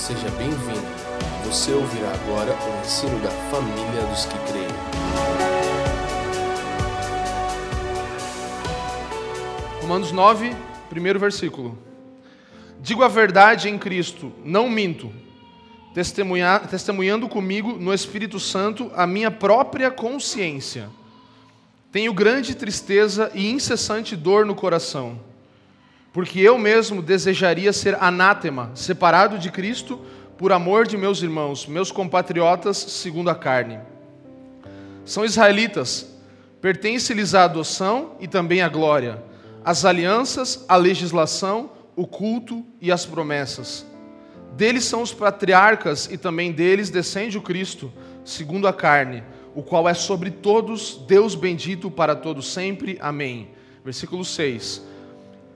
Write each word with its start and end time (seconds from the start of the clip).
Seja 0.00 0.30
bem-vindo. 0.30 0.80
Você 1.44 1.72
ouvirá 1.72 2.10
agora 2.10 2.54
o 2.54 2.80
ensino 2.80 3.20
da 3.20 3.28
família 3.28 4.02
dos 4.08 4.24
que 4.24 4.38
creem. 4.50 4.66
Romanos 9.82 10.10
9, 10.10 10.56
primeiro 10.88 11.20
versículo. 11.20 11.78
Digo 12.80 13.04
a 13.04 13.08
verdade 13.08 13.68
em 13.68 13.76
Cristo, 13.76 14.32
não 14.42 14.70
minto, 14.70 15.12
testemunha, 15.92 16.60
testemunhando 16.60 17.28
comigo 17.28 17.74
no 17.74 17.92
Espírito 17.92 18.40
Santo 18.40 18.90
a 18.96 19.06
minha 19.06 19.30
própria 19.30 19.90
consciência. 19.90 20.88
Tenho 21.92 22.14
grande 22.14 22.54
tristeza 22.54 23.30
e 23.34 23.50
incessante 23.50 24.16
dor 24.16 24.46
no 24.46 24.54
coração, 24.54 25.20
porque 26.12 26.40
eu 26.40 26.58
mesmo 26.58 27.00
desejaria 27.00 27.72
ser 27.72 27.96
anátema, 28.02 28.70
separado 28.74 29.38
de 29.38 29.50
Cristo, 29.50 30.00
por 30.36 30.52
amor 30.52 30.86
de 30.86 30.96
meus 30.96 31.22
irmãos, 31.22 31.66
meus 31.66 31.92
compatriotas 31.92 32.76
segundo 32.76 33.30
a 33.30 33.34
carne. 33.34 33.78
São 35.04 35.24
israelitas, 35.24 36.14
pertence-lhes 36.60 37.34
a 37.34 37.44
adoção 37.44 38.16
e 38.20 38.26
também 38.26 38.62
a 38.62 38.68
glória, 38.68 39.22
as 39.64 39.84
alianças, 39.84 40.64
a 40.68 40.76
legislação, 40.76 41.70
o 41.94 42.06
culto 42.06 42.64
e 42.80 42.90
as 42.90 43.04
promessas. 43.04 43.86
Deles 44.56 44.84
são 44.84 45.02
os 45.02 45.12
patriarcas 45.12 46.08
e 46.10 46.16
também 46.16 46.52
deles 46.52 46.90
descende 46.90 47.38
o 47.38 47.42
Cristo, 47.42 47.92
segundo 48.24 48.66
a 48.66 48.72
carne 48.72 49.22
o 49.54 49.62
qual 49.62 49.88
é 49.88 49.94
sobre 49.94 50.30
todos, 50.30 50.96
Deus 51.06 51.34
bendito 51.34 51.90
para 51.90 52.14
todos 52.14 52.52
sempre. 52.52 52.96
Amém. 53.00 53.50
Versículo 53.84 54.24
6. 54.24 54.82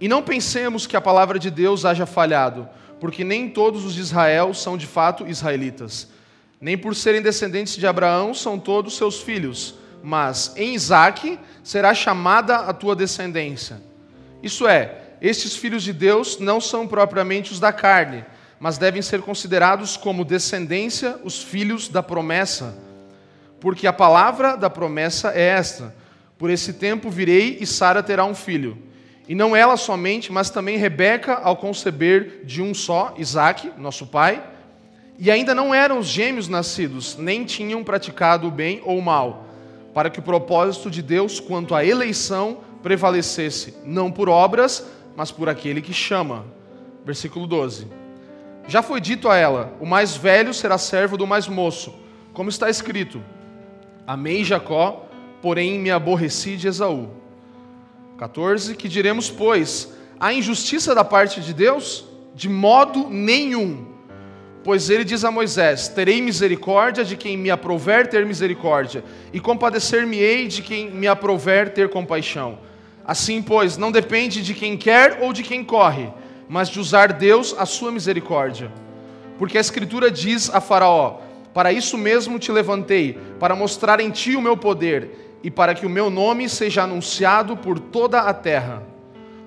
E 0.00 0.08
não 0.08 0.22
pensemos 0.22 0.86
que 0.86 0.96
a 0.96 1.00
palavra 1.00 1.38
de 1.38 1.50
Deus 1.50 1.84
haja 1.84 2.06
falhado, 2.06 2.68
porque 3.00 3.24
nem 3.24 3.48
todos 3.48 3.84
os 3.84 3.94
de 3.94 4.00
Israel 4.00 4.52
são 4.54 4.76
de 4.76 4.86
fato 4.86 5.26
israelitas. 5.26 6.08
Nem 6.60 6.76
por 6.76 6.94
serem 6.94 7.22
descendentes 7.22 7.76
de 7.76 7.86
Abraão 7.86 8.34
são 8.34 8.58
todos 8.58 8.96
seus 8.96 9.20
filhos, 9.22 9.74
mas 10.02 10.52
em 10.56 10.74
Isaque 10.74 11.38
será 11.62 11.94
chamada 11.94 12.56
a 12.56 12.72
tua 12.72 12.96
descendência. 12.96 13.80
Isso 14.42 14.66
é, 14.66 15.16
estes 15.20 15.56
filhos 15.56 15.82
de 15.82 15.92
Deus 15.92 16.38
não 16.38 16.60
são 16.60 16.86
propriamente 16.86 17.52
os 17.52 17.60
da 17.60 17.72
carne, 17.72 18.24
mas 18.58 18.78
devem 18.78 19.02
ser 19.02 19.20
considerados 19.22 19.96
como 19.96 20.24
descendência 20.24 21.18
os 21.22 21.42
filhos 21.42 21.88
da 21.88 22.02
promessa 22.02 22.84
porque 23.64 23.86
a 23.86 23.94
palavra 23.94 24.58
da 24.58 24.68
promessa 24.68 25.32
é 25.34 25.40
esta: 25.40 25.94
Por 26.36 26.50
esse 26.50 26.74
tempo 26.74 27.08
virei 27.08 27.56
e 27.62 27.66
Sara 27.66 28.02
terá 28.02 28.22
um 28.22 28.34
filho. 28.34 28.76
E 29.26 29.34
não 29.34 29.56
ela 29.56 29.76
somente, 29.76 30.30
mas 30.30 30.50
também 30.50 30.76
Rebeca, 30.76 31.34
ao 31.34 31.56
conceber 31.56 32.42
de 32.44 32.60
um 32.60 32.74
só, 32.74 33.14
Isaque, 33.16 33.72
nosso 33.78 34.06
pai, 34.06 34.42
e 35.18 35.30
ainda 35.30 35.54
não 35.54 35.74
eram 35.74 35.98
os 35.98 36.06
gêmeos 36.06 36.48
nascidos, 36.48 37.16
nem 37.16 37.44
tinham 37.44 37.82
praticado 37.82 38.48
o 38.48 38.50
bem 38.50 38.82
ou 38.84 38.98
o 38.98 39.02
mal, 39.02 39.46
para 39.94 40.10
que 40.10 40.18
o 40.18 40.22
propósito 40.22 40.90
de 40.90 41.00
Deus 41.00 41.40
quanto 41.40 41.74
à 41.74 41.84
eleição 41.84 42.58
prevalecesse, 42.82 43.74
não 43.84 44.10
por 44.10 44.28
obras, 44.28 44.84
mas 45.16 45.30
por 45.30 45.48
aquele 45.48 45.80
que 45.80 45.92
chama. 45.92 46.44
Versículo 47.04 47.46
12. 47.46 47.86
Já 48.66 48.82
foi 48.82 49.00
dito 49.00 49.28
a 49.28 49.36
ela: 49.36 49.72
o 49.80 49.86
mais 49.86 50.16
velho 50.16 50.52
será 50.52 50.76
servo 50.76 51.16
do 51.16 51.26
mais 51.26 51.46
moço, 51.46 51.94
como 52.32 52.50
está 52.50 52.68
escrito: 52.68 53.22
Amei 54.06 54.42
Jacó, 54.44 55.06
porém 55.40 55.78
me 55.78 55.90
aborreci 55.90 56.56
de 56.56 56.66
Esaú. 56.68 57.23
14. 58.16 58.74
Que 58.74 58.88
diremos, 58.88 59.30
pois, 59.30 59.92
a 60.18 60.32
injustiça 60.32 60.94
da 60.94 61.04
parte 61.04 61.40
de 61.40 61.52
Deus? 61.52 62.04
De 62.34 62.48
modo 62.48 63.08
nenhum. 63.10 63.86
Pois 64.62 64.88
ele 64.88 65.04
diz 65.04 65.24
a 65.24 65.30
Moisés: 65.30 65.88
Terei 65.88 66.22
misericórdia 66.22 67.04
de 67.04 67.16
quem 67.16 67.36
me 67.36 67.50
aprover 67.50 68.08
ter 68.08 68.24
misericórdia, 68.24 69.04
e 69.32 69.38
compadecer-me-ei 69.38 70.48
de 70.48 70.62
quem 70.62 70.90
me 70.90 71.06
aprover 71.06 71.74
ter 71.74 71.90
compaixão. 71.90 72.58
Assim, 73.04 73.42
pois, 73.42 73.76
não 73.76 73.92
depende 73.92 74.42
de 74.42 74.54
quem 74.54 74.76
quer 74.76 75.18
ou 75.20 75.32
de 75.32 75.42
quem 75.42 75.62
corre, 75.62 76.08
mas 76.48 76.70
de 76.70 76.80
usar 76.80 77.12
Deus 77.12 77.54
a 77.58 77.66
sua 77.66 77.92
misericórdia. 77.92 78.72
Porque 79.38 79.58
a 79.58 79.60
Escritura 79.60 80.10
diz 80.10 80.48
a 80.48 80.60
Faraó: 80.60 81.20
para 81.52 81.72
isso 81.72 81.96
mesmo 81.96 82.38
te 82.38 82.50
levantei, 82.50 83.16
para 83.38 83.54
mostrar 83.54 84.00
em 84.00 84.10
ti 84.10 84.34
o 84.34 84.40
meu 84.40 84.56
poder 84.56 85.23
e 85.44 85.50
para 85.50 85.74
que 85.74 85.84
o 85.84 85.90
meu 85.90 86.08
nome 86.08 86.48
seja 86.48 86.84
anunciado 86.84 87.54
por 87.54 87.78
toda 87.78 88.20
a 88.20 88.32
terra. 88.32 88.82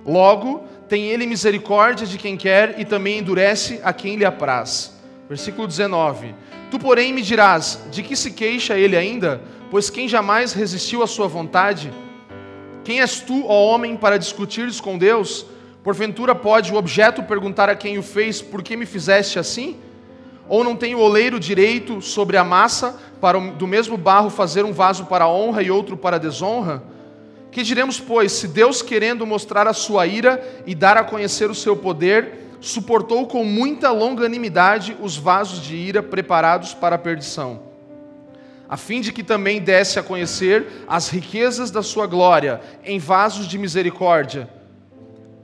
Logo, 0.06 0.64
tem 0.88 1.08
ele 1.08 1.26
misericórdia 1.26 2.06
de 2.06 2.20
quem 2.20 2.38
quer 2.38 2.80
e 2.80 2.86
também 2.86 3.18
endurece 3.18 3.82
a 3.84 3.92
quem 3.92 4.16
lhe 4.16 4.24
apraz. 4.24 4.96
Versículo 5.28 5.68
19: 5.68 6.36
Tu, 6.70 6.78
porém, 6.78 7.12
me 7.12 7.24
dirás: 7.24 7.84
de 7.90 8.04
que 8.04 8.16
se 8.16 8.32
queixa 8.32 8.78
ele 8.78 8.96
ainda? 8.96 9.42
Pois 9.72 9.90
quem 9.90 10.08
jamais 10.08 10.54
resistiu 10.54 11.02
à 11.02 11.08
sua 11.08 11.28
vontade? 11.28 11.92
Quem 12.84 13.02
és 13.02 13.20
tu, 13.20 13.46
ó 13.48 13.66
homem, 13.66 13.98
para 13.98 14.20
discutires 14.20 14.80
com 14.80 15.00
Deus? 15.00 15.48
Porventura 15.84 16.36
pode 16.36 16.72
o 16.72 16.78
objeto 16.78 17.24
perguntar 17.24 17.70
a 17.70 17.76
quem 17.76 17.98
o 17.98 18.04
fez: 18.04 18.40
Por 18.40 18.62
que 18.62 18.78
me 18.78 18.86
fizeste 18.86 19.40
assim? 19.40 19.78
Ou 20.50 20.64
não 20.64 20.76
tem 20.76 20.96
o 20.96 21.00
oleiro 21.00 21.40
direito 21.40 22.02
sobre 22.02 22.38
a 22.38 22.44
massa, 22.44 22.98
para 23.20 23.40
do 23.40 23.68
mesmo 23.68 23.98
barro 23.98 24.30
fazer 24.30 24.64
um 24.64 24.72
vaso 24.72 25.06
para 25.06 25.28
honra 25.28 25.62
e 25.62 25.72
outro 25.72 25.98
para 25.98 26.18
desonra? 26.18 26.84
Que 27.52 27.64
diremos, 27.64 28.00
pois, 28.00 28.32
se 28.32 28.48
Deus, 28.48 28.82
querendo 28.82 29.26
mostrar 29.26 29.68
a 29.68 29.74
sua 29.74 30.06
ira 30.06 30.64
e 30.66 30.76
dar 30.76 30.96
a 30.98 31.04
conhecer 31.04 31.50
o 31.50 31.56
seu 31.56 31.76
poder, 31.76 32.48
suportou 32.60 33.28
com 33.28 33.44
muita 33.44 33.92
longanimidade 33.92 34.96
os 35.02 35.18
vasos 35.18 35.62
de 35.62 35.76
ira 35.76 36.02
preparados 36.02 36.74
para 36.74 36.96
a 36.96 37.00
perdição, 37.00 37.62
a 38.68 38.76
fim 38.76 39.00
de 39.00 39.12
que 39.12 39.24
também 39.24 39.62
desse 39.62 40.00
a 40.00 40.04
conhecer 40.04 40.84
as 40.88 41.10
riquezas 41.10 41.72
da 41.72 41.82
sua 41.82 42.08
glória 42.08 42.62
em 42.84 43.00
vasos 43.00 43.48
de 43.48 43.58
misericórdia, 43.58 44.50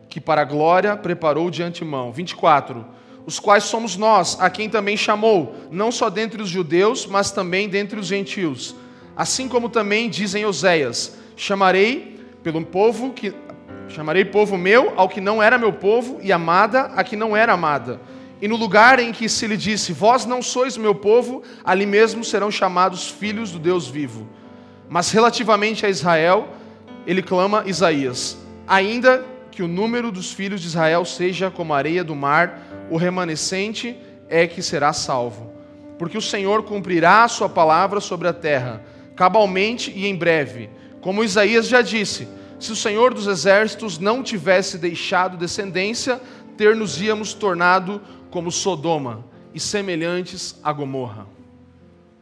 que 0.09 0.19
para 0.19 0.41
a 0.41 0.45
glória 0.45 0.95
preparou 0.97 1.49
de 1.49 1.63
antemão. 1.63 2.11
24 2.11 2.85
os 3.25 3.39
quais 3.39 3.63
somos 3.63 3.95
nós, 3.95 4.37
a 4.39 4.49
quem 4.49 4.69
também 4.69 4.97
chamou, 4.97 5.55
não 5.71 5.91
só 5.91 6.09
dentre 6.09 6.41
os 6.41 6.49
judeus, 6.49 7.05
mas 7.05 7.31
também 7.31 7.69
dentre 7.69 7.99
os 7.99 8.07
gentios. 8.07 8.75
Assim 9.15 9.47
como 9.47 9.69
também 9.69 10.09
dizem 10.09 10.45
Oséias: 10.45 11.17
chamarei 11.35 12.19
pelo 12.41 12.63
povo 12.65 13.11
que 13.13 13.33
chamarei 13.87 14.25
povo 14.25 14.57
meu 14.57 14.93
ao 14.95 15.07
que 15.07 15.21
não 15.21 15.41
era 15.41 15.57
meu 15.57 15.71
povo 15.71 16.19
e 16.21 16.31
amada 16.31 16.91
a 16.95 17.03
que 17.03 17.15
não 17.15 17.35
era 17.35 17.53
amada. 17.53 18.01
E 18.41 18.47
no 18.47 18.57
lugar 18.57 18.99
em 18.99 19.13
que 19.13 19.29
se 19.29 19.47
lhe 19.47 19.55
disse: 19.55 19.93
Vós 19.93 20.25
não 20.25 20.41
sois 20.41 20.75
meu 20.75 20.93
povo, 20.93 21.43
ali 21.63 21.85
mesmo 21.85 22.23
serão 22.25 22.51
chamados 22.51 23.09
filhos 23.09 23.51
do 23.51 23.59
Deus 23.59 23.87
vivo. 23.87 24.27
Mas 24.89 25.11
relativamente 25.11 25.85
a 25.85 25.89
Israel, 25.89 26.49
ele 27.07 27.21
clama 27.21 27.63
Isaías: 27.65 28.37
Ainda 28.67 29.23
que 29.53 29.63
o 29.63 29.67
número 29.67 30.11
dos 30.11 30.31
filhos 30.31 30.61
de 30.61 30.67
Israel 30.67 31.05
seja 31.05 31.51
como 31.51 31.73
a 31.73 31.77
areia 31.77 32.03
do 32.03 32.15
mar, 32.15 32.87
o 32.89 32.97
remanescente 32.97 33.95
é 34.27 34.47
que 34.47 34.61
será 34.61 34.91
salvo. 34.91 35.51
Porque 35.99 36.17
o 36.17 36.21
Senhor 36.21 36.63
cumprirá 36.63 37.23
a 37.23 37.27
sua 37.27 37.47
palavra 37.47 37.99
sobre 37.99 38.27
a 38.27 38.33
terra, 38.33 38.83
cabalmente 39.15 39.91
e 39.95 40.07
em 40.07 40.15
breve. 40.15 40.69
Como 41.01 41.23
Isaías 41.23 41.67
já 41.67 41.81
disse: 41.81 42.27
se 42.59 42.71
o 42.71 42.75
Senhor 42.75 43.13
dos 43.13 43.27
exércitos 43.27 43.99
não 43.99 44.23
tivesse 44.23 44.77
deixado 44.77 45.37
descendência, 45.37 46.19
ter-nos-íamos 46.57 47.33
tornado 47.33 48.01
como 48.31 48.51
Sodoma 48.51 49.23
e 49.53 49.59
semelhantes 49.59 50.59
a 50.63 50.73
Gomorra. 50.73 51.27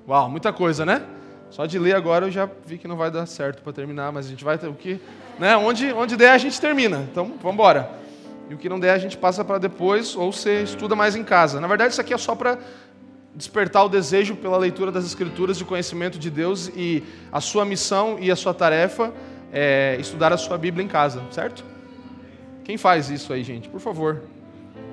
Uau, 0.07 0.29
muita 0.29 0.51
coisa, 0.51 0.85
né? 0.85 1.05
Só 1.51 1.65
de 1.65 1.77
ler 1.77 1.93
agora 1.93 2.27
eu 2.27 2.31
já 2.31 2.49
vi 2.65 2.77
que 2.77 2.87
não 2.87 2.95
vai 2.95 3.11
dar 3.11 3.25
certo 3.25 3.61
para 3.61 3.73
terminar, 3.73 4.09
mas 4.11 4.25
a 4.25 4.29
gente 4.29 4.43
vai 4.43 4.57
ter 4.57 4.67
o 4.67 4.73
que, 4.73 5.01
né? 5.37 5.55
Onde, 5.57 5.91
onde 5.91 6.15
der 6.15 6.31
a 6.31 6.37
gente 6.37 6.59
termina. 6.59 7.05
Então, 7.11 7.25
vamos 7.41 7.53
embora. 7.53 7.91
E 8.49 8.53
o 8.53 8.57
que 8.57 8.69
não 8.69 8.79
der 8.79 8.93
a 8.93 8.97
gente 8.97 9.17
passa 9.17 9.43
para 9.43 9.57
depois 9.57 10.15
ou 10.15 10.31
você 10.31 10.63
estuda 10.63 10.95
mais 10.95 11.13
em 11.13 11.25
casa. 11.25 11.59
Na 11.59 11.67
verdade, 11.67 11.91
isso 11.91 11.99
aqui 11.99 12.13
é 12.13 12.17
só 12.17 12.35
para 12.35 12.57
despertar 13.35 13.83
o 13.83 13.89
desejo 13.89 14.35
pela 14.37 14.57
leitura 14.57 14.91
das 14.91 15.05
Escrituras 15.05 15.57
de 15.57 15.65
conhecimento 15.65 16.17
de 16.17 16.29
Deus 16.29 16.71
e 16.73 17.03
a 17.31 17.41
sua 17.41 17.65
missão 17.65 18.17
e 18.17 18.31
a 18.31 18.35
sua 18.35 18.53
tarefa 18.53 19.13
é 19.51 19.97
estudar 19.99 20.31
a 20.31 20.37
sua 20.37 20.57
Bíblia 20.57 20.85
em 20.85 20.87
casa, 20.87 21.21
certo? 21.31 21.65
Quem 22.63 22.77
faz 22.77 23.09
isso 23.09 23.33
aí, 23.33 23.43
gente? 23.43 23.67
Por 23.67 23.81
favor. 23.81 24.21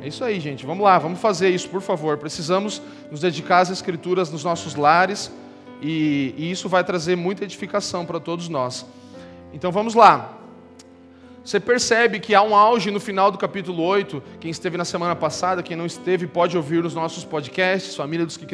É 0.03 0.09
isso 0.09 0.25
aí, 0.25 0.41
gente. 0.41 0.67
Vamos 0.67 0.83
lá, 0.83 0.99
vamos 0.99 1.21
fazer 1.21 1.51
isso, 1.51 1.69
por 1.69 1.81
favor. 1.81 2.19
Precisamos 2.19 2.83
nos 3.13 3.21
dedicar 3.21 3.61
às 3.61 3.71
Escrituras 3.71 4.31
nos 4.31 4.43
nossos 4.43 4.75
lares 4.75 5.31
e, 5.81 6.35
e 6.37 6.51
isso 6.51 6.69
vai 6.69 6.83
trazer 6.85 7.17
muita 7.17 7.45
edificação 7.45 8.05
para 8.05 8.21
todos 8.21 8.49
nós. 8.49 8.87
Então 9.53 9.71
vamos 9.73 9.95
lá. 9.95 10.39
Você 11.45 11.59
percebe 11.59 12.21
que 12.21 12.35
há 12.35 12.43
um 12.43 12.55
auge 12.55 12.91
no 12.91 13.01
final 13.01 13.31
do 13.31 13.39
capítulo 13.39 13.83
8. 13.83 14.23
Quem 14.39 14.51
esteve 14.51 14.77
na 14.77 14.85
semana 14.85 15.17
passada, 15.17 15.63
quem 15.63 15.77
não 15.77 15.87
esteve, 15.87 16.27
pode 16.27 16.57
ouvir 16.57 16.83
nos 16.83 16.95
nossos 16.95 17.25
podcasts, 17.25 17.97
família 17.97 18.27
dos 18.27 18.37
que 18.37 18.45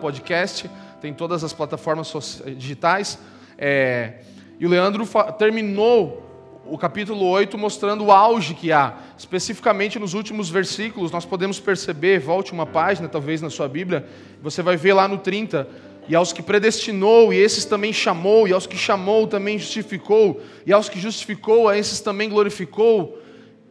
podcast. 0.00 0.70
Tem 1.02 1.12
todas 1.12 1.44
as 1.44 1.52
plataformas 1.52 2.42
digitais. 2.56 3.18
É... 3.58 4.22
E 4.58 4.64
o 4.64 4.70
Leandro 4.70 5.06
terminou 5.38 6.28
o 6.64 6.76
capítulo 6.76 7.26
8 7.26 7.56
mostrando 7.58 8.06
o 8.06 8.12
auge 8.12 8.54
que 8.54 8.72
há. 8.72 8.94
Especificamente 9.16 9.98
nos 9.98 10.14
últimos 10.14 10.48
versículos, 10.48 11.10
nós 11.10 11.24
podemos 11.24 11.58
perceber, 11.60 12.20
volte 12.20 12.52
uma 12.52 12.66
página 12.66 13.08
talvez 13.08 13.40
na 13.40 13.50
sua 13.50 13.68
Bíblia, 13.68 14.06
você 14.42 14.62
vai 14.62 14.76
ver 14.76 14.92
lá 14.92 15.08
no 15.08 15.18
30, 15.18 15.68
e 16.08 16.16
aos 16.16 16.32
que 16.32 16.42
predestinou, 16.42 17.32
e 17.32 17.36
esses 17.36 17.66
também 17.66 17.92
chamou, 17.92 18.48
e 18.48 18.52
aos 18.52 18.66
que 18.66 18.78
chamou 18.78 19.26
também 19.26 19.58
justificou, 19.58 20.40
e 20.64 20.72
aos 20.72 20.88
que 20.88 20.98
justificou, 20.98 21.68
a 21.68 21.76
esses 21.76 22.00
também 22.00 22.30
glorificou. 22.30 23.20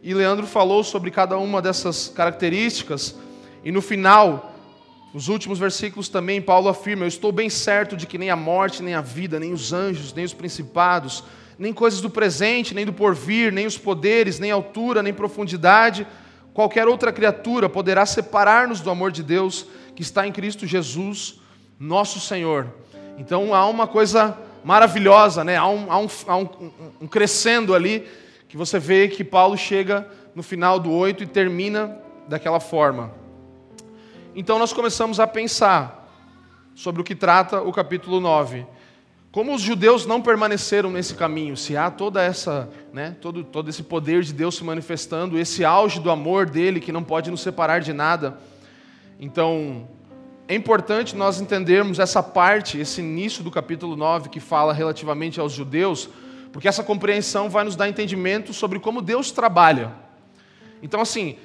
E 0.03 0.13
Leandro 0.13 0.45
falou 0.45 0.83
sobre 0.83 1.09
cada 1.09 1.37
uma 1.37 1.61
dessas 1.61 2.09
características, 2.09 3.15
e 3.63 3.71
no 3.71 3.81
final, 3.81 4.53
nos 5.13 5.29
últimos 5.29 5.57
versículos 5.57 6.09
também, 6.09 6.39
Paulo 6.39 6.69
afirma: 6.69 7.05
Eu 7.05 7.07
estou 7.07 7.31
bem 7.31 7.49
certo 7.49 7.97
de 7.97 8.05
que 8.05 8.19
nem 8.19 8.29
a 8.29 8.35
morte, 8.35 8.83
nem 8.83 8.93
a 8.93 9.01
vida, 9.01 9.39
nem 9.39 9.51
os 9.51 9.73
anjos, 9.73 10.13
nem 10.13 10.23
os 10.23 10.33
principados, 10.33 11.23
nem 11.57 11.73
coisas 11.73 12.01
do 12.01 12.09
presente, 12.09 12.75
nem 12.75 12.85
do 12.85 12.93
porvir, 12.93 13.51
nem 13.51 13.65
os 13.65 13.79
poderes, 13.79 14.37
nem 14.37 14.51
altura, 14.51 15.01
nem 15.01 15.11
profundidade, 15.11 16.05
qualquer 16.53 16.87
outra 16.87 17.11
criatura 17.11 17.67
poderá 17.67 18.05
separar-nos 18.05 18.79
do 18.79 18.91
amor 18.91 19.11
de 19.11 19.23
Deus 19.23 19.65
que 19.95 20.03
está 20.03 20.27
em 20.27 20.31
Cristo 20.31 20.67
Jesus, 20.67 21.39
nosso 21.79 22.19
Senhor. 22.19 22.68
Então 23.18 23.53
há 23.53 23.68
uma 23.68 23.88
coisa 23.88 24.38
maravilhosa, 24.63 25.44
né? 25.44 25.56
há, 25.56 25.68
um, 25.68 25.91
há, 25.91 26.00
um, 26.00 26.07
há 26.27 26.38
um, 26.38 26.50
um 27.01 27.07
crescendo 27.07 27.74
ali, 27.74 28.07
que 28.47 28.57
você 28.57 28.79
vê 28.79 29.07
que 29.07 29.24
Paulo 29.24 29.57
chega 29.57 30.07
no 30.35 30.44
final 30.44 30.79
do 30.79 30.91
8 30.91 31.24
e 31.24 31.27
termina 31.27 31.97
daquela 32.27 32.59
forma. 32.59 33.12
Então 34.35 34.59
nós 34.59 34.74
começamos 34.74 35.19
a 35.19 35.27
pensar 35.27 35.97
sobre 36.75 37.01
o 37.01 37.03
que 37.03 37.15
trata 37.15 37.62
o 37.62 37.71
capítulo 37.71 38.19
9. 38.19 38.65
Como 39.31 39.53
os 39.53 39.62
judeus 39.62 40.06
não 40.06 40.21
permaneceram 40.21 40.89
nesse 40.89 41.13
caminho, 41.13 41.57
se 41.57 41.75
há 41.75 41.91
toda 41.91 42.23
essa, 42.23 42.69
né, 42.94 43.15
todo, 43.21 43.44
todo 43.44 43.69
esse 43.69 43.83
poder 43.83 44.23
de 44.23 44.33
Deus 44.33 44.56
se 44.56 44.63
manifestando, 44.63 45.38
esse 45.38 45.65
auge 45.65 46.00
do 46.00 46.09
amor 46.09 46.50
dele 46.50 46.80
que 46.80 46.91
não 46.91 47.03
pode 47.03 47.30
nos 47.30 47.41
separar 47.41 47.81
de 47.81 47.94
nada. 47.94 48.39
Então, 49.19 49.88
é 50.47 50.55
importante 50.55 51.15
nós 51.15 51.41
entendermos 51.41 51.99
essa 51.99 52.23
parte, 52.23 52.79
esse 52.79 53.01
início 53.01 53.44
do 53.44 53.51
capítulo 53.51 53.97
9 53.97 54.29
que 54.29 54.39
fala 54.39 54.71
relativamente 54.71 55.39
aos 55.39 55.51
judeus, 55.51 56.09
porque 56.53 56.69
essa 56.69 56.83
compreensão 56.83 57.49
vai 57.49 57.65
nos 57.65 57.75
dar 57.75 57.89
entendimento 57.89 58.53
sobre 58.53 58.79
como 58.79 59.01
Deus 59.01 59.29
trabalha. 59.29 59.91
Então, 60.81 61.01
assim, 61.01 61.35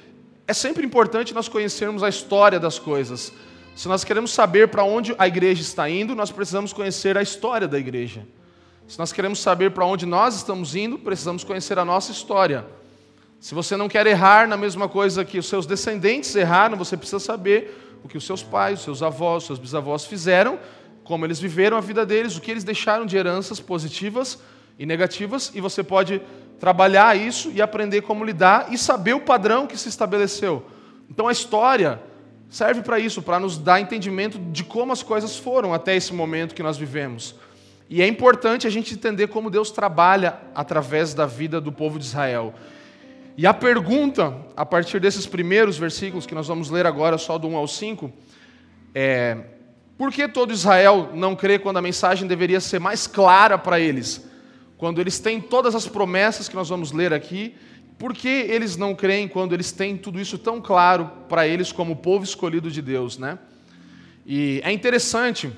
é 0.47 0.53
sempre 0.53 0.85
importante 0.85 1.33
nós 1.33 1.49
conhecermos 1.49 2.01
a 2.01 2.07
história 2.07 2.59
das 2.59 2.79
coisas. 2.79 3.33
Se 3.75 3.89
nós 3.89 4.05
queremos 4.05 4.31
saber 4.31 4.69
para 4.69 4.85
onde 4.85 5.13
a 5.17 5.27
igreja 5.27 5.61
está 5.61 5.89
indo, 5.89 6.15
nós 6.15 6.31
precisamos 6.31 6.71
conhecer 6.71 7.17
a 7.17 7.21
história 7.21 7.67
da 7.67 7.77
igreja. 7.77 8.25
Se 8.87 8.97
nós 8.97 9.11
queremos 9.11 9.39
saber 9.39 9.71
para 9.71 9.85
onde 9.85 10.05
nós 10.05 10.35
estamos 10.35 10.75
indo, 10.75 10.97
precisamos 10.97 11.43
conhecer 11.43 11.77
a 11.77 11.83
nossa 11.83 12.11
história. 12.11 12.65
Se 13.39 13.53
você 13.53 13.75
não 13.75 13.89
quer 13.89 14.07
errar 14.07 14.47
na 14.47 14.55
mesma 14.55 14.87
coisa 14.87 15.25
que 15.25 15.37
os 15.37 15.47
seus 15.49 15.65
descendentes 15.65 16.33
erraram, 16.35 16.77
você 16.77 16.95
precisa 16.95 17.19
saber 17.19 17.92
o 18.03 18.07
que 18.07 18.17
os 18.17 18.25
seus 18.25 18.43
pais, 18.43 18.79
os 18.79 18.85
seus 18.85 19.01
avós, 19.01 19.43
os 19.43 19.47
seus 19.47 19.59
bisavós 19.59 20.05
fizeram, 20.05 20.59
como 21.03 21.25
eles 21.25 21.39
viveram 21.39 21.77
a 21.77 21.81
vida 21.81 22.05
deles, 22.05 22.37
o 22.37 22.41
que 22.41 22.51
eles 22.51 22.63
deixaram 22.63 23.05
de 23.05 23.17
heranças 23.17 23.59
positivas 23.59 24.39
e 24.77 24.85
negativas, 24.85 25.51
e 25.53 25.61
você 25.61 25.83
pode 25.83 26.21
trabalhar 26.59 27.17
isso 27.17 27.51
e 27.51 27.61
aprender 27.61 28.01
como 28.01 28.23
lidar 28.23 28.71
e 28.71 28.77
saber 28.77 29.13
o 29.13 29.19
padrão 29.19 29.67
que 29.67 29.77
se 29.77 29.89
estabeleceu. 29.89 30.65
Então 31.09 31.27
a 31.27 31.31
história 31.31 32.01
serve 32.49 32.81
para 32.81 32.99
isso, 32.99 33.21
para 33.21 33.39
nos 33.39 33.57
dar 33.57 33.81
entendimento 33.81 34.37
de 34.37 34.63
como 34.63 34.93
as 34.93 35.03
coisas 35.03 35.35
foram 35.37 35.73
até 35.73 35.95
esse 35.95 36.13
momento 36.13 36.55
que 36.55 36.63
nós 36.63 36.77
vivemos. 36.77 37.35
E 37.89 38.01
é 38.01 38.07
importante 38.07 38.65
a 38.65 38.69
gente 38.69 38.93
entender 38.93 39.27
como 39.27 39.49
Deus 39.49 39.71
trabalha 39.71 40.39
através 40.55 41.13
da 41.13 41.25
vida 41.25 41.59
do 41.59 41.71
povo 41.71 41.99
de 41.99 42.05
Israel. 42.05 42.53
E 43.37 43.47
a 43.47 43.53
pergunta, 43.53 44.35
a 44.55 44.65
partir 44.65 44.99
desses 44.99 45.25
primeiros 45.25 45.77
versículos 45.77 46.25
que 46.25 46.35
nós 46.35 46.47
vamos 46.47 46.69
ler 46.69 46.85
agora, 46.85 47.17
só 47.17 47.37
do 47.37 47.47
1 47.47 47.55
ao 47.55 47.67
5, 47.67 48.11
é: 48.93 49.37
por 49.97 50.11
que 50.11 50.27
todo 50.27 50.53
Israel 50.53 51.09
não 51.13 51.35
crê 51.35 51.57
quando 51.57 51.77
a 51.77 51.81
mensagem 51.81 52.27
deveria 52.27 52.59
ser 52.59 52.79
mais 52.79 53.07
clara 53.07 53.57
para 53.57 53.79
eles? 53.79 54.27
Quando 54.77 54.99
eles 54.99 55.19
têm 55.19 55.39
todas 55.39 55.75
as 55.75 55.87
promessas 55.87 56.49
que 56.49 56.55
nós 56.55 56.69
vamos 56.69 56.91
ler 56.91 57.13
aqui 57.13 57.55
por 57.97 58.13
que 58.13 58.27
eles 58.27 58.75
não 58.75 58.93
creem 58.95 59.27
quando 59.27 59.53
eles 59.53 59.71
têm 59.71 59.95
tudo 59.97 60.19
isso 60.19 60.37
tão 60.37 60.59
claro 60.59 61.09
para 61.29 61.47
eles 61.47 61.71
como 61.71 61.95
povo 61.95 62.23
escolhido 62.23 62.69
de 62.69 62.81
Deus, 62.81 63.17
né? 63.17 63.39
E 64.25 64.61
é 64.63 64.71
interessante. 64.71 65.51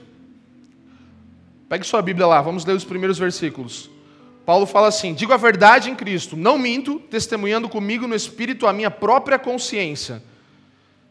Pegue 1.68 1.86
sua 1.86 2.02
Bíblia 2.02 2.28
lá, 2.28 2.42
vamos 2.42 2.66
ler 2.66 2.76
os 2.76 2.86
primeiros 2.86 3.18
versículos. 3.18 3.90
Paulo 4.46 4.66
fala 4.66 4.88
assim: 4.88 5.14
Digo 5.14 5.34
a 5.34 5.38
verdade 5.38 5.90
em 5.90 5.96
Cristo, 5.96 6.38
não 6.38 6.58
minto, 6.58 7.00
testemunhando 7.00 7.68
comigo 7.68 8.08
no 8.08 8.16
espírito 8.16 8.68
a 8.68 8.74
minha 8.74 8.92
própria 8.92 9.40
consciência. 9.40 10.22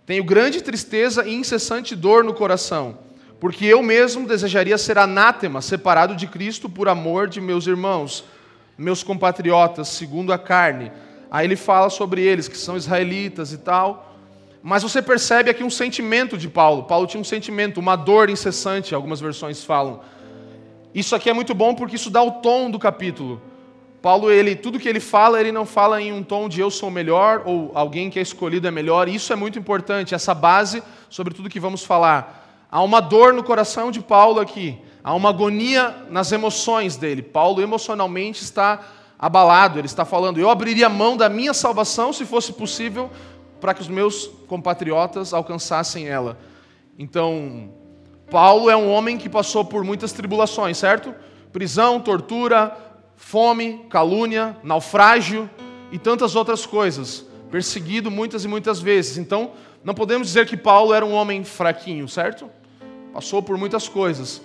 Tenho 0.06 0.22
grande 0.22 0.62
tristeza 0.62 1.26
e 1.26 1.34
incessante 1.34 1.96
dor 1.96 2.22
no 2.22 2.34
coração, 2.34 2.98
porque 3.40 3.64
eu 3.64 3.82
mesmo 3.82 4.28
desejaria 4.28 4.76
ser 4.76 4.98
anátema, 4.98 5.62
separado 5.62 6.14
de 6.14 6.26
Cristo 6.26 6.69
por 6.69 6.88
amor 6.88 7.28
de 7.28 7.40
meus 7.40 7.66
irmãos, 7.66 8.25
meus 8.76 9.02
compatriotas, 9.02 9.88
segundo 9.88 10.32
a 10.32 10.38
carne 10.38 10.92
Aí 11.34 11.48
ele 11.48 11.56
fala 11.56 11.90
sobre 11.90 12.22
eles, 12.22 12.46
que 12.46 12.56
são 12.56 12.76
israelitas 12.76 13.52
e 13.52 13.58
tal. 13.58 14.14
Mas 14.62 14.84
você 14.84 15.02
percebe 15.02 15.50
aqui 15.50 15.64
um 15.64 15.69
sentimento 15.69 16.38
de 16.38 16.48
Paulo. 16.48 16.84
Paulo 16.84 17.08
tinha 17.08 17.20
um 17.20 17.25
sentimento, 17.25 17.81
uma 17.81 17.96
dor 17.96 18.31
incessante, 18.31 18.94
algumas 18.94 19.20
versões 19.20 19.64
falam. 19.64 20.00
Isso 20.94 21.17
aqui 21.17 21.29
é 21.29 21.32
muito 21.32 21.55
bom 21.55 21.75
porque 21.75 21.96
isso 21.96 22.08
dá 22.08 22.23
o 22.23 22.31
tom 22.31 22.70
do 22.70 22.79
capítulo. 22.79 23.43
Paulo, 24.00 24.31
ele, 24.31 24.55
tudo 24.55 24.79
que 24.79 24.88
ele 24.88 25.00
fala, 25.00 25.41
ele 25.41 25.50
não 25.50 25.67
fala 25.67 26.00
em 26.00 26.12
um 26.12 26.23
tom 26.23 26.49
de 26.49 26.61
eu 26.61 26.70
sou 26.70 26.91
melhor 26.91 27.43
ou 27.46 27.73
alguém 27.75 28.11
que 28.11 28.19
é 28.19 28.23
escolhido 28.23 28.69
é 28.69 28.70
melhor. 28.70 29.08
Isso 29.08 29.32
é 29.32 29.37
muito 29.37 29.58
importante, 29.58 30.14
essa 30.14 30.35
base 30.35 30.82
sobre 31.08 31.35
tudo 31.35 31.49
que 31.49 31.58
vamos 31.58 31.85
falar. 31.85 32.67
Há 32.70 32.82
uma 32.82 33.00
dor 33.00 33.32
no 33.32 33.43
coração 33.43 33.91
de 33.91 34.00
Paulo 34.00 34.41
aqui, 34.41 34.79
há 35.02 35.14
uma 35.14 35.31
agonia 35.31 36.06
nas 36.11 36.31
emoções 36.32 36.96
dele. 36.96 37.23
Paulo 37.23 37.62
emocionalmente 37.62 38.43
está 38.43 38.81
abalado, 39.19 39.79
ele 39.81 39.87
está 39.87 40.05
falando: 40.05 40.38
Eu 40.38 40.50
abriria 40.50 40.88
mão 40.88 41.17
da 41.17 41.29
minha 41.29 41.55
salvação, 41.55 42.12
se 42.12 42.26
fosse 42.26 42.52
possível, 42.52 43.11
para 43.61 43.73
que 43.73 43.81
os 43.81 43.88
meus 43.88 44.26
compatriotas 44.46 45.32
alcançassem 45.32 46.06
ela. 46.06 46.38
Então, 46.99 47.70
Paulo 48.30 48.70
é 48.70 48.76
um 48.76 48.90
homem 48.90 49.18
que 49.18 49.28
passou 49.28 49.64
por 49.64 49.84
muitas 49.84 50.12
tribulações, 50.12 50.78
certo? 50.78 51.14
Prisão, 51.52 52.00
tortura, 52.00 52.76
fome, 53.16 53.86
calúnia, 53.88 54.56
naufrágio 54.62 55.48
e 55.92 55.98
tantas 55.98 56.34
outras 56.34 56.66
coisas. 56.66 57.24
Perseguido 57.50 58.10
muitas 58.10 58.44
e 58.44 58.48
muitas 58.48 58.80
vezes. 58.80 59.18
Então, 59.18 59.52
não 59.84 59.94
podemos 59.94 60.26
dizer 60.28 60.46
que 60.46 60.56
Paulo 60.56 60.92
era 60.92 61.04
um 61.04 61.12
homem 61.12 61.44
fraquinho, 61.44 62.08
certo? 62.08 62.50
Passou 63.12 63.43
por 63.43 63.56
muitas 63.56 63.88
coisas. 63.88 64.43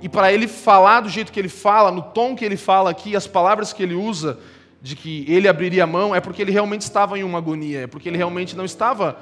E 0.00 0.08
para 0.08 0.32
ele 0.32 0.48
falar 0.48 1.00
do 1.00 1.08
jeito 1.08 1.30
que 1.32 1.38
ele 1.38 1.48
fala, 1.48 1.90
no 1.90 2.02
tom 2.02 2.34
que 2.34 2.44
ele 2.44 2.56
fala 2.56 2.90
aqui, 2.90 3.14
as 3.14 3.26
palavras 3.26 3.72
que 3.72 3.82
ele 3.82 3.94
usa, 3.94 4.38
de 4.80 4.94
que 4.94 5.24
ele 5.28 5.48
abriria 5.48 5.84
a 5.84 5.86
mão, 5.86 6.14
é 6.14 6.20
porque 6.20 6.40
ele 6.40 6.52
realmente 6.52 6.82
estava 6.82 7.18
em 7.18 7.24
uma 7.24 7.38
agonia, 7.38 7.80
é 7.80 7.86
porque 7.86 8.08
ele 8.08 8.16
realmente 8.16 8.56
não 8.56 8.64
estava 8.64 9.18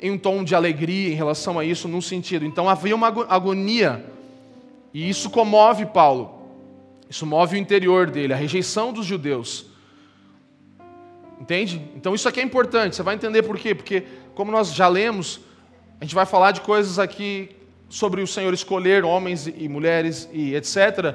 em 0.00 0.10
um 0.10 0.18
tom 0.18 0.44
de 0.44 0.54
alegria 0.54 1.12
em 1.12 1.14
relação 1.14 1.58
a 1.58 1.64
isso, 1.64 1.88
num 1.88 2.00
sentido. 2.00 2.44
Então 2.44 2.68
havia 2.68 2.94
uma 2.94 3.08
agonia, 3.28 4.04
e 4.92 5.08
isso 5.08 5.30
comove 5.30 5.86
Paulo, 5.86 6.42
isso 7.08 7.26
move 7.26 7.56
o 7.56 7.58
interior 7.58 8.10
dele, 8.10 8.32
a 8.32 8.36
rejeição 8.36 8.92
dos 8.92 9.06
judeus. 9.06 9.66
Entende? 11.40 11.82
Então 11.96 12.14
isso 12.14 12.28
aqui 12.28 12.40
é 12.40 12.42
importante, 12.42 12.96
você 12.96 13.02
vai 13.02 13.14
entender 13.14 13.42
por 13.42 13.58
quê? 13.58 13.74
Porque, 13.74 14.04
como 14.34 14.50
nós 14.50 14.74
já 14.74 14.88
lemos, 14.88 15.40
a 16.00 16.04
gente 16.04 16.14
vai 16.14 16.26
falar 16.26 16.52
de 16.52 16.60
coisas 16.60 16.98
aqui 16.98 17.50
sobre 17.88 18.22
o 18.22 18.26
Senhor 18.26 18.52
escolher 18.52 19.04
homens 19.04 19.46
e 19.46 19.68
mulheres 19.68 20.28
e 20.32 20.54
etc. 20.54 21.14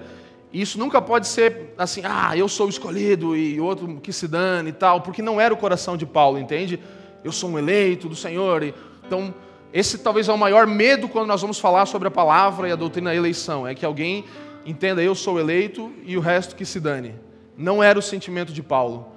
Isso 0.51 0.79
nunca 0.79 1.01
pode 1.01 1.27
ser 1.27 1.74
assim, 1.77 2.01
ah, 2.03 2.36
eu 2.36 2.48
sou 2.48 2.67
o 2.67 2.69
escolhido 2.69 3.36
e 3.36 3.59
outro 3.59 4.00
que 4.01 4.12
se 4.12 4.27
dane 4.27 4.69
e 4.69 4.74
tal, 4.74 5.01
porque 5.01 5.21
não 5.21 5.39
era 5.39 5.53
o 5.53 5.57
coração 5.57 5.95
de 5.95 6.05
Paulo, 6.05 6.39
entende? 6.39 6.79
Eu 7.24 7.32
sou 7.32 7.50
um 7.50 7.60
eleito 7.60 8.08
do 8.08 8.16
Senhor. 8.16 8.74
Então, 9.06 9.34
esse 9.74 10.00
talvez 10.00 10.28
é 10.28 10.34
o 10.34 10.38
maior 10.38 10.66
medo 10.66 11.08
quando 11.08 11.28
nós 11.28 11.42
vamos 11.42 11.60
falar 11.60 11.86
sobre 11.86 12.08
a 12.08 12.12
palavra 12.12 12.70
e 12.70 12.72
a 12.72 12.76
doutrina 12.76 13.12
da 13.12 13.16
eleição, 13.16 13.68
é 13.68 13.76
que 13.76 13.86
alguém 13.86 14.26
entenda 14.66 15.02
eu 15.02 15.14
sou 15.14 15.40
eleito 15.40 15.92
e 16.06 16.18
o 16.18 16.20
resto 16.20 16.56
que 16.56 16.66
se 16.66 16.80
dane. 16.80 17.16
Não 17.58 17.84
era 17.84 18.00
o 18.00 18.02
sentimento 18.02 18.54
de 18.54 18.64
Paulo. 18.64 19.14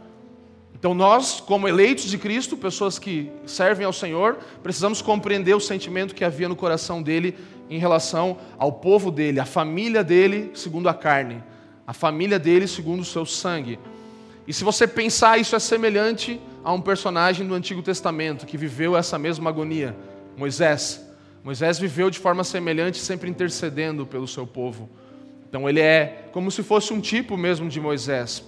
Então, 0.75 0.95
nós, 0.95 1.41
como 1.41 1.69
eleitos 1.69 2.07
de 2.07 2.19
Cristo, 2.19 2.57
pessoas 2.57 2.99
que 2.99 3.31
servem 3.47 3.87
ao 3.87 3.93
Senhor, 3.93 4.39
precisamos 4.63 5.01
compreender 5.01 5.55
o 5.55 5.61
sentimento 5.61 6.15
que 6.15 6.25
havia 6.25 6.49
no 6.49 6.57
coração 6.57 7.01
dele 7.01 7.37
em 7.71 7.79
relação 7.79 8.37
ao 8.59 8.73
povo 8.73 9.11
dele, 9.11 9.39
a 9.39 9.45
família 9.45 10.03
dele 10.03 10.51
segundo 10.55 10.89
a 10.89 10.95
carne, 10.95 11.43
a 11.87 11.93
família 11.93 12.39
dele 12.39 12.67
segundo 12.67 13.01
o 13.01 13.05
seu 13.05 13.25
sangue. 13.25 13.79
E 14.47 14.53
se 14.53 14.65
você 14.65 14.87
pensar, 14.87 15.39
isso 15.39 15.55
é 15.55 15.59
semelhante 15.59 16.41
a 16.65 16.73
um 16.73 16.81
personagem 16.81 17.47
do 17.47 17.55
Antigo 17.55 17.83
Testamento 17.83 18.47
que 18.47 18.57
viveu 18.57 18.97
essa 18.97 19.19
mesma 19.19 19.51
agonia, 19.51 19.97
Moisés. 20.37 21.05
Moisés 21.45 21.79
viveu 21.79 22.11
de 22.11 22.19
forma 22.19 22.45
semelhante, 22.45 22.99
sempre 22.99 23.29
intercedendo 23.29 24.07
pelo 24.07 24.27
seu 24.27 24.47
povo. 24.47 24.89
Então 25.49 25.69
ele 25.69 25.81
é 25.81 26.29
como 26.33 26.51
se 26.51 26.63
fosse 26.63 26.93
um 26.93 27.01
tipo 27.01 27.37
mesmo 27.37 27.69
de 27.69 27.81
Moisés. 27.81 28.45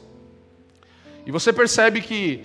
E 1.27 1.31
você 1.31 1.53
percebe 1.53 2.01
que, 2.01 2.45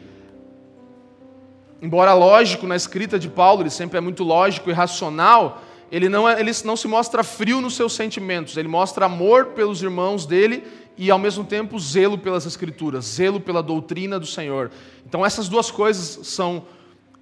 embora 1.81 2.13
lógico 2.13 2.67
na 2.67 2.75
escrita 2.75 3.19
de 3.19 3.29
Paulo, 3.29 3.61
ele 3.61 3.69
sempre 3.69 3.97
é 3.97 4.01
muito 4.01 4.23
lógico 4.23 4.69
e 4.69 4.73
racional, 4.73 5.63
ele 5.91 6.07
não, 6.07 6.29
é, 6.29 6.39
ele 6.39 6.51
não 6.65 6.77
se 6.77 6.87
mostra 6.87 7.23
frio 7.23 7.61
nos 7.61 7.75
seus 7.75 7.93
sentimentos, 7.93 8.57
ele 8.57 8.67
mostra 8.67 9.05
amor 9.05 9.47
pelos 9.47 9.81
irmãos 9.81 10.25
dele 10.25 10.63
e, 10.99 11.09
ao 11.09 11.17
mesmo 11.17 11.43
tempo, 11.43 11.79
zelo 11.79 12.17
pelas 12.17 12.45
Escrituras, 12.45 13.05
zelo 13.05 13.39
pela 13.39 13.63
doutrina 13.63 14.19
do 14.19 14.27
Senhor. 14.27 14.69
Então, 15.05 15.25
essas 15.25 15.49
duas 15.49 15.71
coisas 15.71 16.27
são 16.27 16.63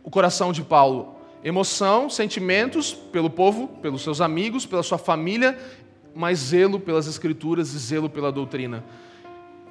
o 0.04 0.10
coração 0.10 0.52
de 0.52 0.64
Paulo: 0.64 1.16
emoção, 1.44 2.10
sentimentos 2.10 2.94
pelo 2.94 3.30
povo, 3.30 3.68
pelos 3.82 4.02
seus 4.02 4.20
amigos, 4.20 4.66
pela 4.66 4.84
sua 4.84 4.98
família, 4.98 5.58
mas 6.14 6.40
zelo 6.40 6.80
pelas 6.80 7.08
Escrituras 7.08 7.74
e 7.74 7.78
zelo 7.78 8.10
pela 8.10 8.32
doutrina 8.32 8.84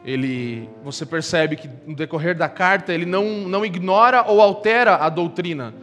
ele, 0.06 0.70
você 0.84 1.04
percebe 1.04 1.56
que 1.56 1.68
no 1.84 1.96
decorrer 1.96 2.36
da 2.36 2.48
carta 2.48 2.94
ele 2.94 3.04
não, 3.04 3.24
não 3.48 3.66
ignora 3.66 4.22
ou 4.22 4.40
altera 4.40 4.94
a 4.94 5.08
doutrina 5.08 5.74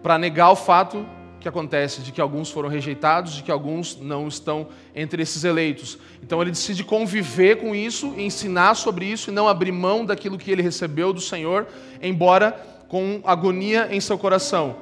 para 0.00 0.16
negar 0.16 0.50
o 0.50 0.56
fato 0.56 1.04
que 1.40 1.48
acontece 1.48 2.00
de 2.00 2.10
que 2.12 2.20
alguns 2.20 2.50
foram 2.50 2.68
rejeitados, 2.68 3.34
de 3.34 3.42
que 3.42 3.50
alguns 3.50 3.96
não 4.00 4.26
estão 4.26 4.68
entre 4.94 5.22
esses 5.22 5.44
eleitos. 5.44 5.98
Então 6.22 6.42
ele 6.42 6.50
decide 6.50 6.82
conviver 6.82 7.56
com 7.56 7.74
isso, 7.74 8.14
ensinar 8.16 8.74
sobre 8.74 9.06
isso 9.06 9.30
e 9.30 9.32
não 9.32 9.48
abrir 9.48 9.72
mão 9.72 10.04
daquilo 10.04 10.38
que 10.38 10.50
ele 10.50 10.62
recebeu 10.62 11.12
do 11.12 11.20
Senhor, 11.20 11.66
embora 12.02 12.52
com 12.88 13.20
agonia 13.24 13.88
em 13.90 14.00
seu 14.00 14.18
coração. 14.18 14.76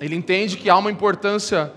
Ele 0.00 0.14
entende 0.14 0.56
que 0.56 0.70
há 0.70 0.76
uma 0.76 0.90
importância 0.90 1.72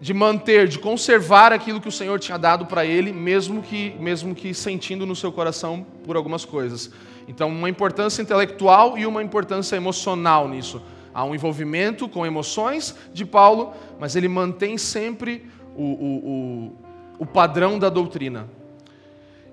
de 0.00 0.12
manter, 0.12 0.68
de 0.68 0.78
conservar 0.78 1.52
aquilo 1.52 1.80
que 1.80 1.88
o 1.88 1.92
Senhor 1.92 2.18
tinha 2.18 2.38
dado 2.38 2.66
para 2.66 2.84
ele, 2.84 3.12
mesmo 3.12 3.62
que, 3.62 3.94
mesmo 3.98 4.34
que 4.34 4.52
sentindo 4.52 5.06
no 5.06 5.16
seu 5.16 5.32
coração 5.32 5.86
por 6.04 6.16
algumas 6.16 6.44
coisas. 6.44 6.90
Então, 7.26 7.48
uma 7.48 7.68
importância 7.68 8.22
intelectual 8.22 8.98
e 8.98 9.06
uma 9.06 9.22
importância 9.22 9.74
emocional 9.74 10.48
nisso. 10.48 10.82
Há 11.16 11.24
um 11.24 11.34
envolvimento 11.34 12.10
com 12.10 12.26
emoções 12.26 12.94
de 13.10 13.24
Paulo, 13.24 13.72
mas 13.98 14.14
ele 14.16 14.28
mantém 14.28 14.76
sempre 14.76 15.46
o, 15.74 15.82
o, 15.82 16.16
o, 16.28 16.72
o 17.20 17.24
padrão 17.24 17.78
da 17.78 17.88
doutrina. 17.88 18.46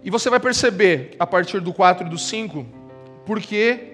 E 0.03 0.09
você 0.09 0.29
vai 0.29 0.41
perceber, 0.41 1.15
a 1.17 1.25
partir 1.25 1.61
do 1.61 1.71
4 1.71 2.05
e 2.05 2.09
do 2.09 2.17
5, 2.17 2.65
porque 3.25 3.93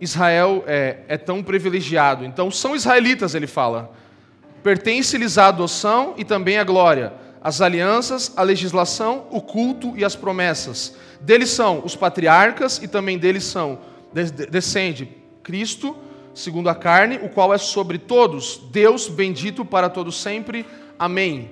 Israel 0.00 0.64
é, 0.66 1.04
é 1.06 1.16
tão 1.16 1.44
privilegiado. 1.44 2.24
Então, 2.24 2.50
são 2.50 2.74
israelitas, 2.74 3.36
ele 3.36 3.46
fala 3.46 3.92
Pertence-lhes 4.64 5.38
a 5.38 5.46
adoção 5.46 6.14
e 6.16 6.24
também 6.24 6.58
a 6.58 6.64
glória, 6.64 7.12
as 7.40 7.60
alianças, 7.60 8.32
a 8.36 8.42
legislação, 8.42 9.28
o 9.30 9.40
culto 9.40 9.96
e 9.96 10.04
as 10.04 10.16
promessas. 10.16 10.96
Deles 11.20 11.50
são 11.50 11.82
os 11.84 11.94
patriarcas 11.94 12.82
e 12.82 12.88
também 12.88 13.16
deles 13.16 13.44
são 13.44 13.78
descende 14.50 15.08
Cristo, 15.44 15.96
segundo 16.36 16.68
a 16.68 16.74
carne, 16.74 17.16
o 17.16 17.30
qual 17.30 17.52
é 17.54 17.58
sobre 17.58 17.96
todos, 17.96 18.60
Deus 18.70 19.08
bendito 19.08 19.64
para 19.64 19.88
todos 19.88 20.20
sempre. 20.20 20.66
Amém. 20.98 21.50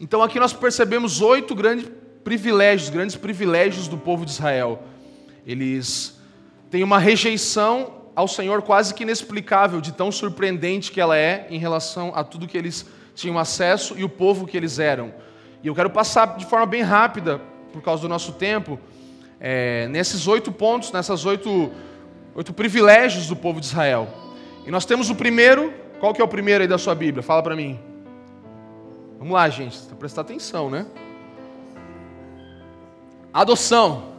Então 0.00 0.22
aqui 0.22 0.38
nós 0.38 0.52
percebemos 0.52 1.20
oito 1.20 1.54
grandes 1.54 1.90
privilégios, 2.22 2.88
grandes 2.88 3.16
privilégios 3.16 3.88
do 3.88 3.98
povo 3.98 4.24
de 4.24 4.30
Israel. 4.30 4.84
Eles 5.44 6.18
têm 6.70 6.84
uma 6.84 7.00
rejeição 7.00 8.02
ao 8.14 8.28
Senhor 8.28 8.62
quase 8.62 8.94
que 8.94 9.02
inexplicável, 9.02 9.80
de 9.80 9.90
tão 9.90 10.12
surpreendente 10.12 10.92
que 10.92 11.00
ela 11.00 11.16
é 11.16 11.48
em 11.50 11.58
relação 11.58 12.12
a 12.14 12.22
tudo 12.22 12.46
que 12.46 12.56
eles 12.56 12.86
tinham 13.16 13.38
acesso 13.38 13.94
e 13.98 14.04
o 14.04 14.08
povo 14.08 14.46
que 14.46 14.56
eles 14.56 14.78
eram. 14.78 15.12
E 15.64 15.66
eu 15.66 15.74
quero 15.74 15.90
passar 15.90 16.36
de 16.36 16.46
forma 16.46 16.66
bem 16.66 16.82
rápida, 16.82 17.40
por 17.72 17.82
causa 17.82 18.02
do 18.02 18.08
nosso 18.08 18.32
tempo, 18.32 18.78
é, 19.40 19.88
nesses 19.88 20.28
oito 20.28 20.52
pontos, 20.52 20.92
nessas 20.92 21.24
oito, 21.24 21.72
oito 22.34 22.52
privilégios 22.52 23.26
do 23.26 23.36
povo 23.36 23.60
de 23.60 23.66
Israel. 23.66 24.08
E 24.66 24.70
nós 24.70 24.84
temos 24.84 25.10
o 25.10 25.14
primeiro, 25.14 25.72
qual 26.00 26.14
que 26.14 26.20
é 26.20 26.24
o 26.24 26.28
primeiro 26.28 26.62
aí 26.62 26.68
da 26.68 26.78
sua 26.78 26.94
Bíblia? 26.94 27.22
Fala 27.22 27.42
para 27.42 27.54
mim. 27.54 27.78
Vamos 29.18 29.34
lá, 29.34 29.48
gente, 29.48 29.78
Tem 29.78 29.90
que 29.90 29.94
prestar 29.94 30.22
atenção, 30.22 30.70
né? 30.70 30.86
Adoção. 33.32 34.12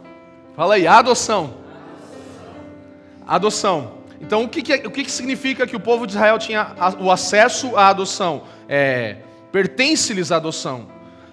Fala 0.56 0.74
aí, 0.74 0.86
adoção. 0.86 1.54
Adoção. 3.26 4.04
Então, 4.20 4.44
o 4.44 4.48
que, 4.48 4.62
que, 4.62 4.74
o 4.86 4.90
que, 4.90 5.04
que 5.04 5.10
significa 5.10 5.66
que 5.66 5.76
o 5.76 5.80
povo 5.80 6.06
de 6.06 6.12
Israel 6.12 6.38
tinha 6.38 6.74
o 7.00 7.10
acesso 7.10 7.76
à 7.76 7.88
adoção? 7.88 8.44
É, 8.68 9.16
Pertence-lhes 9.52 10.32
a 10.32 10.36
adoção. 10.36 10.88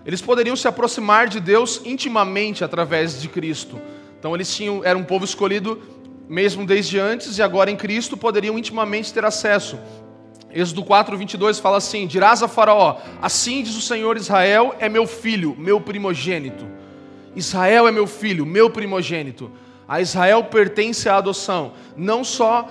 Eles 0.05 0.21
poderiam 0.21 0.55
se 0.55 0.67
aproximar 0.67 1.27
de 1.27 1.39
Deus 1.39 1.81
intimamente 1.85 2.63
através 2.63 3.21
de 3.21 3.27
Cristo. 3.27 3.79
Então, 4.19 4.35
eles 4.35 4.53
tinham, 4.53 4.83
era 4.83 4.97
um 4.97 5.03
povo 5.03 5.25
escolhido 5.25 5.81
mesmo 6.31 6.65
desde 6.65 6.97
antes 6.97 7.38
e 7.38 7.41
agora 7.43 7.69
em 7.69 7.75
Cristo 7.75 8.15
poderiam 8.15 8.57
intimamente 8.57 9.13
ter 9.13 9.25
acesso. 9.25 9.77
Êxodo 10.50 10.81
4, 10.81 11.17
22 11.17 11.59
fala 11.59 11.75
assim: 11.75 12.07
Dirás 12.07 12.41
a 12.41 12.47
Faraó, 12.47 13.01
assim 13.21 13.61
diz 13.61 13.75
o 13.75 13.81
Senhor 13.81 14.15
Israel 14.15 14.73
é 14.79 14.88
meu 14.88 15.05
filho, 15.05 15.53
meu 15.59 15.81
primogênito. 15.81 16.65
Israel 17.35 17.85
é 17.85 17.91
meu 17.91 18.07
filho, 18.07 18.45
meu 18.45 18.69
primogênito. 18.69 19.51
A 19.85 20.00
Israel 20.00 20.45
pertence 20.45 21.09
à 21.09 21.17
adoção, 21.17 21.73
não 21.97 22.23
só 22.23 22.65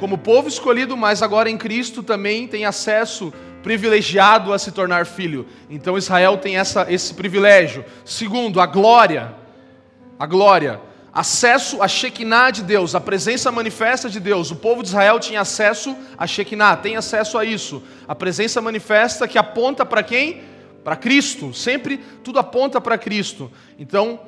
como 0.00 0.18
povo 0.18 0.48
escolhido, 0.48 0.96
mas 0.96 1.22
agora 1.22 1.48
em 1.48 1.56
Cristo 1.56 2.02
também 2.02 2.48
tem 2.48 2.64
acesso 2.64 3.32
privilegiado 3.62 4.52
a 4.52 4.58
se 4.58 4.72
tornar 4.72 5.06
filho. 5.06 5.46
Então 5.70 5.96
Israel 5.96 6.38
tem 6.38 6.56
essa, 6.56 6.92
esse 6.92 7.14
privilégio. 7.14 7.84
Segundo, 8.04 8.60
a 8.60 8.66
glória. 8.66 9.32
A 10.18 10.26
glória. 10.26 10.80
Acesso 11.16 11.82
à 11.82 11.88
Shekinah 11.88 12.50
de 12.50 12.62
Deus, 12.62 12.94
a 12.94 13.00
presença 13.00 13.50
manifesta 13.50 14.10
de 14.10 14.20
Deus. 14.20 14.50
O 14.50 14.56
povo 14.56 14.82
de 14.82 14.90
Israel 14.90 15.18
tinha 15.18 15.40
acesso 15.40 15.96
à 16.18 16.26
Shekinah, 16.26 16.76
tem 16.76 16.94
acesso 16.94 17.38
a 17.38 17.44
isso. 17.46 17.82
A 18.06 18.14
presença 18.14 18.60
manifesta 18.60 19.26
que 19.26 19.38
aponta 19.38 19.86
para 19.86 20.02
quem? 20.02 20.42
Para 20.84 20.94
Cristo. 20.94 21.54
Sempre 21.54 21.96
tudo 22.22 22.38
aponta 22.38 22.82
para 22.82 22.98
Cristo. 22.98 23.50
Então, 23.78 24.20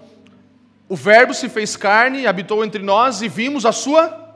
o 0.88 0.96
Verbo 0.96 1.34
se 1.34 1.50
fez 1.50 1.76
carne, 1.76 2.26
habitou 2.26 2.64
entre 2.64 2.82
nós 2.82 3.20
e 3.20 3.28
vimos 3.28 3.66
a 3.66 3.72
sua 3.72 4.27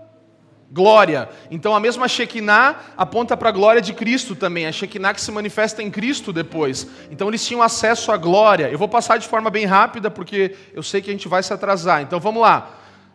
glória. 0.72 1.28
Então 1.50 1.76
a 1.76 1.80
mesma 1.80 2.08
Shekinah 2.08 2.76
aponta 2.96 3.36
para 3.36 3.50
a 3.50 3.52
glória 3.52 3.82
de 3.82 3.92
Cristo 3.92 4.34
também, 4.34 4.66
a 4.66 4.72
Shekinah 4.72 5.12
que 5.12 5.20
se 5.20 5.30
manifesta 5.30 5.82
em 5.82 5.90
Cristo 5.90 6.32
depois. 6.32 6.86
Então 7.10 7.28
eles 7.28 7.46
tinham 7.46 7.62
acesso 7.62 8.10
à 8.10 8.16
glória. 8.16 8.70
Eu 8.70 8.78
vou 8.78 8.88
passar 8.88 9.18
de 9.18 9.28
forma 9.28 9.50
bem 9.50 9.66
rápida 9.66 10.10
porque 10.10 10.56
eu 10.72 10.82
sei 10.82 11.02
que 11.02 11.10
a 11.10 11.12
gente 11.12 11.28
vai 11.28 11.42
se 11.42 11.52
atrasar. 11.52 12.00
Então 12.00 12.18
vamos 12.18 12.40
lá. 12.40 12.70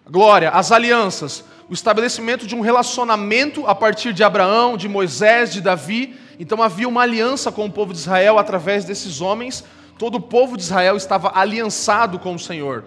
Glória, 0.09 0.51
as 0.51 0.71
alianças, 0.71 1.43
o 1.67 1.73
estabelecimento 1.73 2.45
de 2.45 2.55
um 2.55 2.61
relacionamento 2.61 3.65
a 3.65 3.73
partir 3.73 4.13
de 4.13 4.23
Abraão, 4.23 4.77
de 4.77 4.87
Moisés, 4.87 5.51
de 5.51 5.59
Davi. 5.59 6.15
Então 6.39 6.61
havia 6.61 6.87
uma 6.87 7.01
aliança 7.01 7.51
com 7.51 7.65
o 7.65 7.71
povo 7.71 7.91
de 7.91 7.99
Israel 7.99 8.37
através 8.37 8.85
desses 8.85 9.19
homens. 9.19 9.63
Todo 9.97 10.15
o 10.15 10.21
povo 10.21 10.55
de 10.55 10.61
Israel 10.61 10.95
estava 10.95 11.31
aliançado 11.33 12.19
com 12.19 12.35
o 12.35 12.39
Senhor. 12.39 12.85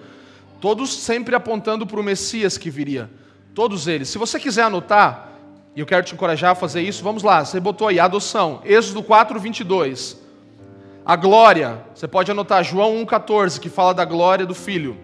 Todos 0.60 0.94
sempre 0.94 1.34
apontando 1.34 1.84
para 1.84 1.98
o 1.98 2.04
Messias 2.04 2.56
que 2.56 2.70
viria. 2.70 3.10
Todos 3.54 3.86
eles. 3.86 4.08
Se 4.08 4.18
você 4.18 4.38
quiser 4.38 4.62
anotar, 4.62 5.30
e 5.74 5.80
eu 5.80 5.86
quero 5.86 6.04
te 6.04 6.14
encorajar 6.14 6.52
a 6.52 6.54
fazer 6.54 6.82
isso, 6.82 7.02
vamos 7.02 7.22
lá. 7.22 7.44
Você 7.44 7.60
botou 7.60 7.88
aí, 7.88 8.00
adoção. 8.00 8.60
Êxodo 8.64 9.02
4, 9.02 9.38
22. 9.38 10.16
A 11.04 11.16
glória. 11.16 11.84
Você 11.94 12.08
pode 12.08 12.30
anotar 12.30 12.64
João 12.64 13.04
1,14, 13.04 13.58
que 13.58 13.68
fala 13.68 13.94
da 13.94 14.04
glória 14.04 14.44
do 14.44 14.54
Filho. 14.54 14.96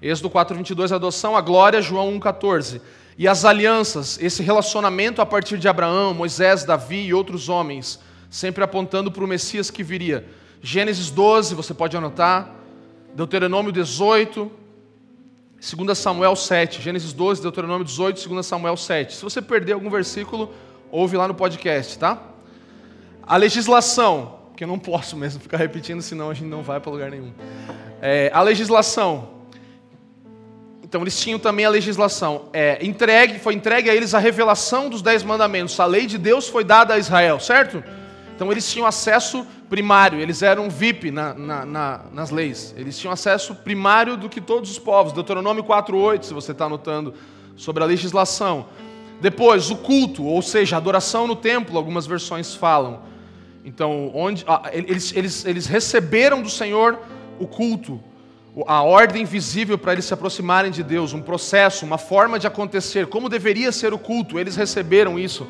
Êxodo 0.00 0.30
4, 0.30 0.56
22, 0.56 0.92
adoção. 0.92 1.36
A 1.36 1.40
glória, 1.40 1.82
João 1.82 2.18
1,14. 2.18 2.80
E 3.18 3.28
as 3.28 3.44
alianças, 3.44 4.18
esse 4.20 4.42
relacionamento 4.42 5.20
a 5.20 5.26
partir 5.26 5.58
de 5.58 5.68
Abraão, 5.68 6.14
Moisés, 6.14 6.64
Davi 6.64 7.06
e 7.06 7.12
outros 7.12 7.50
homens, 7.50 8.00
sempre 8.30 8.64
apontando 8.64 9.10
para 9.10 9.22
o 9.22 9.28
Messias 9.28 9.70
que 9.70 9.82
viria. 9.82 10.26
Gênesis 10.62 11.10
12, 11.10 11.54
você 11.54 11.74
pode 11.74 11.96
anotar. 11.96 12.50
Deuteronômio 13.14 13.72
18, 13.72 14.50
2 15.60 15.98
Samuel 15.98 16.34
7, 16.34 16.80
Gênesis 16.80 17.12
12, 17.12 17.42
Deuteronômio 17.42 17.84
18, 17.84 18.26
2 18.26 18.46
Samuel 18.46 18.78
7. 18.78 19.14
Se 19.14 19.22
você 19.22 19.42
perder 19.42 19.74
algum 19.74 19.90
versículo, 19.90 20.52
ouve 20.90 21.18
lá 21.18 21.28
no 21.28 21.34
podcast, 21.34 21.98
tá? 21.98 22.18
A 23.22 23.36
legislação, 23.36 24.40
que 24.56 24.64
eu 24.64 24.68
não 24.68 24.78
posso 24.78 25.18
mesmo 25.18 25.38
ficar 25.38 25.58
repetindo, 25.58 26.00
senão 26.00 26.30
a 26.30 26.34
gente 26.34 26.48
não 26.48 26.62
vai 26.62 26.80
para 26.80 26.90
lugar 26.90 27.10
nenhum. 27.10 27.32
É, 28.00 28.30
a 28.32 28.40
legislação. 28.40 29.28
Então 30.82 31.02
eles 31.02 31.20
tinham 31.20 31.38
também 31.38 31.66
a 31.66 31.70
legislação. 31.70 32.48
É, 32.54 32.84
entregue, 32.84 33.38
foi 33.38 33.52
entregue 33.52 33.90
a 33.90 33.94
eles 33.94 34.14
a 34.14 34.18
revelação 34.18 34.88
dos 34.88 35.02
dez 35.02 35.22
mandamentos. 35.22 35.78
A 35.78 35.84
lei 35.84 36.06
de 36.06 36.16
Deus 36.16 36.48
foi 36.48 36.64
dada 36.64 36.94
a 36.94 36.98
Israel, 36.98 37.38
certo? 37.38 37.84
Então 38.40 38.50
eles 38.50 38.72
tinham 38.72 38.86
acesso 38.86 39.46
primário, 39.68 40.18
eles 40.18 40.40
eram 40.40 40.70
VIP 40.70 41.10
na, 41.10 41.34
na, 41.34 41.66
na, 41.66 42.00
nas 42.10 42.30
leis. 42.30 42.74
Eles 42.74 42.98
tinham 42.98 43.12
acesso 43.12 43.54
primário 43.54 44.16
do 44.16 44.30
que 44.30 44.40
todos 44.40 44.70
os 44.70 44.78
povos. 44.78 45.12
Deuteronômio 45.12 45.62
4,8, 45.62 46.22
se 46.22 46.32
você 46.32 46.52
está 46.52 46.64
anotando, 46.64 47.12
sobre 47.54 47.82
a 47.82 47.86
legislação. 47.86 48.64
Depois, 49.20 49.70
o 49.70 49.76
culto, 49.76 50.24
ou 50.24 50.40
seja, 50.40 50.78
adoração 50.78 51.26
no 51.26 51.36
templo, 51.36 51.76
algumas 51.76 52.06
versões 52.06 52.54
falam. 52.54 53.02
Então, 53.62 54.10
onde, 54.14 54.42
ah, 54.48 54.70
eles, 54.72 55.14
eles, 55.14 55.44
eles 55.44 55.66
receberam 55.66 56.40
do 56.40 56.48
Senhor 56.48 56.98
o 57.38 57.46
culto, 57.46 58.00
a 58.66 58.82
ordem 58.82 59.26
visível 59.26 59.76
para 59.76 59.92
eles 59.92 60.06
se 60.06 60.14
aproximarem 60.14 60.70
de 60.70 60.82
Deus, 60.82 61.12
um 61.12 61.20
processo, 61.20 61.84
uma 61.84 61.98
forma 61.98 62.38
de 62.38 62.46
acontecer, 62.46 63.06
como 63.06 63.28
deveria 63.28 63.70
ser 63.70 63.92
o 63.92 63.98
culto, 63.98 64.38
eles 64.38 64.56
receberam 64.56 65.18
isso, 65.18 65.46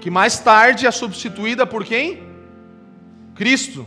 que 0.00 0.10
mais 0.10 0.40
tarde 0.40 0.88
é 0.88 0.90
substituída 0.90 1.64
por 1.64 1.84
quem? 1.84 2.31
Cristo. 3.34 3.86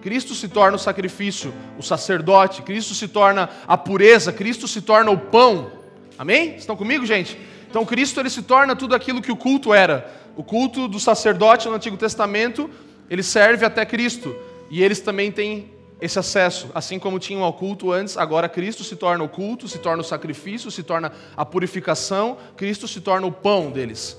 Cristo 0.00 0.34
se 0.34 0.48
torna 0.48 0.76
o 0.76 0.78
sacrifício, 0.78 1.52
o 1.76 1.82
sacerdote, 1.82 2.62
Cristo 2.62 2.94
se 2.94 3.08
torna 3.08 3.50
a 3.66 3.76
pureza, 3.76 4.32
Cristo 4.32 4.68
se 4.68 4.80
torna 4.80 5.10
o 5.10 5.18
pão. 5.18 5.72
Amém? 6.16 6.56
Estão 6.56 6.76
comigo, 6.76 7.04
gente? 7.04 7.36
Então 7.68 7.84
Cristo 7.84 8.20
ele 8.20 8.30
se 8.30 8.42
torna 8.42 8.76
tudo 8.76 8.94
aquilo 8.94 9.20
que 9.20 9.32
o 9.32 9.36
culto 9.36 9.74
era. 9.74 10.08
O 10.36 10.44
culto 10.44 10.86
do 10.86 11.00
sacerdote 11.00 11.68
no 11.68 11.74
Antigo 11.74 11.96
Testamento, 11.96 12.70
ele 13.10 13.22
serve 13.22 13.64
até 13.64 13.84
Cristo. 13.84 14.34
E 14.70 14.82
eles 14.82 15.00
também 15.00 15.32
têm 15.32 15.70
esse 16.00 16.18
acesso, 16.18 16.70
assim 16.74 16.98
como 16.98 17.18
tinham 17.18 17.42
ao 17.42 17.52
culto 17.54 17.90
antes, 17.90 18.16
agora 18.16 18.48
Cristo 18.48 18.84
se 18.84 18.96
torna 18.96 19.24
o 19.24 19.28
culto, 19.28 19.66
se 19.66 19.78
torna 19.78 20.02
o 20.02 20.04
sacrifício, 20.04 20.70
se 20.70 20.82
torna 20.82 21.10
a 21.36 21.44
purificação, 21.44 22.36
Cristo 22.56 22.86
se 22.86 23.00
torna 23.00 23.26
o 23.26 23.32
pão 23.32 23.70
deles. 23.70 24.16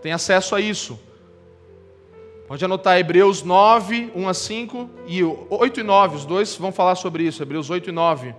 Tem 0.00 0.12
acesso 0.12 0.54
a 0.54 0.60
isso. 0.60 0.98
Pode 2.48 2.64
anotar 2.64 2.98
Hebreus 2.98 3.42
9, 3.42 4.10
1 4.14 4.26
a 4.26 4.32
5 4.32 4.90
e 5.06 5.22
8 5.22 5.80
e 5.80 5.82
9, 5.82 6.16
os 6.16 6.24
dois 6.24 6.56
vão 6.56 6.72
falar 6.72 6.94
sobre 6.94 7.24
isso, 7.24 7.42
Hebreus 7.42 7.68
8 7.68 7.90
e 7.90 7.92
9. 7.92 8.34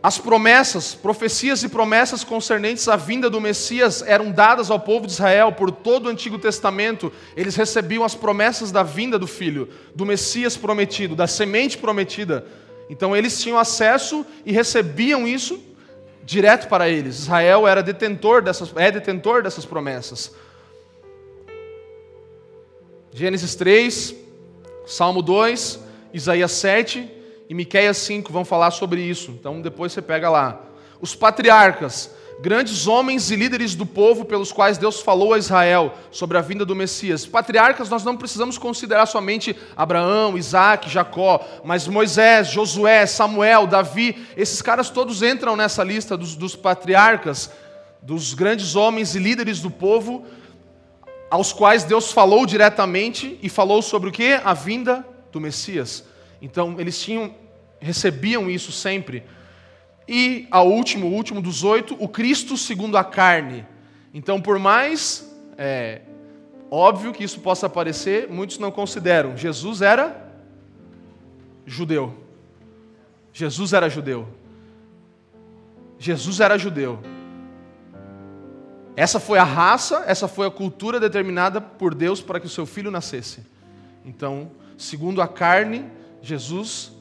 As 0.00 0.16
promessas, 0.16 0.94
profecias 0.94 1.64
e 1.64 1.68
promessas 1.68 2.22
concernentes 2.22 2.86
à 2.86 2.94
vinda 2.94 3.28
do 3.28 3.40
Messias 3.40 4.00
eram 4.02 4.30
dadas 4.30 4.70
ao 4.70 4.78
povo 4.78 5.08
de 5.08 5.12
Israel 5.12 5.50
por 5.50 5.72
todo 5.72 6.06
o 6.06 6.08
Antigo 6.08 6.38
Testamento. 6.38 7.12
Eles 7.36 7.56
recebiam 7.56 8.04
as 8.04 8.14
promessas 8.14 8.70
da 8.70 8.84
vinda 8.84 9.18
do 9.18 9.26
Filho, 9.26 9.68
do 9.92 10.06
Messias 10.06 10.56
prometido, 10.56 11.16
da 11.16 11.26
semente 11.26 11.78
prometida. 11.78 12.46
Então 12.88 13.16
eles 13.16 13.42
tinham 13.42 13.58
acesso 13.58 14.24
e 14.46 14.52
recebiam 14.52 15.26
isso 15.26 15.60
direto 16.22 16.68
para 16.68 16.88
eles. 16.88 17.18
Israel 17.18 17.66
era 17.66 17.82
detentor 17.82 18.40
dessas, 18.40 18.72
é 18.76 18.88
detentor 18.88 19.42
dessas 19.42 19.64
promessas. 19.64 20.32
Gênesis 23.12 23.56
3, 23.56 24.14
Salmo 24.86 25.20
2, 25.20 25.80
Isaías 26.14 26.52
7 26.52 27.10
e 27.48 27.54
Miqueias 27.54 27.96
5 27.98 28.32
vão 28.32 28.44
falar 28.44 28.70
sobre 28.70 29.00
isso. 29.00 29.32
Então 29.32 29.60
depois 29.60 29.92
você 29.92 30.00
pega 30.00 30.30
lá. 30.30 30.60
Os 31.00 31.16
patriarcas, 31.16 32.14
grandes 32.40 32.86
homens 32.86 33.30
e 33.32 33.36
líderes 33.36 33.74
do 33.74 33.84
povo 33.84 34.24
pelos 34.24 34.52
quais 34.52 34.78
Deus 34.78 35.00
falou 35.00 35.34
a 35.34 35.38
Israel 35.38 35.92
sobre 36.12 36.38
a 36.38 36.40
vinda 36.40 36.64
do 36.64 36.76
Messias. 36.76 37.26
Patriarcas 37.26 37.90
nós 37.90 38.04
não 38.04 38.16
precisamos 38.16 38.56
considerar 38.56 39.06
somente 39.06 39.56
Abraão, 39.76 40.38
Isaac, 40.38 40.88
Jacó, 40.88 41.44
mas 41.64 41.88
Moisés, 41.88 42.48
Josué, 42.48 43.06
Samuel, 43.06 43.66
Davi, 43.66 44.24
esses 44.36 44.62
caras 44.62 44.88
todos 44.88 45.20
entram 45.20 45.56
nessa 45.56 45.82
lista 45.82 46.16
dos, 46.16 46.36
dos 46.36 46.54
patriarcas, 46.54 47.50
dos 48.00 48.34
grandes 48.34 48.76
homens 48.76 49.16
e 49.16 49.18
líderes 49.18 49.60
do 49.60 49.70
povo, 49.70 50.24
aos 51.30 51.52
quais 51.52 51.84
Deus 51.84 52.10
falou 52.10 52.44
diretamente 52.44 53.38
e 53.40 53.48
falou 53.48 53.80
sobre 53.80 54.08
o 54.08 54.12
que? 54.12 54.32
A 54.44 54.52
vinda 54.52 55.06
do 55.30 55.40
Messias. 55.40 56.04
Então, 56.42 56.76
eles 56.78 57.00
tinham, 57.00 57.32
recebiam 57.78 58.50
isso 58.50 58.72
sempre. 58.72 59.22
E, 60.08 60.48
a 60.50 60.62
último, 60.62 61.06
o 61.06 61.12
último 61.12 61.40
dos 61.40 61.62
oito, 61.62 61.96
o 62.00 62.08
Cristo 62.08 62.56
segundo 62.56 62.96
a 62.98 63.04
carne. 63.04 63.64
Então, 64.12 64.40
por 64.40 64.58
mais 64.58 65.32
é, 65.56 66.00
óbvio 66.68 67.12
que 67.12 67.22
isso 67.22 67.38
possa 67.40 67.68
parecer, 67.68 68.28
muitos 68.28 68.58
não 68.58 68.72
consideram. 68.72 69.36
Jesus 69.36 69.82
era 69.82 70.34
judeu. 71.64 72.12
Jesus 73.32 73.72
era 73.72 73.88
judeu. 73.88 74.26
Jesus 75.96 76.40
era 76.40 76.58
judeu. 76.58 76.98
Essa 78.96 79.20
foi 79.20 79.38
a 79.38 79.44
raça, 79.44 80.04
essa 80.06 80.26
foi 80.26 80.46
a 80.46 80.50
cultura 80.50 80.98
determinada 80.98 81.60
por 81.60 81.94
Deus 81.94 82.20
para 82.20 82.40
que 82.40 82.46
o 82.46 82.50
seu 82.50 82.66
filho 82.66 82.90
nascesse. 82.90 83.40
Então, 84.04 84.50
segundo 84.76 85.22
a 85.22 85.28
carne, 85.28 85.84
Jesus 86.20 86.92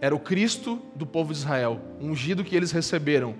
era 0.00 0.14
o 0.14 0.20
Cristo 0.20 0.80
do 0.94 1.04
povo 1.04 1.32
de 1.32 1.38
Israel, 1.38 1.80
ungido 2.00 2.44
que 2.44 2.56
eles 2.56 2.70
receberam. 2.70 3.34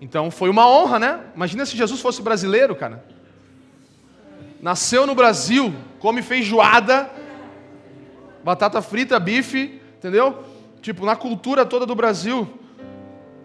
Então 0.00 0.30
foi 0.30 0.48
uma 0.48 0.68
honra, 0.68 0.98
né? 0.98 1.20
Imagina 1.34 1.66
se 1.66 1.76
Jesus 1.76 2.00
fosse 2.00 2.22
brasileiro, 2.22 2.74
cara. 2.76 3.04
Nasceu 4.60 5.06
no 5.06 5.14
Brasil, 5.14 5.74
come 5.98 6.22
feijoada, 6.22 7.10
batata 8.44 8.80
frita, 8.82 9.18
bife, 9.18 9.80
entendeu? 9.96 10.44
Tipo, 10.80 11.04
na 11.04 11.16
cultura 11.16 11.66
toda 11.66 11.86
do 11.86 11.94
Brasil. 11.94 12.48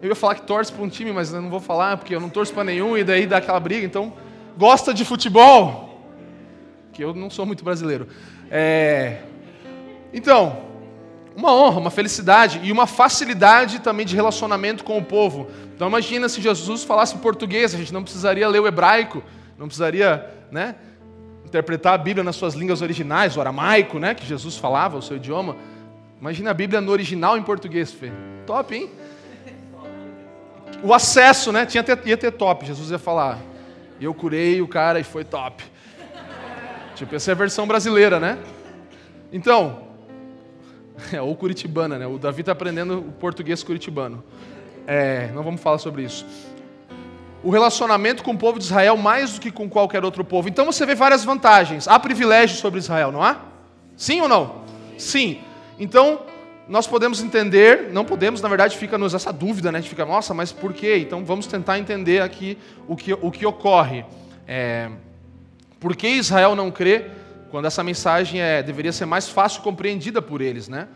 Eu 0.02 0.08
ia 0.08 0.14
falar 0.14 0.34
que 0.34 0.42
torce 0.42 0.72
para 0.72 0.82
um 0.82 0.88
time, 0.88 1.12
mas 1.12 1.32
eu 1.32 1.40
não 1.40 1.50
vou 1.50 1.60
falar, 1.60 1.96
porque 1.96 2.14
eu 2.14 2.20
não 2.20 2.28
torço 2.28 2.52
para 2.52 2.64
nenhum, 2.64 2.96
e 2.96 3.04
daí 3.04 3.26
dá 3.26 3.38
aquela 3.38 3.60
briga. 3.60 3.86
Então, 3.86 4.12
gosta 4.56 4.92
de 4.92 5.04
futebol? 5.04 6.00
Que 6.92 7.02
eu 7.02 7.14
não 7.14 7.30
sou 7.30 7.46
muito 7.46 7.64
brasileiro. 7.64 8.08
É... 8.50 9.22
Então, 10.12 10.64
uma 11.36 11.52
honra, 11.52 11.80
uma 11.80 11.90
felicidade 11.90 12.60
e 12.62 12.70
uma 12.70 12.86
facilidade 12.86 13.80
também 13.80 14.06
de 14.06 14.14
relacionamento 14.14 14.84
com 14.84 14.96
o 14.96 15.04
povo. 15.04 15.48
Então 15.74 15.88
imagina 15.88 16.28
se 16.28 16.40
Jesus 16.40 16.84
falasse 16.84 17.16
português, 17.18 17.74
a 17.74 17.78
gente 17.78 17.92
não 17.92 18.02
precisaria 18.02 18.48
ler 18.48 18.60
o 18.60 18.66
hebraico, 18.66 19.22
não 19.58 19.66
precisaria, 19.66 20.30
né, 20.50 20.76
interpretar 21.44 21.94
a 21.94 21.98
Bíblia 21.98 22.22
nas 22.22 22.36
suas 22.36 22.54
línguas 22.54 22.80
originais, 22.82 23.36
o 23.36 23.40
aramaico, 23.40 23.98
né, 23.98 24.14
que 24.14 24.24
Jesus 24.24 24.56
falava, 24.56 24.96
o 24.96 25.02
seu 25.02 25.16
idioma. 25.16 25.56
Imagina 26.20 26.52
a 26.52 26.54
Bíblia 26.54 26.80
no 26.80 26.92
original 26.92 27.36
em 27.36 27.42
português, 27.42 27.90
Fê. 27.90 28.12
Top, 28.46 28.74
hein? 28.74 28.88
O 30.84 30.92
acesso, 30.92 31.50
né? 31.50 31.64
Tinha 31.64 31.82
ter, 31.82 31.98
ia 32.04 32.16
ter 32.16 32.30
top. 32.30 32.66
Jesus 32.66 32.90
ia 32.90 32.98
falar, 32.98 33.38
eu 33.98 34.12
curei 34.12 34.60
o 34.60 34.68
cara 34.68 35.00
e 35.00 35.02
foi 35.02 35.24
top. 35.24 35.64
Tipo, 36.94 37.16
essa 37.16 37.30
é 37.30 37.32
a 37.32 37.34
versão 37.34 37.66
brasileira, 37.66 38.20
né? 38.20 38.38
Então, 39.32 39.88
é, 41.10 41.22
ou 41.22 41.34
curitibana, 41.34 41.98
né? 41.98 42.06
O 42.06 42.18
Davi 42.18 42.40
está 42.40 42.52
aprendendo 42.52 42.98
o 42.98 43.12
português 43.12 43.62
curitibano. 43.62 44.22
É, 44.86 45.30
não 45.34 45.42
vamos 45.42 45.62
falar 45.62 45.78
sobre 45.78 46.02
isso. 46.02 46.26
O 47.42 47.48
relacionamento 47.48 48.22
com 48.22 48.32
o 48.32 48.38
povo 48.38 48.58
de 48.58 48.66
Israel 48.66 48.98
mais 48.98 49.32
do 49.32 49.40
que 49.40 49.50
com 49.50 49.70
qualquer 49.70 50.04
outro 50.04 50.22
povo. 50.22 50.50
Então 50.50 50.66
você 50.66 50.84
vê 50.84 50.94
várias 50.94 51.24
vantagens. 51.24 51.88
Há 51.88 51.98
privilégios 51.98 52.58
sobre 52.58 52.78
Israel, 52.78 53.10
não 53.10 53.22
há? 53.22 53.38
Sim 53.96 54.20
ou 54.20 54.28
não? 54.28 54.56
Sim. 54.98 55.40
Então, 55.78 56.20
nós 56.68 56.86
podemos 56.86 57.22
entender, 57.22 57.90
não 57.92 58.04
podemos, 58.04 58.40
na 58.40 58.48
verdade, 58.48 58.76
fica-nos 58.76 59.14
essa 59.14 59.32
dúvida, 59.32 59.70
né? 59.70 59.78
A 59.78 59.80
gente 59.80 59.90
fica, 59.90 60.04
nossa, 60.04 60.32
mas 60.32 60.50
por 60.50 60.72
quê? 60.72 60.96
Então 60.98 61.24
vamos 61.24 61.46
tentar 61.46 61.78
entender 61.78 62.22
aqui 62.22 62.58
o 62.88 62.96
que, 62.96 63.12
o 63.12 63.30
que 63.30 63.44
ocorre. 63.44 64.04
É, 64.48 64.90
por 65.78 65.94
que 65.94 66.08
Israel 66.08 66.54
não 66.54 66.70
crê? 66.70 67.10
quando 67.54 67.66
essa 67.66 67.84
mensagem 67.84 68.40
é, 68.40 68.64
deveria 68.64 68.90
ser 68.90 69.06
mais 69.06 69.28
fácil 69.28 69.62
compreendida 69.62 70.20
por 70.20 70.40
eles, 70.40 70.66
né? 70.66 70.88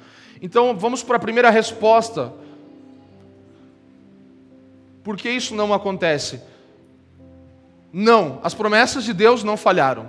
Então 0.43 0.77
vamos 0.77 1.05
para 1.05 1.15
a 1.15 1.21
primeira 1.21 1.51
resposta. 1.51 2.33
Por 5.05 5.17
que 5.17 5.31
isso 5.31 5.55
não 5.55 5.73
acontece? 5.73 6.41
Não, 7.93 8.41
as 8.43 8.55
promessas 8.55 9.05
de 9.05 9.13
Deus 9.13 9.45
não 9.45 9.57
falharam. 9.57 10.09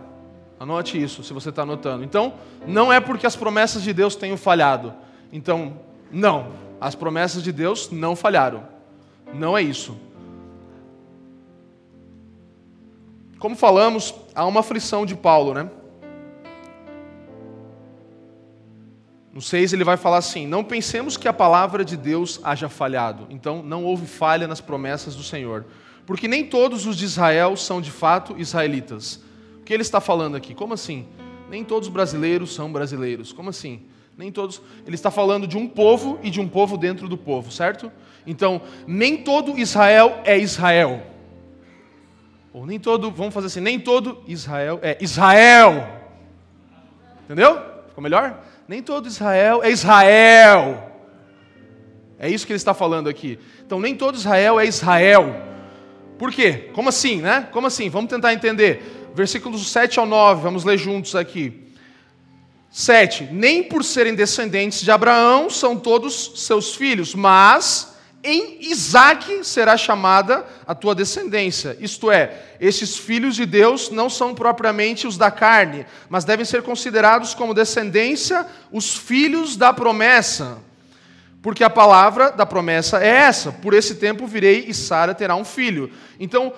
Anote 0.59 0.99
isso, 0.99 1.23
se 1.23 1.33
você 1.33 1.49
está 1.49 1.61
anotando. 1.61 2.03
Então, 2.03 2.33
não 2.65 2.91
é 2.91 2.99
porque 2.99 3.27
as 3.27 3.35
promessas 3.35 3.83
de 3.83 3.93
Deus 3.93 4.15
tenham 4.15 4.35
falhado. 4.35 4.91
Então, 5.31 5.79
não, 6.11 6.51
as 6.79 6.95
promessas 6.95 7.43
de 7.43 7.51
Deus 7.51 7.91
não 7.91 8.15
falharam. 8.15 8.67
Não 9.33 9.57
é 9.57 9.61
isso. 9.61 9.97
Como 13.37 13.55
falamos, 13.55 14.13
há 14.35 14.45
uma 14.45 14.59
aflição 14.59 15.05
de 15.05 15.15
Paulo, 15.15 15.53
né? 15.53 15.69
No 19.31 19.41
6 19.41 19.71
ele 19.71 19.83
vai 19.83 19.95
falar 19.95 20.17
assim: 20.17 20.45
Não 20.45 20.63
pensemos 20.63 21.15
que 21.15 21.27
a 21.27 21.33
palavra 21.33 21.85
de 21.85 21.95
Deus 21.95 22.41
haja 22.43 22.67
falhado. 22.67 23.27
Então 23.29 23.63
não 23.63 23.85
houve 23.85 24.05
falha 24.05 24.47
nas 24.47 24.59
promessas 24.59 25.15
do 25.15 25.23
Senhor. 25.23 25.65
Porque 26.05 26.27
nem 26.27 26.43
todos 26.43 26.85
os 26.85 26.97
de 26.97 27.05
Israel 27.05 27.55
são 27.55 27.79
de 27.79 27.91
fato 27.91 28.35
israelitas. 28.37 29.21
O 29.61 29.63
que 29.63 29.73
ele 29.73 29.83
está 29.83 30.01
falando 30.01 30.35
aqui? 30.35 30.53
Como 30.53 30.73
assim? 30.73 31.07
Nem 31.49 31.63
todos 31.63 31.87
os 31.87 31.93
brasileiros 31.93 32.53
são 32.53 32.71
brasileiros. 32.71 33.31
Como 33.31 33.49
assim? 33.49 33.83
Nem 34.17 34.31
todos. 34.31 34.61
Ele 34.85 34.95
está 34.95 35.09
falando 35.09 35.47
de 35.47 35.57
um 35.57 35.67
povo 35.67 36.19
e 36.21 36.29
de 36.29 36.39
um 36.39 36.47
povo 36.47 36.77
dentro 36.77 37.07
do 37.07 37.17
povo, 37.17 37.51
certo? 37.51 37.91
Então, 38.25 38.61
nem 38.85 39.17
todo 39.17 39.57
Israel 39.57 40.21
é 40.25 40.37
Israel. 40.37 41.01
Ou 42.53 42.65
nem 42.65 42.79
todo, 42.79 43.11
vamos 43.11 43.33
fazer 43.33 43.47
assim, 43.47 43.59
nem 43.59 43.79
todo 43.79 44.23
Israel 44.27 44.79
é 44.81 44.97
Israel. 44.99 45.87
Entendeu? 47.23 47.61
Ficou 47.87 48.03
melhor? 48.03 48.43
Nem 48.67 48.81
todo 48.81 49.07
Israel 49.07 49.63
é 49.63 49.69
Israel. 49.69 50.91
É 52.17 52.29
isso 52.29 52.45
que 52.45 52.51
ele 52.51 52.57
está 52.57 52.73
falando 52.73 53.07
aqui. 53.07 53.39
Então, 53.65 53.79
nem 53.79 53.95
todo 53.95 54.15
Israel 54.15 54.59
é 54.59 54.65
Israel. 54.65 55.41
Por 56.17 56.31
quê? 56.31 56.69
Como 56.73 56.89
assim, 56.89 57.21
né? 57.21 57.47
Como 57.51 57.65
assim? 57.65 57.89
Vamos 57.89 58.09
tentar 58.09 58.33
entender. 58.33 59.11
Versículos 59.15 59.71
7 59.71 59.99
ao 59.99 60.05
9, 60.05 60.41
vamos 60.41 60.65
ler 60.65 60.77
juntos 60.77 61.15
aqui. 61.15 61.68
7. 62.71 63.29
Nem 63.31 63.63
por 63.63 63.83
serem 63.83 64.15
descendentes 64.15 64.81
de 64.81 64.91
Abraão 64.91 65.49
são 65.49 65.77
todos 65.77 66.33
seus 66.35 66.75
filhos, 66.75 67.15
mas 67.15 67.95
em 68.23 68.57
Isaac 68.61 69.45
será 69.45 69.77
chamada 69.77 70.45
a 70.67 70.75
tua 70.75 70.93
descendência. 70.93 71.77
Isto 71.79 72.11
é, 72.11 72.33
estes 72.59 72.97
filhos 72.97 73.35
de 73.35 73.45
Deus 73.45 73.89
não 73.89 74.09
são 74.09 74.35
propriamente 74.35 75.07
os 75.07 75.17
da 75.17 75.31
carne, 75.31 75.85
mas 76.09 76.25
devem 76.25 76.45
ser 76.45 76.61
considerados 76.61 77.33
como 77.33 77.53
descendência 77.53 78.45
os 78.71 78.95
filhos 78.95 79.55
da 79.55 79.71
promessa. 79.71 80.57
Porque 81.41 81.63
a 81.63 81.69
palavra 81.69 82.31
da 82.31 82.45
promessa 82.45 83.01
é 83.01 83.07
essa: 83.07 83.51
por 83.51 83.73
esse 83.73 83.95
tempo 83.95 84.27
virei 84.27 84.65
e 84.67 84.73
Sara 84.73 85.15
terá 85.15 85.35
um 85.35 85.45
filho. 85.45 85.89
Então, 86.19 86.53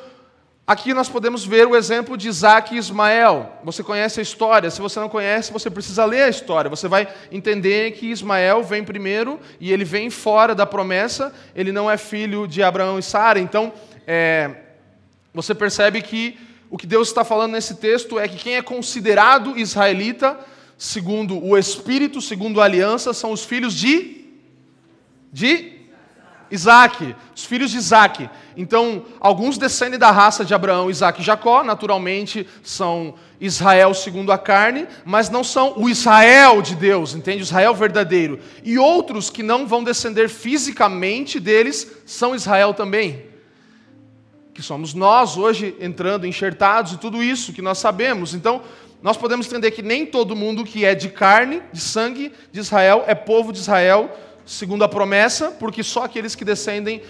Aqui 0.65 0.93
nós 0.93 1.09
podemos 1.09 1.43
ver 1.43 1.67
o 1.67 1.75
exemplo 1.75 2.15
de 2.15 2.27
Isaac 2.27 2.73
e 2.73 2.77
Ismael. 2.77 3.59
Você 3.63 3.83
conhece 3.83 4.19
a 4.19 4.23
história, 4.23 4.69
se 4.69 4.79
você 4.79 4.99
não 4.99 5.09
conhece, 5.09 5.51
você 5.51 5.69
precisa 5.69 6.05
ler 6.05 6.23
a 6.23 6.29
história. 6.29 6.69
Você 6.69 6.87
vai 6.87 7.07
entender 7.31 7.91
que 7.91 8.11
Ismael 8.11 8.63
vem 8.63 8.83
primeiro 8.83 9.39
e 9.59 9.71
ele 9.73 9.83
vem 9.83 10.09
fora 10.09 10.53
da 10.53 10.65
promessa, 10.65 11.33
ele 11.55 11.71
não 11.71 11.89
é 11.89 11.97
filho 11.97 12.47
de 12.47 12.61
Abraão 12.61 12.99
e 12.99 13.03
Sara. 13.03 13.39
Então, 13.39 13.73
é, 14.05 14.55
você 15.33 15.55
percebe 15.55 16.01
que 16.01 16.37
o 16.69 16.77
que 16.77 16.87
Deus 16.87 17.09
está 17.09 17.25
falando 17.25 17.51
nesse 17.51 17.75
texto 17.75 18.17
é 18.17 18.27
que 18.27 18.37
quem 18.37 18.55
é 18.55 18.61
considerado 18.61 19.57
israelita, 19.57 20.39
segundo 20.77 21.43
o 21.43 21.57
Espírito, 21.57 22.21
segundo 22.21 22.61
a 22.61 22.65
aliança, 22.65 23.13
são 23.13 23.33
os 23.33 23.43
filhos 23.43 23.73
de. 23.73 24.25
de 25.33 25.80
Isaac, 26.51 27.15
os 27.33 27.45
filhos 27.45 27.71
de 27.71 27.77
Isaac. 27.77 28.29
Então, 28.57 29.05
alguns 29.19 29.57
descendem 29.57 29.97
da 29.97 30.11
raça 30.11 30.43
de 30.43 30.53
Abraão, 30.53 30.89
Isaac 30.89 31.21
e 31.21 31.23
Jacó, 31.23 31.63
naturalmente 31.63 32.45
são 32.61 33.15
Israel 33.39 33.93
segundo 33.93 34.31
a 34.31 34.37
carne, 34.37 34.85
mas 35.05 35.29
não 35.29 35.43
são 35.43 35.73
o 35.77 35.89
Israel 35.89 36.61
de 36.61 36.75
Deus, 36.75 37.15
entende? 37.15 37.41
Israel 37.41 37.73
verdadeiro. 37.73 38.39
E 38.63 38.77
outros 38.77 39.29
que 39.29 39.41
não 39.41 39.65
vão 39.65 39.83
descender 39.83 40.29
fisicamente 40.29 41.39
deles 41.39 41.89
são 42.05 42.35
Israel 42.35 42.73
também. 42.73 43.25
Que 44.53 44.61
somos 44.61 44.93
nós 44.93 45.37
hoje 45.37 45.75
entrando 45.79 46.27
enxertados 46.27 46.93
e 46.93 46.97
tudo 46.97 47.23
isso 47.23 47.53
que 47.53 47.61
nós 47.61 47.77
sabemos. 47.77 48.33
Então, 48.33 48.61
nós 49.01 49.17
podemos 49.17 49.47
entender 49.47 49.71
que 49.71 49.81
nem 49.81 50.05
todo 50.05 50.35
mundo 50.35 50.63
que 50.63 50.85
é 50.85 50.93
de 50.93 51.09
carne, 51.09 51.63
de 51.73 51.81
sangue 51.81 52.31
de 52.51 52.59
Israel, 52.59 53.03
é 53.07 53.15
povo 53.15 53.51
de 53.51 53.59
Israel 53.59 54.11
segundo 54.51 54.83
a 54.83 54.89
promessa, 54.89 55.49
porque 55.51 55.81
só 55.81 56.03
aqueles 56.03 56.35
que 56.35 56.43
descendem 56.43 57.01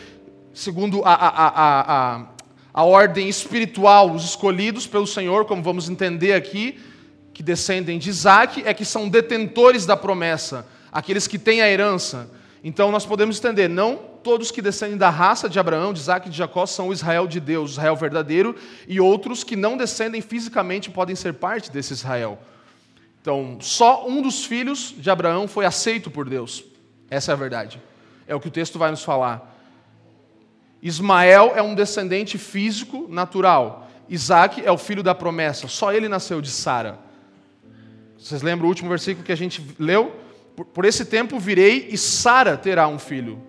segundo 0.54 1.02
a, 1.04 1.14
a, 1.14 1.48
a, 1.48 2.26
a, 2.74 2.84
ordem 2.84 3.28
espiritual, 3.28 4.12
os 4.12 4.24
escolhidos 4.24 4.86
pelo 4.86 5.08
Senhor, 5.08 5.46
como 5.46 5.64
vamos 5.64 5.90
entender 5.90 6.34
aqui, 6.34 6.80
que 7.34 7.42
descendem 7.42 7.98
de 7.98 8.10
Isaac, 8.10 8.62
é 8.64 8.74
que 8.74 8.86
são 8.86 9.10
detentores 9.10 9.86
da 9.86 9.98
promessa, 9.98 10.68
aqueles 10.92 11.28
que 11.28 11.40
têm 11.40 11.62
a 11.62 11.70
herança. 11.70 12.30
Então 12.64 12.92
nós 12.92 13.06
podemos 13.06 13.40
entender, 13.40 13.68
não 13.68 13.96
todos 14.24 14.52
que 14.52 14.62
descendem 14.62 14.98
da 14.98 15.10
raça 15.10 15.50
de 15.50 15.58
Abraão, 15.58 15.94
de 15.94 16.00
Isaac 16.00 16.28
e 16.28 16.32
de 16.32 16.38
Jacó 16.38 16.68
são 16.68 16.90
o 16.90 16.94
Israel 16.94 17.26
de 17.26 17.40
Deus, 17.40 17.72
o 17.72 17.74
Israel 17.74 17.96
verdadeiro, 17.96 18.56
e 18.88 19.00
outros 19.00 19.44
que 19.44 19.56
não 19.56 19.76
descendem 19.76 20.22
fisicamente 20.22 20.92
podem 20.92 21.16
ser 21.16 21.34
parte 21.34 21.72
desse 21.72 21.94
Israel. 21.94 22.38
Então, 23.20 23.58
só 23.62 24.08
um 24.08 24.22
dos 24.22 24.46
filhos 24.46 24.94
de 24.96 25.10
Abraão 25.10 25.48
foi 25.48 25.66
aceito 25.66 26.12
por 26.12 26.30
Deus. 26.30 26.71
Essa 27.12 27.32
é 27.32 27.34
a 27.34 27.38
verdade. 27.38 27.82
É 28.26 28.34
o 28.34 28.40
que 28.40 28.48
o 28.48 28.52
texto 28.52 28.80
vai 28.80 28.90
nos 28.90 29.04
falar. 29.04 29.54
Ismael 30.82 31.52
é 31.54 31.62
um 31.62 31.76
descendente 31.76 32.38
físico 32.38 33.06
natural. 33.10 33.90
Isaac 34.08 34.66
é 34.66 34.72
o 34.72 34.78
filho 34.78 35.04
da 35.04 35.14
promessa. 35.14 35.68
Só 35.68 35.92
ele 35.92 36.08
nasceu 36.08 36.42
de 36.42 36.50
Sara. 36.50 36.98
Vocês 38.18 38.42
lembram 38.42 38.66
o 38.66 38.70
último 38.70 38.88
versículo 38.88 39.26
que 39.26 39.32
a 39.32 39.38
gente 39.38 39.62
leu? 39.78 40.16
Por 40.74 40.86
esse 40.86 41.04
tempo 41.04 41.38
virei 41.38 41.90
e 41.92 41.98
Sara 41.98 42.56
terá 42.56 42.88
um 42.88 42.98
filho. 42.98 43.42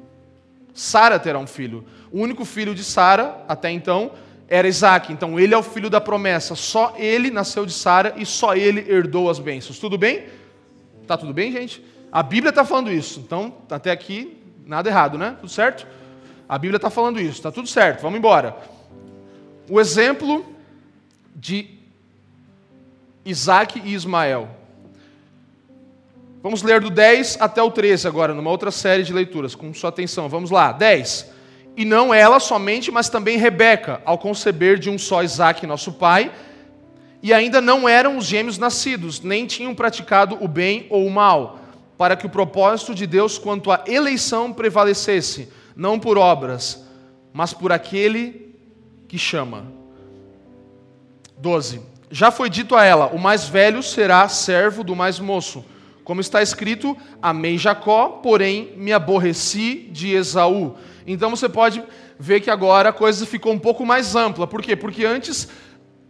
Sara 0.75 1.19
terá 1.19 1.39
um 1.39 1.47
filho. 1.47 1.85
O 2.11 2.21
único 2.21 2.45
filho 2.45 2.75
de 2.75 2.83
Sara, 2.83 3.45
até 3.47 3.71
então, 3.71 4.13
era 4.49 4.67
Isaac. 4.67 5.13
Então 5.13 5.39
ele 5.39 5.55
é 5.55 5.59
o 5.59 5.63
filho 5.63 5.89
da 5.89 6.01
promessa. 6.01 6.57
Só 6.57 6.95
ele 6.99 7.31
nasceu 7.31 7.65
de 7.65 7.73
Sara 7.73 8.15
e 8.17 8.27
só 8.27 8.57
ele 8.57 8.81
herdou 8.91 9.31
as 9.31 9.39
bênçãos. 9.39 9.79
Tudo 9.79 9.97
bem? 9.97 10.25
Tá 11.07 11.17
tudo 11.17 11.33
bem, 11.33 11.53
gente? 11.53 11.92
A 12.13 12.23
Bíblia 12.23 12.51
está 12.51 12.63
falando 12.63 12.93
isso. 12.93 13.21
Então, 13.21 13.55
até 13.71 13.91
aqui, 13.91 14.37
nada 14.67 14.91
errado, 14.91 15.17
né? 15.17 15.35
Tudo 15.41 15.51
certo? 15.51 15.87
A 16.47 16.59
Bíblia 16.59 16.77
está 16.77 16.91
falando 16.91 17.19
isso. 17.19 17.39
Está 17.39 17.51
tudo 17.51 17.67
certo. 17.67 18.03
Vamos 18.03 18.19
embora. 18.19 18.55
O 19.71 19.81
exemplo 19.81 20.45
de 21.35 21.71
Isaac 23.25 23.81
e 23.83 23.95
Ismael. 23.95 24.47
Vamos 26.43 26.63
ler 26.63 26.83
do 26.83 26.91
10 26.91 27.39
até 27.41 27.63
o 27.63 27.71
13 27.71 28.07
agora, 28.07 28.35
numa 28.35 28.51
outra 28.51 28.71
série 28.71 29.05
de 29.05 29.13
leituras, 29.15 29.55
com 29.55 29.73
sua 29.73 29.89
atenção. 29.89 30.29
Vamos 30.29 30.51
lá. 30.51 30.71
10. 30.71 31.33
E 31.79 31.87
não 31.87 32.13
ela 32.13 32.39
somente, 32.39 32.91
mas 32.91 33.09
também 33.09 33.39
Rebeca, 33.39 34.03
ao 34.05 34.19
conceber 34.19 34.79
de 34.79 34.91
um 34.91 34.99
só 34.99 35.23
Isaac, 35.23 35.67
nosso 35.67 35.95
pai, 35.95 36.31
e 37.23 37.33
ainda 37.33 37.63
não 37.63 37.89
eram 37.89 38.19
os 38.19 38.27
gêmeos 38.27 38.59
nascidos, 38.59 39.23
nem 39.23 39.47
tinham 39.47 39.75
praticado 39.75 40.37
o 40.45 40.47
bem 40.47 40.87
ou 40.91 41.07
o 41.07 41.11
mal 41.11 41.62
para 42.03 42.17
que 42.17 42.27
o 42.27 42.29
propósito 42.29 42.97
de 42.97 43.07
Deus 43.07 43.39
quanto 43.39 43.71
à 43.71 43.85
eleição 43.87 44.53
prevalecesse, 44.53 45.49
não 45.77 46.01
por 46.01 46.19
obras, 46.19 46.85
mas 47.33 47.55
por 47.55 47.71
aquele 47.71 48.57
que 49.07 49.17
chama. 49.17 49.69
12. 51.39 51.81
Já 52.11 52.33
foi 52.33 52.51
dito 52.51 52.75
a 52.75 52.85
ela: 52.85 53.07
o 53.13 53.21
mais 53.21 53.49
velho 53.49 53.85
será 53.85 54.29
servo 54.29 54.83
do 54.83 54.97
mais 54.97 55.21
moço. 55.21 55.65
Como 56.03 56.21
está 56.21 56.43
escrito, 56.43 56.97
amei 57.23 57.57
Jacó, 57.57 58.09
porém 58.21 58.73
me 58.77 58.93
aborreci 58.93 59.89
de 59.93 60.13
Esaú. 60.13 60.75
Então 61.07 61.31
você 61.31 61.49
pode 61.49 61.85
ver 62.19 62.41
que 62.41 62.51
agora 62.51 62.89
a 62.89 62.93
coisa 62.93 63.25
ficou 63.25 63.53
um 63.53 63.61
pouco 63.61 63.87
mais 63.87 64.17
ampla. 64.17 64.45
Por 64.45 64.61
quê? 64.61 64.75
Porque 64.75 65.05
antes 65.05 65.49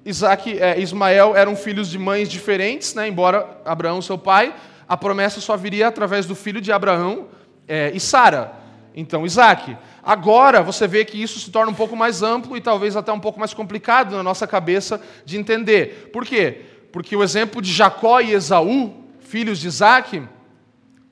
Isaac, 0.07 0.59
é, 0.59 0.81
Ismael 0.81 1.37
eram 1.37 1.55
filhos 1.55 1.91
de 1.91 1.99
mães 1.99 2.31
diferentes, 2.31 2.95
né? 2.95 3.07
embora 3.09 3.61
Abraão, 3.63 4.01
seu 4.01 4.17
pai, 4.17 4.55
a 4.89 4.97
promessa 4.97 5.41
só 5.41 5.57
viria 5.57 5.89
através 5.89 6.27
do 6.27 6.35
filho 6.35 6.61
de 6.61 6.73
Abraão 6.73 7.29
é, 7.67 7.91
e 7.95 8.01
Sara, 8.01 8.53
então 8.95 9.25
Isaac. 9.25 9.77
Agora 10.03 10.63
você 10.63 10.87
vê 10.87 11.05
que 11.05 11.23
isso 11.23 11.39
se 11.39 11.51
torna 11.51 11.71
um 11.71 11.75
pouco 11.75 11.97
mais 11.97 12.23
amplo 12.23 12.57
e 12.57 12.61
talvez 12.61 12.97
até 12.97 13.13
um 13.13 13.21
pouco 13.21 13.39
mais 13.39 13.55
complicado 13.55 14.17
na 14.17 14.23
nossa 14.23 14.47
cabeça 14.47 15.01
de 15.25 15.39
entender. 15.39 16.11
Por 16.13 16.25
quê? 16.25 16.63
Porque 16.93 17.17
o 17.17 17.23
exemplo 17.23 17.63
de 17.63 17.73
Jacó 17.73 18.21
e 18.21 18.33
Esaú, 18.33 18.93
filhos 19.21 19.59
de 19.59 19.69
Isaac, 19.69 20.23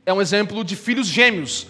é 0.04 0.12
um 0.12 0.20
exemplo 0.20 0.64
de 0.64 0.76
filhos 0.76 1.06
gêmeos. 1.06 1.68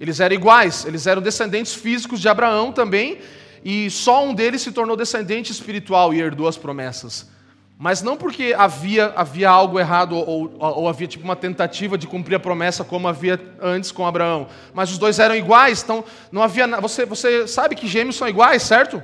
Eles 0.00 0.20
eram 0.20 0.34
iguais, 0.34 0.84
eles 0.84 1.06
eram 1.06 1.22
descendentes 1.22 1.74
físicos 1.74 2.20
de 2.20 2.28
Abraão 2.28 2.72
também, 2.72 3.18
e 3.64 3.90
só 3.90 4.24
um 4.24 4.34
deles 4.34 4.62
se 4.62 4.70
tornou 4.70 4.96
descendente 4.96 5.50
espiritual 5.50 6.12
e 6.14 6.20
herdou 6.20 6.46
as 6.46 6.56
promessas. 6.56 7.28
Mas 7.80 8.02
não 8.02 8.16
porque 8.16 8.52
havia, 8.58 9.12
havia 9.14 9.48
algo 9.48 9.78
errado 9.78 10.16
ou, 10.16 10.52
ou, 10.58 10.78
ou, 10.80 10.88
havia 10.88 11.06
tipo 11.06 11.22
uma 11.22 11.36
tentativa 11.36 11.96
de 11.96 12.08
cumprir 12.08 12.34
a 12.34 12.40
promessa 12.40 12.82
como 12.82 13.06
havia 13.06 13.40
antes 13.62 13.92
com 13.92 14.04
Abraão. 14.04 14.48
Mas 14.74 14.90
os 14.90 14.98
dois 14.98 15.20
eram 15.20 15.36
iguais, 15.36 15.80
então 15.84 16.04
não 16.32 16.42
havia. 16.42 16.66
Você, 16.80 17.06
você 17.06 17.46
sabe 17.46 17.76
que 17.76 17.86
gêmeos 17.86 18.16
são 18.16 18.28
iguais, 18.28 18.64
certo? 18.64 19.00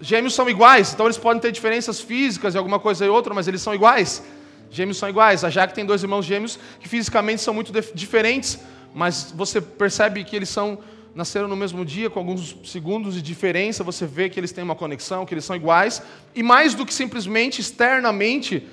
Gêmeos 0.00 0.34
são 0.34 0.50
iguais, 0.50 0.92
então 0.92 1.06
eles 1.06 1.16
podem 1.16 1.40
ter 1.40 1.52
diferenças 1.52 2.00
físicas 2.00 2.56
e 2.56 2.58
alguma 2.58 2.80
coisa 2.80 3.06
e 3.06 3.08
outra, 3.08 3.32
mas 3.32 3.46
eles 3.46 3.62
são 3.62 3.72
iguais. 3.72 4.24
Gêmeos 4.68 4.98
são 4.98 5.08
iguais. 5.08 5.44
A 5.44 5.50
Jaque 5.50 5.72
tem 5.72 5.86
dois 5.86 6.02
irmãos 6.02 6.24
gêmeos 6.26 6.58
que 6.80 6.88
fisicamente 6.88 7.40
são 7.42 7.54
muito 7.54 7.72
diferentes, 7.94 8.58
mas 8.92 9.32
você 9.36 9.60
percebe 9.60 10.24
que 10.24 10.34
eles 10.34 10.48
são 10.48 10.80
nasceram 11.14 11.46
no 11.46 11.56
mesmo 11.56 11.84
dia, 11.84 12.08
com 12.08 12.18
alguns 12.18 12.56
segundos 12.64 13.14
de 13.14 13.22
diferença, 13.22 13.84
você 13.84 14.06
vê 14.06 14.30
que 14.30 14.40
eles 14.40 14.52
têm 14.52 14.64
uma 14.64 14.74
conexão, 14.74 15.26
que 15.26 15.34
eles 15.34 15.44
são 15.44 15.54
iguais, 15.54 16.02
e 16.34 16.42
mais 16.42 16.74
do 16.74 16.86
que 16.86 16.94
simplesmente 16.94 17.60
externamente, 17.60 18.66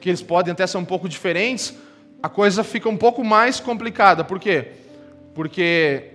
que 0.00 0.08
eles 0.08 0.22
podem 0.22 0.52
até 0.52 0.66
ser 0.66 0.78
um 0.78 0.84
pouco 0.84 1.08
diferentes, 1.08 1.74
a 2.22 2.28
coisa 2.28 2.62
fica 2.62 2.88
um 2.88 2.96
pouco 2.96 3.24
mais 3.24 3.58
complicada. 3.60 4.22
Por 4.24 4.38
quê? 4.38 4.72
Porque 5.34 6.10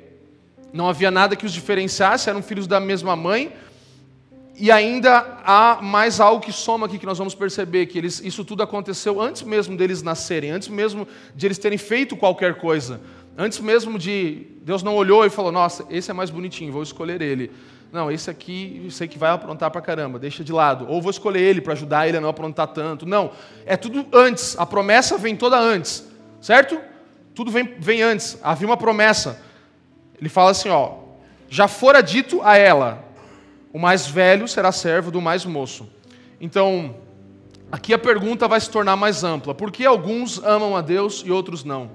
não 0.72 0.88
havia 0.88 1.10
nada 1.10 1.36
que 1.36 1.46
os 1.46 1.52
diferenciasse, 1.52 2.30
eram 2.30 2.42
filhos 2.42 2.68
da 2.68 2.80
mesma 2.80 3.16
mãe, 3.16 3.52
e 4.56 4.72
ainda 4.72 5.40
há 5.44 5.80
mais 5.82 6.20
algo 6.20 6.40
que 6.40 6.52
soma 6.52 6.86
aqui 6.86 7.00
que 7.00 7.06
nós 7.06 7.18
vamos 7.18 7.34
perceber, 7.34 7.88
que 7.88 7.98
eles, 7.98 8.22
isso 8.24 8.46
tudo 8.46 8.62
aconteceu 8.62 9.20
antes 9.20 9.42
mesmo 9.42 9.76
deles 9.76 10.04
nascerem, 10.04 10.52
antes 10.52 10.68
mesmo 10.68 11.08
de 11.36 11.48
eles 11.48 11.58
terem 11.58 11.78
feito 11.78 12.16
qualquer 12.16 12.56
coisa. 12.56 13.02
Antes 13.38 13.60
mesmo 13.60 13.98
de. 13.98 14.48
Deus 14.62 14.84
não 14.84 14.96
olhou 14.96 15.26
e 15.26 15.30
falou: 15.30 15.52
Nossa, 15.52 15.86
esse 15.90 16.12
é 16.12 16.14
mais 16.14 16.30
bonitinho, 16.30 16.72
vou 16.72 16.84
escolher 16.84 17.22
ele. 17.22 17.52
Não, 17.92 18.12
esse 18.12 18.30
aqui 18.30 18.82
eu 18.84 18.92
sei 18.92 19.08
que 19.08 19.20
vai 19.20 19.32
aprontar 19.32 19.70
para 19.70 19.82
caramba, 19.82 20.18
deixa 20.18 20.44
de 20.44 20.52
lado. 20.52 20.88
Ou 20.90 21.02
vou 21.02 21.12
escolher 21.12 21.42
ele 21.42 21.62
para 21.62 21.74
ajudar 21.74 22.08
ele 22.08 22.18
a 22.18 22.22
não 22.22 22.30
aprontar 22.30 22.68
tanto. 22.68 23.06
Não, 23.06 23.32
é 23.66 23.78
tudo 23.78 24.06
antes. 24.12 24.58
A 24.58 24.66
promessa 24.66 25.18
vem 25.18 25.36
toda 25.36 25.60
antes, 25.60 26.08
certo? 26.42 26.80
Tudo 27.36 27.52
vem, 27.52 27.76
vem 27.80 28.02
antes. 28.02 28.38
Havia 28.42 28.68
uma 28.68 28.78
promessa. 28.78 29.40
Ele 30.20 30.30
fala 30.30 30.52
assim: 30.52 30.70
ó, 30.70 31.00
já 31.50 31.68
fora 31.68 32.02
dito 32.02 32.42
a 32.44 32.58
ela: 32.58 33.04
o 33.72 33.80
mais 33.80 34.08
velho 34.08 34.48
será 34.48 34.72
servo 34.72 35.10
do 35.10 35.22
mais 35.22 35.44
moço. 35.46 35.90
Então, 36.40 36.96
aqui 37.72 37.94
a 37.94 38.00
pergunta 38.00 38.48
vai 38.48 38.60
se 38.60 38.70
tornar 38.70 38.96
mais 38.96 39.24
ampla. 39.24 39.56
Por 39.56 39.72
que 39.72 39.86
alguns 39.86 40.44
amam 40.44 40.76
a 40.76 40.82
Deus 40.82 41.24
e 41.26 41.32
outros 41.32 41.64
não? 41.64 41.90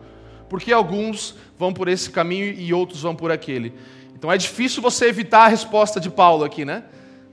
Por 0.49 0.61
que 0.61 0.73
alguns 0.73 1.35
vão 1.59 1.73
por 1.73 1.89
esse 1.89 2.11
caminho 2.11 2.55
e 2.59 2.73
outros 2.73 3.03
vão 3.03 3.15
por 3.15 3.31
aquele? 3.31 3.75
Então 4.15 4.33
é 4.33 4.37
difícil 4.37 4.83
você 4.83 5.07
evitar 5.07 5.45
a 5.45 5.49
resposta 5.49 6.01
de 6.01 6.11
Paulo 6.11 6.45
aqui, 6.45 6.65
né? 6.65 6.85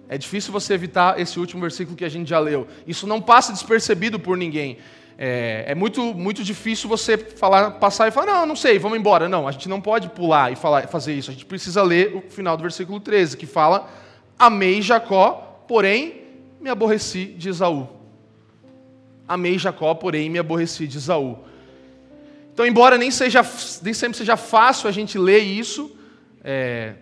É 0.08 0.17
difícil 0.17 0.54
você 0.54 0.73
evitar 0.73 1.19
esse 1.19 1.39
último 1.39 1.62
versículo 1.62 1.97
que 1.97 2.06
a 2.06 2.10
gente 2.10 2.30
já 2.30 2.39
leu. 2.39 2.67
Isso 2.86 3.08
não 3.08 3.19
passa 3.19 3.51
despercebido 3.51 4.19
por 4.19 4.38
ninguém. 4.38 4.78
É, 5.17 5.63
é, 5.67 5.75
muito, 5.75 6.13
muito 6.13 6.43
difícil 6.43 6.89
você 6.89 7.17
falar, 7.17 7.71
passar 7.71 8.08
e 8.08 8.12
falar, 8.12 8.28
não, 8.28 8.45
não 8.45 8.56
sei, 8.56 8.78
vamos 8.78 8.99
embora. 8.99 9.30
Não, 9.30 9.47
a 9.47 9.51
gente 9.51 9.69
não 9.69 9.82
pode 9.82 10.10
pular 10.10 10.51
e 10.51 10.56
falar, 10.56 10.88
fazer 10.88 11.13
isso. 11.13 11.32
A 11.32 11.34
gente 11.34 11.45
precisa 11.45 11.82
ler 11.82 12.15
o 12.15 12.21
final 12.30 12.56
do 12.56 12.62
versículo 12.62 12.99
13, 12.99 13.38
que 13.38 13.45
fala: 13.45 13.89
Amei 14.38 14.82
Jacó, 14.82 15.63
porém 15.67 16.21
me 16.60 16.69
aborreci 16.69 17.25
de 17.25 17.49
Esaú. 17.49 17.88
Amei 19.28 19.58
Jacó, 19.58 19.93
porém 19.95 20.30
me 20.30 20.38
aborreci 20.38 20.86
de 20.86 20.97
Esaú. 20.97 21.39
Então, 22.56 22.65
embora 22.65 22.98
nem, 22.98 23.12
seja, 23.12 23.46
nem 23.84 23.94
sempre 23.94 24.18
seja 24.18 24.38
fácil 24.38 24.88
a 24.88 24.91
gente 24.94 25.20
ler 25.20 25.39
isso, 25.39 25.94
é, 26.41 26.94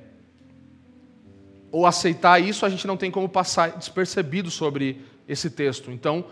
ou 1.72 1.86
aceitar 1.86 2.42
isso, 2.42 2.66
a 2.66 2.70
gente 2.70 2.88
não 2.88 2.98
tem 2.98 3.12
como 3.12 3.30
passar 3.30 3.78
despercebido 3.78 4.50
sobre 4.50 5.02
esse 5.30 5.52
texto. 5.52 5.92
Então, 5.92 6.26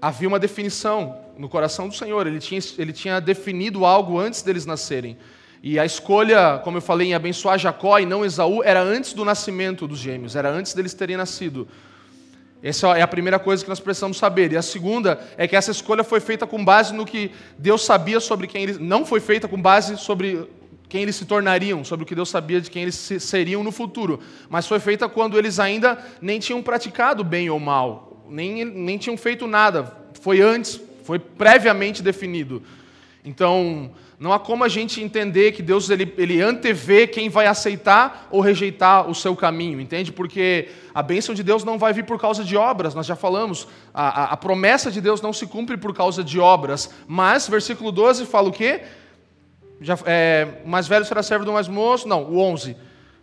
havia 0.00 0.26
uma 0.26 0.38
definição 0.38 1.20
no 1.36 1.50
coração 1.50 1.86
do 1.86 1.94
Senhor, 1.94 2.26
ele 2.26 2.38
tinha, 2.38 2.58
ele 2.78 2.94
tinha 2.94 3.20
definido 3.20 3.84
algo 3.84 4.18
antes 4.18 4.40
deles 4.40 4.64
nascerem. 4.64 5.18
E 5.62 5.78
a 5.78 5.84
escolha, 5.84 6.58
como 6.64 6.78
eu 6.78 6.82
falei, 6.82 7.08
em 7.08 7.14
abençoar 7.14 7.58
Jacó 7.58 7.98
e 7.98 8.06
não 8.06 8.24
Esaú, 8.24 8.62
era 8.64 8.82
antes 8.82 9.12
do 9.12 9.22
nascimento 9.22 9.86
dos 9.86 9.98
gêmeos, 9.98 10.34
era 10.34 10.48
antes 10.48 10.72
deles 10.72 10.94
terem 10.94 11.18
nascido. 11.18 11.68
Essa 12.62 12.96
é 12.96 13.02
a 13.02 13.08
primeira 13.08 13.38
coisa 13.38 13.62
que 13.62 13.68
nós 13.68 13.80
precisamos 13.80 14.16
saber. 14.16 14.52
E 14.52 14.56
a 14.56 14.62
segunda 14.62 15.20
é 15.36 15.46
que 15.46 15.54
essa 15.54 15.70
escolha 15.70 16.02
foi 16.02 16.20
feita 16.20 16.46
com 16.46 16.64
base 16.64 16.94
no 16.94 17.04
que 17.04 17.30
Deus 17.58 17.84
sabia 17.84 18.18
sobre 18.18 18.46
quem 18.46 18.62
eles. 18.62 18.78
Não 18.78 19.04
foi 19.04 19.20
feita 19.20 19.46
com 19.46 19.60
base 19.60 19.96
sobre 19.98 20.48
quem 20.88 21.02
eles 21.02 21.16
se 21.16 21.24
tornariam, 21.24 21.84
sobre 21.84 22.04
o 22.04 22.06
que 22.06 22.14
Deus 22.14 22.28
sabia 22.28 22.60
de 22.60 22.70
quem 22.70 22.82
eles 22.82 22.94
seriam 22.94 23.62
no 23.62 23.72
futuro. 23.72 24.20
Mas 24.48 24.66
foi 24.66 24.80
feita 24.80 25.08
quando 25.08 25.38
eles 25.38 25.58
ainda 25.58 25.98
nem 26.20 26.38
tinham 26.38 26.62
praticado 26.62 27.22
bem 27.22 27.50
ou 27.50 27.60
mal, 27.60 28.24
nem, 28.28 28.64
nem 28.64 28.98
tinham 28.98 29.16
feito 29.16 29.46
nada. 29.46 29.92
Foi 30.20 30.40
antes, 30.40 30.80
foi 31.04 31.18
previamente 31.18 32.02
definido. 32.02 32.62
Então, 33.24 33.90
não 34.18 34.32
há 34.32 34.38
como 34.38 34.64
a 34.64 34.68
gente 34.68 35.02
entender 35.02 35.52
que 35.52 35.62
Deus 35.62 35.90
ele, 35.90 36.12
ele 36.16 36.40
antevê 36.40 37.06
quem 37.06 37.28
vai 37.28 37.46
aceitar 37.46 38.26
ou 38.30 38.40
rejeitar 38.40 39.08
o 39.08 39.14
seu 39.14 39.36
caminho, 39.36 39.78
entende? 39.78 40.10
Porque 40.10 40.68
a 40.94 41.02
bênção 41.02 41.34
de 41.34 41.42
Deus 41.42 41.64
não 41.64 41.78
vai 41.78 41.92
vir 41.92 42.04
por 42.04 42.18
causa 42.18 42.42
de 42.42 42.56
obras, 42.56 42.94
nós 42.94 43.06
já 43.06 43.14
falamos, 43.14 43.68
a, 43.92 44.22
a, 44.22 44.24
a 44.32 44.36
promessa 44.36 44.90
de 44.90 45.02
Deus 45.02 45.20
não 45.20 45.34
se 45.34 45.46
cumpre 45.46 45.76
por 45.76 45.94
causa 45.94 46.24
de 46.24 46.40
obras, 46.40 46.90
mas, 47.06 47.46
versículo 47.46 47.92
12 47.92 48.24
fala 48.24 48.48
o 48.48 48.52
quê? 48.52 48.82
Já, 49.82 49.98
é, 50.06 50.62
mais 50.64 50.88
velho 50.88 51.04
será 51.04 51.22
servo 51.22 51.44
do 51.44 51.52
mais 51.52 51.68
moço, 51.68 52.08
não, 52.08 52.24
o 52.24 52.38
11. 52.38 52.74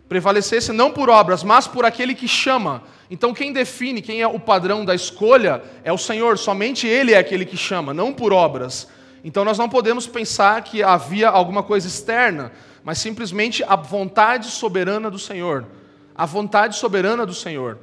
Prevalecesse 0.08 0.72
não 0.72 0.92
por 0.92 1.10
obras, 1.10 1.42
mas 1.42 1.66
por 1.66 1.84
aquele 1.84 2.14
que 2.14 2.28
chama. 2.28 2.82
Então, 3.10 3.34
quem 3.34 3.52
define, 3.52 4.00
quem 4.00 4.22
é 4.22 4.28
o 4.28 4.38
padrão 4.38 4.84
da 4.84 4.94
escolha, 4.94 5.62
é 5.82 5.92
o 5.92 5.98
Senhor, 5.98 6.38
somente 6.38 6.86
Ele 6.86 7.12
é 7.12 7.18
aquele 7.18 7.44
que 7.44 7.56
chama, 7.56 7.92
não 7.92 8.12
por 8.12 8.32
obras. 8.32 8.88
Então 9.24 9.42
nós 9.42 9.56
não 9.56 9.70
podemos 9.70 10.06
pensar 10.06 10.62
que 10.62 10.82
havia 10.82 11.30
alguma 11.30 11.62
coisa 11.62 11.88
externa, 11.88 12.52
mas 12.84 12.98
simplesmente 12.98 13.64
a 13.64 13.74
vontade 13.74 14.48
soberana 14.48 15.10
do 15.10 15.18
Senhor. 15.18 15.64
A 16.14 16.26
vontade 16.26 16.76
soberana 16.76 17.24
do 17.24 17.32
Senhor. 17.32 17.78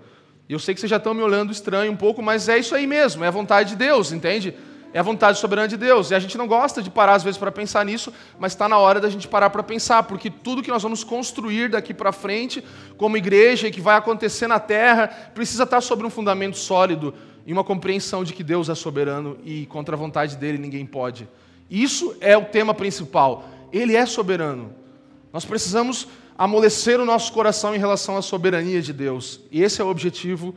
E 0.47 0.53
eu 0.53 0.59
sei 0.59 0.75
que 0.75 0.79
vocês 0.79 0.89
já 0.89 0.97
estão 0.97 1.15
me 1.15 1.23
olhando 1.23 1.51
estranho 1.51 1.91
um 1.91 1.95
pouco, 1.95 2.21
mas 2.21 2.47
é 2.47 2.59
isso 2.59 2.75
aí 2.75 2.85
mesmo, 2.85 3.23
é 3.23 3.27
a 3.27 3.31
vontade 3.31 3.69
de 3.69 3.75
Deus, 3.75 4.11
entende? 4.11 4.53
É 4.93 4.99
a 4.99 5.03
vontade 5.03 5.39
soberana 5.39 5.67
de 5.67 5.77
Deus. 5.77 6.11
E 6.11 6.15
a 6.15 6.19
gente 6.19 6.37
não 6.37 6.45
gosta 6.45 6.81
de 6.83 6.91
parar 6.91 7.15
às 7.15 7.23
vezes 7.23 7.37
para 7.37 7.51
pensar 7.51 7.83
nisso, 7.85 8.13
mas 8.37 8.51
está 8.51 8.69
na 8.69 8.77
hora 8.77 8.99
da 8.99 9.09
gente 9.09 9.27
parar 9.27 9.49
para 9.49 9.63
pensar, 9.63 10.03
porque 10.03 10.29
tudo 10.29 10.61
que 10.61 10.69
nós 10.69 10.83
vamos 10.83 11.03
construir 11.03 11.69
daqui 11.69 11.93
para 11.93 12.11
frente, 12.11 12.63
como 12.97 13.17
igreja 13.17 13.67
e 13.67 13.71
que 13.71 13.81
vai 13.81 13.95
acontecer 13.95 14.47
na 14.47 14.59
terra, 14.59 15.07
precisa 15.33 15.63
estar 15.63 15.81
sobre 15.81 16.05
um 16.05 16.09
fundamento 16.09 16.57
sólido 16.57 17.15
e 17.45 17.53
uma 17.53 17.63
compreensão 17.63 18.23
de 18.23 18.33
que 18.33 18.43
Deus 18.43 18.69
é 18.69 18.75
soberano 18.75 19.37
e 19.43 19.65
contra 19.65 19.95
a 19.95 19.99
vontade 19.99 20.37
dele 20.37 20.57
ninguém 20.57 20.85
pode. 20.85 21.27
Isso 21.69 22.15
é 22.19 22.37
o 22.37 22.45
tema 22.45 22.73
principal. 22.73 23.45
Ele 23.71 23.95
é 23.95 24.05
soberano. 24.05 24.73
Nós 25.31 25.45
precisamos 25.45 26.07
amolecer 26.37 26.99
o 26.99 27.05
nosso 27.05 27.31
coração 27.31 27.75
em 27.75 27.77
relação 27.77 28.17
à 28.17 28.21
soberania 28.21 28.81
de 28.81 28.91
Deus. 28.91 29.39
E 29.51 29.61
esse 29.61 29.81
é 29.81 29.83
o 29.83 29.89
objetivo 29.89 30.55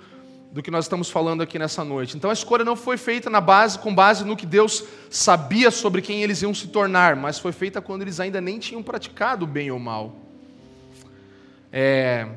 do 0.50 0.62
que 0.62 0.70
nós 0.70 0.84
estamos 0.84 1.10
falando 1.10 1.42
aqui 1.42 1.58
nessa 1.58 1.84
noite. 1.84 2.16
Então 2.16 2.30
a 2.30 2.32
escolha 2.32 2.64
não 2.64 2.76
foi 2.76 2.96
feita 2.96 3.28
na 3.28 3.40
base 3.40 3.78
com 3.78 3.94
base 3.94 4.24
no 4.24 4.36
que 4.36 4.46
Deus 4.46 4.84
sabia 5.10 5.70
sobre 5.70 6.00
quem 6.00 6.22
eles 6.22 6.42
iam 6.42 6.54
se 6.54 6.68
tornar, 6.68 7.16
mas 7.16 7.38
foi 7.38 7.50
feita 7.50 7.80
quando 7.80 8.02
eles 8.02 8.20
ainda 8.20 8.40
nem 8.40 8.58
tinham 8.58 8.82
praticado 8.82 9.46
bem 9.46 9.70
ou 9.70 9.78
mal. 9.78 10.14
É, 11.72 12.28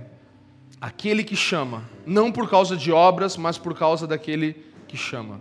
aquele 0.79 1.23
que 1.23 1.35
chama, 1.35 1.83
não 2.05 2.31
por 2.31 2.49
causa 2.49 2.77
de 2.77 2.91
obras, 2.91 3.35
mas 3.35 3.57
por 3.57 3.75
causa 3.77 4.05
daquele 4.05 4.55
que 4.87 4.95
chama. 4.95 5.39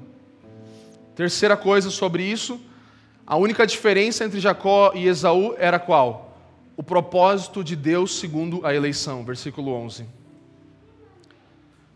Terceira 1.15 1.57
coisa 1.57 1.91
sobre 1.91 2.23
isso, 2.23 2.61
a 3.27 3.37
única 3.37 3.67
diferença 3.67 4.25
entre 4.25 4.41
Jacó 4.41 4.93
e 4.95 5.07
Esaú 5.07 5.55
era 5.59 5.79
qual? 5.79 6.39
O 6.77 6.83
propósito 6.83 7.65
de 7.65 7.75
Deus 7.75 8.19
segundo 8.19 8.65
a 8.67 8.75
eleição, 8.75 9.25
versículo 9.25 9.73
11. 9.73 10.07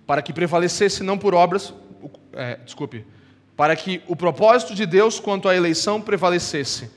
Para 0.06 0.22
que 0.22 0.32
prevalecesse 0.32 1.02
não 1.02 1.18
por 1.18 1.34
obras, 1.34 1.72
é, 2.32 2.56
desculpe, 2.64 3.06
para 3.56 3.76
que 3.76 4.02
o 4.08 4.16
propósito 4.16 4.74
de 4.74 4.86
Deus 4.86 5.20
quanto 5.20 5.48
à 5.48 5.54
eleição 5.54 6.00
prevalecesse, 6.00 6.90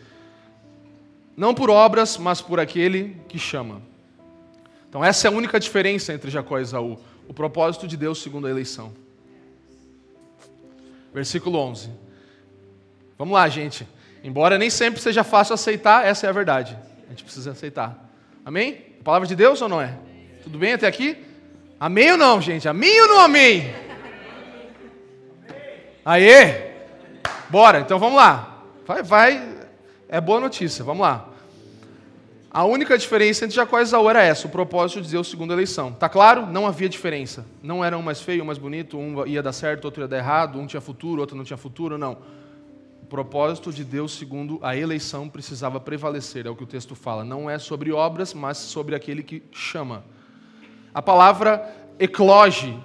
não 1.36 1.54
por 1.54 1.70
obras, 1.70 2.18
mas 2.18 2.42
por 2.42 2.60
aquele 2.60 3.18
que 3.28 3.38
chama. 3.38 3.82
Então, 4.94 5.04
essa 5.04 5.28
é 5.28 5.32
a 5.32 5.34
única 5.34 5.60
diferença 5.60 6.14
entre 6.14 6.30
Jacó 6.30 6.60
e 6.60 6.62
Esaú. 6.62 7.00
O 7.28 7.34
propósito 7.34 7.88
de 7.88 7.98
Deus 7.98 8.22
segundo 8.22 8.46
a 8.46 8.50
eleição. 8.52 8.94
Versículo 11.12 11.58
11. 11.58 11.90
Vamos 13.18 13.34
lá, 13.34 13.50
gente. 13.50 13.88
Embora 14.24 14.56
nem 14.56 14.70
sempre 14.70 15.02
seja 15.02 15.24
fácil 15.24 15.56
aceitar, 15.56 16.06
essa 16.06 16.28
é 16.28 16.30
a 16.30 16.32
verdade. 16.32 16.78
A 17.08 17.10
gente 17.10 17.24
precisa 17.24 17.54
aceitar. 17.54 18.08
Amém? 18.46 18.86
Palavra 19.04 19.28
de 19.28 19.36
Deus 19.36 19.64
ou 19.64 19.68
não 19.68 19.82
é? 19.82 19.98
Tudo 20.44 20.60
bem 20.60 20.74
até 20.74 20.86
aqui? 20.86 21.18
Amém 21.80 22.12
ou 22.12 22.18
não, 22.18 22.40
gente? 22.40 22.70
Amém 22.70 23.02
ou 23.02 23.08
não 23.08 23.20
amém? 23.22 23.74
Aê! 26.06 26.72
Bora, 27.50 27.80
então 27.80 27.98
vamos 27.98 28.18
lá. 28.18 28.64
Vai, 28.86 29.02
vai. 29.02 29.56
É 30.08 30.22
boa 30.22 30.40
notícia, 30.40 30.86
vamos 30.86 31.02
lá. 31.02 31.33
A 32.54 32.64
única 32.66 32.96
diferença 32.96 33.46
entre 33.46 33.56
Jacó 33.56 33.80
e 33.80 33.82
Esaú 33.82 34.08
era 34.08 34.22
essa, 34.22 34.46
o 34.46 34.50
propósito 34.52 35.02
de 35.02 35.10
Deus 35.10 35.28
segundo 35.28 35.50
a 35.50 35.54
eleição. 35.56 35.92
Tá 35.92 36.08
claro? 36.08 36.46
Não 36.46 36.68
havia 36.68 36.88
diferença. 36.88 37.48
Não 37.64 37.84
era 37.84 37.98
um 37.98 38.02
mais 38.04 38.22
feio, 38.22 38.44
um 38.44 38.46
mais 38.46 38.60
bonito, 38.60 38.96
um 38.96 39.26
ia 39.26 39.42
dar 39.42 39.54
certo, 39.54 39.86
outro 39.86 40.04
ia 40.04 40.08
dar 40.08 40.18
errado, 40.18 40.60
um 40.60 40.68
tinha 40.68 40.80
futuro, 40.80 41.20
outro 41.20 41.36
não 41.36 41.44
tinha 41.44 41.58
futuro, 41.58 41.98
não. 41.98 42.20
O 43.02 43.08
propósito 43.08 43.74
de 43.74 43.84
Deus 43.84 44.16
segundo 44.16 44.60
a 44.62 44.78
eleição 44.78 45.28
precisava 45.28 45.80
prevalecer, 45.80 46.46
é 46.46 46.50
o 46.52 46.56
que 46.56 46.64
o 46.64 46.68
texto 46.68 46.94
fala. 46.94 47.24
Não 47.24 47.50
é 47.50 47.58
sobre 47.58 47.92
obras, 47.92 48.36
mas 48.36 48.60
sobre 48.60 48.94
aquele 48.94 49.24
que 49.24 49.42
chama. 49.52 50.06
A 50.94 51.02
palavra 51.02 51.76
ecloge 51.98 52.78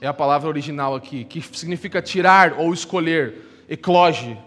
é 0.00 0.06
a 0.06 0.14
palavra 0.14 0.48
original 0.48 0.94
aqui, 0.94 1.24
que 1.24 1.42
significa 1.56 2.00
tirar 2.00 2.54
ou 2.56 2.72
escolher. 2.72 3.66
Ecloge, 3.68 4.38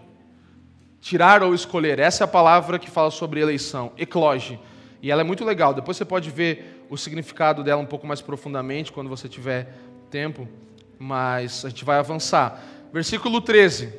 Tirar 1.02 1.42
ou 1.42 1.52
escolher. 1.52 1.98
Essa 1.98 2.22
é 2.22 2.24
a 2.24 2.28
palavra 2.28 2.78
que 2.78 2.88
fala 2.88 3.10
sobre 3.10 3.40
eleição. 3.40 3.90
Ecloge. 3.98 4.58
E 5.02 5.10
ela 5.10 5.20
é 5.20 5.24
muito 5.24 5.44
legal. 5.44 5.74
Depois 5.74 5.96
você 5.96 6.04
pode 6.04 6.30
ver 6.30 6.86
o 6.88 6.96
significado 6.96 7.64
dela 7.64 7.82
um 7.82 7.86
pouco 7.86 8.06
mais 8.06 8.20
profundamente 8.22 8.92
quando 8.92 9.10
você 9.10 9.28
tiver 9.28 9.74
tempo. 10.12 10.48
Mas 10.96 11.64
a 11.64 11.70
gente 11.70 11.84
vai 11.84 11.98
avançar. 11.98 12.62
Versículo 12.92 13.40
13. 13.40 13.92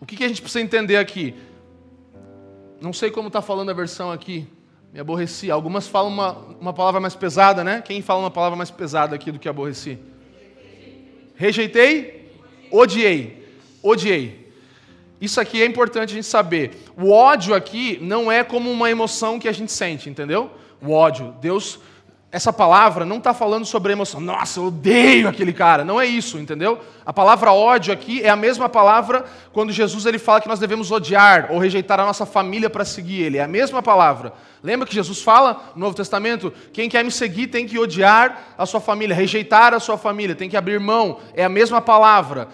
O 0.00 0.06
que, 0.06 0.24
a 0.24 0.28
gente 0.28 0.40
precisa 0.40 0.64
entender 0.64 0.96
aqui? 0.96 1.34
Não 2.80 2.94
sei 2.94 3.10
como 3.10 3.28
está 3.28 3.42
falando 3.42 3.70
a 3.70 3.74
versão 3.74 4.10
aqui. 4.10 4.48
Me 4.94 5.00
aborreci. 5.00 5.50
Algumas 5.50 5.86
falam 5.86 6.10
uma, 6.10 6.32
uma 6.58 6.72
palavra 6.72 7.02
mais 7.02 7.14
pesada, 7.14 7.62
né? 7.62 7.82
Quem 7.82 8.00
fala 8.00 8.20
uma 8.20 8.30
palavra 8.30 8.56
mais 8.56 8.70
pesada 8.70 9.14
aqui 9.14 9.30
do 9.30 9.38
que 9.38 9.46
aborreci? 9.46 9.98
Rejeitei? 11.34 12.32
Odiei. 12.70 13.46
Odiei. 13.82 14.37
Isso 15.20 15.40
aqui 15.40 15.60
é 15.60 15.66
importante 15.66 16.12
a 16.12 16.14
gente 16.14 16.26
saber. 16.26 16.84
O 16.96 17.10
ódio 17.10 17.54
aqui 17.54 17.98
não 18.00 18.30
é 18.30 18.44
como 18.44 18.70
uma 18.70 18.90
emoção 18.90 19.38
que 19.38 19.48
a 19.48 19.52
gente 19.52 19.72
sente, 19.72 20.08
entendeu? 20.08 20.50
O 20.80 20.92
ódio. 20.92 21.34
Deus, 21.40 21.80
essa 22.30 22.52
palavra 22.52 23.06
não 23.06 23.16
está 23.16 23.32
falando 23.32 23.64
sobre 23.64 23.90
emoção. 23.90 24.20
Nossa, 24.20 24.60
eu 24.60 24.66
odeio 24.66 25.28
aquele 25.28 25.52
cara. 25.52 25.82
Não 25.82 25.98
é 25.98 26.04
isso, 26.04 26.38
entendeu? 26.38 26.78
A 27.04 27.12
palavra 27.12 27.52
ódio 27.52 27.92
aqui 27.92 28.22
é 28.22 28.28
a 28.28 28.36
mesma 28.36 28.68
palavra 28.68 29.24
quando 29.50 29.72
Jesus 29.72 30.04
ele 30.04 30.18
fala 30.18 30.40
que 30.40 30.48
nós 30.48 30.60
devemos 30.60 30.92
odiar 30.92 31.48
ou 31.50 31.58
rejeitar 31.58 31.98
a 31.98 32.04
nossa 32.04 32.26
família 32.26 32.68
para 32.68 32.84
seguir 32.84 33.22
ele. 33.22 33.38
É 33.38 33.42
a 33.42 33.48
mesma 33.48 33.82
palavra. 33.82 34.34
Lembra 34.62 34.86
que 34.86 34.94
Jesus 34.94 35.22
fala 35.22 35.72
no 35.74 35.80
Novo 35.80 35.96
Testamento? 35.96 36.52
Quem 36.72 36.88
quer 36.88 37.02
me 37.02 37.10
seguir 37.10 37.46
tem 37.46 37.66
que 37.66 37.78
odiar 37.78 38.54
a 38.58 38.66
sua 38.66 38.80
família, 38.80 39.16
rejeitar 39.16 39.72
a 39.72 39.80
sua 39.80 39.96
família, 39.96 40.34
tem 40.34 40.50
que 40.50 40.56
abrir 40.56 40.78
mão. 40.78 41.18
É 41.32 41.44
a 41.44 41.48
mesma 41.48 41.80
palavra. 41.80 42.48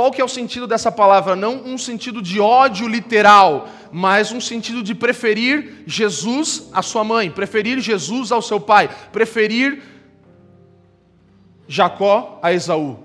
Qual 0.00 0.10
que 0.10 0.22
é 0.22 0.24
o 0.24 0.28
sentido 0.28 0.66
dessa 0.66 0.90
palavra? 0.90 1.36
Não 1.36 1.56
um 1.62 1.76
sentido 1.76 2.22
de 2.22 2.40
ódio 2.40 2.88
literal, 2.88 3.68
mas 3.92 4.32
um 4.32 4.40
sentido 4.40 4.82
de 4.82 4.94
preferir 4.94 5.82
Jesus 5.86 6.70
à 6.72 6.80
sua 6.80 7.04
mãe, 7.04 7.30
preferir 7.30 7.78
Jesus 7.80 8.32
ao 8.32 8.40
seu 8.40 8.58
pai, 8.58 8.88
preferir 9.12 9.82
Jacó 11.68 12.40
a 12.42 12.50
Esaú. 12.50 12.98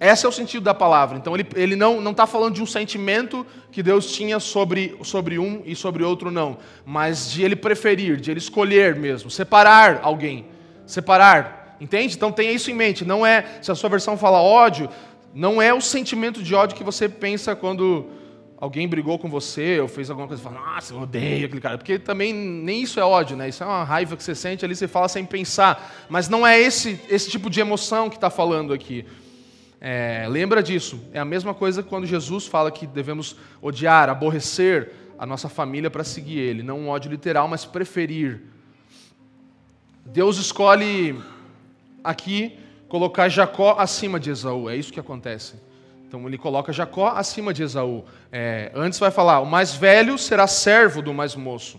Esse 0.00 0.26
é 0.26 0.28
o 0.28 0.32
sentido 0.32 0.64
da 0.64 0.74
palavra. 0.74 1.16
Então 1.16 1.36
ele, 1.36 1.46
ele 1.54 1.76
não 1.76 2.10
está 2.10 2.26
falando 2.26 2.56
de 2.56 2.62
um 2.62 2.66
sentimento 2.66 3.46
que 3.70 3.80
Deus 3.80 4.10
tinha 4.10 4.40
sobre, 4.40 4.98
sobre 5.04 5.38
um 5.38 5.62
e 5.64 5.76
sobre 5.76 6.02
outro, 6.02 6.32
não. 6.32 6.58
Mas 6.84 7.30
de 7.30 7.44
ele 7.44 7.54
preferir, 7.54 8.16
de 8.16 8.32
ele 8.32 8.38
escolher 8.38 8.96
mesmo, 8.96 9.30
separar 9.30 10.00
alguém. 10.02 10.46
Separar. 10.84 11.58
Entende? 11.80 12.16
Então 12.16 12.32
tenha 12.32 12.50
isso 12.50 12.70
em 12.70 12.74
mente. 12.74 13.04
Não 13.04 13.24
é, 13.24 13.44
se 13.62 13.70
a 13.70 13.74
sua 13.74 13.88
versão 13.88 14.16
fala 14.16 14.42
ódio, 14.42 14.88
não 15.34 15.60
é 15.60 15.72
o 15.72 15.80
sentimento 15.80 16.42
de 16.42 16.54
ódio 16.54 16.76
que 16.76 16.84
você 16.84 17.08
pensa 17.08 17.54
quando 17.54 18.06
alguém 18.60 18.88
brigou 18.88 19.18
com 19.18 19.28
você 19.28 19.78
ou 19.80 19.86
fez 19.86 20.10
alguma 20.10 20.26
coisa 20.26 20.42
e 20.42 20.44
fala, 20.44 20.60
nossa, 20.60 20.92
eu 20.92 21.00
odeio 21.00 21.46
aquele 21.46 21.60
cara. 21.60 21.78
Porque 21.78 21.98
também 21.98 22.32
nem 22.34 22.82
isso 22.82 22.98
é 22.98 23.04
ódio, 23.04 23.36
né? 23.36 23.48
Isso 23.48 23.62
é 23.62 23.66
uma 23.66 23.84
raiva 23.84 24.16
que 24.16 24.22
você 24.22 24.34
sente 24.34 24.64
ali, 24.64 24.74
você 24.74 24.88
fala 24.88 25.08
sem 25.08 25.24
pensar. 25.24 26.06
Mas 26.08 26.28
não 26.28 26.46
é 26.46 26.60
esse, 26.60 27.00
esse 27.08 27.30
tipo 27.30 27.48
de 27.48 27.60
emoção 27.60 28.10
que 28.10 28.16
está 28.16 28.30
falando 28.30 28.72
aqui. 28.72 29.06
É, 29.80 30.26
lembra 30.28 30.62
disso. 30.62 31.00
É 31.12 31.20
a 31.20 31.24
mesma 31.24 31.54
coisa 31.54 31.82
quando 31.82 32.06
Jesus 32.06 32.46
fala 32.46 32.70
que 32.70 32.86
devemos 32.86 33.36
odiar, 33.62 34.08
aborrecer 34.08 34.92
a 35.16 35.24
nossa 35.24 35.48
família 35.48 35.90
para 35.90 36.02
seguir 36.02 36.38
Ele. 36.38 36.62
Não 36.62 36.80
um 36.80 36.88
ódio 36.88 37.10
literal, 37.10 37.46
mas 37.46 37.64
preferir. 37.64 38.42
Deus 40.04 40.36
escolhe 40.36 41.16
aqui 42.02 42.58
colocar 42.88 43.28
Jacó 43.28 43.76
acima 43.78 44.18
de 44.18 44.30
Esaú. 44.30 44.68
É 44.68 44.76
isso 44.76 44.92
que 44.92 45.00
acontece. 45.00 45.54
Então 46.06 46.26
ele 46.26 46.38
coloca 46.38 46.72
Jacó 46.72 47.08
acima 47.08 47.52
de 47.52 47.62
Esaú. 47.62 48.04
É, 48.32 48.72
antes 48.74 48.98
vai 48.98 49.10
falar: 49.10 49.40
o 49.40 49.46
mais 49.46 49.74
velho 49.74 50.16
será 50.16 50.46
servo 50.46 51.02
do 51.02 51.12
mais 51.12 51.36
moço. 51.36 51.78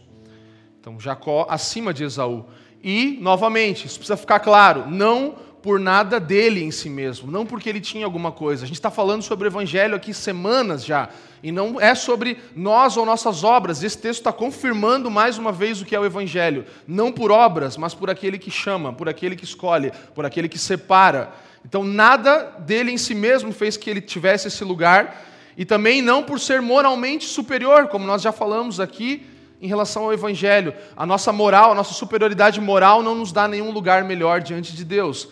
Então 0.80 1.00
Jacó 1.00 1.48
acima 1.50 1.94
de 1.94 2.04
Esaú. 2.04 2.46
E, 2.82 3.18
novamente, 3.20 3.86
isso 3.88 3.98
precisa 3.98 4.16
ficar 4.16 4.40
claro: 4.40 4.90
não 4.90 5.36
por 5.62 5.80
nada 5.80 6.20
dele 6.20 6.64
em 6.64 6.72
si 6.72 6.90
mesmo, 6.90 7.30
não 7.30 7.46
porque 7.46 7.68
ele 7.68 7.82
tinha 7.82 8.06
alguma 8.06 8.32
coisa. 8.32 8.64
A 8.64 8.68
gente 8.68 8.78
está 8.78 8.90
falando 8.90 9.22
sobre 9.22 9.48
o 9.48 9.50
Evangelho 9.50 9.96
aqui 9.96 10.14
semanas 10.14 10.86
já, 10.86 11.10
e 11.44 11.52
não 11.52 11.80
é 11.80 11.94
sobre 11.96 12.38
nós 12.56 12.96
ou 12.96 13.06
nossas 13.06 13.44
obras. 13.44 13.84
Esse 13.84 13.98
texto 13.98 14.20
está 14.20 14.32
confirmando 14.32 15.12
mais 15.12 15.38
uma 15.38 15.52
vez 15.52 15.82
o 15.82 15.86
que 15.86 15.96
é 15.96 16.00
o 16.00 16.06
Evangelho, 16.06 16.66
não 16.88 17.12
por 17.12 17.32
obras, 17.32 17.76
mas 17.76 17.94
por 17.94 18.10
aquele 18.10 18.38
que 18.38 18.50
chama, 18.50 18.94
por 18.94 19.10
aquele 19.10 19.36
que 19.36 19.44
escolhe, 19.44 19.92
por 20.16 20.26
aquele 20.26 20.48
que 20.48 20.58
separa. 20.58 21.34
Então, 21.66 21.84
nada 21.84 22.56
dele 22.60 22.92
em 22.92 22.98
si 22.98 23.14
mesmo 23.14 23.52
fez 23.52 23.76
que 23.76 23.90
ele 23.90 24.02
tivesse 24.02 24.48
esse 24.48 24.64
lugar, 24.64 25.26
e 25.58 25.66
também 25.66 26.02
não 26.02 26.24
por 26.24 26.40
ser 26.40 26.62
moralmente 26.62 27.26
superior, 27.26 27.90
como 27.90 28.08
nós 28.08 28.22
já 28.22 28.32
falamos 28.32 28.80
aqui 28.80 29.26
em 29.62 29.68
relação 29.68 30.06
ao 30.06 30.14
Evangelho. 30.14 30.74
A 30.96 31.06
nossa 31.06 31.34
moral, 31.34 31.74
a 31.74 31.76
nossa 31.76 31.94
superioridade 31.94 32.62
moral 32.62 33.04
não 33.04 33.14
nos 33.14 33.34
dá 33.34 33.46
nenhum 33.46 33.72
lugar 33.72 34.06
melhor 34.06 34.40
diante 34.40 34.74
de 34.74 34.86
Deus 34.86 35.28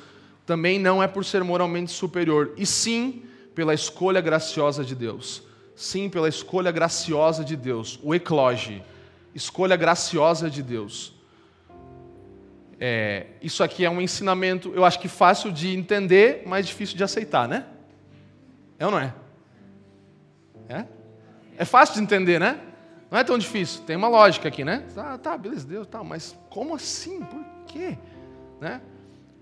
também 0.48 0.80
não 0.80 1.04
é 1.04 1.08
por 1.08 1.26
ser 1.26 1.44
moralmente 1.44 1.92
superior, 1.92 2.54
e 2.56 2.66
sim 2.66 3.24
pela 3.54 3.74
escolha 3.74 4.22
graciosa 4.22 4.84
de 4.84 4.96
Deus. 4.96 5.44
Sim, 5.76 6.10
pela 6.10 6.30
escolha 6.30 6.72
graciosa 6.72 7.44
de 7.44 7.56
Deus, 7.56 8.00
o 8.02 8.16
ecloge, 8.16 8.82
escolha 9.36 9.76
graciosa 9.76 10.50
de 10.50 10.64
Deus. 10.64 11.14
É, 12.80 13.28
isso 13.42 13.62
aqui 13.62 13.84
é 13.84 13.90
um 13.90 14.00
ensinamento, 14.00 14.72
eu 14.74 14.86
acho 14.86 15.00
que 15.00 15.10
fácil 15.10 15.52
de 15.52 15.76
entender, 15.76 16.44
mas 16.46 16.66
difícil 16.66 16.96
de 16.96 17.04
aceitar, 17.04 17.48
né? 17.48 17.66
É 18.80 18.86
ou 18.86 18.92
não 18.92 19.00
é? 19.00 19.14
É? 20.70 20.86
É 21.58 21.66
fácil 21.66 21.96
de 21.96 22.02
entender, 22.02 22.40
né? 22.40 22.60
Não 23.12 23.20
é 23.20 23.24
tão 23.24 23.38
difícil. 23.38 23.82
Tem 23.84 23.96
uma 23.96 24.08
lógica 24.08 24.48
aqui, 24.48 24.64
né? 24.64 24.86
Ah, 24.96 25.18
tá, 25.18 25.38
beleza, 25.38 25.68
Deus, 25.68 25.88
tá, 25.88 26.04
mas 26.04 26.38
como 26.50 26.74
assim? 26.74 27.22
Por 27.22 27.44
quê? 27.68 27.98
Né? 28.62 28.82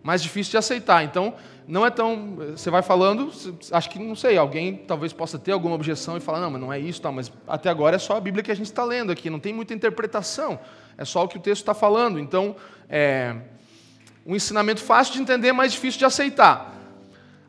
Mais 0.05 0.21
difícil 0.21 0.51
de 0.51 0.57
aceitar. 0.57 1.03
Então, 1.03 1.33
não 1.67 1.83
é 1.83 1.89
tão. 1.89 2.35
Você 2.51 2.69
vai 2.69 2.83
falando, 2.83 3.31
acho 3.71 3.89
que, 3.89 3.97
não 3.97 4.15
sei, 4.15 4.37
alguém 4.37 4.75
talvez 4.75 5.11
possa 5.11 5.39
ter 5.39 5.51
alguma 5.51 5.73
objeção 5.73 6.15
e 6.15 6.19
falar, 6.19 6.39
não, 6.39 6.51
mas 6.51 6.61
não 6.61 6.71
é 6.71 6.79
isso, 6.79 7.01
tá, 7.01 7.11
mas 7.11 7.31
até 7.47 7.71
agora 7.71 7.95
é 7.95 7.99
só 7.99 8.15
a 8.15 8.21
Bíblia 8.21 8.43
que 8.43 8.51
a 8.51 8.55
gente 8.55 8.67
está 8.67 8.85
lendo 8.85 9.11
aqui, 9.11 9.31
não 9.31 9.39
tem 9.39 9.51
muita 9.51 9.73
interpretação, 9.73 10.59
é 10.95 11.03
só 11.03 11.23
o 11.23 11.27
que 11.27 11.37
o 11.37 11.41
texto 11.41 11.63
está 11.63 11.73
falando. 11.73 12.19
Então, 12.19 12.55
é 12.87 13.35
um 14.23 14.35
ensinamento 14.35 14.79
fácil 14.79 15.15
de 15.15 15.21
entender, 15.21 15.51
mas 15.53 15.71
difícil 15.71 15.97
de 15.97 16.05
aceitar. 16.05 16.71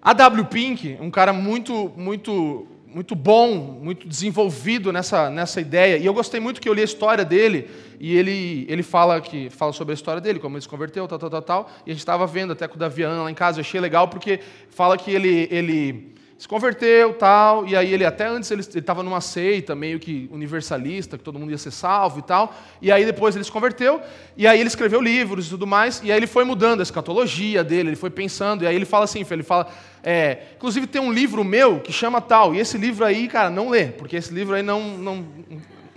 A 0.01 0.15
W. 0.15 0.47
Pink, 0.47 0.97
um 0.99 1.11
cara 1.11 1.35
muito, 1.35 1.93
muito 1.95 2.67
muito 2.97 3.15
bom, 3.15 3.79
muito 3.83 4.09
desenvolvido 4.09 4.91
nessa, 4.91 5.29
nessa 5.29 5.61
ideia. 5.61 5.99
E 5.99 6.07
eu 6.07 6.15
gostei 6.15 6.41
muito 6.41 6.63
que 6.63 6.67
eu 6.67 6.73
li 6.73 6.81
a 6.81 6.85
história 6.85 7.27
dele, 7.27 7.69
e 8.01 8.17
ele, 8.17 8.65
ele 8.71 8.83
fala, 8.83 9.21
que, 9.21 9.51
fala 9.51 9.71
sobre 9.75 9.93
a 9.93 9.95
história 9.95 10.19
dele, 10.19 10.39
como 10.39 10.57
ele 10.57 10.63
se 10.63 10.69
converteu, 10.69 11.07
tal, 11.07 11.19
tal, 11.19 11.29
tal, 11.29 11.43
tal. 11.43 11.71
E 11.85 11.91
a 11.91 11.93
gente 11.93 11.99
estava 11.99 12.27
vendo 12.27 12.55
até 12.55 12.67
com 12.67 12.77
o 12.77 12.79
Davian 12.79 13.23
lá 13.23 13.31
em 13.31 13.35
casa, 13.35 13.59
eu 13.59 13.61
achei 13.61 13.79
legal, 13.79 14.09
porque 14.09 14.41
fala 14.71 14.97
que 14.97 15.11
ele, 15.11 15.47
ele 15.51 16.15
se 16.39 16.47
converteu 16.47 17.15
tal, 17.15 17.67
e 17.67 17.75
aí 17.75 17.95
ele 17.95 18.05
até 18.05 18.27
antes 18.27 18.51
ele 18.51 18.61
estava 18.61 19.03
numa 19.03 19.23
seita 19.23 19.75
meio 19.75 19.99
que 19.99 20.29
universalista, 20.31 21.17
que 21.17 21.25
todo 21.25 21.39
mundo 21.39 21.51
ia 21.51 21.57
ser 21.57 21.71
salvo 21.71 22.19
e 22.19 22.23
tal, 22.23 22.55
e 22.83 22.93
aí 22.93 23.07
depois 23.07 23.35
ele 23.35 23.45
se 23.45 23.51
converteu, 23.51 24.03
e 24.37 24.47
aí 24.47 24.61
ele 24.61 24.69
escreveu 24.69 25.01
livros 25.01 25.47
e 25.47 25.51
tudo 25.51 25.67
mais, 25.67 26.03
e 26.05 26.13
aí 26.13 26.19
ele 26.19 26.27
foi 26.27 26.45
mudando 26.45 26.81
a 26.81 26.83
escatologia 26.83 27.65
dele, 27.65 27.91
ele 27.91 27.97
foi 27.97 28.11
pensando, 28.11 28.65
e 28.65 28.67
aí 28.67 28.77
ele 28.77 28.85
fala 28.85 29.05
assim, 29.05 29.25
ele 29.31 29.43
fala, 29.43 29.67
é, 30.03 30.49
inclusive 30.57 30.87
tem 30.87 31.01
um 31.01 31.11
livro 31.11 31.43
meu 31.43 31.81
que 31.81 31.93
chama 31.93 32.21
tal, 32.21 32.55
e 32.55 32.59
esse 32.59 32.77
livro 32.77 33.05
aí, 33.05 33.29
cara, 33.29 33.49
não 33.49 33.71
lê, 33.71 33.87
porque 33.87 34.17
esse 34.17 34.35
livro 34.35 34.55
aí 34.55 34.63
não, 34.63 34.81
não, 34.99 35.27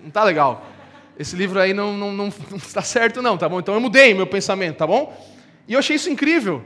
não 0.02 0.10
tá 0.10 0.24
legal. 0.24 0.66
Esse 1.18 1.36
livro 1.36 1.60
aí 1.60 1.74
não, 1.74 1.92
não, 1.98 2.14
não, 2.14 2.34
não 2.50 2.58
está 2.58 2.82
certo 2.82 3.22
não, 3.22 3.38
tá 3.38 3.50
bom? 3.50 3.60
Então 3.60 3.74
eu 3.74 3.82
mudei 3.82 4.14
meu 4.14 4.26
pensamento, 4.26 4.78
tá 4.78 4.88
bom? 4.88 5.14
E 5.68 5.74
eu 5.74 5.80
achei 5.80 5.98
isso 5.98 6.10
incrível. 6.10 6.64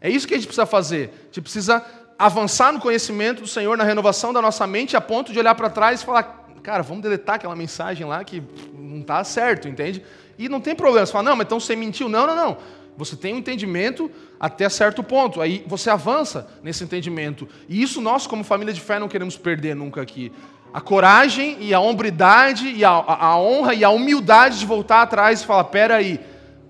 É 0.00 0.10
isso 0.10 0.26
que 0.26 0.34
a 0.34 0.36
gente 0.36 0.46
precisa 0.46 0.66
fazer. 0.66 1.12
A 1.22 1.24
gente 1.26 1.40
precisa 1.40 1.86
avançar 2.18 2.72
no 2.72 2.80
conhecimento 2.80 3.42
do 3.42 3.48
Senhor, 3.48 3.76
na 3.76 3.84
renovação 3.84 4.32
da 4.32 4.40
nossa 4.40 4.66
mente, 4.66 4.96
a 4.96 5.00
ponto 5.00 5.32
de 5.32 5.38
olhar 5.38 5.54
para 5.54 5.68
trás 5.70 6.00
e 6.00 6.04
falar, 6.04 6.46
cara, 6.62 6.82
vamos 6.82 7.02
deletar 7.02 7.36
aquela 7.36 7.56
mensagem 7.56 8.06
lá 8.06 8.22
que 8.22 8.42
não 8.72 9.00
está 9.00 9.22
certo, 9.24 9.68
entende? 9.68 10.02
E 10.38 10.48
não 10.48 10.60
tem 10.60 10.74
problema. 10.74 11.04
Você 11.06 11.12
fala, 11.12 11.30
não, 11.30 11.36
mas 11.36 11.46
então 11.46 11.58
você 11.58 11.74
mentiu. 11.74 12.08
Não, 12.08 12.26
não, 12.26 12.36
não. 12.36 12.56
Você 12.96 13.16
tem 13.16 13.34
um 13.34 13.38
entendimento 13.38 14.10
até 14.38 14.68
certo 14.68 15.02
ponto. 15.02 15.40
Aí 15.40 15.64
você 15.66 15.90
avança 15.90 16.48
nesse 16.62 16.84
entendimento. 16.84 17.48
E 17.68 17.82
isso 17.82 18.00
nós, 18.00 18.26
como 18.26 18.44
família 18.44 18.72
de 18.72 18.80
fé, 18.80 18.98
não 18.98 19.08
queremos 19.08 19.36
perder 19.36 19.74
nunca 19.74 20.00
aqui. 20.02 20.32
A 20.72 20.80
coragem 20.80 21.56
e 21.60 21.74
a 21.74 21.80
hombridade 21.80 22.68
e 22.68 22.84
a, 22.84 22.90
a, 22.90 23.26
a 23.26 23.38
honra 23.38 23.74
e 23.74 23.84
a 23.84 23.90
humildade 23.90 24.58
de 24.58 24.66
voltar 24.66 25.02
atrás 25.02 25.42
e 25.42 25.46
falar, 25.46 25.64
peraí, 25.64 26.18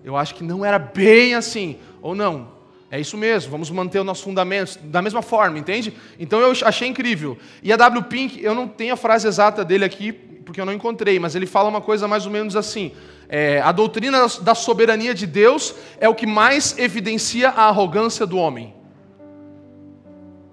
eu 0.05 0.17
acho 0.17 0.35
que 0.35 0.43
não 0.43 0.65
era 0.65 0.79
bem 0.79 1.35
assim. 1.35 1.79
Ou 2.01 2.15
não, 2.15 2.52
é 2.93 3.01
isso 3.01 3.17
mesmo, 3.17 3.51
vamos 3.51 3.71
manter 3.71 4.01
os 4.01 4.05
nossos 4.05 4.23
fundamentos 4.23 4.79
da 4.83 5.01
mesma 5.01 5.23
forma, 5.23 5.59
entende? 5.59 5.95
Então 6.19 6.41
eu 6.41 6.53
achei 6.67 6.87
incrível. 6.87 7.39
E 7.63 7.73
a 7.73 7.77
W. 7.77 8.03
Pink, 8.03 8.45
eu 8.45 8.55
não 8.55 8.69
tenho 8.69 8.93
a 8.93 8.99
frase 8.99 9.27
exata 9.27 9.65
dele 9.65 9.83
aqui, 9.83 10.13
porque 10.13 10.61
eu 10.61 10.67
não 10.67 10.75
encontrei, 10.75 11.19
mas 11.19 11.35
ele 11.35 11.47
fala 11.47 11.71
uma 11.71 11.81
coisa 11.81 12.07
mais 12.07 12.27
ou 12.27 12.31
menos 12.31 12.55
assim: 12.55 12.93
é, 13.31 13.63
a 13.63 13.73
doutrina 13.73 14.27
da 14.43 14.55
soberania 14.55 15.15
de 15.15 15.27
Deus 15.27 15.75
é 15.99 16.07
o 16.07 16.15
que 16.15 16.27
mais 16.27 16.79
evidencia 16.79 17.49
a 17.49 17.63
arrogância 17.63 18.27
do 18.27 18.37
homem. 18.37 18.75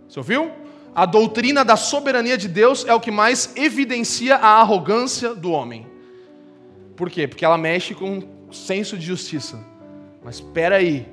Você 0.08 0.22
ouviu? 0.22 0.50
A 0.96 1.06
doutrina 1.06 1.66
da 1.66 1.76
soberania 1.76 2.38
de 2.38 2.48
Deus 2.48 2.86
é 2.88 2.94
o 2.94 3.02
que 3.02 3.12
mais 3.12 3.52
evidencia 3.58 4.38
a 4.38 4.62
arrogância 4.62 5.36
do 5.36 5.52
homem. 5.52 5.86
Por 6.96 7.10
quê? 7.10 7.28
Porque 7.28 7.44
ela 7.44 7.58
mexe 7.58 7.94
com 7.94 8.24
o 8.48 8.54
senso 8.54 8.98
de 8.98 9.06
justiça. 9.06 9.60
Mas 10.24 10.36
espera 10.36 10.78
aí, 10.78 11.06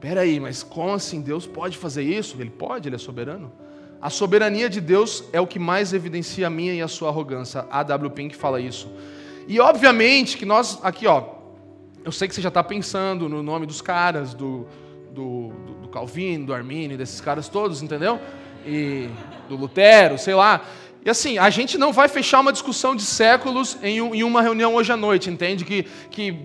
Peraí, 0.00 0.40
mas 0.40 0.62
como 0.62 0.94
assim? 0.94 1.20
Deus 1.20 1.46
pode 1.46 1.76
fazer 1.76 2.02
isso? 2.02 2.36
Ele 2.40 2.50
pode, 2.50 2.88
ele 2.88 2.96
é 2.96 2.98
soberano. 2.98 3.52
A 4.00 4.08
soberania 4.08 4.70
de 4.70 4.80
Deus 4.80 5.24
é 5.30 5.40
o 5.40 5.46
que 5.46 5.58
mais 5.58 5.92
evidencia 5.92 6.46
a 6.46 6.50
minha 6.50 6.72
e 6.72 6.80
a 6.80 6.88
sua 6.88 7.10
arrogância. 7.10 7.66
A 7.70 7.82
W. 7.82 8.10
Pink 8.10 8.34
fala 8.34 8.58
isso. 8.60 8.90
E 9.46 9.60
obviamente 9.60 10.38
que 10.38 10.46
nós, 10.46 10.78
aqui 10.82 11.06
ó, 11.06 11.24
eu 12.02 12.10
sei 12.10 12.26
que 12.26 12.34
você 12.34 12.40
já 12.40 12.48
está 12.48 12.64
pensando 12.64 13.28
no 13.28 13.42
nome 13.42 13.66
dos 13.66 13.82
caras, 13.82 14.32
do, 14.32 14.66
do, 15.12 15.52
do 15.82 15.88
Calvino, 15.88 16.46
do 16.46 16.54
Armínio, 16.54 16.96
desses 16.96 17.20
caras 17.20 17.46
todos, 17.48 17.82
entendeu? 17.82 18.18
E 18.64 19.10
do 19.50 19.56
Lutero, 19.56 20.16
sei 20.16 20.34
lá. 20.34 20.64
E 21.04 21.10
assim, 21.10 21.36
a 21.36 21.50
gente 21.50 21.76
não 21.76 21.92
vai 21.92 22.08
fechar 22.08 22.40
uma 22.40 22.52
discussão 22.52 22.96
de 22.96 23.02
séculos 23.02 23.76
em, 23.82 23.98
em 23.98 24.22
uma 24.22 24.40
reunião 24.40 24.74
hoje 24.74 24.92
à 24.92 24.96
noite, 24.96 25.28
entende? 25.28 25.64
Que, 25.64 25.82
que 26.10 26.38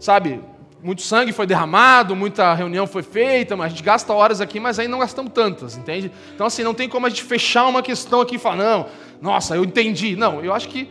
sabe, 0.00 0.40
muito 0.84 1.00
sangue 1.00 1.32
foi 1.32 1.46
derramado, 1.46 2.14
muita 2.14 2.52
reunião 2.52 2.86
foi 2.86 3.02
feita, 3.02 3.56
mas 3.56 3.66
a 3.66 3.68
gente 3.70 3.82
gasta 3.82 4.12
horas 4.12 4.42
aqui, 4.42 4.60
mas 4.60 4.78
aí 4.78 4.86
não 4.86 4.98
gastamos 4.98 5.32
tantas, 5.32 5.78
entende? 5.78 6.12
Então, 6.34 6.46
assim, 6.46 6.62
não 6.62 6.74
tem 6.74 6.90
como 6.90 7.06
a 7.06 7.08
gente 7.08 7.24
fechar 7.24 7.66
uma 7.66 7.80
questão 7.80 8.20
aqui 8.20 8.36
e 8.36 8.38
falar, 8.38 8.56
não, 8.56 8.86
nossa, 9.18 9.56
eu 9.56 9.64
entendi. 9.64 10.14
Não, 10.14 10.44
eu 10.44 10.52
acho 10.52 10.68
que 10.68 10.90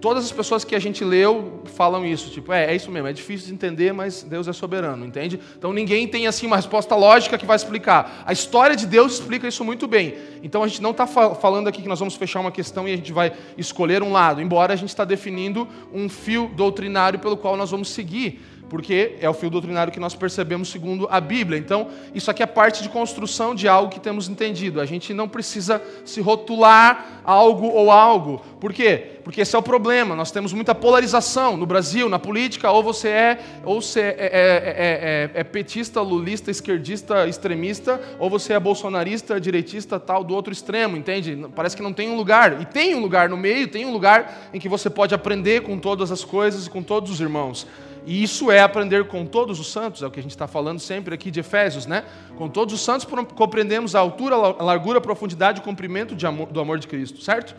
todas 0.00 0.24
as 0.24 0.32
pessoas 0.32 0.64
que 0.64 0.74
a 0.74 0.78
gente 0.78 1.04
leu 1.04 1.62
falam 1.76 2.04
isso, 2.04 2.30
tipo, 2.30 2.52
é, 2.52 2.72
é 2.72 2.74
isso 2.74 2.90
mesmo, 2.90 3.06
é 3.06 3.12
difícil 3.12 3.46
de 3.46 3.54
entender, 3.54 3.92
mas 3.92 4.24
Deus 4.24 4.48
é 4.48 4.52
soberano, 4.52 5.06
entende? 5.06 5.40
Então 5.56 5.72
ninguém 5.72 6.06
tem 6.08 6.26
assim 6.26 6.46
uma 6.46 6.56
resposta 6.56 6.94
lógica 6.96 7.38
que 7.38 7.46
vai 7.46 7.56
explicar. 7.56 8.24
A 8.26 8.32
história 8.32 8.74
de 8.74 8.86
Deus 8.86 9.14
explica 9.14 9.46
isso 9.46 9.64
muito 9.64 9.86
bem. 9.86 10.14
Então 10.42 10.62
a 10.62 10.68
gente 10.68 10.82
não 10.82 10.90
está 10.90 11.06
falando 11.06 11.68
aqui 11.68 11.80
que 11.80 11.88
nós 11.88 12.00
vamos 12.00 12.16
fechar 12.16 12.40
uma 12.40 12.52
questão 12.52 12.88
e 12.88 12.92
a 12.92 12.96
gente 12.96 13.12
vai 13.12 13.32
escolher 13.56 14.02
um 14.02 14.12
lado, 14.12 14.42
embora 14.42 14.74
a 14.74 14.76
gente 14.76 14.90
está 14.90 15.04
definindo 15.04 15.66
um 15.92 16.08
fio 16.08 16.50
doutrinário 16.54 17.18
pelo 17.18 17.36
qual 17.36 17.56
nós 17.56 17.70
vamos 17.70 17.88
seguir 17.88 18.40
porque 18.72 19.16
é 19.20 19.28
o 19.28 19.34
fio 19.34 19.50
doutrinário 19.50 19.92
que 19.92 20.00
nós 20.00 20.14
percebemos 20.14 20.70
segundo 20.70 21.06
a 21.10 21.20
Bíblia. 21.20 21.58
Então, 21.58 21.88
isso 22.14 22.30
aqui 22.30 22.42
é 22.42 22.46
parte 22.46 22.82
de 22.82 22.88
construção 22.88 23.54
de 23.54 23.68
algo 23.68 23.92
que 23.92 24.00
temos 24.00 24.30
entendido. 24.30 24.80
A 24.80 24.86
gente 24.86 25.12
não 25.12 25.28
precisa 25.28 25.82
se 26.06 26.22
rotular 26.22 27.20
algo 27.22 27.66
ou 27.66 27.90
algo. 27.90 28.42
Por 28.58 28.72
quê? 28.72 29.18
Porque 29.22 29.42
esse 29.42 29.54
é 29.54 29.58
o 29.58 29.62
problema. 29.62 30.16
Nós 30.16 30.30
temos 30.30 30.54
muita 30.54 30.74
polarização 30.74 31.54
no 31.54 31.66
Brasil, 31.66 32.08
na 32.08 32.18
política. 32.18 32.70
Ou 32.70 32.82
você 32.82 33.08
é, 33.08 33.38
ou 33.62 33.82
você 33.82 34.00
é, 34.00 34.14
é, 34.16 35.30
é, 35.34 35.40
é 35.40 35.44
petista, 35.44 36.00
lulista, 36.00 36.50
esquerdista, 36.50 37.28
extremista, 37.28 38.00
ou 38.18 38.30
você 38.30 38.54
é 38.54 38.58
bolsonarista, 38.58 39.38
direitista, 39.38 40.00
tal, 40.00 40.24
do 40.24 40.34
outro 40.34 40.50
extremo, 40.50 40.96
entende? 40.96 41.46
Parece 41.54 41.76
que 41.76 41.82
não 41.82 41.92
tem 41.92 42.08
um 42.08 42.16
lugar. 42.16 42.58
E 42.58 42.64
tem 42.64 42.94
um 42.94 43.00
lugar 43.00 43.28
no 43.28 43.36
meio, 43.36 43.68
tem 43.68 43.84
um 43.84 43.92
lugar 43.92 44.48
em 44.54 44.58
que 44.58 44.66
você 44.66 44.88
pode 44.88 45.14
aprender 45.14 45.60
com 45.60 45.78
todas 45.78 46.10
as 46.10 46.24
coisas 46.24 46.66
e 46.66 46.70
com 46.70 46.82
todos 46.82 47.10
os 47.10 47.20
irmãos. 47.20 47.66
E 48.04 48.22
isso 48.22 48.50
é 48.50 48.60
aprender 48.60 49.06
com 49.06 49.24
todos 49.24 49.60
os 49.60 49.70
santos, 49.70 50.02
é 50.02 50.06
o 50.06 50.10
que 50.10 50.18
a 50.18 50.22
gente 50.22 50.32
está 50.32 50.48
falando 50.48 50.80
sempre 50.80 51.14
aqui 51.14 51.30
de 51.30 51.40
Efésios, 51.40 51.86
né? 51.86 52.04
Com 52.36 52.48
todos 52.48 52.74
os 52.74 52.80
santos 52.80 53.06
compreendemos 53.34 53.94
a 53.94 54.00
altura, 54.00 54.34
a 54.34 54.62
largura, 54.62 54.98
a 54.98 55.00
profundidade 55.00 55.60
e 55.60 55.62
o 55.62 55.64
comprimento 55.64 56.14
amor, 56.26 56.48
do 56.48 56.60
amor 56.60 56.78
de 56.78 56.88
Cristo, 56.88 57.22
certo? 57.22 57.54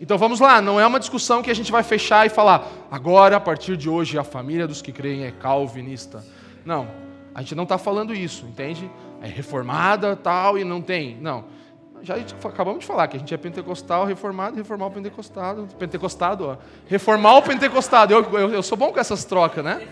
Então 0.00 0.18
vamos 0.18 0.40
lá, 0.40 0.60
não 0.60 0.80
é 0.80 0.86
uma 0.86 0.98
discussão 0.98 1.42
que 1.42 1.50
a 1.50 1.54
gente 1.54 1.70
vai 1.70 1.82
fechar 1.82 2.26
e 2.26 2.28
falar, 2.28 2.68
agora, 2.90 3.36
a 3.36 3.40
partir 3.40 3.76
de 3.76 3.88
hoje, 3.88 4.18
a 4.18 4.24
família 4.24 4.66
dos 4.66 4.82
que 4.82 4.92
creem 4.92 5.24
é 5.24 5.30
calvinista. 5.30 6.24
Não, 6.64 6.88
a 7.34 7.40
gente 7.40 7.54
não 7.54 7.62
está 7.62 7.78
falando 7.78 8.12
isso, 8.12 8.44
entende? 8.44 8.90
É 9.22 9.28
reformada, 9.28 10.16
tal, 10.16 10.58
e 10.58 10.64
não 10.64 10.82
tem. 10.82 11.16
Não 11.16 11.55
já 12.02 12.14
acabamos 12.44 12.80
de 12.80 12.86
falar 12.86 13.08
que 13.08 13.16
a 13.16 13.20
gente 13.20 13.32
é 13.34 13.36
pentecostal, 13.36 14.04
reformado, 14.04 14.56
reformar 14.56 14.86
o 14.86 14.90
pentecostado, 14.90 15.68
pentecostado, 15.78 16.44
ó. 16.46 16.56
Reformar 16.86 17.36
o 17.36 17.42
pentecostado. 17.42 18.12
Eu, 18.12 18.22
eu, 18.38 18.54
eu 18.54 18.62
sou 18.62 18.76
bom 18.76 18.92
com 18.92 19.00
essas 19.00 19.24
trocas, 19.24 19.64
né? 19.64 19.86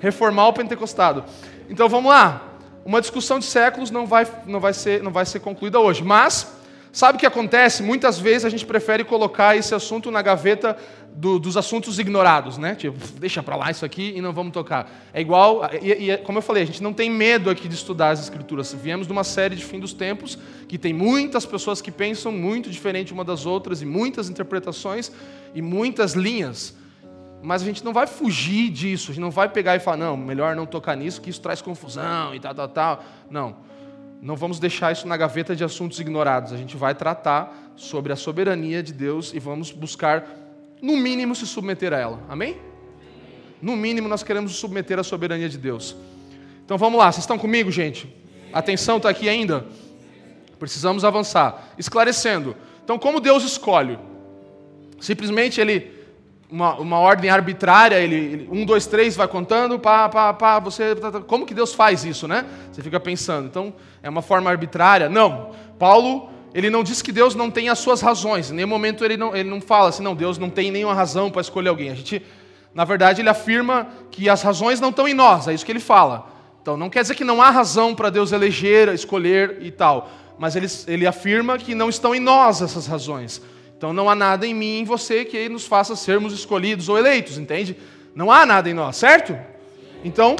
Reformar 0.00 0.48
o 0.48 0.52
pentecostado. 0.52 1.24
Então 1.68 1.88
vamos 1.88 2.10
lá. 2.10 2.42
Uma 2.84 3.00
discussão 3.00 3.38
de 3.38 3.46
séculos 3.46 3.90
não 3.90 4.06
vai, 4.06 4.26
não 4.46 4.60
vai, 4.60 4.72
ser, 4.72 5.02
não 5.02 5.10
vai 5.10 5.24
ser 5.24 5.40
concluída 5.40 5.80
hoje. 5.80 6.04
Mas, 6.04 6.54
sabe 6.94 7.16
o 7.16 7.18
que 7.20 7.26
acontece? 7.26 7.82
Muitas 7.82 8.18
vezes 8.18 8.46
a 8.46 8.48
gente 8.48 8.64
prefere 8.64 9.04
colocar 9.04 9.56
esse 9.56 9.74
assunto 9.74 10.10
na 10.10 10.22
gaveta 10.22 10.76
do, 11.14 11.38
dos 11.38 11.56
assuntos 11.56 11.98
ignorados, 11.98 12.56
né? 12.56 12.74
Tipo, 12.74 12.96
deixa 13.18 13.42
para 13.42 13.56
lá 13.56 13.70
isso 13.70 13.84
aqui 13.84 14.14
e 14.16 14.20
não 14.20 14.32
vamos 14.32 14.52
tocar. 14.52 14.90
É 15.12 15.20
igual, 15.20 15.62
e, 15.80 16.10
e, 16.10 16.16
como 16.18 16.38
eu 16.38 16.42
falei, 16.42 16.62
a 16.62 16.66
gente 16.66 16.82
não 16.82 16.92
tem 16.92 17.10
medo 17.10 17.50
aqui 17.50 17.68
de 17.68 17.74
estudar 17.74 18.10
as 18.10 18.20
escrituras. 18.20 18.72
Viemos 18.72 19.06
de 19.06 19.12
uma 19.12 19.24
série 19.24 19.54
de 19.54 19.64
fim 19.64 19.78
dos 19.78 19.92
tempos 19.92 20.38
que 20.68 20.78
tem 20.78 20.92
muitas 20.92 21.44
pessoas 21.44 21.80
que 21.80 21.90
pensam 21.90 22.32
muito 22.32 22.70
diferente 22.70 23.12
uma 23.12 23.24
das 23.24 23.46
outras 23.46 23.82
e 23.82 23.84
muitas 23.84 24.28
interpretações 24.28 25.12
e 25.54 25.60
muitas 25.60 26.14
linhas. 26.14 26.76
Mas 27.42 27.60
a 27.60 27.64
gente 27.64 27.84
não 27.84 27.92
vai 27.92 28.06
fugir 28.06 28.70
disso, 28.70 29.10
a 29.10 29.14
gente 29.14 29.20
não 29.20 29.30
vai 29.30 29.48
pegar 29.48 29.76
e 29.76 29.78
falar, 29.78 29.98
não, 29.98 30.16
melhor 30.16 30.56
não 30.56 30.64
tocar 30.64 30.96
nisso, 30.96 31.20
que 31.20 31.28
isso 31.28 31.40
traz 31.40 31.60
confusão 31.60 32.34
e 32.34 32.40
tal, 32.40 32.54
tal, 32.54 32.68
tal. 32.68 33.04
Não. 33.30 33.56
Não 34.24 34.36
vamos 34.36 34.58
deixar 34.58 34.90
isso 34.90 35.06
na 35.06 35.18
gaveta 35.18 35.54
de 35.54 35.62
assuntos 35.62 36.00
ignorados. 36.00 36.50
A 36.50 36.56
gente 36.56 36.78
vai 36.78 36.94
tratar 36.94 37.74
sobre 37.76 38.10
a 38.10 38.16
soberania 38.16 38.82
de 38.82 38.90
Deus 38.90 39.34
e 39.34 39.38
vamos 39.38 39.70
buscar 39.70 40.26
no 40.80 40.96
mínimo, 40.96 41.36
se 41.36 41.46
submeter 41.46 41.92
a 41.92 41.98
ela. 41.98 42.22
Amém? 42.26 42.56
No 43.60 43.76
mínimo, 43.76 44.08
nós 44.08 44.22
queremos 44.22 44.56
submeter 44.56 44.98
à 44.98 45.02
soberania 45.02 45.46
de 45.46 45.58
Deus. 45.58 45.94
Então 46.64 46.78
vamos 46.78 46.98
lá, 46.98 47.12
vocês 47.12 47.24
estão 47.24 47.38
comigo, 47.38 47.70
gente? 47.70 48.10
Atenção, 48.50 48.96
está 48.96 49.10
aqui 49.10 49.28
ainda? 49.28 49.66
Precisamos 50.58 51.04
avançar. 51.04 51.74
Esclarecendo. 51.76 52.56
Então, 52.82 52.98
como 52.98 53.20
Deus 53.20 53.44
escolhe? 53.44 53.98
Simplesmente 55.00 55.60
ele, 55.60 55.93
uma, 56.54 56.76
uma 56.76 56.98
ordem 57.00 57.28
arbitrária, 57.30 57.96
ele, 57.96 58.14
ele, 58.14 58.48
um, 58.48 58.64
dois, 58.64 58.86
três, 58.86 59.16
vai 59.16 59.26
contando, 59.26 59.76
pá, 59.76 60.08
pá, 60.08 60.32
pá, 60.32 60.60
você. 60.60 60.94
Tá, 60.94 61.10
tá, 61.10 61.20
como 61.20 61.44
que 61.44 61.52
Deus 61.52 61.74
faz 61.74 62.04
isso, 62.04 62.28
né? 62.28 62.46
Você 62.70 62.80
fica 62.80 63.00
pensando. 63.00 63.46
Então, 63.46 63.74
é 64.00 64.08
uma 64.08 64.22
forma 64.22 64.48
arbitrária? 64.48 65.08
Não. 65.08 65.50
Paulo 65.80 66.30
ele 66.54 66.70
não 66.70 66.84
diz 66.84 67.02
que 67.02 67.10
Deus 67.10 67.34
não 67.34 67.50
tem 67.50 67.68
as 67.68 67.80
suas 67.80 68.00
razões. 68.00 68.52
Em 68.52 68.54
nenhum 68.54 68.68
momento 68.68 69.04
ele 69.04 69.16
não, 69.16 69.34
ele 69.34 69.50
não 69.50 69.60
fala 69.60 69.88
assim, 69.88 70.04
não, 70.04 70.14
Deus 70.14 70.38
não 70.38 70.48
tem 70.48 70.70
nenhuma 70.70 70.94
razão 70.94 71.28
para 71.28 71.40
escolher 71.40 71.68
alguém. 71.68 71.90
A 71.90 71.96
gente, 71.96 72.22
na 72.72 72.84
verdade, 72.84 73.20
ele 73.20 73.28
afirma 73.28 73.88
que 74.12 74.28
as 74.28 74.40
razões 74.40 74.78
não 74.78 74.90
estão 74.90 75.08
em 75.08 75.14
nós, 75.14 75.48
é 75.48 75.52
isso 75.52 75.66
que 75.66 75.72
ele 75.72 75.80
fala. 75.80 76.30
Então, 76.62 76.76
não 76.76 76.88
quer 76.88 77.02
dizer 77.02 77.16
que 77.16 77.24
não 77.24 77.42
há 77.42 77.50
razão 77.50 77.92
para 77.92 78.08
Deus 78.08 78.30
eleger, 78.30 78.88
escolher 78.90 79.58
e 79.62 79.72
tal. 79.72 80.08
Mas 80.38 80.54
ele, 80.54 80.68
ele 80.86 81.06
afirma 81.08 81.58
que 81.58 81.74
não 81.74 81.88
estão 81.88 82.14
em 82.14 82.20
nós 82.20 82.62
essas 82.62 82.86
razões. 82.86 83.42
Então, 83.84 83.92
não 83.92 84.08
há 84.08 84.14
nada 84.14 84.46
em 84.46 84.54
mim 84.54 84.78
e 84.78 84.80
em 84.80 84.84
você 84.84 85.26
que 85.26 85.46
nos 85.46 85.66
faça 85.66 85.94
sermos 85.94 86.32
escolhidos 86.32 86.88
ou 86.88 86.96
eleitos, 86.96 87.36
entende? 87.36 87.76
Não 88.14 88.32
há 88.32 88.46
nada 88.46 88.70
em 88.70 88.72
nós, 88.72 88.96
certo? 88.96 89.38
Então, 90.02 90.36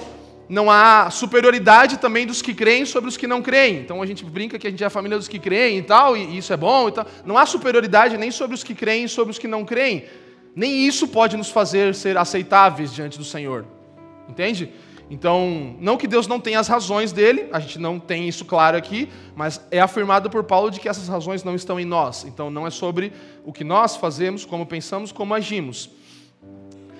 não 0.48 0.70
há 0.70 1.10
superioridade 1.10 1.98
também 1.98 2.26
dos 2.26 2.40
que 2.40 2.54
creem 2.54 2.86
sobre 2.86 3.10
os 3.10 3.18
que 3.18 3.26
não 3.26 3.42
creem. 3.42 3.80
Então 3.80 4.00
a 4.00 4.06
gente 4.06 4.24
brinca 4.24 4.58
que 4.58 4.66
a 4.66 4.70
gente 4.70 4.82
é 4.82 4.86
a 4.86 4.90
família 4.90 5.18
dos 5.18 5.28
que 5.28 5.38
creem 5.38 5.76
e 5.76 5.82
tal, 5.82 6.16
e 6.16 6.38
isso 6.38 6.54
é 6.54 6.56
bom 6.56 6.88
e 6.88 6.92
tal. 6.92 7.06
Não 7.26 7.36
há 7.36 7.44
superioridade 7.44 8.16
nem 8.16 8.30
sobre 8.30 8.54
os 8.54 8.64
que 8.64 8.74
creem 8.74 9.06
sobre 9.08 9.32
os 9.32 9.38
que 9.38 9.46
não 9.46 9.62
creem. 9.62 10.06
Nem 10.56 10.86
isso 10.86 11.06
pode 11.06 11.36
nos 11.36 11.50
fazer 11.50 11.94
ser 11.94 12.16
aceitáveis 12.16 12.94
diante 12.94 13.18
do 13.18 13.24
Senhor. 13.24 13.66
Entende? 14.26 14.72
Então, 15.10 15.76
não 15.80 15.96
que 15.96 16.06
Deus 16.06 16.26
não 16.26 16.40
tenha 16.40 16.58
as 16.58 16.66
razões 16.66 17.12
dele, 17.12 17.48
a 17.52 17.60
gente 17.60 17.78
não 17.78 18.00
tem 18.00 18.26
isso 18.26 18.44
claro 18.44 18.76
aqui, 18.76 19.08
mas 19.36 19.60
é 19.70 19.80
afirmado 19.80 20.30
por 20.30 20.44
Paulo 20.44 20.70
de 20.70 20.80
que 20.80 20.88
essas 20.88 21.08
razões 21.08 21.44
não 21.44 21.54
estão 21.54 21.78
em 21.78 21.84
nós. 21.84 22.24
Então, 22.24 22.50
não 22.50 22.66
é 22.66 22.70
sobre 22.70 23.12
o 23.44 23.52
que 23.52 23.64
nós 23.64 23.96
fazemos, 23.96 24.44
como 24.44 24.64
pensamos, 24.64 25.12
como 25.12 25.34
agimos. 25.34 25.90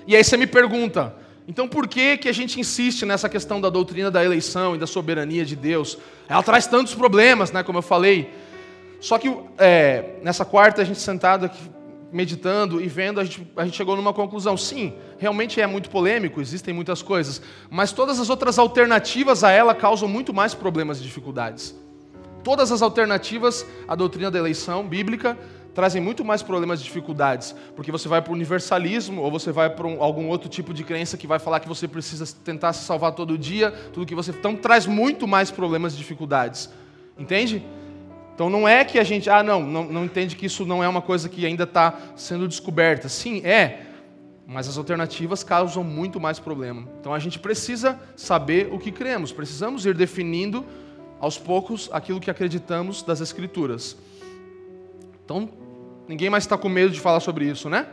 E 0.06 0.14
aí 0.14 0.22
você 0.22 0.36
me 0.36 0.46
pergunta, 0.46 1.14
então, 1.46 1.68
por 1.68 1.86
que, 1.86 2.16
que 2.16 2.28
a 2.28 2.32
gente 2.32 2.58
insiste 2.58 3.04
nessa 3.04 3.28
questão 3.28 3.60
da 3.60 3.68
doutrina 3.68 4.10
da 4.10 4.24
eleição 4.24 4.74
e 4.74 4.78
da 4.78 4.86
soberania 4.86 5.44
de 5.44 5.54
Deus? 5.54 5.98
Ela 6.28 6.42
traz 6.42 6.66
tantos 6.66 6.94
problemas, 6.94 7.52
né, 7.52 7.62
como 7.62 7.78
eu 7.78 7.82
falei. 7.82 8.32
Só 9.00 9.18
que 9.18 9.34
é, 9.58 10.16
nessa 10.22 10.44
quarta, 10.44 10.80
a 10.80 10.84
gente 10.84 10.98
sentado 10.98 11.46
aqui, 11.46 11.60
meditando 12.12 12.80
e 12.80 12.86
vendo, 12.86 13.20
a 13.20 13.24
gente, 13.24 13.46
a 13.56 13.64
gente 13.64 13.76
chegou 13.76 13.96
numa 13.96 14.12
conclusão. 14.12 14.56
Sim, 14.56 14.94
realmente 15.18 15.60
é 15.60 15.66
muito 15.66 15.90
polêmico, 15.90 16.40
existem 16.40 16.72
muitas 16.72 17.02
coisas, 17.02 17.42
mas 17.70 17.92
todas 17.92 18.20
as 18.20 18.30
outras 18.30 18.58
alternativas 18.58 19.42
a 19.42 19.50
ela 19.50 19.74
causam 19.74 20.08
muito 20.08 20.32
mais 20.32 20.54
problemas 20.54 21.00
e 21.00 21.02
dificuldades. 21.02 21.74
Todas 22.42 22.70
as 22.70 22.82
alternativas 22.82 23.66
à 23.88 23.94
doutrina 23.94 24.30
da 24.30 24.38
eleição 24.38 24.86
bíblica 24.86 25.36
trazem 25.74 26.00
muito 26.00 26.24
mais 26.24 26.42
problemas 26.42 26.80
e 26.80 26.84
dificuldades, 26.84 27.54
porque 27.74 27.90
você 27.90 28.08
vai 28.08 28.22
para 28.22 28.30
o 28.30 28.34
universalismo 28.34 29.20
ou 29.20 29.30
você 29.30 29.50
vai 29.50 29.68
para 29.68 29.86
um, 29.86 30.02
algum 30.02 30.28
outro 30.28 30.48
tipo 30.48 30.72
de 30.72 30.84
crença 30.84 31.16
que 31.16 31.26
vai 31.26 31.38
falar 31.38 31.58
que 31.58 31.68
você 31.68 31.88
precisa 31.88 32.24
tentar 32.44 32.72
se 32.72 32.84
salvar 32.84 33.12
todo 33.12 33.36
dia, 33.36 33.72
tudo 33.92 34.06
que 34.06 34.14
você 34.14 34.30
então 34.30 34.54
traz 34.54 34.86
muito 34.86 35.26
mais 35.26 35.50
problemas 35.50 35.94
e 35.94 35.96
dificuldades, 35.96 36.70
entende? 37.18 37.64
Então 38.34 38.50
não 38.50 38.68
é 38.68 38.84
que 38.84 38.98
a 38.98 39.04
gente 39.04 39.30
ah 39.30 39.42
não, 39.42 39.62
não, 39.62 39.84
não 39.84 40.04
entende 40.04 40.34
que 40.34 40.46
isso 40.46 40.66
não 40.66 40.82
é 40.82 40.88
uma 40.88 41.00
coisa 41.00 41.28
que 41.28 41.46
ainda 41.46 41.64
está 41.64 41.94
sendo 42.16 42.48
descoberta, 42.48 43.08
sim 43.08 43.40
é, 43.44 43.82
mas 44.46 44.68
as 44.68 44.76
alternativas 44.76 45.44
causam 45.44 45.84
muito 45.84 46.20
mais 46.20 46.38
problema. 46.38 46.88
Então 47.00 47.14
a 47.14 47.18
gente 47.18 47.38
precisa 47.38 47.98
saber 48.16 48.68
o 48.72 48.78
que 48.78 48.90
cremos, 48.90 49.32
precisamos 49.32 49.86
ir 49.86 49.94
definindo 49.94 50.64
aos 51.20 51.38
poucos 51.38 51.88
aquilo 51.92 52.20
que 52.20 52.30
acreditamos 52.30 53.02
das 53.02 53.20
Escrituras. 53.20 53.96
Então, 55.24 55.48
Ninguém 56.06 56.28
mais 56.28 56.44
está 56.44 56.58
com 56.58 56.68
medo 56.68 56.90
de 56.90 57.00
falar 57.00 57.20
sobre 57.20 57.46
isso, 57.46 57.70
né? 57.70 57.86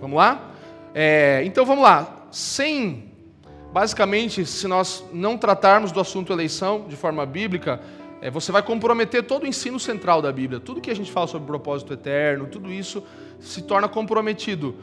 Vamos 0.00 0.16
lá? 0.16 0.52
É, 0.94 1.42
então 1.44 1.66
vamos 1.66 1.84
lá. 1.84 2.26
Sem, 2.30 3.12
basicamente, 3.72 4.46
se 4.46 4.66
nós 4.66 5.04
não 5.12 5.36
tratarmos 5.36 5.92
do 5.92 6.00
assunto 6.00 6.32
eleição 6.32 6.86
de 6.88 6.96
forma 6.96 7.26
bíblica, 7.26 7.80
é, 8.20 8.30
você 8.30 8.50
vai 8.50 8.62
comprometer 8.62 9.22
todo 9.22 9.44
o 9.44 9.46
ensino 9.46 9.78
central 9.78 10.22
da 10.22 10.32
Bíblia. 10.32 10.58
Tudo 10.58 10.80
que 10.80 10.90
a 10.90 10.96
gente 10.96 11.12
fala 11.12 11.26
sobre 11.26 11.46
propósito 11.46 11.92
eterno, 11.92 12.46
tudo 12.46 12.72
isso 12.72 13.02
se 13.38 13.62
torna 13.62 13.88
comprometido. 13.88 14.74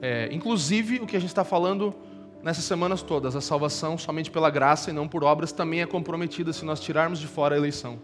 É, 0.00 0.28
inclusive 0.32 1.00
o 1.00 1.06
que 1.06 1.16
a 1.16 1.20
gente 1.20 1.30
está 1.30 1.44
falando 1.44 1.94
nessas 2.42 2.64
semanas 2.64 3.02
todas, 3.02 3.34
a 3.34 3.40
salvação 3.40 3.98
somente 3.98 4.30
pela 4.30 4.48
graça 4.48 4.90
e 4.90 4.92
não 4.92 5.08
por 5.08 5.24
obras 5.24 5.50
também 5.52 5.82
é 5.82 5.86
comprometida 5.86 6.52
se 6.52 6.64
nós 6.64 6.80
tirarmos 6.80 7.18
de 7.18 7.26
fora 7.26 7.54
a 7.54 7.58
eleição. 7.58 7.98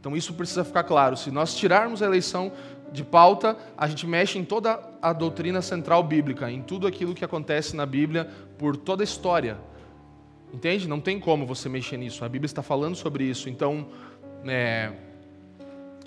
Então 0.00 0.16
isso 0.16 0.34
precisa 0.34 0.64
ficar 0.64 0.82
claro. 0.82 1.16
Se 1.16 1.30
nós 1.30 1.54
tirarmos 1.54 2.02
a 2.02 2.06
eleição 2.06 2.52
de 2.92 3.04
pauta, 3.04 3.56
a 3.78 3.86
gente 3.86 4.06
mexe 4.06 4.38
em 4.38 4.44
toda 4.44 4.80
a 5.00 5.12
doutrina 5.12 5.62
central 5.62 6.02
bíblica, 6.02 6.50
em 6.50 6.60
tudo 6.60 6.86
aquilo 6.86 7.14
que 7.14 7.24
acontece 7.24 7.74
na 7.74 7.86
Bíblia 7.86 8.28
por 8.58 8.76
toda 8.76 9.02
a 9.02 9.04
história. 9.04 9.56
Entende? 10.52 10.86
Não 10.88 11.00
tem 11.00 11.18
como 11.18 11.46
você 11.46 11.68
mexer 11.68 11.96
nisso. 11.96 12.24
A 12.24 12.28
Bíblia 12.28 12.46
está 12.46 12.62
falando 12.62 12.94
sobre 12.94 13.24
isso. 13.24 13.48
Então, 13.48 13.88
é, 14.46 14.92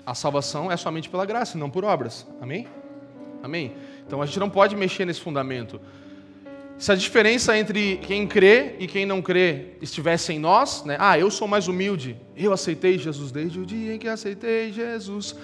a 0.06 0.14
salvação 0.14 0.70
é 0.70 0.76
somente 0.76 1.08
pela 1.08 1.26
graça, 1.26 1.58
não 1.58 1.68
por 1.68 1.84
obras. 1.84 2.26
Amém? 2.40 2.66
Amém? 3.42 3.72
Então 4.06 4.22
a 4.22 4.26
gente 4.26 4.38
não 4.38 4.48
pode 4.48 4.76
mexer 4.76 5.04
nesse 5.04 5.20
fundamento. 5.20 5.80
Se 6.78 6.92
a 6.92 6.94
diferença 6.94 7.58
entre 7.58 7.96
quem 7.96 8.26
crê 8.26 8.74
e 8.78 8.86
quem 8.86 9.06
não 9.06 9.22
crê 9.22 9.72
estivesse 9.80 10.32
em 10.32 10.38
nós, 10.38 10.84
né? 10.84 10.96
Ah, 11.00 11.18
eu 11.18 11.30
sou 11.30 11.48
mais 11.48 11.68
humilde. 11.68 12.16
Eu 12.36 12.52
aceitei 12.52 12.98
Jesus 12.98 13.32
desde 13.32 13.58
o 13.58 13.66
dia 13.66 13.94
em 13.94 13.98
que 13.98 14.06
aceitei 14.06 14.72
Jesus. 14.72 15.34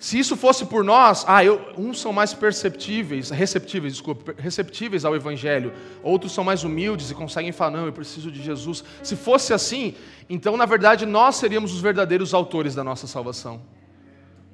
Se 0.00 0.18
isso 0.18 0.34
fosse 0.34 0.64
por 0.64 0.82
nós, 0.82 1.26
ah, 1.28 1.44
eu, 1.44 1.60
uns 1.76 2.00
são 2.00 2.10
mais 2.10 2.32
perceptíveis, 2.32 3.28
receptíveis, 3.28 3.92
desculpa, 3.92 4.34
receptíveis 4.38 5.04
ao 5.04 5.14
Evangelho, 5.14 5.74
outros 6.02 6.32
são 6.32 6.42
mais 6.42 6.64
humildes 6.64 7.10
e 7.10 7.14
conseguem 7.14 7.52
falar, 7.52 7.72
não, 7.72 7.84
eu 7.84 7.92
preciso 7.92 8.32
de 8.32 8.42
Jesus. 8.42 8.82
Se 9.02 9.14
fosse 9.14 9.52
assim, 9.52 9.94
então, 10.26 10.56
na 10.56 10.64
verdade, 10.64 11.04
nós 11.04 11.36
seríamos 11.36 11.74
os 11.74 11.82
verdadeiros 11.82 12.32
autores 12.32 12.74
da 12.74 12.82
nossa 12.82 13.06
salvação. 13.06 13.60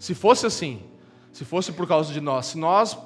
Se 0.01 0.17
fosse 0.17 0.47
assim, 0.47 0.83
se 1.33 1.45
fosse 1.45 1.71
por 1.71 1.87
causa 1.87 2.13
de 2.13 2.21
nós, 2.21 2.47
se 2.47 2.59
nós, 2.59 2.99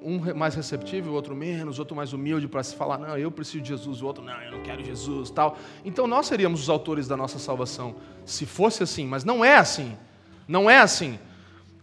um 0.00 0.32
mais 0.36 0.54
receptível, 0.54 1.10
o 1.10 1.14
outro 1.16 1.34
menos, 1.34 1.80
outro 1.80 1.96
mais 1.96 2.12
humilde 2.12 2.46
para 2.46 2.62
se 2.62 2.76
falar, 2.76 2.96
não, 2.98 3.18
eu 3.18 3.32
preciso 3.32 3.60
de 3.60 3.70
Jesus, 3.70 4.02
o 4.02 4.06
outro, 4.06 4.22
não, 4.22 4.40
eu 4.40 4.52
não 4.52 4.62
quero 4.62 4.84
Jesus, 4.84 5.30
tal. 5.30 5.58
Então, 5.84 6.06
nós 6.06 6.28
seríamos 6.28 6.62
os 6.62 6.68
autores 6.68 7.08
da 7.08 7.16
nossa 7.16 7.40
salvação, 7.40 7.96
se 8.24 8.46
fosse 8.46 8.84
assim, 8.84 9.04
mas 9.04 9.24
não 9.24 9.44
é 9.44 9.56
assim. 9.56 9.98
Não 10.46 10.70
é 10.70 10.78
assim. 10.78 11.18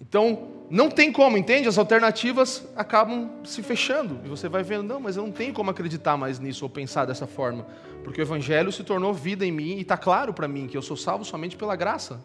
Então, 0.07 0.47
não 0.69 0.89
tem 0.89 1.11
como, 1.11 1.37
entende? 1.37 1.67
As 1.67 1.77
alternativas 1.77 2.63
acabam 2.75 3.29
se 3.43 3.63
fechando. 3.63 4.19
E 4.23 4.29
você 4.29 4.47
vai 4.47 4.61
vendo, 4.61 4.83
não, 4.83 4.99
mas 4.99 5.17
eu 5.17 5.23
não 5.23 5.31
tenho 5.31 5.53
como 5.53 5.71
acreditar 5.71 6.15
mais 6.15 6.39
nisso 6.39 6.63
ou 6.63 6.69
pensar 6.69 7.05
dessa 7.05 7.25
forma. 7.25 7.65
Porque 8.03 8.21
o 8.21 8.23
Evangelho 8.23 8.71
se 8.71 8.83
tornou 8.83 9.13
vida 9.13 9.45
em 9.45 9.51
mim 9.51 9.77
e 9.77 9.81
está 9.81 9.97
claro 9.97 10.33
para 10.33 10.47
mim 10.47 10.67
que 10.67 10.77
eu 10.77 10.81
sou 10.81 10.95
salvo 10.95 11.25
somente 11.25 11.57
pela 11.57 11.75
graça. 11.75 12.23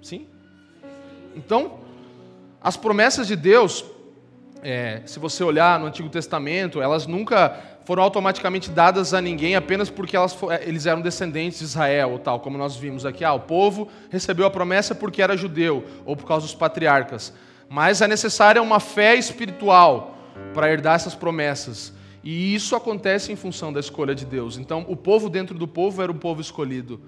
Sim? 0.00 0.28
Então, 1.34 1.80
as 2.60 2.76
promessas 2.76 3.26
de 3.26 3.34
Deus, 3.34 3.84
é, 4.62 5.02
se 5.04 5.18
você 5.18 5.42
olhar 5.42 5.80
no 5.80 5.86
Antigo 5.86 6.08
Testamento, 6.08 6.80
elas 6.80 7.06
nunca 7.08 7.60
foram 7.84 8.02
automaticamente 8.02 8.70
dadas 8.70 9.12
a 9.12 9.20
ninguém 9.20 9.56
apenas 9.56 9.90
porque 9.90 10.16
elas, 10.16 10.36
é, 10.50 10.68
eles 10.68 10.86
eram 10.86 11.00
descendentes 11.00 11.58
de 11.58 11.64
Israel 11.64 12.10
ou 12.10 12.18
tal, 12.18 12.40
como 12.40 12.56
nós 12.56 12.76
vimos 12.76 13.04
aqui. 13.04 13.24
Ah, 13.24 13.34
o 13.34 13.40
povo 13.40 13.88
recebeu 14.10 14.46
a 14.46 14.50
promessa 14.50 14.94
porque 14.94 15.22
era 15.22 15.36
judeu 15.36 15.84
ou 16.04 16.16
por 16.16 16.26
causa 16.26 16.46
dos 16.46 16.54
patriarcas. 16.54 17.32
Mas 17.68 18.00
é 18.00 18.08
necessária 18.08 18.62
uma 18.62 18.78
fé 18.78 19.14
espiritual 19.14 20.16
para 20.54 20.70
herdar 20.70 20.96
essas 20.96 21.14
promessas. 21.14 21.92
E 22.22 22.54
isso 22.54 22.76
acontece 22.76 23.32
em 23.32 23.36
função 23.36 23.72
da 23.72 23.80
escolha 23.80 24.14
de 24.14 24.24
Deus. 24.24 24.56
Então, 24.56 24.84
o 24.88 24.96
povo 24.96 25.28
dentro 25.28 25.58
do 25.58 25.66
povo 25.66 26.02
era 26.02 26.12
um 26.12 26.18
povo 26.18 26.40
escolhido. 26.40 27.00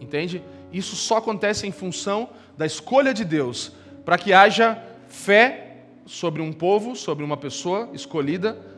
Entende? 0.00 0.42
Isso 0.72 0.94
só 0.94 1.16
acontece 1.16 1.66
em 1.66 1.72
função 1.72 2.28
da 2.56 2.64
escolha 2.64 3.12
de 3.12 3.24
Deus, 3.24 3.72
para 4.04 4.16
que 4.16 4.32
haja 4.32 4.80
fé 5.08 5.78
sobre 6.06 6.40
um 6.40 6.52
povo, 6.52 6.94
sobre 6.94 7.24
uma 7.24 7.36
pessoa 7.36 7.88
escolhida 7.92 8.69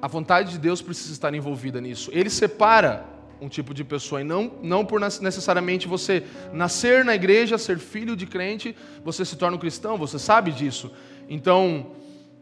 a 0.00 0.06
vontade 0.06 0.52
de 0.52 0.58
Deus 0.58 0.80
precisa 0.80 1.12
estar 1.12 1.34
envolvida 1.34 1.80
nisso. 1.80 2.10
Ele 2.12 2.30
separa 2.30 3.04
um 3.40 3.48
tipo 3.48 3.72
de 3.72 3.84
pessoa 3.84 4.20
e 4.20 4.24
não, 4.24 4.52
não 4.62 4.84
por 4.84 5.00
necessariamente 5.00 5.86
você 5.86 6.24
nascer 6.52 7.04
na 7.04 7.14
igreja, 7.14 7.56
ser 7.56 7.78
filho 7.78 8.16
de 8.16 8.26
crente, 8.26 8.76
você 9.04 9.24
se 9.24 9.36
torna 9.36 9.56
um 9.56 9.60
cristão, 9.60 9.96
você 9.96 10.18
sabe 10.18 10.50
disso. 10.50 10.90
Então, 11.28 11.92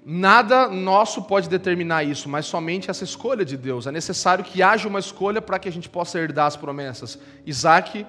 nada 0.04 0.68
nosso 0.68 1.22
pode 1.22 1.48
determinar 1.48 2.04
isso, 2.04 2.28
mas 2.28 2.46
somente 2.46 2.90
essa 2.90 3.04
escolha 3.04 3.44
de 3.44 3.57
Deus. 3.57 3.86
É 3.86 3.92
necessário 3.92 4.44
que 4.44 4.62
haja 4.62 4.88
uma 4.88 4.98
escolha 4.98 5.42
para 5.42 5.59
que 5.59 5.68
a 5.68 5.72
gente 5.72 5.88
possa 5.88 6.18
herdar 6.18 6.46
as 6.46 6.57
promessas. 6.57 7.18
Isaac 7.44 8.07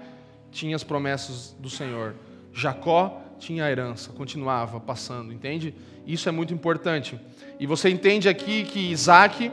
tinha 0.52 0.76
as 0.76 0.84
promessas 0.84 1.56
do 1.60 1.70
Senhor. 1.70 2.16
Jacó 2.54 3.22
tinha 3.38 3.66
a 3.66 3.72
herança, 3.72 4.12
continuava 4.12 4.80
passando, 4.80 5.34
entende? 5.34 5.76
Isso 6.06 6.28
é 6.30 6.32
muito 6.32 6.54
importante. 6.54 7.20
E 7.60 7.66
você 7.66 7.90
entende 7.90 8.30
aqui 8.30 8.64
que 8.64 8.92
Isaac 8.92 9.52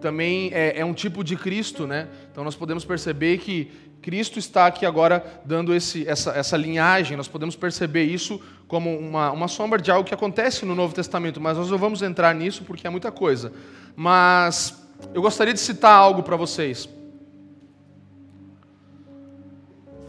também 0.00 0.50
é, 0.52 0.80
é, 0.80 0.84
um 0.84 0.92
tipo 0.92 1.22
de 1.22 1.36
Cristo, 1.36 1.86
né? 1.86 2.08
Então 2.30 2.44
nós 2.44 2.54
podemos 2.54 2.84
perceber 2.84 3.38
que 3.38 3.70
Cristo 4.02 4.38
está 4.38 4.66
aqui 4.66 4.84
agora 4.84 5.24
dando 5.44 5.74
esse, 5.74 6.06
essa, 6.06 6.30
essa 6.32 6.56
linhagem, 6.56 7.16
nós 7.16 7.28
podemos 7.28 7.56
perceber 7.56 8.04
isso 8.04 8.40
como 8.68 8.96
uma, 8.96 9.32
uma 9.32 9.48
sombra 9.48 9.80
de 9.80 9.90
algo 9.90 10.06
que 10.06 10.14
acontece 10.14 10.64
no 10.64 10.74
Novo 10.74 10.94
Testamento, 10.94 11.40
mas 11.40 11.56
nós 11.56 11.70
não 11.70 11.78
vamos 11.78 12.02
entrar 12.02 12.34
nisso 12.34 12.62
porque 12.64 12.86
é 12.86 12.90
muita 12.90 13.10
coisa. 13.10 13.52
Mas 13.94 14.86
eu 15.14 15.22
gostaria 15.22 15.54
de 15.54 15.60
citar 15.60 15.92
algo 15.92 16.22
para 16.22 16.36
vocês. 16.36 16.88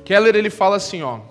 Keller 0.03 0.35
ele 0.35 0.49
fala 0.49 0.75
assim, 0.75 1.01
ó. 1.01 1.21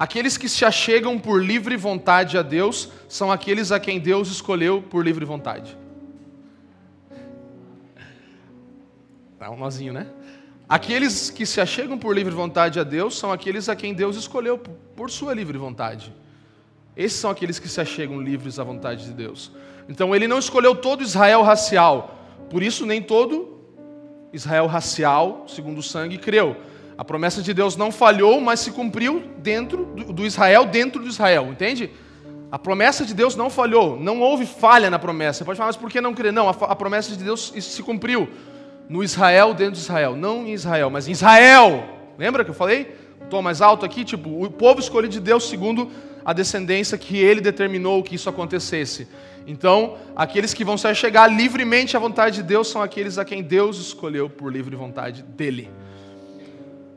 Aqueles 0.00 0.38
que 0.38 0.48
se 0.48 0.64
achegam 0.64 1.18
por 1.18 1.44
livre 1.44 1.76
vontade 1.76 2.38
a 2.38 2.40
Deus 2.40 2.88
são 3.06 3.30
aqueles 3.30 3.70
a 3.70 3.78
quem 3.78 4.00
Deus 4.00 4.30
escolheu 4.30 4.80
por 4.80 5.04
livre 5.04 5.26
vontade. 5.26 5.76
Tá 9.38 9.50
um 9.50 9.58
nozinho, 9.58 9.92
né? 9.92 10.06
Aqueles 10.66 11.28
que 11.28 11.44
se 11.44 11.60
achegam 11.60 11.98
por 11.98 12.14
livre 12.16 12.32
vontade 12.32 12.80
a 12.80 12.82
Deus 12.82 13.18
são 13.18 13.30
aqueles 13.30 13.68
a 13.68 13.76
quem 13.76 13.92
Deus 13.92 14.16
escolheu 14.16 14.56
por 14.96 15.10
sua 15.10 15.34
livre 15.34 15.58
vontade. 15.58 16.10
Esses 16.96 17.20
são 17.20 17.30
aqueles 17.30 17.58
que 17.58 17.68
se 17.68 17.78
achegam 17.78 18.22
livres 18.22 18.58
à 18.58 18.64
vontade 18.64 19.04
de 19.04 19.12
Deus. 19.12 19.52
Então 19.86 20.16
ele 20.16 20.26
não 20.26 20.38
escolheu 20.38 20.74
todo 20.74 21.02
Israel 21.02 21.42
racial, 21.42 22.18
por 22.48 22.62
isso 22.62 22.86
nem 22.86 23.02
todo 23.02 23.60
Israel 24.32 24.66
racial, 24.66 25.44
segundo 25.46 25.80
o 25.80 25.82
sangue, 25.82 26.16
creu. 26.16 26.56
A 27.00 27.04
promessa 27.04 27.40
de 27.40 27.54
Deus 27.54 27.76
não 27.76 27.90
falhou, 27.90 28.42
mas 28.42 28.60
se 28.60 28.72
cumpriu 28.72 29.24
dentro 29.38 29.86
do, 29.86 30.26
Israel, 30.26 30.66
dentro 30.66 31.00
do 31.00 31.08
Israel, 31.08 31.46
entende? 31.50 31.90
A 32.52 32.58
promessa 32.58 33.06
de 33.06 33.14
Deus 33.14 33.34
não 33.34 33.48
falhou, 33.48 33.98
não 33.98 34.20
houve 34.20 34.44
falha 34.44 34.90
na 34.90 34.98
promessa. 34.98 35.38
Você 35.38 35.44
pode 35.46 35.56
falar, 35.56 35.68
mas 35.68 35.78
por 35.78 35.90
que 35.90 35.98
não 35.98 36.12
crer? 36.12 36.30
Não, 36.30 36.46
a, 36.46 36.50
a 36.50 36.76
promessa 36.76 37.16
de 37.16 37.24
Deus 37.24 37.54
se 37.58 37.82
cumpriu 37.82 38.28
no 38.86 39.02
Israel, 39.02 39.54
dentro 39.54 39.76
de 39.76 39.78
Israel. 39.78 40.14
Não 40.14 40.46
em 40.46 40.52
Israel, 40.52 40.90
mas 40.90 41.08
em 41.08 41.12
Israel. 41.12 41.84
Lembra 42.18 42.44
que 42.44 42.50
eu 42.50 42.54
falei? 42.54 42.94
Tom 43.30 43.40
mais 43.40 43.62
alto 43.62 43.86
aqui, 43.86 44.04
tipo, 44.04 44.44
o 44.44 44.50
povo 44.50 44.78
escolhido 44.78 45.14
de 45.14 45.20
Deus 45.20 45.48
segundo 45.48 45.90
a 46.22 46.34
descendência 46.34 46.98
que 46.98 47.16
ele 47.16 47.40
determinou 47.40 48.02
que 48.02 48.14
isso 48.14 48.28
acontecesse. 48.28 49.08
Então, 49.46 49.96
aqueles 50.14 50.52
que 50.52 50.66
vão 50.66 50.76
se 50.76 50.94
chegar 50.94 51.28
livremente 51.28 51.96
à 51.96 51.98
vontade 51.98 52.36
de 52.36 52.42
Deus 52.42 52.68
são 52.68 52.82
aqueles 52.82 53.16
a 53.16 53.24
quem 53.24 53.42
Deus 53.42 53.78
escolheu 53.78 54.28
por 54.28 54.52
livre 54.52 54.76
vontade 54.76 55.22
dele. 55.22 55.70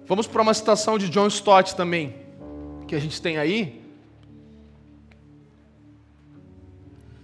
Vamos 0.05 0.27
para 0.27 0.41
uma 0.41 0.53
citação 0.53 0.97
de 0.97 1.07
John 1.07 1.27
Stott 1.27 1.75
também, 1.75 2.15
que 2.87 2.95
a 2.95 2.99
gente 2.99 3.21
tem 3.21 3.37
aí. 3.37 3.81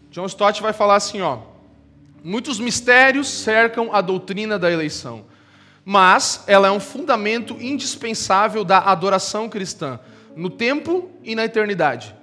John 0.10 0.26
Stott 0.26 0.62
vai 0.62 0.72
falar 0.72 0.96
assim, 0.96 1.22
ó: 1.22 1.40
Muitos 2.24 2.58
mistérios 2.60 3.28
cercam 3.28 3.94
a 3.94 4.00
doutrina 4.00 4.58
da 4.58 4.72
eleição, 4.72 5.26
mas 5.84 6.44
ela 6.48 6.70
é 6.70 6.72
um 6.72 6.80
fundamento 6.80 7.58
indispensável 7.60 8.64
da 8.64 8.80
adoração 8.80 9.50
cristã, 9.50 10.00
no 10.36 10.50
tempo 10.50 11.10
e 11.22 11.36
na 11.36 11.44
eternidade. 11.44 12.16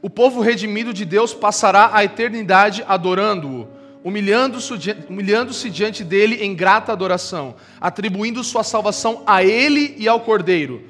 O 0.00 0.08
povo 0.08 0.40
redimido 0.40 0.94
de 0.94 1.04
Deus 1.04 1.34
passará 1.34 1.90
a 1.92 2.04
eternidade 2.04 2.84
adorando-o 2.86 3.79
humilhando-se 4.02 4.72
humilhando 5.08 5.52
diante 5.52 6.02
dele 6.02 6.42
em 6.42 6.54
grata 6.54 6.92
adoração, 6.92 7.54
atribuindo 7.80 8.42
sua 8.42 8.62
salvação 8.62 9.22
a 9.26 9.44
ele 9.44 9.94
e 9.98 10.08
ao 10.08 10.20
Cordeiro, 10.20 10.84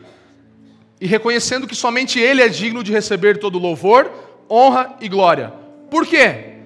e 1.01 1.07
reconhecendo 1.07 1.67
que 1.67 1.75
somente 1.75 2.19
ele 2.19 2.43
é 2.43 2.49
digno 2.49 2.85
de 2.85 2.93
receber 2.93 3.39
todo 3.39 3.59
louvor, 3.59 4.11
honra 4.49 4.97
e 5.01 5.09
glória. 5.09 5.53
Por 5.91 6.07
quê? 6.07 6.57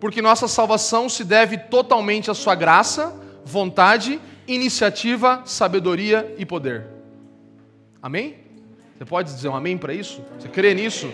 Porque 0.00 0.20
nossa 0.20 0.48
salvação 0.48 1.08
se 1.08 1.24
deve 1.24 1.56
totalmente 1.56 2.30
à 2.30 2.34
sua 2.34 2.54
graça, 2.54 3.14
vontade, 3.44 4.20
iniciativa, 4.46 5.42
sabedoria 5.44 6.34
e 6.36 6.44
poder. 6.44 6.86
Amém? 8.02 8.36
Você 8.96 9.04
pode 9.04 9.32
dizer 9.32 9.48
um 9.48 9.56
amém 9.56 9.76
para 9.76 9.92
isso? 9.94 10.22
Você 10.38 10.48
crê 10.48 10.74
nisso? 10.74 11.10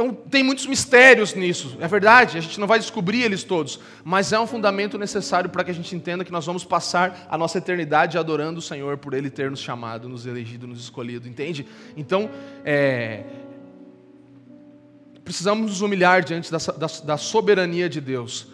Então, 0.00 0.14
tem 0.14 0.44
muitos 0.44 0.64
mistérios 0.64 1.34
nisso, 1.34 1.76
é 1.80 1.88
verdade, 1.88 2.38
a 2.38 2.40
gente 2.40 2.60
não 2.60 2.68
vai 2.68 2.78
descobrir 2.78 3.20
eles 3.22 3.42
todos, 3.42 3.80
mas 4.04 4.32
é 4.32 4.38
um 4.38 4.46
fundamento 4.46 4.96
necessário 4.96 5.50
para 5.50 5.64
que 5.64 5.72
a 5.72 5.74
gente 5.74 5.92
entenda 5.92 6.24
que 6.24 6.30
nós 6.30 6.46
vamos 6.46 6.62
passar 6.62 7.26
a 7.28 7.36
nossa 7.36 7.58
eternidade 7.58 8.16
adorando 8.16 8.60
o 8.60 8.62
Senhor 8.62 8.96
por 8.98 9.12
Ele 9.12 9.28
ter 9.28 9.50
nos 9.50 9.58
chamado, 9.58 10.08
nos 10.08 10.24
elegido, 10.24 10.68
nos 10.68 10.78
escolhido, 10.78 11.28
entende? 11.28 11.66
Então, 11.96 12.30
é... 12.64 13.24
precisamos 15.24 15.68
nos 15.68 15.80
humilhar 15.80 16.22
diante 16.22 16.48
da, 16.52 16.58
da, 16.58 16.86
da 17.02 17.16
soberania 17.16 17.88
de 17.88 18.00
Deus. 18.00 18.46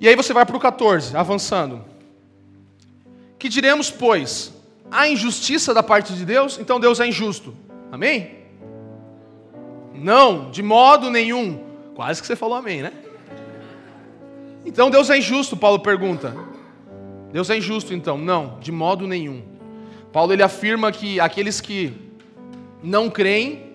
E 0.00 0.06
aí 0.06 0.14
você 0.14 0.32
vai 0.32 0.46
para 0.46 0.56
o 0.56 0.60
14, 0.60 1.16
avançando. 1.16 1.84
Que 3.40 3.48
diremos, 3.48 3.90
pois? 3.90 4.52
A 4.88 5.08
injustiça 5.08 5.74
da 5.74 5.82
parte 5.82 6.12
de 6.12 6.24
Deus? 6.24 6.60
Então 6.60 6.78
Deus 6.78 7.00
é 7.00 7.08
injusto. 7.08 7.56
Amém? 7.90 8.37
Não, 10.00 10.50
de 10.50 10.62
modo 10.62 11.10
nenhum. 11.10 11.64
Quase 11.94 12.20
que 12.20 12.26
você 12.26 12.36
falou 12.36 12.56
amém, 12.56 12.82
né? 12.82 12.92
Então 14.64 14.90
Deus 14.90 15.10
é 15.10 15.18
injusto, 15.18 15.56
Paulo 15.56 15.80
pergunta. 15.80 16.34
Deus 17.32 17.50
é 17.50 17.56
injusto 17.56 17.92
então? 17.92 18.16
Não, 18.16 18.58
de 18.60 18.70
modo 18.72 19.06
nenhum. 19.06 19.42
Paulo 20.12 20.32
ele 20.32 20.42
afirma 20.42 20.90
que 20.90 21.20
aqueles 21.20 21.60
que 21.60 21.92
não 22.82 23.10
creem 23.10 23.68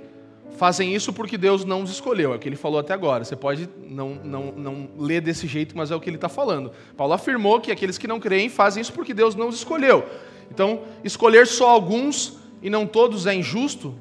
fazem 0.58 0.94
isso 0.94 1.12
porque 1.12 1.38
Deus 1.38 1.66
não 1.66 1.84
os 1.84 1.92
escolheu. 1.92 2.34
É 2.34 2.36
o 2.36 2.40
que 2.40 2.48
ele 2.48 2.56
falou 2.56 2.80
até 2.80 2.94
agora. 2.94 3.24
Você 3.24 3.36
pode 3.36 3.68
não, 3.88 4.16
não, 4.24 4.52
não 4.52 4.90
ler 4.98 5.22
desse 5.22 5.48
jeito, 5.48 5.76
mas 5.76 5.92
é 5.92 5.96
o 5.96 6.00
que 6.00 6.10
ele 6.10 6.18
está 6.18 6.30
falando. 6.30 6.72
Paulo 6.96 7.14
afirmou 7.14 7.60
que 7.60 7.72
aqueles 7.72 7.98
que 7.98 8.08
não 8.08 8.20
creem 8.20 8.50
fazem 8.50 8.82
isso 8.82 8.94
porque 8.94 9.14
Deus 9.14 9.36
não 9.36 9.50
os 9.50 9.56
escolheu. 9.56 10.06
Então, 10.50 10.82
escolher 11.04 11.48
só 11.48 11.70
alguns 11.70 12.38
e 12.62 12.70
não 12.70 12.86
todos 12.86 13.28
é 13.28 13.36
injusto? 13.36 13.96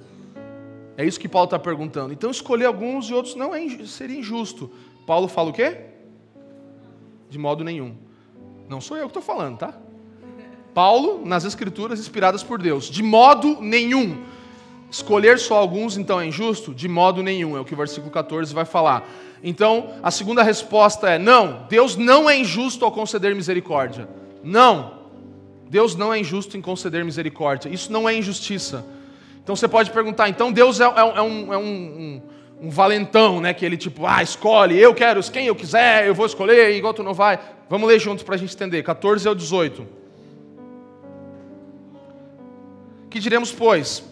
É 0.96 1.04
isso 1.04 1.18
que 1.18 1.28
Paulo 1.28 1.46
está 1.46 1.58
perguntando. 1.58 2.12
Então, 2.12 2.30
escolher 2.30 2.66
alguns 2.66 3.06
e 3.08 3.14
outros 3.14 3.34
não 3.34 3.54
é, 3.54 3.66
seria 3.86 4.18
injusto. 4.18 4.70
Paulo 5.06 5.26
fala 5.28 5.50
o 5.50 5.52
quê? 5.52 5.78
De 7.30 7.38
modo 7.38 7.64
nenhum. 7.64 7.96
Não 8.68 8.80
sou 8.80 8.96
eu 8.96 9.04
que 9.04 9.10
estou 9.10 9.22
falando, 9.22 9.58
tá? 9.58 9.74
Paulo, 10.74 11.24
nas 11.24 11.44
Escrituras 11.44 12.00
inspiradas 12.00 12.42
por 12.42 12.60
Deus. 12.60 12.86
De 12.86 13.02
modo 13.02 13.58
nenhum. 13.60 14.22
Escolher 14.90 15.38
só 15.38 15.56
alguns, 15.56 15.96
então, 15.96 16.20
é 16.20 16.26
injusto? 16.26 16.74
De 16.74 16.86
modo 16.88 17.22
nenhum, 17.22 17.56
é 17.56 17.60
o 17.60 17.64
que 17.64 17.72
o 17.74 17.76
versículo 17.76 18.10
14 18.10 18.52
vai 18.52 18.66
falar. 18.66 19.08
Então, 19.42 19.94
a 20.02 20.10
segunda 20.10 20.42
resposta 20.42 21.08
é: 21.08 21.18
não, 21.18 21.66
Deus 21.68 21.96
não 21.96 22.28
é 22.28 22.36
injusto 22.38 22.84
ao 22.84 22.92
conceder 22.92 23.34
misericórdia. 23.34 24.08
Não. 24.44 25.00
Deus 25.68 25.96
não 25.96 26.12
é 26.12 26.20
injusto 26.20 26.56
em 26.58 26.60
conceder 26.60 27.02
misericórdia. 27.04 27.70
Isso 27.70 27.90
não 27.90 28.06
é 28.06 28.14
injustiça. 28.14 28.84
Então 29.42 29.56
você 29.56 29.66
pode 29.66 29.90
perguntar, 29.90 30.28
então 30.28 30.52
Deus 30.52 30.80
é, 30.80 30.84
é, 30.84 30.88
é, 30.88 31.22
um, 31.22 31.52
é 31.52 31.58
um, 31.58 31.62
um, 31.62 32.22
um, 32.62 32.70
valentão, 32.70 33.40
né? 33.40 33.52
Que 33.52 33.64
ele 33.64 33.76
tipo, 33.76 34.06
ah, 34.06 34.22
escolhe, 34.22 34.78
eu 34.78 34.94
quero 34.94 35.20
quem 35.30 35.46
eu 35.46 35.54
quiser, 35.54 36.06
eu 36.06 36.14
vou 36.14 36.26
escolher, 36.26 36.76
igual 36.76 36.94
tu 36.94 37.02
não 37.02 37.12
vai. 37.12 37.38
Vamos 37.68 37.88
ler 37.88 37.98
juntos 37.98 38.22
para 38.22 38.36
a 38.36 38.38
gente 38.38 38.54
entender. 38.54 38.82
14 38.82 39.26
ao 39.26 39.34
18. 39.34 39.86
Que 43.10 43.18
diremos, 43.18 43.50
pois? 43.52 44.04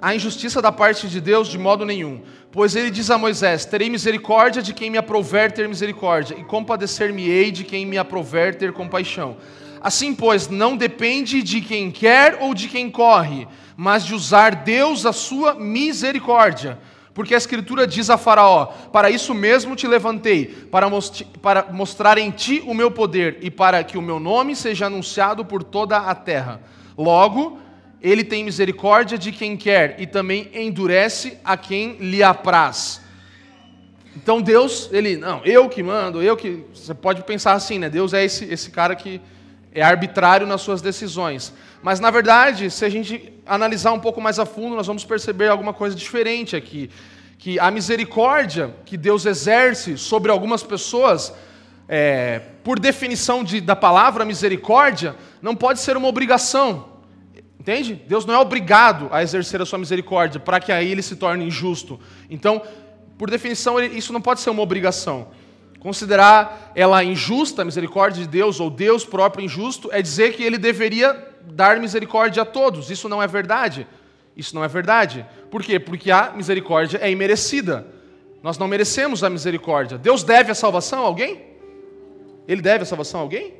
A 0.00 0.14
injustiça 0.14 0.60
da 0.60 0.72
parte 0.72 1.08
de 1.08 1.20
Deus 1.20 1.48
de 1.48 1.56
modo 1.56 1.84
nenhum. 1.86 2.20
Pois 2.50 2.76
ele 2.76 2.90
diz 2.90 3.10
a 3.10 3.16
Moisés: 3.16 3.64
Terei 3.64 3.88
misericórdia 3.88 4.60
de 4.60 4.74
quem 4.74 4.90
me 4.90 4.98
aprover 4.98 5.52
ter 5.52 5.68
misericórdia, 5.68 6.36
e 6.38 6.44
compadecer-me-ei 6.44 7.50
de 7.50 7.64
quem 7.64 7.86
me 7.86 7.96
aprover 7.96 8.56
ter 8.56 8.72
compaixão. 8.72 9.36
Assim, 9.84 10.14
pois, 10.14 10.48
não 10.48 10.78
depende 10.78 11.42
de 11.42 11.60
quem 11.60 11.90
quer 11.90 12.38
ou 12.40 12.54
de 12.54 12.68
quem 12.68 12.90
corre, 12.90 13.46
mas 13.76 14.02
de 14.02 14.14
usar 14.14 14.54
Deus 14.54 15.04
a 15.04 15.12
sua 15.12 15.52
misericórdia. 15.56 16.78
Porque 17.12 17.34
a 17.34 17.36
Escritura 17.36 17.86
diz 17.86 18.08
a 18.08 18.16
Faraó: 18.16 18.64
Para 18.90 19.10
isso 19.10 19.34
mesmo 19.34 19.76
te 19.76 19.86
levantei, 19.86 20.46
para, 20.46 20.88
most 20.88 21.26
para 21.42 21.66
mostrar 21.70 22.16
em 22.16 22.30
ti 22.30 22.62
o 22.66 22.72
meu 22.72 22.90
poder 22.90 23.36
e 23.42 23.50
para 23.50 23.84
que 23.84 23.98
o 23.98 24.02
meu 24.02 24.18
nome 24.18 24.56
seja 24.56 24.86
anunciado 24.86 25.44
por 25.44 25.62
toda 25.62 25.98
a 25.98 26.14
terra. 26.14 26.62
Logo, 26.96 27.58
ele 28.00 28.24
tem 28.24 28.42
misericórdia 28.42 29.18
de 29.18 29.32
quem 29.32 29.54
quer 29.54 29.96
e 30.00 30.06
também 30.06 30.50
endurece 30.54 31.36
a 31.44 31.58
quem 31.58 31.98
lhe 32.00 32.22
apraz. 32.22 33.02
Então 34.16 34.40
Deus, 34.40 34.88
ele, 34.90 35.18
não, 35.18 35.44
eu 35.44 35.68
que 35.68 35.82
mando, 35.82 36.22
eu 36.22 36.38
que. 36.38 36.64
Você 36.72 36.94
pode 36.94 37.22
pensar 37.24 37.52
assim, 37.52 37.78
né? 37.78 37.90
Deus 37.90 38.14
é 38.14 38.24
esse, 38.24 38.46
esse 38.46 38.70
cara 38.70 38.96
que 38.96 39.20
é 39.74 39.82
arbitrário 39.82 40.46
nas 40.46 40.60
suas 40.62 40.80
decisões. 40.80 41.52
Mas, 41.82 41.98
na 41.98 42.10
verdade, 42.10 42.70
se 42.70 42.84
a 42.84 42.88
gente 42.88 43.32
analisar 43.44 43.92
um 43.92 43.98
pouco 43.98 44.20
mais 44.20 44.38
a 44.38 44.46
fundo, 44.46 44.76
nós 44.76 44.86
vamos 44.86 45.04
perceber 45.04 45.48
alguma 45.48 45.74
coisa 45.74 45.96
diferente 45.96 46.54
aqui. 46.54 46.88
Que 47.36 47.58
a 47.58 47.70
misericórdia 47.70 48.74
que 48.86 48.96
Deus 48.96 49.26
exerce 49.26 49.98
sobre 49.98 50.30
algumas 50.30 50.62
pessoas, 50.62 51.34
é, 51.88 52.40
por 52.62 52.78
definição 52.78 53.42
de, 53.42 53.60
da 53.60 53.74
palavra 53.74 54.24
misericórdia, 54.24 55.16
não 55.42 55.56
pode 55.56 55.80
ser 55.80 55.96
uma 55.96 56.08
obrigação. 56.08 56.94
Entende? 57.58 57.94
Deus 57.94 58.24
não 58.24 58.34
é 58.34 58.38
obrigado 58.38 59.08
a 59.10 59.22
exercer 59.22 59.60
a 59.60 59.66
sua 59.66 59.78
misericórdia 59.78 60.38
para 60.38 60.60
que 60.60 60.70
aí 60.70 60.90
ele 60.90 61.02
se 61.02 61.16
torne 61.16 61.46
injusto. 61.46 61.98
Então, 62.30 62.62
por 63.18 63.28
definição, 63.28 63.82
isso 63.82 64.12
não 64.12 64.20
pode 64.20 64.40
ser 64.40 64.50
uma 64.50 64.62
obrigação. 64.62 65.28
Considerar 65.84 66.72
ela 66.74 67.04
injusta, 67.04 67.60
a 67.60 67.64
misericórdia 67.64 68.22
de 68.22 68.26
Deus, 68.26 68.58
ou 68.58 68.70
Deus 68.70 69.04
próprio 69.04 69.44
injusto, 69.44 69.90
é 69.92 70.00
dizer 70.00 70.32
que 70.32 70.42
ele 70.42 70.56
deveria 70.56 71.28
dar 71.42 71.78
misericórdia 71.78 72.42
a 72.42 72.46
todos. 72.46 72.90
Isso 72.90 73.06
não 73.06 73.22
é 73.22 73.26
verdade. 73.26 73.86
Isso 74.34 74.54
não 74.54 74.64
é 74.64 74.68
verdade. 74.68 75.26
Por 75.50 75.62
quê? 75.62 75.78
Porque 75.78 76.10
a 76.10 76.32
misericórdia 76.34 76.96
é 77.02 77.10
imerecida. 77.10 77.86
Nós 78.42 78.56
não 78.56 78.66
merecemos 78.66 79.22
a 79.22 79.28
misericórdia. 79.28 79.98
Deus 79.98 80.24
deve 80.24 80.50
a 80.50 80.54
salvação 80.54 81.02
a 81.02 81.06
alguém? 81.06 81.42
Ele 82.48 82.62
deve 82.62 82.84
a 82.84 82.86
salvação 82.86 83.20
a 83.20 83.22
alguém? 83.22 83.52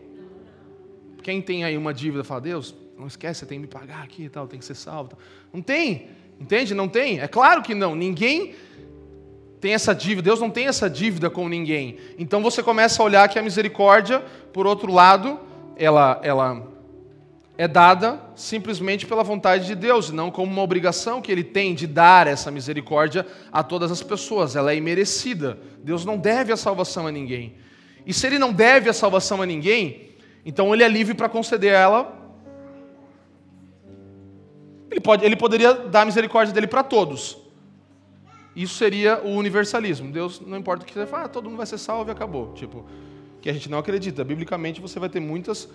Quem 1.22 1.42
tem 1.42 1.62
aí 1.62 1.76
uma 1.76 1.92
dívida 1.92 2.24
fala, 2.24 2.40
Deus, 2.40 2.74
não 2.98 3.06
esquece, 3.06 3.40
você 3.40 3.46
tem 3.46 3.58
que 3.58 3.66
me 3.66 3.68
pagar 3.68 4.02
aqui 4.02 4.22
e 4.22 4.28
tal, 4.30 4.48
tem 4.48 4.58
que 4.58 4.64
ser 4.64 4.76
salvo. 4.76 5.10
Não 5.52 5.60
tem, 5.60 6.08
entende? 6.40 6.74
Não 6.74 6.88
tem. 6.88 7.20
É 7.20 7.28
claro 7.28 7.60
que 7.60 7.74
não. 7.74 7.94
Ninguém 7.94 8.54
tem 9.64 9.72
essa 9.72 9.94
dívida, 9.94 10.26
Deus 10.26 10.42
não 10.42 10.50
tem 10.50 10.66
essa 10.66 10.90
dívida 10.90 11.30
com 11.30 11.48
ninguém. 11.48 11.96
Então 12.18 12.42
você 12.42 12.62
começa 12.62 13.00
a 13.00 13.06
olhar 13.06 13.26
que 13.30 13.38
a 13.38 13.42
misericórdia, 13.42 14.22
por 14.52 14.66
outro 14.66 14.92
lado, 14.92 15.40
ela, 15.74 16.20
ela 16.22 16.66
é 17.56 17.66
dada 17.66 18.20
simplesmente 18.36 19.06
pela 19.06 19.22
vontade 19.22 19.64
de 19.64 19.74
Deus, 19.74 20.10
não 20.10 20.30
como 20.30 20.52
uma 20.52 20.60
obrigação 20.60 21.22
que 21.22 21.32
ele 21.32 21.42
tem 21.42 21.74
de 21.74 21.86
dar 21.86 22.26
essa 22.26 22.50
misericórdia 22.50 23.26
a 23.50 23.62
todas 23.62 23.90
as 23.90 24.02
pessoas. 24.02 24.54
Ela 24.54 24.70
é 24.70 24.76
imerecida. 24.76 25.56
Deus 25.82 26.04
não 26.04 26.18
deve 26.18 26.52
a 26.52 26.58
salvação 26.58 27.06
a 27.06 27.10
ninguém. 27.10 27.54
E 28.04 28.12
se 28.12 28.26
ele 28.26 28.38
não 28.38 28.52
deve 28.52 28.90
a 28.90 28.92
salvação 28.92 29.40
a 29.40 29.46
ninguém, 29.46 30.10
então 30.44 30.74
ele 30.74 30.84
é 30.84 30.88
livre 30.88 31.14
para 31.14 31.26
conceder 31.26 31.72
ela. 31.72 32.14
Ele, 34.90 35.00
pode, 35.00 35.24
ele 35.24 35.36
poderia 35.36 35.72
dar 35.72 36.02
a 36.02 36.04
misericórdia 36.04 36.52
dele 36.52 36.66
para 36.66 36.82
todos. 36.82 37.43
Isso 38.54 38.74
seria 38.74 39.20
o 39.24 39.30
universalismo. 39.30 40.10
Deus, 40.10 40.40
não 40.40 40.56
importa 40.56 40.84
o 40.84 40.86
que 40.86 40.94
você 40.94 41.06
fala, 41.06 41.24
ah, 41.24 41.28
todo 41.28 41.46
mundo 41.46 41.56
vai 41.56 41.66
ser 41.66 41.78
salvo 41.78 42.10
e 42.10 42.12
acabou. 42.12 42.52
Tipo, 42.54 42.84
que 43.40 43.50
a 43.50 43.52
gente 43.52 43.68
não 43.68 43.78
acredita. 43.78 44.22
Biblicamente 44.24 44.80
você 44.80 44.98
vai 44.98 45.08
ter 45.08 45.20
muitas, 45.20 45.68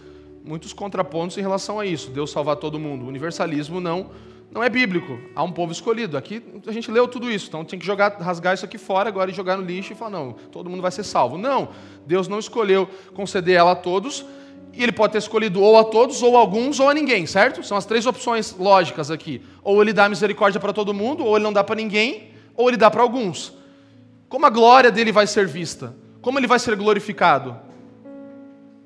muitos 0.44 0.74
contrapontos 0.74 1.38
em 1.38 1.42
relação 1.42 1.80
a 1.80 1.86
isso. 1.86 2.10
Deus 2.10 2.32
salvar 2.32 2.56
todo 2.56 2.80
mundo. 2.80 3.06
O 3.06 3.08
universalismo 3.08 3.82
não, 3.82 4.12
não 4.50 4.64
é 4.64 4.70
bíblico. 4.70 5.20
Há 5.36 5.44
um 5.44 5.52
povo 5.52 5.72
escolhido. 5.72 6.18
Aqui 6.18 6.42
a 6.66 6.72
gente 6.72 6.90
leu 6.90 7.08
tudo 7.08 7.30
isso. 7.30 7.48
Então 7.48 7.66
tem 7.66 7.78
que 7.78 7.86
jogar, 7.86 8.18
rasgar 8.20 8.54
isso 8.54 8.64
aqui 8.64 8.78
fora 8.78 9.10
agora 9.10 9.30
e 9.30 9.34
jogar 9.34 9.58
no 9.58 9.64
lixo 9.64 9.92
e 9.92 9.96
falar, 9.96 10.12
não, 10.12 10.34
todo 10.52 10.70
mundo 10.70 10.82
vai 10.82 10.92
ser 10.92 11.04
salvo. 11.04 11.38
Não. 11.38 11.70
Deus 12.08 12.28
não 12.28 12.40
escolheu 12.40 12.90
conceder 13.14 13.58
ela 13.58 13.72
a 13.72 13.76
todos. 13.76 14.26
E 14.74 14.82
ele 14.82 14.92
pode 14.92 15.14
ter 15.14 15.20
escolhido 15.20 15.62
ou 15.62 15.78
a 15.78 15.84
todos, 15.84 16.24
ou 16.24 16.38
a 16.38 16.40
alguns, 16.40 16.80
ou 16.80 16.88
a 16.88 16.94
ninguém, 16.94 17.26
certo? 17.26 17.62
São 17.64 17.76
as 17.76 17.86
três 17.86 18.06
opções 18.06 18.56
lógicas 18.58 19.12
aqui. 19.12 19.42
Ou 19.64 19.82
ele 19.82 19.92
dá 19.92 20.08
misericórdia 20.08 20.60
para 20.60 20.72
todo 20.72 20.94
mundo, 20.94 21.26
ou 21.26 21.36
ele 21.36 21.44
não 21.44 21.52
dá 21.52 21.64
para 21.64 21.76
ninguém, 21.76 22.30
ou 22.60 22.68
ele 22.68 22.76
dá 22.76 22.92
para 22.92 23.02
alguns. 23.02 23.54
Como 24.28 24.46
a 24.46 24.50
glória 24.50 24.92
dele 24.92 25.14
vai 25.14 25.26
ser 25.26 25.48
vista? 25.48 25.96
Como 26.22 26.38
ele 26.38 26.46
vai 26.46 26.60
ser 26.60 26.76
glorificado? 26.76 27.58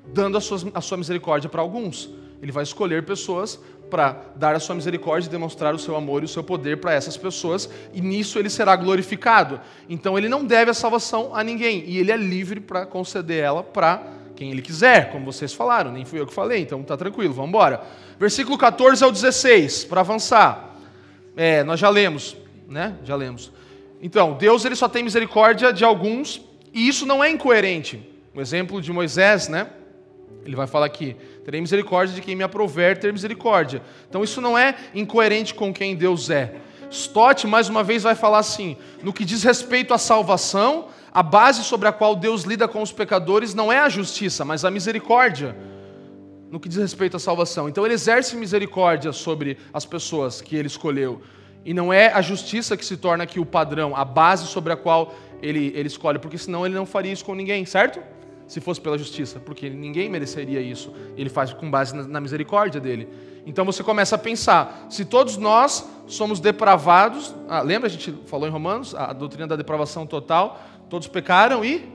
Dando 0.06 0.38
a 0.38 0.40
sua, 0.40 0.58
a 0.72 0.80
sua 0.80 0.96
misericórdia 0.96 1.50
para 1.50 1.60
alguns. 1.60 2.08
Ele 2.40 2.52
vai 2.52 2.62
escolher 2.62 3.04
pessoas 3.04 3.58
para 3.90 4.16
dar 4.36 4.54
a 4.54 4.60
sua 4.60 4.76
misericórdia 4.76 5.26
e 5.26 5.30
demonstrar 5.30 5.74
o 5.74 5.78
seu 5.78 5.96
amor 5.96 6.22
e 6.22 6.24
o 6.24 6.28
seu 6.28 6.44
poder 6.44 6.76
para 6.76 6.94
essas 6.94 7.16
pessoas, 7.16 7.68
e 7.92 8.00
nisso 8.00 8.38
ele 8.38 8.48
será 8.48 8.76
glorificado. 8.76 9.60
Então 9.88 10.16
ele 10.16 10.28
não 10.28 10.44
deve 10.44 10.70
a 10.70 10.74
salvação 10.74 11.34
a 11.34 11.42
ninguém, 11.42 11.82
e 11.84 11.98
ele 11.98 12.12
é 12.12 12.16
livre 12.16 12.60
para 12.60 12.86
conceder 12.86 13.42
ela 13.42 13.64
para 13.64 14.06
quem 14.36 14.52
ele 14.52 14.62
quiser, 14.62 15.10
como 15.10 15.24
vocês 15.24 15.52
falaram, 15.52 15.90
nem 15.90 16.04
fui 16.04 16.20
eu 16.20 16.26
que 16.28 16.34
falei, 16.34 16.62
então 16.62 16.80
tá 16.84 16.96
tranquilo, 16.96 17.34
vamos 17.34 17.48
embora. 17.48 17.82
Versículo 18.20 18.56
14 18.56 19.02
ao 19.02 19.10
16, 19.10 19.84
para 19.84 20.00
avançar. 20.00 20.76
É, 21.36 21.64
nós 21.64 21.80
já 21.80 21.88
lemos, 21.88 22.36
né? 22.68 22.96
Já 23.04 23.16
lemos. 23.16 23.52
Então, 24.04 24.34
Deus 24.34 24.66
ele 24.66 24.76
só 24.76 24.86
tem 24.86 25.02
misericórdia 25.02 25.72
de 25.72 25.82
alguns, 25.82 26.42
e 26.74 26.86
isso 26.86 27.06
não 27.06 27.24
é 27.24 27.30
incoerente. 27.30 28.06
O 28.34 28.40
exemplo 28.40 28.82
de 28.82 28.92
Moisés, 28.92 29.48
né? 29.48 29.66
Ele 30.44 30.54
vai 30.54 30.66
falar 30.66 30.84
aqui: 30.84 31.16
terei 31.42 31.58
misericórdia 31.58 32.14
de 32.14 32.20
quem 32.20 32.36
me 32.36 32.42
aprover 32.42 32.98
ter 32.98 33.10
misericórdia. 33.10 33.80
Então, 34.06 34.22
isso 34.22 34.42
não 34.42 34.58
é 34.58 34.76
incoerente 34.94 35.54
com 35.54 35.72
quem 35.72 35.96
Deus 35.96 36.28
é. 36.28 36.56
Stott, 36.90 37.46
mais 37.46 37.70
uma 37.70 37.82
vez, 37.82 38.02
vai 38.02 38.14
falar 38.14 38.40
assim: 38.40 38.76
no 39.02 39.10
que 39.10 39.24
diz 39.24 39.42
respeito 39.42 39.94
à 39.94 39.96
salvação, 39.96 40.88
a 41.10 41.22
base 41.22 41.64
sobre 41.64 41.88
a 41.88 41.92
qual 41.92 42.14
Deus 42.14 42.42
lida 42.42 42.68
com 42.68 42.82
os 42.82 42.92
pecadores 42.92 43.54
não 43.54 43.72
é 43.72 43.78
a 43.78 43.88
justiça, 43.88 44.44
mas 44.44 44.66
a 44.66 44.70
misericórdia. 44.70 45.56
No 46.50 46.60
que 46.60 46.68
diz 46.68 46.76
respeito 46.76 47.16
à 47.16 47.18
salvação. 47.18 47.70
Então, 47.70 47.86
ele 47.86 47.94
exerce 47.94 48.36
misericórdia 48.36 49.12
sobre 49.12 49.56
as 49.72 49.86
pessoas 49.86 50.42
que 50.42 50.54
ele 50.54 50.68
escolheu. 50.68 51.22
E 51.64 51.72
não 51.72 51.92
é 51.92 52.12
a 52.12 52.20
justiça 52.20 52.76
que 52.76 52.84
se 52.84 52.96
torna 52.96 53.24
aqui 53.24 53.40
o 53.40 53.46
padrão, 53.46 53.96
a 53.96 54.04
base 54.04 54.46
sobre 54.46 54.72
a 54.72 54.76
qual 54.76 55.14
ele, 55.40 55.72
ele 55.74 55.88
escolhe, 55.88 56.18
porque 56.18 56.36
senão 56.36 56.66
ele 56.66 56.74
não 56.74 56.84
faria 56.84 57.12
isso 57.12 57.24
com 57.24 57.34
ninguém, 57.34 57.64
certo? 57.64 58.00
Se 58.46 58.60
fosse 58.60 58.80
pela 58.80 58.98
justiça, 58.98 59.40
porque 59.40 59.70
ninguém 59.70 60.08
mereceria 60.08 60.60
isso. 60.60 60.92
Ele 61.16 61.30
faz 61.30 61.52
com 61.52 61.70
base 61.70 61.96
na, 61.96 62.02
na 62.02 62.20
misericórdia 62.20 62.80
dele. 62.80 63.08
Então 63.46 63.64
você 63.64 63.82
começa 63.82 64.16
a 64.16 64.18
pensar: 64.18 64.86
se 64.90 65.04
todos 65.04 65.38
nós 65.38 65.88
somos 66.06 66.40
depravados, 66.40 67.34
ah, 67.48 67.62
lembra 67.62 67.88
a 67.88 67.90
gente 67.90 68.12
falou 68.26 68.46
em 68.46 68.50
Romanos, 68.50 68.94
a 68.94 69.12
doutrina 69.12 69.46
da 69.46 69.56
depravação 69.56 70.06
total, 70.06 70.60
todos 70.90 71.08
pecaram 71.08 71.64
e. 71.64 71.88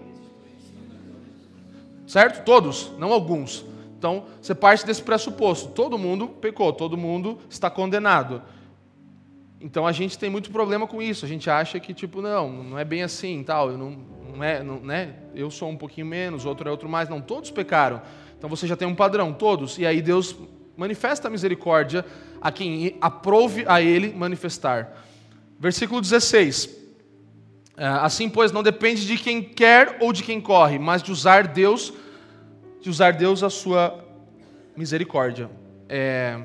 Certo? 2.07 2.43
Todos, 2.43 2.91
não 2.97 3.13
alguns. 3.13 3.63
Então 3.97 4.25
você 4.41 4.55
parte 4.55 4.85
desse 4.85 5.03
pressuposto: 5.03 5.69
todo 5.69 5.97
mundo 5.97 6.27
pecou, 6.27 6.73
todo 6.73 6.97
mundo 6.97 7.37
está 7.49 7.69
condenado. 7.69 8.41
Então 9.61 9.85
a 9.85 9.91
gente 9.91 10.17
tem 10.17 10.29
muito 10.29 10.51
problema 10.51 10.87
com 10.87 11.01
isso. 11.01 11.25
A 11.25 11.27
gente 11.27 11.49
acha 11.49 11.79
que 11.79 11.93
tipo 11.93 12.21
não, 12.21 12.63
não 12.63 12.79
é 12.79 12.85
bem 12.85 13.03
assim, 13.03 13.43
tal. 13.43 13.71
Eu 13.71 13.77
não, 13.77 13.91
não 14.33 14.43
é, 14.43 14.63
não, 14.63 14.79
né? 14.79 15.15
Eu 15.35 15.51
sou 15.51 15.69
um 15.69 15.75
pouquinho 15.75 16.07
menos, 16.07 16.45
outro 16.45 16.67
é 16.67 16.71
outro 16.71 16.87
mais. 16.87 17.09
Não, 17.09 17.19
todos 17.19 17.51
pecaram. 17.51 18.01
Então 18.37 18.49
você 18.49 18.65
já 18.65 18.75
tem 18.75 18.87
um 18.87 18.95
padrão, 18.95 19.33
todos. 19.33 19.77
E 19.77 19.85
aí 19.85 20.01
Deus 20.01 20.35
manifesta 20.77 21.27
a 21.27 21.31
misericórdia 21.31 22.05
a 22.41 22.51
quem 22.51 22.95
aprove 23.01 23.65
a 23.67 23.81
Ele 23.81 24.13
manifestar. 24.13 25.05
Versículo 25.59 25.99
16. 25.99 26.77
É, 27.75 27.85
assim, 27.85 28.29
pois, 28.29 28.51
não 28.51 28.63
depende 28.63 29.05
de 29.05 29.17
quem 29.17 29.41
quer 29.41 29.97
ou 29.99 30.13
de 30.13 30.23
quem 30.23 30.39
corre, 30.39 30.79
mas 30.79 31.03
de 31.03 31.11
usar 31.11 31.47
Deus, 31.47 31.93
de 32.81 32.89
usar 32.89 33.11
Deus 33.11 33.43
a 33.43 33.49
sua 33.49 34.05
misericórdia. 34.75 35.49
É... 35.87 36.39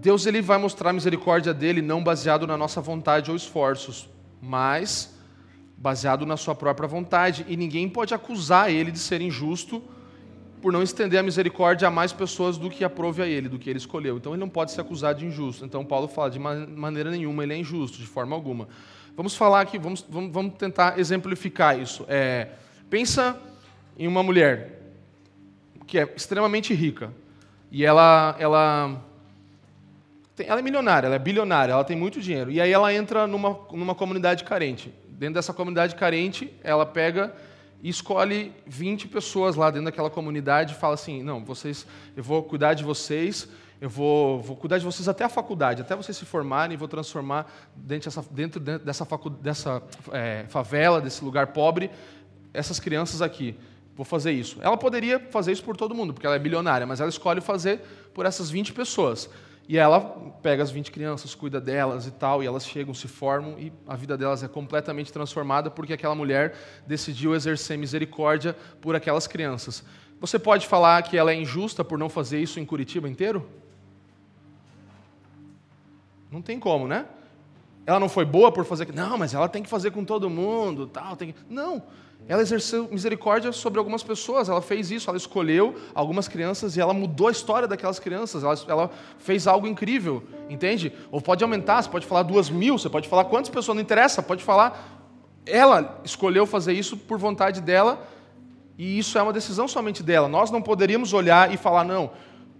Deus 0.00 0.26
ele 0.26 0.40
vai 0.40 0.58
mostrar 0.58 0.90
a 0.90 0.92
misericórdia 0.92 1.52
dele 1.52 1.82
não 1.82 2.04
baseado 2.04 2.46
na 2.46 2.56
nossa 2.56 2.80
vontade 2.80 3.32
ou 3.32 3.36
esforços, 3.36 4.08
mas 4.40 5.12
baseado 5.76 6.24
na 6.24 6.36
sua 6.36 6.54
própria 6.54 6.86
vontade. 6.86 7.44
E 7.48 7.56
ninguém 7.56 7.88
pode 7.88 8.14
acusar 8.14 8.70
ele 8.70 8.92
de 8.92 8.98
ser 9.00 9.20
injusto 9.20 9.82
por 10.62 10.72
não 10.72 10.84
estender 10.84 11.18
a 11.18 11.22
misericórdia 11.22 11.88
a 11.88 11.90
mais 11.90 12.12
pessoas 12.12 12.56
do 12.56 12.70
que 12.70 12.84
aprove 12.84 13.22
a 13.22 13.26
ele, 13.26 13.48
do 13.48 13.58
que 13.58 13.68
ele 13.68 13.78
escolheu. 13.78 14.16
Então 14.16 14.32
ele 14.32 14.40
não 14.40 14.48
pode 14.48 14.70
ser 14.70 14.82
acusado 14.82 15.18
de 15.18 15.26
injusto. 15.26 15.64
Então 15.64 15.84
Paulo 15.84 16.06
fala 16.06 16.30
de 16.30 16.38
maneira 16.38 17.10
nenhuma 17.10 17.42
ele 17.42 17.54
é 17.54 17.56
injusto, 17.56 17.98
de 17.98 18.06
forma 18.06 18.36
alguma. 18.36 18.68
Vamos 19.16 19.34
falar 19.34 19.62
aqui, 19.62 19.78
vamos, 19.78 20.06
vamos, 20.08 20.32
vamos 20.32 20.54
tentar 20.54 20.96
exemplificar 20.96 21.76
isso. 21.76 22.04
É, 22.06 22.50
pensa 22.88 23.36
em 23.98 24.06
uma 24.06 24.22
mulher 24.22 24.80
que 25.88 25.98
é 25.98 26.08
extremamente 26.14 26.72
rica 26.72 27.12
e 27.68 27.84
ela, 27.84 28.36
ela 28.38 29.07
ela 30.46 30.60
é 30.60 30.62
milionária, 30.62 31.06
ela 31.06 31.16
é 31.16 31.18
bilionária, 31.18 31.72
ela 31.72 31.84
tem 31.84 31.96
muito 31.96 32.20
dinheiro. 32.20 32.50
E 32.50 32.60
aí 32.60 32.72
ela 32.72 32.92
entra 32.92 33.26
numa, 33.26 33.58
numa 33.72 33.94
comunidade 33.94 34.44
carente. 34.44 34.92
Dentro 35.08 35.34
dessa 35.34 35.52
comunidade 35.52 35.94
carente, 35.94 36.52
ela 36.62 36.86
pega 36.86 37.34
e 37.82 37.88
escolhe 37.88 38.52
20 38.66 39.08
pessoas 39.08 39.56
lá 39.56 39.70
dentro 39.70 39.86
daquela 39.86 40.10
comunidade 40.10 40.74
e 40.74 40.76
fala 40.76 40.94
assim: 40.94 41.22
não, 41.22 41.44
vocês, 41.44 41.86
eu 42.16 42.22
vou 42.22 42.42
cuidar 42.42 42.74
de 42.74 42.84
vocês, 42.84 43.48
eu 43.80 43.88
vou, 43.88 44.40
vou 44.40 44.56
cuidar 44.56 44.78
de 44.78 44.84
vocês 44.84 45.08
até 45.08 45.24
a 45.24 45.28
faculdade, 45.28 45.82
até 45.82 45.94
vocês 45.94 46.16
se 46.16 46.24
formarem, 46.24 46.76
vou 46.76 46.88
transformar 46.88 47.50
dentro 47.74 48.10
dessa, 48.10 48.24
dentro 48.30 48.60
dessa, 48.60 49.04
facu, 49.04 49.30
dessa 49.30 49.82
é, 50.12 50.44
favela, 50.48 51.00
desse 51.00 51.24
lugar 51.24 51.48
pobre, 51.48 51.90
essas 52.52 52.80
crianças 52.80 53.22
aqui. 53.22 53.56
Vou 53.94 54.04
fazer 54.04 54.30
isso. 54.30 54.58
Ela 54.60 54.76
poderia 54.76 55.18
fazer 55.18 55.50
isso 55.50 55.64
por 55.64 55.76
todo 55.76 55.94
mundo, 55.94 56.14
porque 56.14 56.26
ela 56.26 56.36
é 56.36 56.38
bilionária, 56.38 56.86
mas 56.86 57.00
ela 57.00 57.08
escolhe 57.08 57.40
fazer 57.40 57.80
por 58.14 58.26
essas 58.26 58.48
20 58.48 58.72
pessoas. 58.72 59.28
E 59.68 59.76
ela 59.76 60.00
pega 60.42 60.62
as 60.62 60.70
20 60.70 60.90
crianças, 60.90 61.34
cuida 61.34 61.60
delas 61.60 62.06
e 62.06 62.10
tal, 62.10 62.42
e 62.42 62.46
elas 62.46 62.66
chegam, 62.66 62.94
se 62.94 63.06
formam 63.06 63.58
e 63.58 63.70
a 63.86 63.94
vida 63.94 64.16
delas 64.16 64.42
é 64.42 64.48
completamente 64.48 65.12
transformada 65.12 65.70
porque 65.70 65.92
aquela 65.92 66.14
mulher 66.14 66.56
decidiu 66.86 67.34
exercer 67.34 67.76
misericórdia 67.76 68.56
por 68.80 68.96
aquelas 68.96 69.26
crianças. 69.26 69.84
Você 70.20 70.38
pode 70.38 70.66
falar 70.66 71.02
que 71.02 71.18
ela 71.18 71.32
é 71.32 71.34
injusta 71.34 71.84
por 71.84 71.98
não 71.98 72.08
fazer 72.08 72.40
isso 72.40 72.58
em 72.58 72.64
Curitiba 72.64 73.10
inteiro? 73.10 73.46
Não 76.30 76.40
tem 76.40 76.58
como, 76.58 76.88
né? 76.88 77.04
Ela 77.84 78.00
não 78.00 78.08
foi 78.08 78.24
boa 78.24 78.50
por 78.50 78.64
fazer. 78.64 78.92
Não, 78.94 79.18
mas 79.18 79.34
ela 79.34 79.48
tem 79.50 79.62
que 79.62 79.68
fazer 79.68 79.90
com 79.90 80.02
todo 80.02 80.30
mundo, 80.30 80.86
tal. 80.86 81.14
Tem... 81.14 81.34
Não. 81.48 81.82
Ela 82.28 82.42
exerceu 82.42 82.86
misericórdia 82.92 83.50
sobre 83.52 83.78
algumas 83.78 84.02
pessoas, 84.02 84.50
ela 84.50 84.60
fez 84.60 84.90
isso, 84.90 85.08
ela 85.08 85.16
escolheu 85.16 85.74
algumas 85.94 86.28
crianças 86.28 86.76
e 86.76 86.80
ela 86.80 86.92
mudou 86.92 87.28
a 87.28 87.32
história 87.32 87.66
daquelas 87.66 87.98
crianças, 87.98 88.44
ela, 88.44 88.54
ela, 88.68 88.90
fez 89.16 89.46
algo 89.46 89.66
incrível, 89.66 90.22
entende? 90.50 90.92
Ou 91.10 91.22
pode 91.22 91.42
aumentar, 91.42 91.82
você 91.82 91.88
pode 91.88 92.06
falar 92.06 92.22
duas 92.24 92.50
mil, 92.50 92.78
você 92.78 92.90
pode 92.90 93.08
falar 93.08 93.24
quantas 93.24 93.48
pessoas, 93.48 93.76
não 93.76 93.82
interessa, 93.82 94.22
pode 94.22 94.44
falar. 94.44 95.02
Ela 95.46 96.00
escolheu 96.04 96.44
fazer 96.44 96.74
isso 96.74 96.98
por 96.98 97.16
vontade 97.16 97.62
dela 97.62 98.06
e 98.76 98.98
isso 98.98 99.16
é 99.16 99.22
uma 99.22 99.32
decisão 99.32 99.66
somente 99.66 100.02
dela. 100.02 100.28
Nós 100.28 100.50
não 100.50 100.60
poderíamos 100.60 101.14
olhar 101.14 101.52
e 101.52 101.56
falar, 101.56 101.82
não, 101.82 102.10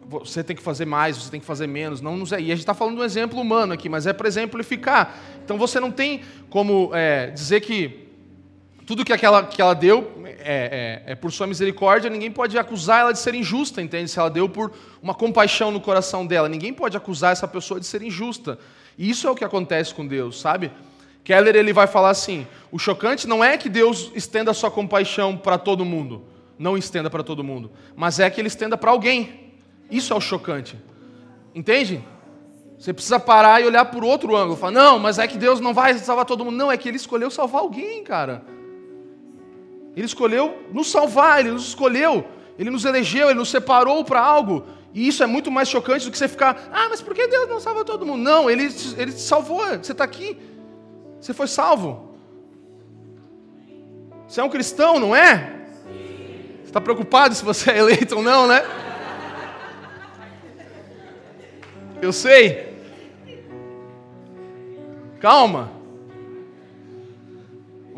você 0.08 0.42
tem 0.42 0.56
que 0.56 0.62
fazer 0.62 0.86
mais, 0.86 1.18
você 1.18 1.30
tem 1.30 1.40
que 1.40 1.46
fazer 1.46 1.66
menos. 1.66 2.00
Não 2.00 2.16
nos 2.16 2.32
é. 2.32 2.40
E 2.40 2.46
a 2.46 2.54
gente 2.54 2.60
está 2.60 2.72
falando 2.72 2.94
de 2.94 3.02
um 3.02 3.04
exemplo 3.04 3.38
humano 3.38 3.74
aqui, 3.74 3.90
mas 3.90 4.06
é 4.06 4.14
para 4.14 4.26
exemplificar. 4.26 5.14
Então 5.44 5.58
você 5.58 5.78
não 5.78 5.90
tem 5.90 6.22
como 6.48 6.90
é, 6.94 7.26
dizer 7.26 7.60
que 7.60 8.07
tudo 8.88 9.04
que, 9.04 9.12
aquela, 9.12 9.44
que 9.44 9.60
ela 9.60 9.74
deu 9.74 10.10
é, 10.24 11.02
é, 11.04 11.12
é, 11.12 11.14
por 11.14 11.30
sua 11.30 11.46
misericórdia, 11.46 12.08
ninguém 12.08 12.30
pode 12.30 12.56
acusar 12.56 13.02
ela 13.02 13.12
de 13.12 13.18
ser 13.18 13.34
injusta, 13.34 13.82
entende? 13.82 14.10
Se 14.10 14.18
ela 14.18 14.30
deu 14.30 14.48
por 14.48 14.72
uma 15.02 15.12
compaixão 15.12 15.70
no 15.70 15.78
coração 15.78 16.26
dela, 16.26 16.48
ninguém 16.48 16.72
pode 16.72 16.96
acusar 16.96 17.32
essa 17.32 17.46
pessoa 17.46 17.78
de 17.78 17.84
ser 17.84 18.00
injusta. 18.00 18.58
E 18.96 19.10
isso 19.10 19.28
é 19.28 19.30
o 19.30 19.34
que 19.34 19.44
acontece 19.44 19.94
com 19.94 20.06
Deus, 20.06 20.40
sabe? 20.40 20.72
Keller 21.22 21.54
ele 21.54 21.70
vai 21.70 21.86
falar 21.86 22.08
assim: 22.08 22.46
o 22.72 22.78
chocante 22.78 23.28
não 23.28 23.44
é 23.44 23.58
que 23.58 23.68
Deus 23.68 24.10
estenda 24.14 24.54
sua 24.54 24.70
compaixão 24.70 25.36
para 25.36 25.58
todo 25.58 25.84
mundo, 25.84 26.24
não 26.58 26.74
estenda 26.74 27.10
para 27.10 27.22
todo 27.22 27.44
mundo, 27.44 27.70
mas 27.94 28.18
é 28.18 28.30
que 28.30 28.40
ele 28.40 28.48
estenda 28.48 28.78
para 28.78 28.90
alguém. 28.90 29.52
Isso 29.90 30.14
é 30.14 30.16
o 30.16 30.20
chocante, 30.20 30.78
entende? 31.54 32.02
Você 32.78 32.94
precisa 32.94 33.20
parar 33.20 33.60
e 33.60 33.66
olhar 33.66 33.84
por 33.84 34.02
outro 34.02 34.34
ângulo. 34.34 34.56
Falar, 34.56 34.72
não, 34.72 34.98
mas 34.98 35.18
é 35.18 35.26
que 35.26 35.36
Deus 35.36 35.60
não 35.60 35.74
vai 35.74 35.92
salvar 35.98 36.24
todo 36.24 36.42
mundo. 36.42 36.56
Não, 36.56 36.72
é 36.72 36.76
que 36.78 36.88
Ele 36.88 36.96
escolheu 36.96 37.30
salvar 37.30 37.60
alguém, 37.60 38.02
cara. 38.02 38.56
Ele 39.98 40.06
escolheu 40.06 40.62
nos 40.72 40.92
salvar, 40.92 41.40
Ele 41.40 41.50
nos 41.50 41.66
escolheu, 41.66 42.24
Ele 42.56 42.70
nos 42.70 42.84
elegeu, 42.84 43.28
Ele 43.28 43.38
nos 43.40 43.50
separou 43.50 44.04
para 44.04 44.20
algo. 44.20 44.64
E 44.94 45.08
isso 45.08 45.24
é 45.24 45.26
muito 45.26 45.50
mais 45.50 45.68
chocante 45.68 46.04
do 46.04 46.12
que 46.12 46.16
você 46.16 46.28
ficar, 46.28 46.70
ah, 46.72 46.86
mas 46.88 47.02
por 47.02 47.14
que 47.14 47.26
Deus 47.26 47.48
não 47.48 47.58
salva 47.58 47.84
todo 47.84 48.06
mundo? 48.06 48.22
Não, 48.22 48.48
Ele, 48.48 48.68
ele 48.96 49.12
te 49.12 49.20
salvou, 49.20 49.66
você 49.66 49.90
está 49.90 50.04
aqui, 50.04 50.38
você 51.20 51.34
foi 51.34 51.48
salvo. 51.48 52.14
Você 54.28 54.40
é 54.40 54.44
um 54.44 54.48
cristão, 54.48 55.00
não 55.00 55.16
é? 55.16 55.66
Você 56.60 56.66
está 56.66 56.80
preocupado 56.80 57.34
se 57.34 57.44
você 57.44 57.72
é 57.72 57.78
eleito 57.78 58.14
ou 58.14 58.22
não, 58.22 58.46
né? 58.46 58.62
Eu 62.00 62.12
sei. 62.12 62.78
Calma. 65.18 65.77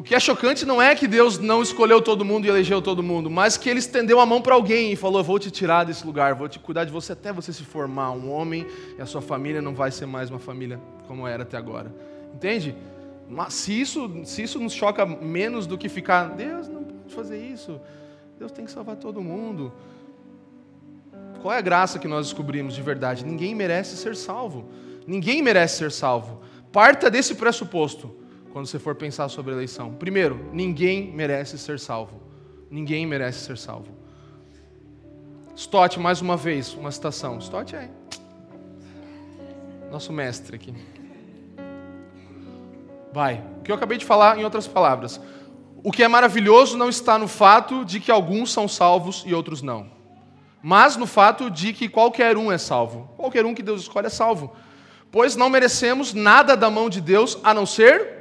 O 0.00 0.02
que 0.02 0.14
é 0.14 0.18
chocante 0.18 0.64
não 0.64 0.80
é 0.80 0.94
que 0.94 1.06
Deus 1.06 1.38
não 1.38 1.60
escolheu 1.60 2.00
todo 2.00 2.24
mundo 2.24 2.46
e 2.46 2.48
elegeu 2.48 2.80
todo 2.80 3.02
mundo, 3.02 3.28
mas 3.28 3.58
que 3.58 3.68
Ele 3.68 3.80
estendeu 3.80 4.18
a 4.18 4.24
mão 4.24 4.40
para 4.40 4.54
alguém 4.54 4.90
e 4.90 4.96
falou: 4.96 5.22
Vou 5.22 5.38
te 5.38 5.50
tirar 5.50 5.84
desse 5.84 6.06
lugar, 6.06 6.34
vou 6.34 6.48
te 6.48 6.58
cuidar 6.58 6.86
de 6.86 6.90
você 6.90 7.12
até 7.12 7.30
você 7.30 7.52
se 7.52 7.64
formar 7.64 8.10
um 8.12 8.32
homem 8.32 8.66
e 8.96 9.02
a 9.02 9.04
sua 9.04 9.20
família 9.20 9.60
não 9.60 9.74
vai 9.74 9.90
ser 9.90 10.06
mais 10.06 10.30
uma 10.30 10.38
família 10.38 10.80
como 11.06 11.28
era 11.28 11.42
até 11.42 11.58
agora. 11.58 11.94
Entende? 12.34 12.74
Mas 13.28 13.52
se 13.52 13.78
isso, 13.78 14.10
se 14.24 14.42
isso 14.42 14.58
nos 14.58 14.72
choca 14.72 15.04
menos 15.04 15.66
do 15.66 15.76
que 15.76 15.86
ficar, 15.86 16.30
Deus 16.30 16.66
não 16.66 16.82
pode 16.82 17.14
fazer 17.14 17.38
isso, 17.38 17.78
Deus 18.38 18.50
tem 18.50 18.64
que 18.64 18.70
salvar 18.70 18.96
todo 18.96 19.20
mundo. 19.20 19.70
Qual 21.42 21.52
é 21.52 21.58
a 21.58 21.60
graça 21.60 21.98
que 21.98 22.08
nós 22.08 22.28
descobrimos 22.28 22.74
de 22.74 22.80
verdade? 22.80 23.22
Ninguém 23.22 23.54
merece 23.54 23.98
ser 23.98 24.16
salvo. 24.16 24.64
Ninguém 25.06 25.42
merece 25.42 25.76
ser 25.76 25.92
salvo. 25.92 26.40
Parta 26.72 27.10
desse 27.10 27.34
pressuposto 27.34 28.18
quando 28.52 28.66
você 28.66 28.78
for 28.78 28.94
pensar 28.94 29.28
sobre 29.28 29.52
eleição. 29.52 29.94
Primeiro, 29.94 30.50
ninguém 30.52 31.12
merece 31.12 31.56
ser 31.58 31.78
salvo. 31.78 32.20
Ninguém 32.70 33.06
merece 33.06 33.40
ser 33.40 33.58
salvo. 33.58 33.92
Stott, 35.56 35.98
mais 35.98 36.20
uma 36.20 36.36
vez, 36.36 36.74
uma 36.74 36.90
citação. 36.90 37.38
Stott 37.38 37.74
é 37.74 37.90
nosso 39.90 40.12
mestre 40.12 40.56
aqui. 40.56 40.72
Vai. 43.12 43.44
O 43.58 43.62
que 43.62 43.72
eu 43.72 43.76
acabei 43.76 43.98
de 43.98 44.04
falar, 44.04 44.38
em 44.38 44.44
outras 44.44 44.66
palavras. 44.66 45.20
O 45.82 45.90
que 45.90 46.02
é 46.02 46.08
maravilhoso 46.08 46.76
não 46.76 46.88
está 46.88 47.18
no 47.18 47.26
fato 47.26 47.84
de 47.84 47.98
que 47.98 48.10
alguns 48.10 48.52
são 48.52 48.68
salvos 48.68 49.24
e 49.26 49.34
outros 49.34 49.62
não, 49.62 49.90
mas 50.62 50.94
no 50.96 51.06
fato 51.06 51.50
de 51.50 51.72
que 51.72 51.88
qualquer 51.88 52.36
um 52.36 52.52
é 52.52 52.58
salvo. 52.58 53.10
Qualquer 53.16 53.46
um 53.46 53.54
que 53.54 53.62
Deus 53.62 53.80
escolhe 53.80 54.06
é 54.06 54.10
salvo. 54.10 54.54
Pois 55.10 55.34
não 55.34 55.48
merecemos 55.48 56.12
nada 56.12 56.56
da 56.56 56.70
mão 56.70 56.90
de 56.90 57.00
Deus 57.00 57.38
a 57.42 57.54
não 57.54 57.64
ser 57.64 58.19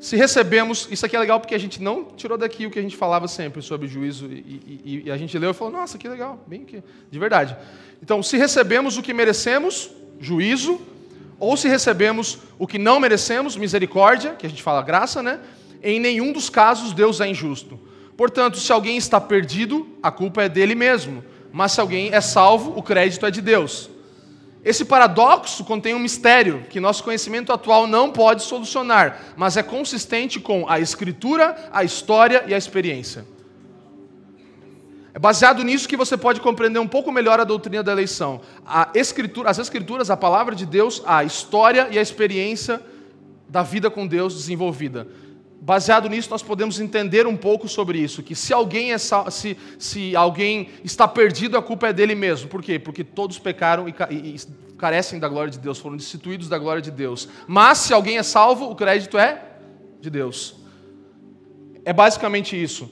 se 0.00 0.16
recebemos, 0.16 0.88
isso 0.90 1.04
aqui 1.04 1.16
é 1.16 1.18
legal 1.18 1.40
porque 1.40 1.54
a 1.54 1.58
gente 1.58 1.82
não 1.82 2.04
tirou 2.04 2.38
daqui 2.38 2.66
o 2.66 2.70
que 2.70 2.78
a 2.78 2.82
gente 2.82 2.96
falava 2.96 3.26
sempre 3.26 3.60
sobre 3.60 3.88
juízo 3.88 4.26
e, 4.26 4.80
e, 4.84 5.02
e 5.06 5.10
a 5.10 5.16
gente 5.16 5.36
leu 5.36 5.50
e 5.50 5.54
falou, 5.54 5.72
nossa, 5.72 5.98
que 5.98 6.08
legal, 6.08 6.42
bem 6.46 6.64
que, 6.64 6.82
de 7.10 7.18
verdade. 7.18 7.56
Então, 8.02 8.22
se 8.22 8.36
recebemos 8.36 8.96
o 8.96 9.02
que 9.02 9.12
merecemos, 9.12 9.90
juízo, 10.20 10.80
ou 11.40 11.56
se 11.56 11.68
recebemos 11.68 12.38
o 12.58 12.66
que 12.66 12.78
não 12.78 13.00
merecemos, 13.00 13.56
misericórdia, 13.56 14.34
que 14.34 14.46
a 14.46 14.50
gente 14.50 14.62
fala 14.62 14.82
graça, 14.82 15.22
né? 15.22 15.40
Em 15.82 16.00
nenhum 16.00 16.32
dos 16.32 16.48
casos 16.48 16.92
Deus 16.92 17.20
é 17.20 17.28
injusto. 17.28 17.78
Portanto, 18.16 18.58
se 18.58 18.72
alguém 18.72 18.96
está 18.96 19.20
perdido, 19.20 19.86
a 20.02 20.10
culpa 20.10 20.42
é 20.42 20.48
dele 20.48 20.74
mesmo. 20.74 21.24
Mas 21.52 21.72
se 21.72 21.80
alguém 21.80 22.12
é 22.12 22.20
salvo, 22.20 22.76
o 22.76 22.82
crédito 22.82 23.24
é 23.24 23.30
de 23.30 23.40
Deus. 23.40 23.88
Esse 24.64 24.84
paradoxo 24.84 25.64
contém 25.64 25.94
um 25.94 25.98
mistério 25.98 26.64
que 26.68 26.80
nosso 26.80 27.04
conhecimento 27.04 27.52
atual 27.52 27.86
não 27.86 28.10
pode 28.10 28.42
solucionar, 28.42 29.34
mas 29.36 29.56
é 29.56 29.62
consistente 29.62 30.40
com 30.40 30.68
a 30.68 30.80
escritura, 30.80 31.56
a 31.72 31.84
história 31.84 32.44
e 32.46 32.52
a 32.52 32.58
experiência. 32.58 33.24
É 35.14 35.18
baseado 35.18 35.64
nisso 35.64 35.88
que 35.88 35.96
você 35.96 36.16
pode 36.16 36.40
compreender 36.40 36.78
um 36.78 36.86
pouco 36.86 37.10
melhor 37.10 37.40
a 37.40 37.44
doutrina 37.44 37.82
da 37.82 37.92
eleição. 37.92 38.40
A 38.66 38.90
escritura, 38.94 39.50
as 39.50 39.58
escrituras, 39.58 40.10
a 40.10 40.16
palavra 40.16 40.54
de 40.54 40.66
Deus, 40.66 41.02
a 41.06 41.24
história 41.24 41.88
e 41.90 41.98
a 41.98 42.02
experiência 42.02 42.80
da 43.48 43.62
vida 43.62 43.90
com 43.90 44.06
Deus 44.06 44.34
desenvolvida. 44.34 45.08
Baseado 45.60 46.08
nisso, 46.08 46.30
nós 46.30 46.42
podemos 46.42 46.78
entender 46.78 47.26
um 47.26 47.36
pouco 47.36 47.68
sobre 47.68 47.98
isso, 47.98 48.22
que 48.22 48.34
se 48.34 48.52
alguém, 48.52 48.92
é, 48.92 48.98
se, 48.98 49.56
se 49.78 50.14
alguém 50.14 50.68
está 50.84 51.06
perdido, 51.08 51.58
a 51.58 51.62
culpa 51.62 51.88
é 51.88 51.92
dele 51.92 52.14
mesmo. 52.14 52.48
Por 52.48 52.62
quê? 52.62 52.78
Porque 52.78 53.02
todos 53.02 53.38
pecaram 53.38 53.88
e, 53.88 53.94
e, 54.10 54.36
e 54.36 54.38
carecem 54.76 55.18
da 55.18 55.28
glória 55.28 55.50
de 55.50 55.58
Deus, 55.58 55.78
foram 55.78 55.96
destituídos 55.96 56.48
da 56.48 56.58
glória 56.58 56.80
de 56.80 56.90
Deus. 56.90 57.28
Mas 57.46 57.78
se 57.78 57.92
alguém 57.92 58.18
é 58.18 58.22
salvo, 58.22 58.70
o 58.70 58.76
crédito 58.76 59.18
é 59.18 59.42
de 60.00 60.08
Deus. 60.08 60.54
É 61.84 61.92
basicamente 61.92 62.60
isso. 62.60 62.90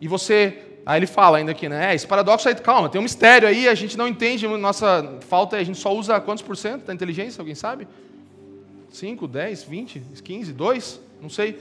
E 0.00 0.06
você 0.06 0.68
Aí 0.84 0.98
ele 0.98 1.06
fala 1.06 1.38
ainda 1.38 1.52
aqui, 1.52 1.68
né? 1.68 1.92
É, 1.92 1.94
esse 1.94 2.06
paradoxo 2.06 2.48
aí, 2.48 2.54
calma, 2.56 2.88
tem 2.88 3.00
um 3.00 3.04
mistério 3.04 3.46
aí, 3.46 3.68
a 3.68 3.74
gente 3.74 3.96
não 3.96 4.08
entende, 4.08 4.46
nossa 4.48 5.18
falta 5.20 5.56
é, 5.56 5.60
a 5.60 5.64
gente 5.64 5.78
só 5.78 5.94
usa 5.94 6.20
quantos 6.20 6.42
por 6.42 6.56
cento 6.56 6.86
da 6.86 6.92
inteligência, 6.92 7.40
alguém 7.40 7.54
sabe? 7.54 7.86
5, 8.90 9.28
10, 9.28 9.62
20, 9.62 10.02
15, 10.22 10.52
2? 10.52 11.00
Não 11.20 11.30
sei. 11.30 11.58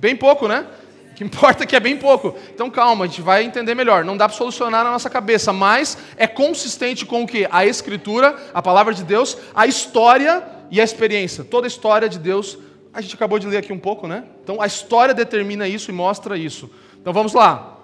Bem 0.00 0.16
pouco, 0.16 0.48
né? 0.48 0.66
O 1.10 1.14
que 1.14 1.22
importa 1.22 1.62
é 1.62 1.66
que 1.66 1.76
é 1.76 1.80
bem 1.80 1.96
pouco. 1.96 2.36
Então 2.52 2.68
calma, 2.68 3.04
a 3.04 3.08
gente 3.08 3.22
vai 3.22 3.44
entender 3.44 3.74
melhor. 3.74 4.04
Não 4.04 4.16
dá 4.16 4.28
para 4.28 4.36
solucionar 4.36 4.82
na 4.82 4.90
nossa 4.90 5.08
cabeça, 5.08 5.52
mas 5.52 5.96
é 6.16 6.26
consistente 6.26 7.06
com 7.06 7.22
o 7.22 7.26
que? 7.26 7.46
A 7.50 7.64
Escritura, 7.64 8.36
a 8.52 8.60
palavra 8.60 8.92
de 8.92 9.04
Deus, 9.04 9.36
a 9.54 9.66
história 9.66 10.42
e 10.70 10.80
a 10.80 10.84
experiência. 10.84 11.44
Toda 11.44 11.66
a 11.66 11.68
história 11.68 12.08
de 12.08 12.18
Deus, 12.18 12.58
a 12.92 13.00
gente 13.00 13.14
acabou 13.14 13.38
de 13.38 13.46
ler 13.46 13.58
aqui 13.58 13.72
um 13.72 13.78
pouco, 13.78 14.08
né? 14.08 14.24
Então 14.42 14.60
a 14.60 14.66
história 14.66 15.14
determina 15.14 15.68
isso 15.68 15.90
e 15.90 15.94
mostra 15.94 16.36
isso. 16.36 16.68
Então 17.00 17.12
vamos 17.12 17.32
lá. 17.32 17.78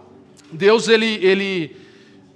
Deus, 0.53 0.89
ele, 0.89 1.19
ele 1.25 1.77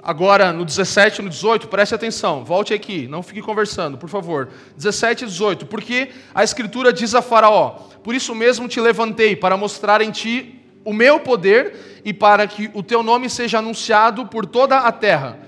agora 0.05 0.53
no 0.53 0.65
17 0.65 1.21
e 1.21 1.25
no 1.25 1.31
18, 1.31 1.67
preste 1.67 1.95
atenção, 1.95 2.45
volte 2.45 2.75
aqui, 2.75 3.09
não 3.09 3.23
fique 3.23 3.41
conversando, 3.41 3.97
por 3.97 4.11
favor. 4.11 4.51
17 4.77 5.25
e 5.25 5.27
18, 5.27 5.67
porque 5.67 6.11
a 6.35 6.45
Escritura 6.45 6.93
diz 6.93 7.15
a 7.15 7.23
Faraó: 7.23 7.71
Por 8.03 8.15
isso 8.15 8.35
mesmo 8.35 8.69
te 8.69 8.79
levantei, 8.81 9.35
para 9.35 9.57
mostrar 9.57 10.03
em 10.03 10.11
ti 10.11 10.61
o 10.85 10.93
meu 10.93 11.19
poder 11.21 12.03
e 12.05 12.13
para 12.13 12.47
que 12.47 12.71
o 12.75 12.83
teu 12.83 13.03
nome 13.03 13.31
seja 13.31 13.59
anunciado 13.59 14.27
por 14.27 14.45
toda 14.45 14.77
a 14.77 14.93
terra. 14.93 15.39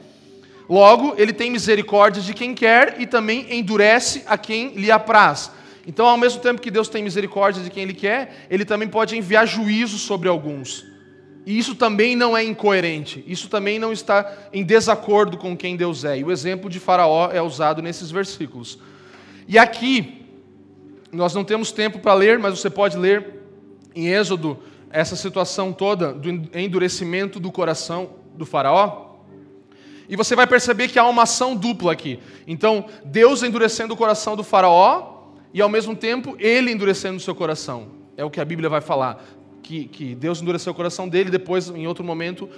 Logo, 0.69 1.15
ele 1.19 1.33
tem 1.33 1.51
misericórdia 1.51 2.23
de 2.23 2.33
quem 2.33 2.55
quer 2.55 2.97
e 2.99 3.07
também 3.07 3.47
endurece 3.51 4.25
a 4.27 4.39
quem 4.39 4.71
lhe 4.71 4.91
apraz. 4.91 5.53
Então, 5.87 6.07
ao 6.07 6.17
mesmo 6.17 6.41
tempo 6.41 6.61
que 6.61 6.71
Deus 6.71 6.89
tem 6.89 7.05
misericórdia 7.05 7.63
de 7.63 7.71
quem 7.71 7.85
ele 7.85 7.95
quer, 7.95 8.47
ele 8.51 8.65
também 8.65 8.89
pode 8.89 9.17
enviar 9.17 9.47
juízo 9.47 9.99
sobre 9.99 10.29
alguns. 10.29 10.96
E 11.47 11.57
isso 11.57 11.77
também 11.77 12.17
não 12.17 12.37
é 12.37 12.43
incoerente, 12.43 13.25
isso 13.25 13.49
também 13.49 13.79
não 13.79 13.93
está 13.93 14.49
em 14.53 14.65
desacordo 14.65 15.39
com 15.39 15.57
quem 15.57 15.77
Deus 15.77 16.05
é. 16.05 16.19
E 16.19 16.25
o 16.25 16.33
exemplo 16.33 16.69
de 16.69 16.81
Faraó 16.81 17.31
é 17.33 17.41
usado 17.41 17.81
nesses 17.81 18.11
versículos. 18.11 18.81
E 19.47 19.57
aqui, 19.57 20.27
nós 21.13 21.33
não 21.33 21.45
temos 21.45 21.71
tempo 21.71 22.01
para 22.01 22.15
ler, 22.15 22.37
mas 22.37 22.59
você 22.59 22.69
pode 22.69 22.99
ler 22.99 23.45
em 23.95 24.09
Êxodo 24.09 24.59
essa 24.91 25.15
situação 25.15 25.73
toda 25.73 26.13
do 26.13 26.29
endurecimento 26.59 27.39
do 27.39 27.53
coração 27.53 28.11
do 28.35 28.45
Faraó. 28.45 29.19
E 30.09 30.17
você 30.17 30.35
vai 30.35 30.49
perceber 30.49 30.89
que 30.89 30.99
há 30.99 31.07
uma 31.07 31.23
ação 31.23 31.55
dupla 31.55 31.93
aqui. 31.93 32.19
Então, 32.45 32.87
Deus 33.05 33.45
endurecendo 33.45 33.95
o 33.95 33.97
coração 33.97 34.35
do 34.35 34.43
Faraó 34.43 35.31
e, 35.55 35.63
ao 35.63 35.69
mesmo 35.69 35.95
tempo, 35.95 36.37
ele 36.41 36.73
endurecendo 36.73 37.19
o 37.19 37.21
seu 37.21 37.37
coração. 37.37 37.95
É 38.17 38.25
o 38.25 38.31
que 38.31 38.41
a 38.41 38.45
Bíblia 38.45 38.69
vai 38.69 38.81
falar 38.81 39.25
que, 39.67 39.85
que 39.87 40.15
Deus 40.15 40.41
endureceu 40.41 40.73
o 40.73 40.77
coração 40.77 41.09
dele, 41.09 41.29
depois, 41.29 41.69
em 41.69 41.89
outro 41.89 42.05
momento, 42.05 42.49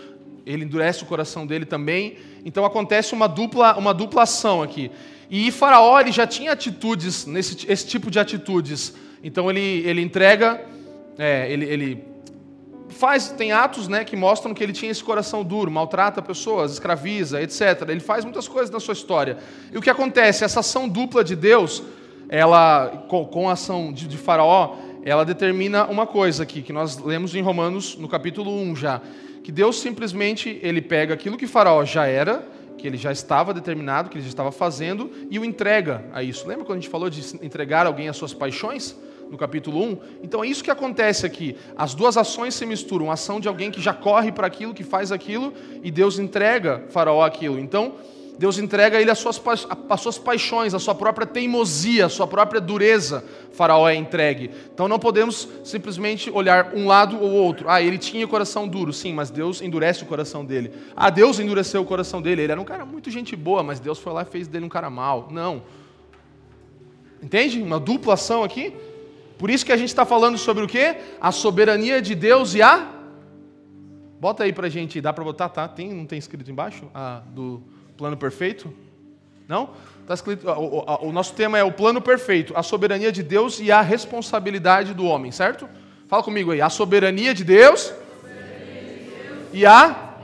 ele 0.45 0.65
endurece 0.65 1.03
o 1.03 1.07
coração 1.07 1.47
dele 1.47 1.65
também. 1.65 2.19
Então 2.45 2.67
acontece 2.67 3.15
uma 3.15 3.27
dupla, 3.27 3.79
uma 3.79 3.95
dupla 3.95 4.25
ação 4.25 4.63
aqui. 4.63 4.91
E 5.31 5.51
Faraó 5.51 5.99
ele 5.99 6.13
já 6.13 6.27
tinha 6.27 6.53
atitudes, 6.53 7.25
nesse, 7.25 7.71
esse 7.71 7.87
tipo 7.87 8.11
de 8.11 8.19
atitudes. 8.19 8.95
Então 9.25 9.49
ele, 9.49 9.83
ele 9.87 10.03
entrega, 10.03 10.63
é, 11.19 11.51
ele, 11.51 11.65
ele 11.65 12.05
faz, 12.91 13.29
tem 13.31 13.53
atos 13.53 13.89
né, 13.89 14.05
que 14.05 14.15
mostram 14.15 14.53
que 14.53 14.63
ele 14.63 14.75
tinha 14.75 14.91
esse 14.91 15.03
coração 15.03 15.43
duro, 15.43 15.71
maltrata 15.71 16.21
pessoas, 16.21 16.73
escraviza, 16.73 17.41
etc. 17.41 17.89
Ele 17.89 18.01
faz 18.01 18.23
muitas 18.23 18.47
coisas 18.47 18.71
na 18.71 18.81
sua 18.81 18.93
história. 18.93 19.39
E 19.73 19.79
o 19.79 19.81
que 19.81 19.89
acontece? 19.89 20.45
Essa 20.45 20.61
ação 20.61 20.87
dupla 20.87 21.25
de 21.25 21.35
Deus, 21.35 21.83
ela 22.29 23.07
com, 23.09 23.25
com 23.25 23.49
a 23.49 23.53
ação 23.53 23.95
de, 23.95 24.07
de 24.07 24.19
Faraó, 24.19 24.77
ela 25.05 25.25
determina 25.25 25.87
uma 25.87 26.07
coisa 26.07 26.43
aqui, 26.43 26.63
que 26.63 26.73
nós 26.73 26.99
lemos 26.99 27.35
em 27.35 27.43
Romanos, 27.43 27.97
no 27.97 28.09
capítulo 28.09 28.51
1 28.51 28.77
já, 28.77 29.01
que 29.43 29.53
Deus 29.53 29.81
simplesmente 29.81 30.59
ele 30.63 30.83
pega 30.83 31.15
aquilo 31.15 31.37
que 31.37 31.47
Faraó 31.47 31.85
já 31.85 32.07
era, 32.07 32.47
que 32.77 32.87
ele 32.87 32.97
já 32.97 33.11
estava 33.11 33.53
determinado, 33.53 34.09
que 34.09 34.17
ele 34.17 34.23
já 34.25 34.29
estava 34.29 34.53
fazendo, 34.53 35.11
e 35.31 35.39
o 35.39 35.45
entrega 35.45 36.05
a 36.13 36.23
isso. 36.23 36.47
Lembra 36.47 36.65
quando 36.65 36.79
a 36.79 36.81
gente 36.81 36.91
falou 36.91 37.11
de 37.11 37.21
entregar 37.45 37.87
alguém 37.87 38.09
às 38.09 38.17
suas 38.17 38.33
paixões? 38.33 38.97
No 39.31 39.37
capítulo 39.37 39.83
1? 39.83 39.99
Então 40.23 40.43
é 40.43 40.47
isso 40.47 40.65
que 40.65 40.71
acontece 40.71 41.27
aqui. 41.27 41.57
As 41.77 41.95
duas 41.95 42.17
ações 42.17 42.55
se 42.55 42.65
misturam. 42.65 43.11
A 43.11 43.15
ação 43.15 43.39
de 43.41 43.49
alguém 43.49 43.71
que 43.71 43.81
já 43.81 43.93
corre 43.93 44.33
para 44.33 44.47
aquilo, 44.47 44.73
que 44.73 44.85
faz 44.85 45.13
aquilo, 45.13 45.53
e 45.83 45.91
Deus 45.91 46.19
entrega 46.19 46.85
Faraó 46.89 47.23
aquilo. 47.23 47.59
Então, 47.59 47.97
Deus 48.39 48.57
entrega 48.57 48.97
a 48.97 49.01
ele 49.01 49.11
as 49.11 49.19
suas, 49.19 49.43
as 49.91 50.01
suas 50.01 50.17
paixões, 50.17 50.73
a 50.73 50.79
sua 50.79 50.95
própria 50.95 51.27
teimosia, 51.27 52.07
a 52.07 52.09
sua 52.09 52.25
própria 52.25 52.61
dureza. 52.61 53.25
Faraó 53.51 53.89
é 53.89 53.97
entregue. 53.97 54.53
Então 54.73 54.87
não 54.87 54.97
podemos 54.97 55.49
simplesmente 55.65 56.31
olhar 56.31 56.73
um 56.73 56.87
lado 56.87 57.21
ou 57.21 57.33
outro. 57.33 57.69
Ah, 57.69 57.83
ele 57.83 57.99
tinha 57.99 58.29
coração 58.29 58.69
duro, 58.69 58.93
sim, 58.93 59.13
mas 59.13 59.29
Deus 59.29 59.61
endurece 59.61 60.05
o 60.05 60.07
coração 60.07 60.45
dele. 60.45 60.73
Ah, 60.95 61.11
Deus 61.11 61.41
endureceu 61.41 61.83
o 61.83 61.85
coração 61.85 62.23
dele. 62.23 62.43
Ele 62.43 62.53
era 62.53 62.61
um 62.61 62.65
cara 62.65 62.87
muito 62.87 63.11
gente 63.11 63.35
boa, 63.35 63.65
mas 63.65 63.81
Deus 63.81 63.99
foi 63.99 64.13
lá 64.13 64.23
e 64.23 64.27
fez 64.27 64.47
dele 64.47 64.65
um 64.65 64.69
cara 64.69 64.89
mau. 64.89 65.27
Não. 65.33 65.65
Entende? 67.21 67.61
Uma 67.61 67.81
dupla 67.81 68.15
ação 68.15 68.45
aqui. 68.45 68.73
Por 69.37 69.51
isso 69.51 69.67
que 69.67 69.73
a 69.73 69.77
gente 69.77 69.89
está 69.89 70.07
falando 70.07 70.39
sobre 70.39 70.63
o 70.63 70.69
quê? 70.69 70.97
A 71.21 71.33
soberania 71.33 72.01
de 72.01 72.15
Deus 72.15 72.55
e 72.55 72.63
a. 72.63 72.87
Bota 74.21 74.45
aí 74.45 74.53
pra 74.53 74.69
gente, 74.69 75.01
dá 75.01 75.13
para 75.13 75.25
botar, 75.25 75.49
tá? 75.49 75.67
Tem, 75.67 75.93
não 75.93 76.07
tem 76.07 76.21
escrito 76.21 76.49
embaixo? 76.49 76.85
Ah, 76.95 77.23
do 77.35 77.63
Plano 77.99 78.17
perfeito? 78.17 78.73
Não? 79.49 79.71
Está 80.03 80.15
escrito, 80.15 80.49
o, 80.49 80.79
o, 80.79 81.09
o, 81.09 81.13
nosso 81.13 81.35
tema 81.35 81.59
é 81.59 81.65
o 81.65 81.73
plano 81.73 82.01
perfeito, 82.01 82.53
a 82.57 82.63
soberania 82.63 83.11
de 83.11 83.25
Deus 83.25 83.59
e 83.59 83.73
a 83.73 83.83
responsabilidade 83.83 84.95
do 84.95 85.05
homem, 85.05 85.33
certo? 85.33 85.69
Fala 86.07 86.23
comigo 86.23 86.53
aí, 86.53 86.63
a 86.63 86.71
soberania 86.71 87.35
de 87.35 87.43
Deus, 87.43 87.93
e 89.53 89.67
a. 89.67 90.15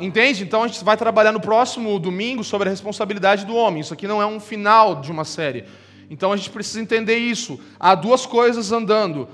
Entende? 0.00 0.42
Então 0.42 0.64
a 0.64 0.66
gente 0.66 0.82
vai 0.84 0.96
trabalhar 0.96 1.30
no 1.30 1.40
próximo 1.40 1.96
domingo 1.98 2.42
sobre 2.42 2.68
a 2.68 2.70
responsabilidade 2.72 3.46
do 3.46 3.54
homem. 3.54 3.80
Isso 3.80 3.94
aqui 3.94 4.08
não 4.08 4.20
é 4.20 4.26
um 4.26 4.40
final 4.40 4.96
de 4.96 5.12
uma 5.12 5.24
série. 5.24 5.64
Então 6.10 6.32
a 6.32 6.36
gente 6.36 6.50
precisa 6.50 6.80
entender 6.80 7.16
isso. 7.16 7.58
Há 7.78 7.94
duas 7.94 8.26
coisas 8.26 8.72
andando: 8.72 9.28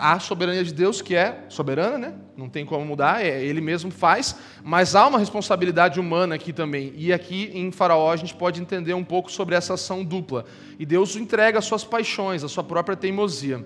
a 0.00 0.18
soberania 0.18 0.64
de 0.64 0.72
Deus, 0.72 1.02
que 1.02 1.14
é 1.14 1.44
soberana, 1.48 1.98
né? 1.98 2.14
não 2.36 2.48
tem 2.48 2.64
como 2.64 2.84
mudar, 2.86 3.22
é, 3.22 3.44
ele 3.44 3.60
mesmo 3.60 3.90
faz, 3.90 4.34
mas 4.64 4.94
há 4.94 5.06
uma 5.06 5.18
responsabilidade 5.18 6.00
humana 6.00 6.34
aqui 6.34 6.52
também. 6.52 6.94
E 6.96 7.12
aqui 7.12 7.50
em 7.52 7.70
Faraó 7.70 8.10
a 8.10 8.16
gente 8.16 8.34
pode 8.34 8.62
entender 8.62 8.94
um 8.94 9.04
pouco 9.04 9.30
sobre 9.30 9.54
essa 9.54 9.74
ação 9.74 10.02
dupla. 10.02 10.46
E 10.78 10.86
Deus 10.86 11.16
entrega 11.16 11.58
as 11.58 11.66
suas 11.66 11.84
paixões, 11.84 12.42
a 12.42 12.48
sua 12.48 12.64
própria 12.64 12.96
teimosia. 12.96 13.62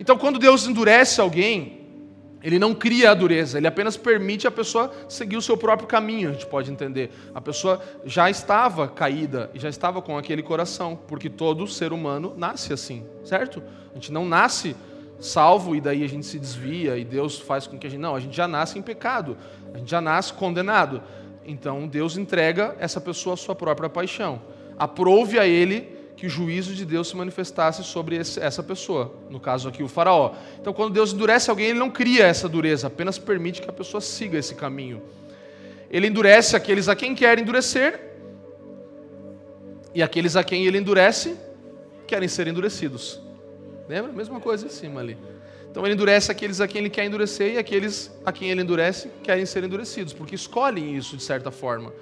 Então, 0.00 0.16
quando 0.16 0.38
Deus 0.38 0.66
endurece 0.66 1.20
alguém, 1.20 1.80
ele 2.42 2.58
não 2.58 2.74
cria 2.74 3.10
a 3.10 3.14
dureza, 3.14 3.58
ele 3.58 3.66
apenas 3.66 3.98
permite 3.98 4.46
a 4.46 4.50
pessoa 4.50 4.90
seguir 5.10 5.36
o 5.36 5.42
seu 5.42 5.58
próprio 5.58 5.86
caminho, 5.86 6.30
a 6.30 6.32
gente 6.32 6.46
pode 6.46 6.72
entender. 6.72 7.10
A 7.34 7.40
pessoa 7.40 7.82
já 8.06 8.30
estava 8.30 8.88
caída 8.88 9.50
e 9.52 9.58
já 9.58 9.68
estava 9.68 10.00
com 10.00 10.16
aquele 10.16 10.42
coração, 10.42 10.98
porque 11.06 11.28
todo 11.28 11.66
ser 11.66 11.92
humano 11.92 12.34
nasce 12.34 12.72
assim, 12.72 13.04
certo? 13.24 13.62
A 13.90 13.94
gente 13.94 14.10
não 14.10 14.24
nasce 14.24 14.74
salvo 15.20 15.76
e 15.76 15.80
daí 15.80 16.02
a 16.02 16.08
gente 16.08 16.26
se 16.26 16.38
desvia 16.38 16.96
e 16.96 17.04
Deus 17.04 17.38
faz 17.38 17.66
com 17.66 17.78
que 17.78 17.86
a 17.86 17.90
gente. 17.90 18.00
Não, 18.00 18.14
a 18.14 18.20
gente 18.20 18.36
já 18.36 18.48
nasce 18.48 18.78
em 18.78 18.82
pecado, 18.82 19.36
a 19.72 19.78
gente 19.78 19.90
já 19.90 20.00
nasce 20.00 20.32
condenado. 20.32 21.02
Então 21.44 21.86
Deus 21.86 22.16
entrega 22.16 22.74
essa 22.78 23.00
pessoa 23.00 23.34
a 23.34 23.36
sua 23.36 23.54
própria 23.54 23.88
paixão. 23.88 24.40
Aprove 24.78 25.38
a 25.38 25.46
ele 25.46 26.00
que 26.20 26.26
o 26.26 26.30
juízo 26.30 26.74
de 26.74 26.84
Deus 26.84 27.08
se 27.08 27.16
manifestasse 27.16 27.82
sobre 27.82 28.18
essa 28.18 28.62
pessoa, 28.62 29.14
no 29.30 29.40
caso 29.40 29.70
aqui 29.70 29.82
o 29.82 29.88
Faraó. 29.88 30.34
Então, 30.60 30.70
quando 30.70 30.92
Deus 30.92 31.14
endurece 31.14 31.48
alguém, 31.48 31.68
ele 31.68 31.78
não 31.78 31.88
cria 31.88 32.26
essa 32.26 32.46
dureza, 32.46 32.88
apenas 32.88 33.16
permite 33.18 33.62
que 33.62 33.70
a 33.70 33.72
pessoa 33.72 34.02
siga 34.02 34.36
esse 34.36 34.54
caminho. 34.54 35.00
Ele 35.90 36.08
endurece 36.08 36.54
aqueles 36.54 36.90
a 36.90 36.94
quem 36.94 37.14
quer 37.14 37.38
endurecer, 37.38 37.98
e 39.94 40.02
aqueles 40.02 40.36
a 40.36 40.44
quem 40.44 40.66
ele 40.66 40.76
endurece 40.76 41.34
querem 42.06 42.28
ser 42.28 42.46
endurecidos. 42.46 43.18
Lembra? 43.90 44.12
Mesma 44.12 44.38
coisa 44.38 44.66
em 44.66 44.68
cima 44.68 45.00
ali. 45.00 45.18
Então 45.68 45.84
ele 45.84 45.94
endurece 45.94 46.30
aqueles 46.30 46.60
a 46.60 46.68
quem 46.68 46.80
ele 46.80 46.90
quer 46.90 47.04
endurecer 47.04 47.54
e 47.54 47.58
aqueles 47.58 48.08
a 48.24 48.30
quem 48.30 48.48
ele 48.48 48.62
endurece 48.62 49.10
querem 49.20 49.44
ser 49.44 49.64
endurecidos, 49.64 50.12
porque 50.12 50.36
escolhem 50.36 50.96
isso 50.96 51.16
de 51.16 51.24
certa 51.24 51.50
forma. 51.50 51.92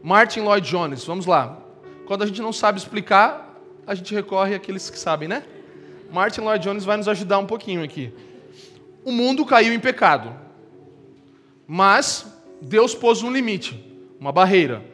Martin 0.00 0.42
Lloyd 0.42 0.68
Jones, 0.68 1.04
vamos 1.04 1.26
lá. 1.26 1.60
Quando 2.06 2.22
a 2.22 2.26
gente 2.26 2.40
não 2.40 2.52
sabe 2.52 2.78
explicar, 2.78 3.60
a 3.84 3.96
gente 3.96 4.14
recorre 4.14 4.54
àqueles 4.54 4.88
que 4.88 4.96
sabem, 4.96 5.26
né? 5.26 5.42
Martin 6.12 6.42
Lloyd 6.42 6.62
Jones 6.62 6.84
vai 6.84 6.96
nos 6.96 7.08
ajudar 7.08 7.40
um 7.40 7.46
pouquinho 7.46 7.82
aqui. 7.82 8.14
O 9.04 9.10
mundo 9.10 9.44
caiu 9.44 9.74
em 9.74 9.80
pecado. 9.80 10.32
Mas 11.66 12.32
Deus 12.62 12.94
pôs 12.94 13.24
um 13.24 13.32
limite, 13.32 13.84
uma 14.20 14.30
barreira. 14.30 14.84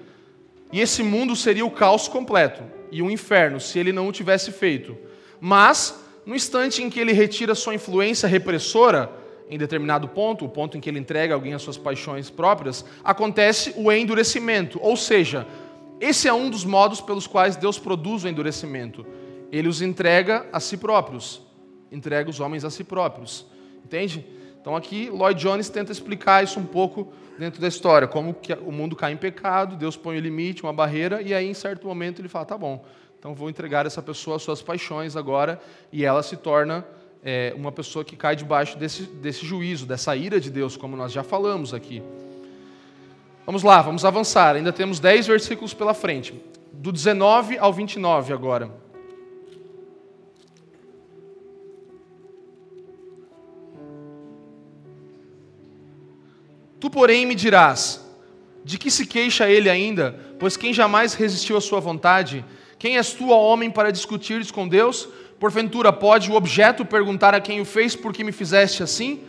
E 0.73 0.81
esse 0.81 1.03
mundo 1.03 1.37
seria 1.37 1.67
o 1.67 1.71
caos 1.71 2.09
completo 2.09 2.63
e 2.93 3.03
um 3.03 3.11
inferno 3.11 3.59
se 3.59 3.79
ele 3.79 3.93
não 3.93 4.07
o 4.07 4.13
tivesse 4.13 4.53
feito. 4.53 4.97
Mas, 5.41 5.99
no 6.25 6.37
instante 6.37 6.83
em 6.83 6.91
que 6.91 7.01
ele 7.01 7.13
retira 7.13 7.55
sua 7.55 7.75
influência 7.75 8.29
repressora, 8.29 9.11
em 9.51 9.59
determinado 9.59 10.07
ponto, 10.07 10.45
o 10.45 10.49
ponto 10.49 10.77
em 10.77 10.81
que 10.81 10.89
ele 10.89 10.99
entrega 10.99 11.35
alguém 11.35 11.55
às 11.55 11.63
suas 11.63 11.77
paixões 11.77 12.31
próprias, 12.31 12.85
acontece 13.03 13.75
o 13.77 13.91
endurecimento. 13.91 14.79
Ou 14.81 14.97
seja, 14.97 15.47
esse 16.01 16.29
é 16.29 16.33
um 16.33 16.49
dos 16.49 16.65
modos 16.65 17.01
pelos 17.01 17.27
quais 17.27 17.57
Deus 17.57 17.79
produz 17.79 18.25
o 18.25 18.29
endurecimento. 18.29 19.05
Ele 19.51 19.69
os 19.69 19.83
entrega 19.83 20.47
a 20.53 20.61
si 20.61 20.77
próprios, 20.77 21.43
entrega 21.91 22.31
os 22.31 22.41
homens 22.41 22.65
a 22.65 22.71
si 22.71 22.85
próprios. 22.85 23.47
Entende? 23.85 24.25
Então 24.63 24.75
aqui 24.77 25.11
Lloyd 25.11 25.39
Jones 25.39 25.69
tenta 25.69 25.93
explicar 25.93 26.43
isso 26.43 26.59
um 26.59 26.65
pouco 26.65 27.13
dentro 27.37 27.61
da 27.61 27.67
história, 27.67 28.07
como 28.07 28.33
que 28.33 28.53
o 28.55 28.71
mundo 28.71 28.95
cai 28.95 29.13
em 29.13 29.17
pecado, 29.17 29.77
Deus 29.77 29.97
põe 29.97 30.17
um 30.17 30.21
limite, 30.21 30.63
uma 30.63 30.73
barreira, 30.73 31.21
e 31.21 31.35
aí 31.35 31.47
em 31.47 31.55
certo 31.55 31.87
momento 31.87 32.21
ele 32.21 32.29
fala, 32.29 32.45
tá 32.45 32.57
bom, 32.57 32.85
então 33.19 33.35
vou 33.35 33.51
entregar 33.51 33.85
essa 33.87 34.01
pessoa 34.01 34.37
às 34.37 34.43
suas 34.43 34.63
paixões 34.63 35.17
agora, 35.17 35.61
e 35.93 36.05
ela 36.05 36.23
se 36.23 36.37
torna 36.37 36.87
é, 37.25 37.53
uma 37.57 37.73
pessoa 37.73 38.05
que 38.05 38.15
cai 38.15 38.37
debaixo 38.37 38.79
desse, 38.79 39.03
desse 39.03 39.45
juízo, 39.45 39.85
dessa 39.85 40.15
ira 40.15 40.41
de 40.41 40.51
Deus, 40.51 40.77
como 40.77 40.97
nós 40.97 41.11
já 41.11 41.25
falamos 41.25 41.75
aqui. 41.75 42.01
Vamos 43.45 43.65
lá, 43.65 43.83
vamos 43.83 44.05
avançar. 44.05 44.55
Ainda 44.55 44.73
temos 44.73 45.01
10 45.01 45.27
versículos 45.27 45.75
pela 45.75 45.95
frente. 45.95 46.33
Do 46.73 46.93
19 46.93 47.59
ao 47.59 47.73
29 47.73 48.33
agora. 48.33 48.71
Tu, 56.83 56.91
porém, 56.91 57.25
me 57.25 57.37
dirás: 57.37 58.05
de 58.65 58.77
que 58.77 58.91
se 58.91 59.07
queixa 59.07 59.49
ele 59.49 59.71
ainda? 59.71 60.19
Pois 60.37 60.57
quem 60.57 60.75
jamais 60.75 61.15
resistiu 61.15 61.57
à 61.57 61.61
sua 61.61 61.79
vontade? 61.79 62.45
Quem 62.77 62.97
és 62.97 63.13
tu, 63.13 63.31
ó 63.31 63.41
homem, 63.41 63.71
para 63.71 63.93
discutires 63.93 64.51
com 64.51 64.67
Deus? 64.67 65.09
Porventura, 65.39 65.93
pode 65.93 66.29
o 66.29 66.35
objeto 66.35 66.85
perguntar 66.85 67.37
a 67.37 67.41
quem 67.41 67.61
o 67.61 67.65
fez 67.65 67.95
por 67.95 68.13
que 68.13 68.25
me 68.25 68.33
fizeste 68.33 68.83
assim? 68.83 69.21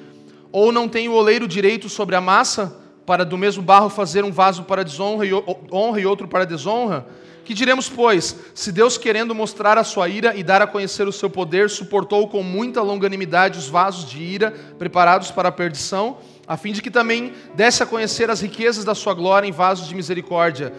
Ou 0.51 0.71
não 0.71 0.89
tem 0.89 1.07
o 1.07 1.13
oleiro 1.13 1.47
direito 1.47 1.89
sobre 1.89 2.15
a 2.15 2.21
massa, 2.21 2.75
para 3.05 3.23
do 3.23 3.37
mesmo 3.37 3.61
barro 3.61 3.87
fazer 3.87 4.23
um 4.23 4.31
vaso 4.31 4.63
para 4.63 4.83
desonra 4.83 5.23
e 5.23 5.31
honra 5.71 6.01
e 6.01 6.07
outro 6.07 6.27
para 6.27 6.47
desonra? 6.47 7.05
Que 7.45 7.53
diremos, 7.53 7.87
pois, 7.87 8.35
se 8.55 8.71
Deus, 8.71 8.97
querendo 8.97 9.35
mostrar 9.35 9.77
a 9.77 9.83
sua 9.83 10.09
ira 10.09 10.35
e 10.35 10.41
dar 10.41 10.63
a 10.63 10.67
conhecer 10.67 11.07
o 11.07 11.11
seu 11.11 11.29
poder, 11.29 11.69
suportou 11.69 12.27
com 12.27 12.41
muita 12.41 12.81
longanimidade 12.81 13.59
os 13.59 13.67
vasos 13.67 14.09
de 14.09 14.23
ira 14.23 14.49
preparados 14.79 15.29
para 15.29 15.49
a 15.49 15.51
perdição, 15.51 16.17
a 16.47 16.57
fim 16.57 16.73
de 16.73 16.81
que 16.81 16.91
também 16.91 17.33
desse 17.55 17.81
a 17.81 17.85
conhecer 17.85 18.29
as 18.29 18.41
riquezas 18.41 18.83
da 18.83 18.93
sua 18.93 19.13
glória 19.13 19.47
em 19.47 19.51
vasos 19.51 19.87
de 19.87 19.95
misericórdia, 19.95 20.73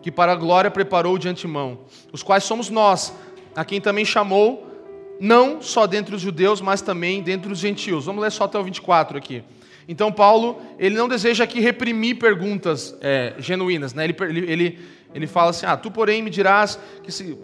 que 0.00 0.10
para 0.10 0.32
a 0.32 0.36
glória 0.36 0.70
preparou 0.70 1.18
de 1.18 1.28
antemão, 1.28 1.80
os 2.12 2.22
quais 2.22 2.44
somos 2.44 2.70
nós, 2.70 3.12
a 3.54 3.64
quem 3.64 3.80
também 3.80 4.04
chamou 4.04 4.66
não 5.20 5.60
só 5.60 5.86
dentre 5.86 6.14
os 6.14 6.20
judeus, 6.20 6.60
mas 6.60 6.80
também 6.80 7.22
dentre 7.22 7.52
os 7.52 7.58
gentios. 7.58 8.04
Vamos 8.04 8.22
ler 8.22 8.30
só 8.30 8.44
até 8.44 8.58
o 8.58 8.62
24 8.62 9.18
aqui. 9.18 9.42
Então, 9.88 10.12
Paulo, 10.12 10.60
ele 10.78 10.94
não 10.94 11.08
deseja 11.08 11.44
aqui 11.44 11.60
reprimir 11.60 12.18
perguntas 12.18 12.94
é, 13.00 13.34
genuínas. 13.38 13.94
Né? 13.94 14.04
Ele, 14.04 14.16
ele, 14.46 14.78
ele 15.14 15.26
fala 15.26 15.50
assim, 15.50 15.66
ah, 15.66 15.76
tu 15.76 15.90
porém 15.90 16.22
me 16.22 16.30
dirás 16.30 16.78
que 17.02 17.10
se, 17.10 17.36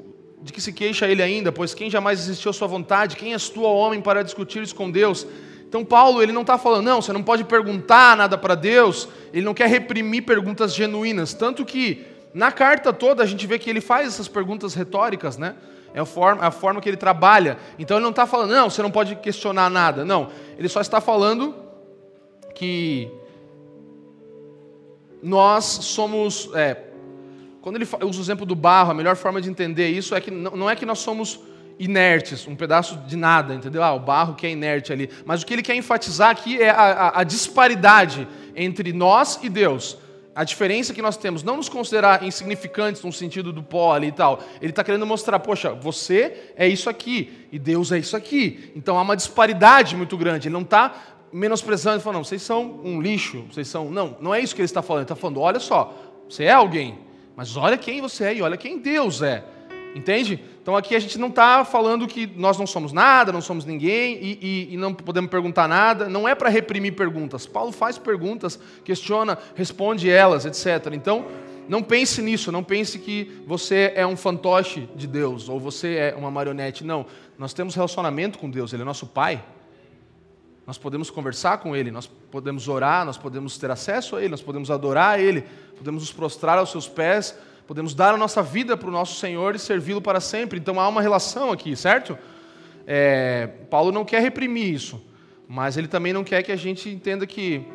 de 0.43 0.53
que 0.53 0.61
se 0.61 0.73
queixa 0.73 1.09
ele 1.09 1.23
ainda, 1.23 1.51
pois 1.51 1.75
quem 1.75 1.91
jamais 1.91 2.21
existiu 2.21 2.51
a 2.51 2.53
sua 2.53 2.69
vontade, 2.69 3.17
quem 3.17 3.33
és 3.33 3.49
tu, 3.49 3.63
homem, 3.63 4.01
para 4.01 4.23
discutir 4.23 4.63
isso 4.63 4.75
com 4.75 4.91
Deus? 4.91 5.27
Então, 5.69 5.85
Paulo, 5.85 6.23
ele 6.23 6.33
não 6.33 6.43
está 6.43 6.57
falando, 6.57 6.85
não, 6.85 7.03
você 7.03 7.13
não 7.13 7.23
pode 7.23 7.45
perguntar 7.45 8.17
nada 8.17 8.39
para 8.39 8.55
Deus, 8.55 9.09
ele 9.33 9.45
não 9.45 9.55
quer 9.55 9.69
reprimir 9.69 10.25
perguntas 10.25 10.75
genuínas, 10.75 11.35
tanto 11.35 11.65
que 11.65 12.07
na 12.33 12.51
carta 12.51 12.93
toda 12.93 13.23
a 13.23 13.27
gente 13.27 13.47
vê 13.47 13.59
que 13.59 13.71
ele 13.71 13.81
faz 13.81 14.09
essas 14.09 14.29
perguntas 14.29 14.75
retóricas, 14.75 15.37
né? 15.37 15.55
É 15.95 16.01
a 16.01 16.05
forma, 16.05 16.45
a 16.45 16.51
forma 16.51 16.81
que 16.81 16.89
ele 16.89 16.97
trabalha. 16.97 17.57
Então 17.79 17.97
ele 17.97 18.03
não 18.03 18.11
está 18.11 18.27
falando, 18.27 18.51
não, 18.51 18.69
você 18.69 18.83
não 18.83 18.91
pode 18.91 19.15
questionar 19.17 19.71
nada. 19.71 20.05
Não. 20.05 20.29
Ele 20.59 20.69
só 20.69 20.81
está 20.81 21.01
falando 21.01 21.55
que 22.53 23.09
nós 25.23 25.65
somos. 25.65 26.51
É, 26.55 26.77
quando 27.63 27.77
ele 27.77 27.87
usa 28.03 28.19
o 28.19 28.23
exemplo 28.23 28.45
do 28.45 28.57
barro, 28.57 28.91
a 28.91 28.95
melhor 28.95 29.15
forma 29.15 29.41
de 29.41 29.49
entender 29.49 29.89
isso 29.89 30.17
é 30.17 30.21
que 30.21 30.33
não 30.33 30.69
é 30.69 30.75
que 30.75 30.85
nós 30.85 30.99
somos 30.99 31.41
inertes, 31.79 32.47
um 32.47 32.55
pedaço 32.55 32.97
de 32.99 33.17
nada, 33.17 33.55
entendeu? 33.55 33.83
Ah, 33.83 33.93
o 33.93 34.01
barro 34.01 34.35
que 34.35 34.47
é 34.47 34.51
inerte 34.51 34.93
ali. 34.93 35.11
Mas 35.25 35.43
o 35.43 35.47
que 35.47 35.53
ele 35.53 35.63
quer 35.63 35.75
enfatizar 35.75 36.31
aqui 36.31 36.61
é 36.63 36.71
a, 36.71 36.83
a, 36.83 37.21
a 37.21 37.25
disparidade 37.25 38.29
entre 38.55 38.93
nós 38.93 39.41
e 39.43 39.49
Deus 39.49 39.99
a 40.35 40.43
diferença 40.43 40.93
que 40.93 41.01
nós 41.01 41.17
temos, 41.17 41.43
não 41.43 41.57
nos 41.57 41.69
considerar 41.69 42.25
insignificantes 42.25 43.03
no 43.03 43.13
sentido 43.13 43.53
do 43.53 43.63
pó 43.63 43.95
ali 43.95 44.09
e 44.09 44.13
tal. 44.13 44.43
Ele 44.61 44.71
está 44.71 44.83
querendo 44.83 45.07
mostrar, 45.07 45.39
poxa, 45.39 45.73
você 45.73 46.51
é 46.57 46.67
isso 46.67 46.91
aqui 46.91 47.47
e 47.53 47.59
Deus 47.59 47.93
é 47.93 47.99
isso 47.99 48.17
aqui. 48.17 48.73
Então 48.75 48.99
há 48.99 49.03
uma 49.03 49.15
disparidade 49.15 49.95
muito 49.95 50.17
grande. 50.17 50.49
Ele 50.49 50.55
não 50.55 50.63
está 50.63 50.93
menosprezando, 51.33 52.01
falando, 52.01 52.17
não, 52.17 52.25
vocês 52.25 52.43
são 52.43 52.81
um 52.83 53.01
lixo, 53.01 53.45
vocês 53.51 53.69
são. 53.69 53.91
Não, 53.91 54.17
não 54.21 54.35
é 54.35 54.41
isso 54.41 54.55
que 54.55 54.61
ele 54.61 54.67
está 54.67 54.83
falando. 54.83 55.03
Ele 55.03 55.13
está 55.13 55.17
falando, 55.17 55.41
olha 55.41 55.61
só, 55.61 55.95
você 56.29 56.45
é 56.45 56.53
alguém, 56.53 56.99
mas 57.37 57.57
olha 57.57 57.77
quem 57.77 58.01
você 58.01 58.25
é 58.25 58.35
e 58.35 58.43
olha 58.43 58.57
quem 58.57 58.81
Deus 58.81 59.23
é. 59.23 59.45
Entende? 59.95 60.43
Então 60.65 60.75
aqui 60.75 60.97
a 60.97 60.99
gente 60.99 61.19
não 61.19 61.29
está 61.29 61.63
falando 61.63 62.07
que 62.07 62.27
nós 62.27 62.57
não 62.57 62.67
somos 62.67 62.91
nada, 62.91 63.31
não 63.31 63.43
somos 63.43 63.67
ninguém 63.67 64.15
e, 64.15 64.39
e, 64.41 64.75
e 64.75 64.77
não 64.79 64.95
podemos 64.95 65.31
perguntar 65.31 65.69
nada. 65.69 66.09
Não 66.09 66.27
é 66.27 66.35
para 66.35 66.49
reprimir 66.49 66.97
perguntas. 66.97 67.47
Paulo 67.47 67.71
faz 67.71 67.99
perguntas, 67.99 68.59
questiona, 68.83 69.37
responde 69.55 70.09
elas, 70.09 70.47
etc. 70.47 70.95
Então 70.95 71.27
não 71.69 71.83
pense 71.83 72.23
nisso, 72.23 72.51
não 72.51 72.65
pense 72.65 72.99
que 72.99 73.43
você 73.47 73.93
é 73.95 74.07
um 74.07 74.17
fantoche 74.17 74.89
de 74.97 75.07
Deus 75.07 75.51
ou 75.51 75.61
você 75.61 75.97
é 75.97 76.15
uma 76.17 76.31
marionete. 76.31 76.83
Não, 76.83 77.05
nós 77.39 77.53
temos 77.53 77.75
relacionamento 77.75 78.39
com 78.39 78.49
Deus, 78.49 78.73
Ele 78.73 78.81
é 78.81 78.87
nosso 78.87 79.07
Pai. 79.07 79.45
Nós 80.67 80.79
podemos 80.79 81.11
conversar 81.11 81.59
com 81.59 81.77
Ele, 81.77 81.91
nós 81.91 82.07
podemos 82.07 82.69
orar, 82.69 83.05
nós 83.05 83.19
podemos 83.19 83.59
ter 83.59 83.71
acesso 83.71 84.17
a 84.17 84.21
Ele, 84.21 84.31
nós 84.31 84.41
podemos 84.41 84.71
adorar 84.71 85.19
a 85.19 85.21
Ele, 85.21 85.45
podemos 85.77 86.05
nos 86.05 86.13
prostrar 86.13 86.57
aos 86.57 86.71
seus 86.71 86.89
pés 86.89 87.37
Podemos 87.67 87.95
dar 87.95 88.15
a 88.15 88.17
nossa 88.17 88.43
vida 88.43 88.77
para 88.77 88.89
o 88.89 88.93
nosso 88.93 89.19
Senhor 89.19 89.55
e 89.55 89.59
servi-lo 89.59 90.01
para 90.01 90.21
sempre. 90.21 90.59
Então 90.59 90.79
há 90.79 90.87
uma 90.87 91.01
relação 91.01 91.51
aqui, 91.51 91.75
certo? 91.75 92.19
É, 92.87 93.47
Paulo 93.71 93.91
não 93.91 94.05
quer 94.05 94.21
reprimir 94.21 94.75
isso, 94.75 95.03
mas 95.49 95.77
ele 95.77 95.89
também 95.89 96.13
não 96.13 96.23
quer 96.23 96.43
que 96.43 96.53
a 96.53 96.57
gente 96.57 96.91
entenda 96.91 97.27
que 97.27 97.67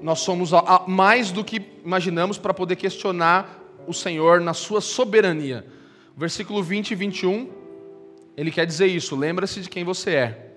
nós 0.00 0.20
somos 0.20 0.50
mais 0.86 1.30
do 1.30 1.44
que 1.44 1.62
imaginamos 1.84 2.38
para 2.38 2.54
poder 2.54 2.76
questionar 2.76 3.62
o 3.86 3.92
Senhor 3.92 4.40
na 4.40 4.54
sua 4.54 4.80
soberania. 4.80 5.66
Versículo 6.16 6.62
20 6.62 6.92
e 6.92 6.94
21, 6.94 7.50
ele 8.36 8.50
quer 8.50 8.66
dizer 8.66 8.86
isso: 8.86 9.14
lembra-se 9.14 9.60
de 9.60 9.68
quem 9.68 9.84
você 9.84 10.14
é. 10.14 10.56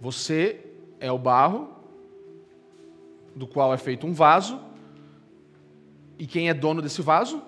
Você 0.00 0.60
é 0.98 1.12
o 1.12 1.18
barro, 1.18 1.68
do 3.34 3.46
qual 3.46 3.72
é 3.72 3.76
feito 3.76 4.06
um 4.06 4.14
vaso, 4.14 4.58
e 6.18 6.26
quem 6.26 6.48
é 6.48 6.54
dono 6.54 6.80
desse 6.80 7.02
vaso? 7.02 7.42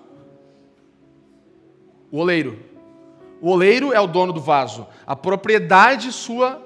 O 2.11 2.17
oleiro. 2.19 2.59
O 3.41 3.49
oleiro 3.49 3.93
é 3.93 3.99
o 3.99 4.07
dono 4.07 4.33
do 4.33 4.41
vaso. 4.41 4.87
A 5.05 5.15
propriedade 5.15 6.11
sua 6.11 6.61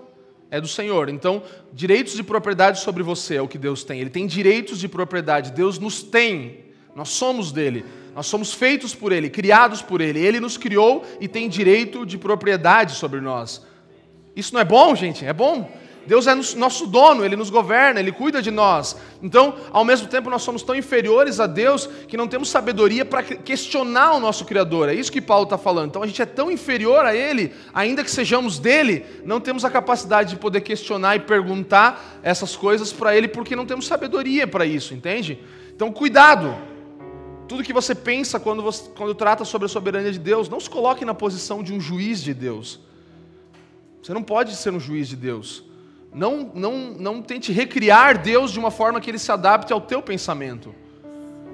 é 0.50 0.60
do 0.60 0.68
Senhor. 0.68 1.10
Então, 1.10 1.44
direitos 1.72 2.14
de 2.14 2.24
propriedade 2.24 2.80
sobre 2.80 3.04
você 3.04 3.36
é 3.36 3.42
o 3.42 3.48
que 3.48 3.58
Deus 3.58 3.84
tem. 3.84 4.00
Ele 4.00 4.10
tem 4.10 4.28
direitos 4.28 4.80
de 4.80 4.88
propriedade. 4.88 5.52
Deus 5.52 5.80
nos 5.80 6.04
tem. 6.04 6.66
Nós 6.96 7.10
somos 7.10 7.52
dele. 7.52 7.86
Nós 8.16 8.28
somos 8.28 8.54
feitos 8.54 8.94
por 8.94 9.12
ele, 9.12 9.30
criados 9.30 9.82
por 9.82 10.00
ele. 10.00 10.20
Ele 10.20 10.40
nos 10.40 10.58
criou 10.58 11.04
e 11.20 11.28
tem 11.28 11.50
direito 11.50 12.06
de 12.06 12.18
propriedade 12.18 12.94
sobre 12.94 13.20
nós. 13.20 13.66
Isso 14.36 14.54
não 14.54 14.62
é 14.62 14.66
bom, 14.66 14.96
gente? 14.96 15.26
É 15.26 15.34
bom. 15.34 15.70
Deus 16.06 16.28
é 16.28 16.36
nosso 16.36 16.86
dono, 16.86 17.24
Ele 17.24 17.36
nos 17.36 17.50
governa, 17.50 18.00
Ele 18.00 18.12
cuida 18.12 18.42
de 18.42 18.52
nós. 18.52 18.96
Então, 19.22 19.56
ao 19.72 19.86
mesmo 19.86 20.08
tempo, 20.08 20.30
nós 20.30 20.42
somos 20.42 20.62
tão 20.64 20.76
inferiores 20.76 21.40
a 21.40 21.48
Deus 21.48 21.88
que 22.08 22.18
não 22.18 22.28
temos 22.28 22.50
sabedoria 22.50 23.06
para 23.06 23.24
questionar 23.24 24.14
o 24.14 24.20
nosso 24.20 24.46
Criador. 24.46 24.90
É 24.90 24.94
isso 24.94 25.12
que 25.12 25.22
Paulo 25.22 25.46
está 25.46 25.58
falando. 25.58 25.90
Então, 25.90 26.04
a 26.04 26.08
gente 26.08 26.22
é 26.22 26.26
tão 26.26 26.52
inferior 26.52 27.06
a 27.06 27.16
Ele, 27.16 27.54
ainda 27.74 28.04
que 28.04 28.12
sejamos 28.12 28.60
dele, 28.60 29.06
não 29.24 29.40
temos 29.40 29.64
a 29.64 29.70
capacidade 29.70 30.32
de 30.32 30.36
poder 30.36 30.62
questionar 30.62 31.16
e 31.16 31.20
perguntar 31.20 32.20
essas 32.22 32.56
coisas 32.56 32.92
para 32.92 33.16
Ele, 33.16 33.28
porque 33.28 33.56
não 33.56 33.66
temos 33.66 33.88
sabedoria 33.88 34.46
para 34.46 34.66
isso, 34.66 34.94
entende? 34.94 35.40
Então, 35.76 35.92
cuidado. 35.92 36.56
Tudo 37.48 37.64
que 37.64 37.74
você 37.74 37.94
pensa 37.94 38.40
quando, 38.40 38.64
você, 38.64 38.90
quando 38.96 39.14
trata 39.14 39.46
sobre 39.46 39.66
a 39.66 39.70
soberania 39.70 40.12
de 40.12 40.20
Deus, 40.20 40.50
não 40.50 40.60
se 40.60 40.70
coloque 40.70 41.06
na 41.06 41.14
posição 41.14 41.62
de 41.62 41.74
um 41.74 41.80
juiz 41.80 42.22
de 42.22 42.34
Deus. 42.34 42.80
Você 44.02 44.14
não 44.14 44.24
pode 44.24 44.56
ser 44.56 44.74
um 44.74 44.80
juiz 44.80 45.08
de 45.08 45.16
Deus. 45.16 45.64
Não, 46.14 46.52
não, 46.54 46.78
não 46.92 47.22
tente 47.22 47.52
recriar 47.52 48.22
Deus 48.22 48.52
de 48.52 48.60
uma 48.60 48.70
forma 48.70 49.02
que 49.02 49.10
ele 49.10 49.18
se 49.18 49.32
adapte 49.32 49.74
ao 49.74 49.82
teu 49.82 50.02
pensamento. 50.02 50.74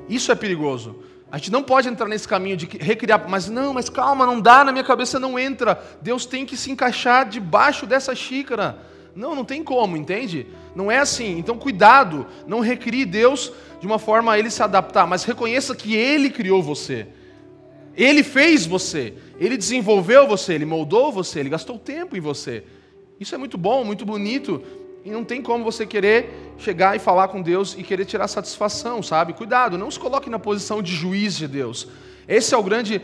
Isso 0.09 0.31
é 0.31 0.35
perigoso. 0.35 1.03
A 1.31 1.37
gente 1.37 1.51
não 1.51 1.61
pode 1.61 1.87
entrar 1.87 2.07
nesse 2.07 2.27
caminho 2.27 2.57
de 2.57 2.65
recriar, 2.65 3.23
mas 3.29 3.47
não, 3.47 3.73
mas 3.73 3.87
calma, 3.87 4.25
não 4.25 4.41
dá, 4.41 4.63
na 4.63 4.71
minha 4.71 4.83
cabeça 4.83 5.19
não 5.19 5.37
entra. 5.37 5.81
Deus 6.01 6.25
tem 6.25 6.45
que 6.45 6.57
se 6.57 6.71
encaixar 6.71 7.29
debaixo 7.29 7.85
dessa 7.85 8.15
xícara. 8.15 8.79
Não, 9.15 9.35
não 9.35 9.45
tem 9.45 9.63
como, 9.63 9.95
entende? 9.95 10.47
Não 10.75 10.91
é 10.91 10.97
assim. 10.97 11.37
Então, 11.37 11.57
cuidado, 11.57 12.25
não 12.47 12.59
recrie 12.59 13.05
Deus 13.05 13.51
de 13.79 13.85
uma 13.85 13.99
forma 13.99 14.33
a 14.33 14.39
ele 14.39 14.49
se 14.49 14.63
adaptar, 14.63 15.05
mas 15.05 15.23
reconheça 15.23 15.75
que 15.75 15.95
ele 15.95 16.29
criou 16.29 16.63
você. 16.63 17.07
Ele 17.95 18.23
fez 18.23 18.65
você, 18.65 19.13
ele 19.39 19.57
desenvolveu 19.57 20.27
você, 20.27 20.53
ele 20.53 20.65
moldou 20.65 21.11
você, 21.11 21.39
ele 21.39 21.49
gastou 21.49 21.77
tempo 21.77 22.15
em 22.15 22.19
você. 22.21 22.63
Isso 23.19 23.35
é 23.35 23.37
muito 23.37 23.57
bom, 23.57 23.83
muito 23.83 24.05
bonito, 24.05 24.61
e 25.03 25.09
não 25.09 25.23
tem 25.23 25.41
como 25.41 25.63
você 25.63 25.85
querer 25.85 26.53
chegar 26.57 26.95
e 26.95 26.99
falar 26.99 27.27
com 27.27 27.41
Deus 27.41 27.75
e 27.77 27.83
querer 27.83 28.05
tirar 28.05 28.27
satisfação, 28.27 29.01
sabe? 29.01 29.33
Cuidado, 29.33 29.77
não 29.77 29.89
se 29.91 29.99
coloque 29.99 30.29
na 30.29 30.39
posição 30.39 30.81
de 30.81 30.93
juiz 30.93 31.35
de 31.35 31.47
Deus. 31.47 31.87
Esse 32.27 32.53
é 32.53 32.57
o 32.57 32.61
grande. 32.61 33.01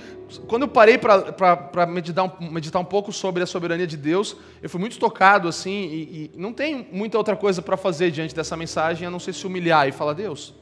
Quando 0.48 0.62
eu 0.64 0.68
parei 0.68 1.00
para 1.00 1.86
meditar, 1.88 2.26
um, 2.26 2.52
meditar 2.52 2.80
um 2.80 2.86
pouco 2.86 3.12
sobre 3.12 3.42
a 3.42 3.48
soberania 3.48 3.88
de 3.88 3.98
Deus, 3.98 4.38
eu 4.62 4.70
fui 4.70 4.80
muito 4.80 5.00
tocado 5.00 5.48
assim, 5.48 5.72
e, 5.72 6.32
e 6.36 6.40
não 6.40 6.54
tem 6.54 6.88
muita 6.92 7.18
outra 7.18 7.36
coisa 7.36 7.60
para 7.62 7.76
fazer 7.76 8.12
diante 8.12 8.36
dessa 8.36 8.56
mensagem 8.56 9.08
a 9.08 9.12
não 9.12 9.20
ser 9.20 9.34
se 9.34 9.48
humilhar 9.48 9.88
e 9.88 9.92
falar: 9.92 10.14
Deus, 10.14 10.54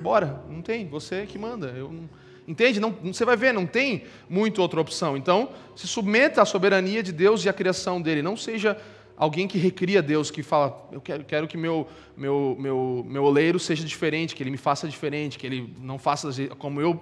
bora, 0.00 0.42
não 0.50 0.60
tem, 0.60 0.88
você 0.88 1.24
que 1.24 1.38
manda. 1.38 1.68
Eu 1.68 1.92
não... 1.92 2.23
Entende? 2.46 2.78
Não, 2.78 2.90
você 2.90 3.24
vai 3.24 3.36
ver, 3.36 3.54
não 3.54 3.66
tem 3.66 4.04
muito 4.28 4.60
outra 4.60 4.80
opção. 4.80 5.16
Então, 5.16 5.50
se 5.74 5.86
submeta 5.86 6.42
à 6.42 6.44
soberania 6.44 7.02
de 7.02 7.12
Deus 7.12 7.44
e 7.44 7.48
à 7.48 7.52
criação 7.52 8.00
dele. 8.00 8.20
Não 8.20 8.36
seja 8.36 8.78
alguém 9.16 9.46
que 9.48 9.58
recria 9.58 10.02
Deus, 10.02 10.30
que 10.30 10.42
fala, 10.42 10.88
eu 10.92 11.00
quero, 11.00 11.24
quero 11.24 11.48
que 11.48 11.56
meu, 11.56 11.86
meu, 12.16 12.56
meu, 12.58 13.04
meu 13.08 13.24
oleiro 13.24 13.58
seja 13.58 13.84
diferente, 13.84 14.34
que 14.34 14.42
ele 14.42 14.50
me 14.50 14.56
faça 14.56 14.88
diferente, 14.88 15.38
que 15.38 15.46
ele 15.46 15.74
não 15.80 15.98
faça 15.98 16.28
como 16.58 16.80
eu, 16.80 17.00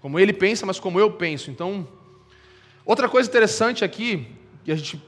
como 0.00 0.18
ele 0.18 0.32
pensa, 0.32 0.66
mas 0.66 0.78
como 0.78 0.98
eu 0.98 1.12
penso. 1.12 1.50
Então, 1.50 1.86
outra 2.84 3.08
coisa 3.08 3.28
interessante 3.28 3.84
aqui, 3.84 4.26
que 4.64 4.72
a 4.72 4.76
gente, 4.76 5.00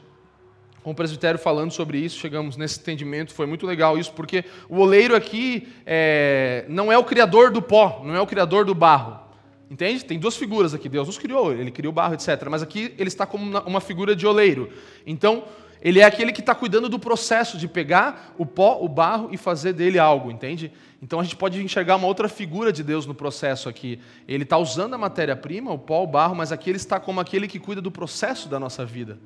com 0.82 0.92
o 0.92 0.94
presbitério 0.94 1.38
falando 1.38 1.72
sobre 1.72 1.98
isso, 1.98 2.18
chegamos 2.18 2.56
nesse 2.56 2.80
entendimento, 2.80 3.34
foi 3.34 3.46
muito 3.46 3.66
legal 3.66 3.98
isso, 3.98 4.12
porque 4.12 4.44
o 4.68 4.78
oleiro 4.78 5.14
aqui 5.14 5.68
é, 5.84 6.64
não 6.68 6.90
é 6.90 6.96
o 6.96 7.04
criador 7.04 7.50
do 7.50 7.60
pó, 7.60 8.02
não 8.04 8.14
é 8.14 8.20
o 8.20 8.26
criador 8.26 8.64
do 8.64 8.74
barro. 8.74 9.25
Entende? 9.70 10.04
Tem 10.04 10.18
duas 10.18 10.36
figuras 10.36 10.74
aqui. 10.74 10.88
Deus 10.88 11.06
nos 11.06 11.18
criou, 11.18 11.52
ele 11.52 11.70
criou 11.70 11.90
o 11.90 11.94
barro, 11.94 12.14
etc. 12.14 12.46
Mas 12.48 12.62
aqui 12.62 12.94
ele 12.98 13.08
está 13.08 13.26
como 13.26 13.58
uma 13.60 13.80
figura 13.80 14.14
de 14.14 14.26
oleiro. 14.26 14.70
Então, 15.04 15.44
ele 15.82 16.00
é 16.00 16.04
aquele 16.04 16.32
que 16.32 16.40
está 16.40 16.54
cuidando 16.54 16.88
do 16.88 16.98
processo 16.98 17.58
de 17.58 17.68
pegar 17.68 18.34
o 18.38 18.46
pó, 18.46 18.78
o 18.80 18.88
barro 18.88 19.28
e 19.32 19.36
fazer 19.36 19.72
dele 19.72 19.98
algo, 19.98 20.30
entende? 20.30 20.72
Então 21.02 21.20
a 21.20 21.22
gente 21.22 21.36
pode 21.36 21.62
enxergar 21.62 21.96
uma 21.96 22.06
outra 22.06 22.28
figura 22.28 22.72
de 22.72 22.82
Deus 22.82 23.06
no 23.06 23.14
processo 23.14 23.68
aqui. 23.68 24.00
Ele 24.26 24.44
está 24.44 24.56
usando 24.56 24.94
a 24.94 24.98
matéria-prima, 24.98 25.70
o 25.70 25.78
pó, 25.78 26.02
o 26.02 26.06
barro, 26.06 26.34
mas 26.34 26.50
aqui 26.50 26.70
ele 26.70 26.78
está 26.78 26.98
como 26.98 27.20
aquele 27.20 27.46
que 27.46 27.58
cuida 27.58 27.82
do 27.82 27.90
processo 27.90 28.48
da 28.48 28.58
nossa 28.58 28.84
vida 28.84 29.18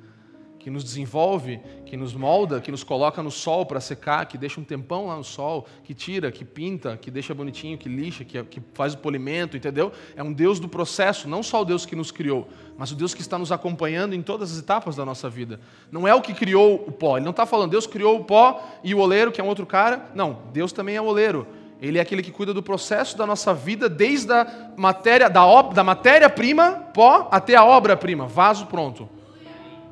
que 0.61 0.69
nos 0.69 0.83
desenvolve, 0.83 1.59
que 1.87 1.97
nos 1.97 2.13
molda, 2.13 2.61
que 2.61 2.69
nos 2.69 2.83
coloca 2.83 3.23
no 3.23 3.31
sol 3.31 3.65
para 3.65 3.79
secar, 3.79 4.27
que 4.27 4.37
deixa 4.37 4.61
um 4.61 4.63
tempão 4.63 5.07
lá 5.07 5.15
no 5.15 5.23
sol, 5.23 5.65
que 5.83 5.93
tira, 5.93 6.31
que 6.31 6.45
pinta, 6.45 6.95
que 6.95 7.09
deixa 7.09 7.33
bonitinho, 7.33 7.79
que 7.79 7.89
lixa, 7.89 8.23
que, 8.23 8.43
que 8.43 8.61
faz 8.73 8.93
o 8.93 8.99
polimento, 8.99 9.57
entendeu? 9.57 9.91
É 10.15 10.21
um 10.21 10.31
Deus 10.31 10.59
do 10.59 10.69
processo, 10.69 11.27
não 11.27 11.41
só 11.41 11.63
o 11.63 11.65
Deus 11.65 11.83
que 11.83 11.95
nos 11.95 12.11
criou, 12.11 12.47
mas 12.77 12.91
o 12.91 12.95
Deus 12.95 13.15
que 13.15 13.21
está 13.21 13.39
nos 13.39 13.51
acompanhando 13.51 14.13
em 14.13 14.21
todas 14.21 14.51
as 14.51 14.59
etapas 14.59 14.95
da 14.95 15.03
nossa 15.03 15.27
vida. 15.27 15.59
Não 15.91 16.07
é 16.07 16.13
o 16.13 16.21
que 16.21 16.33
criou 16.33 16.75
o 16.75 16.91
pó, 16.91 17.17
ele 17.17 17.25
não 17.25 17.31
está 17.31 17.45
falando 17.45 17.71
Deus 17.71 17.87
criou 17.87 18.19
o 18.19 18.23
pó 18.23 18.61
e 18.83 18.93
o 18.93 18.99
oleiro, 18.99 19.31
que 19.31 19.41
é 19.41 19.43
um 19.43 19.47
outro 19.47 19.65
cara. 19.65 20.11
Não, 20.13 20.43
Deus 20.53 20.71
também 20.71 20.95
é 20.95 21.01
oleiro. 21.01 21.47
Ele 21.81 21.97
é 21.97 22.01
aquele 22.01 22.21
que 22.21 22.31
cuida 22.31 22.53
do 22.53 22.61
processo 22.61 23.17
da 23.17 23.25
nossa 23.25 23.51
vida, 23.51 23.89
desde 23.89 24.31
a 24.31 24.71
matéria, 24.77 25.27
da, 25.27 25.61
da 25.63 25.83
matéria-prima, 25.83 26.73
pó, 26.93 27.27
até 27.31 27.55
a 27.55 27.65
obra-prima, 27.65 28.27
vaso 28.27 28.67
pronto. 28.67 29.09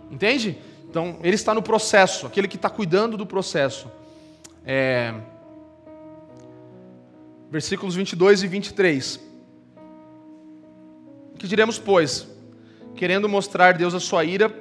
Entende? 0.09 0.57
Então, 0.89 1.19
ele 1.21 1.35
está 1.35 1.53
no 1.53 1.61
processo, 1.61 2.25
aquele 2.25 2.47
que 2.47 2.55
está 2.55 2.69
cuidando 2.69 3.15
do 3.15 3.25
processo. 3.25 3.87
É... 4.65 5.13
Versículos 7.51 7.95
22 7.95 8.43
e 8.43 8.47
23. 8.47 9.19
Que 11.37 11.47
diremos, 11.47 11.77
pois? 11.79 12.27
Querendo 12.95 13.29
mostrar 13.29 13.77
Deus 13.77 13.93
a 13.93 13.99
sua 13.99 14.23
ira 14.23 14.53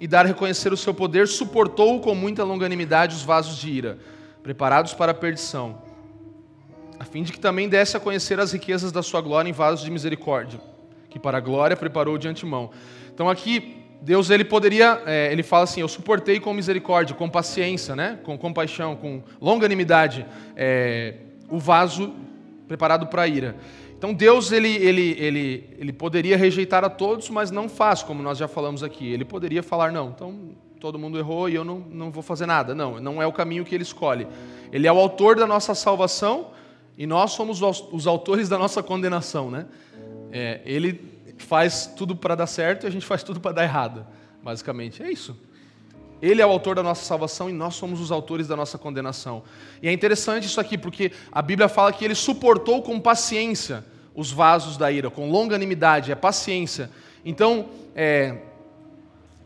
e 0.00 0.06
dar 0.06 0.24
a 0.24 0.28
reconhecer 0.28 0.72
o 0.72 0.76
seu 0.76 0.94
poder, 0.94 1.28
suportou 1.28 2.00
com 2.00 2.14
muita 2.14 2.44
longanimidade 2.44 3.14
os 3.14 3.22
vasos 3.22 3.56
de 3.58 3.70
ira, 3.70 3.98
preparados 4.42 4.94
para 4.94 5.12
a 5.12 5.14
perdição, 5.14 5.82
a 6.98 7.04
fim 7.04 7.22
de 7.22 7.32
que 7.32 7.40
também 7.40 7.68
desse 7.68 7.96
a 7.96 8.00
conhecer 8.00 8.38
as 8.38 8.52
riquezas 8.52 8.92
da 8.92 9.02
sua 9.02 9.20
glória 9.20 9.48
em 9.48 9.52
vasos 9.52 9.84
de 9.84 9.90
misericórdia, 9.90 10.60
que 11.10 11.18
para 11.18 11.38
a 11.38 11.40
glória 11.40 11.76
preparou 11.76 12.16
de 12.18 12.28
antemão. 12.28 12.70
Então 13.12 13.28
aqui 13.28 13.85
Deus 14.00 14.30
ele 14.30 14.44
poderia, 14.44 15.02
é, 15.06 15.32
ele 15.32 15.42
fala 15.42 15.64
assim, 15.64 15.80
eu 15.80 15.88
suportei 15.88 16.38
com 16.38 16.52
misericórdia, 16.52 17.14
com 17.14 17.28
paciência, 17.28 17.96
né? 17.96 18.18
com 18.22 18.36
compaixão, 18.38 18.94
com 18.96 19.22
longanimidade, 19.40 20.26
é, 20.56 21.14
o 21.48 21.58
vaso 21.58 22.14
preparado 22.68 23.06
para 23.06 23.22
a 23.22 23.28
ira. 23.28 23.56
Então 23.96 24.12
Deus 24.12 24.52
ele, 24.52 24.76
ele, 24.76 25.16
ele, 25.18 25.76
ele 25.78 25.92
poderia 25.92 26.36
rejeitar 26.36 26.84
a 26.84 26.90
todos, 26.90 27.30
mas 27.30 27.50
não 27.50 27.68
faz, 27.68 28.02
como 28.02 28.22
nós 28.22 28.38
já 28.38 28.46
falamos 28.46 28.82
aqui. 28.82 29.10
Ele 29.10 29.24
poderia 29.24 29.62
falar, 29.62 29.90
não, 29.90 30.10
então 30.10 30.50
todo 30.78 30.98
mundo 30.98 31.18
errou 31.18 31.48
e 31.48 31.54
eu 31.54 31.64
não, 31.64 31.78
não 31.90 32.10
vou 32.10 32.22
fazer 32.22 32.46
nada. 32.46 32.74
Não, 32.74 33.00
não 33.00 33.22
é 33.22 33.26
o 33.26 33.32
caminho 33.32 33.64
que 33.64 33.74
ele 33.74 33.82
escolhe. 33.82 34.26
Ele 34.70 34.86
é 34.86 34.92
o 34.92 34.98
autor 34.98 35.36
da 35.36 35.46
nossa 35.46 35.74
salvação 35.74 36.48
e 36.98 37.06
nós 37.06 37.32
somos 37.32 37.60
os 37.62 38.06
autores 38.06 38.48
da 38.48 38.58
nossa 38.58 38.82
condenação. 38.82 39.50
Né? 39.50 39.66
É, 40.30 40.60
ele 40.66 41.15
faz 41.38 41.86
tudo 41.96 42.16
para 42.16 42.34
dar 42.34 42.46
certo 42.46 42.84
e 42.84 42.86
a 42.86 42.90
gente 42.90 43.06
faz 43.06 43.22
tudo 43.22 43.40
para 43.40 43.52
dar 43.52 43.64
errado. 43.64 44.06
Basicamente, 44.42 45.02
é 45.02 45.10
isso. 45.10 45.36
Ele 46.20 46.40
é 46.40 46.46
o 46.46 46.50
autor 46.50 46.76
da 46.76 46.82
nossa 46.82 47.04
salvação 47.04 47.50
e 47.50 47.52
nós 47.52 47.74
somos 47.74 48.00
os 48.00 48.10
autores 48.10 48.48
da 48.48 48.56
nossa 48.56 48.78
condenação. 48.78 49.42
E 49.82 49.88
é 49.88 49.92
interessante 49.92 50.46
isso 50.46 50.60
aqui, 50.60 50.78
porque 50.78 51.12
a 51.30 51.42
Bíblia 51.42 51.68
fala 51.68 51.92
que 51.92 52.04
ele 52.04 52.14
suportou 52.14 52.82
com 52.82 52.98
paciência 52.98 53.84
os 54.14 54.32
vasos 54.32 54.78
da 54.78 54.90
ira, 54.90 55.10
com 55.10 55.30
longanimidade, 55.30 56.10
é 56.10 56.14
paciência. 56.14 56.90
Então, 57.22 57.68
é, 57.94 58.36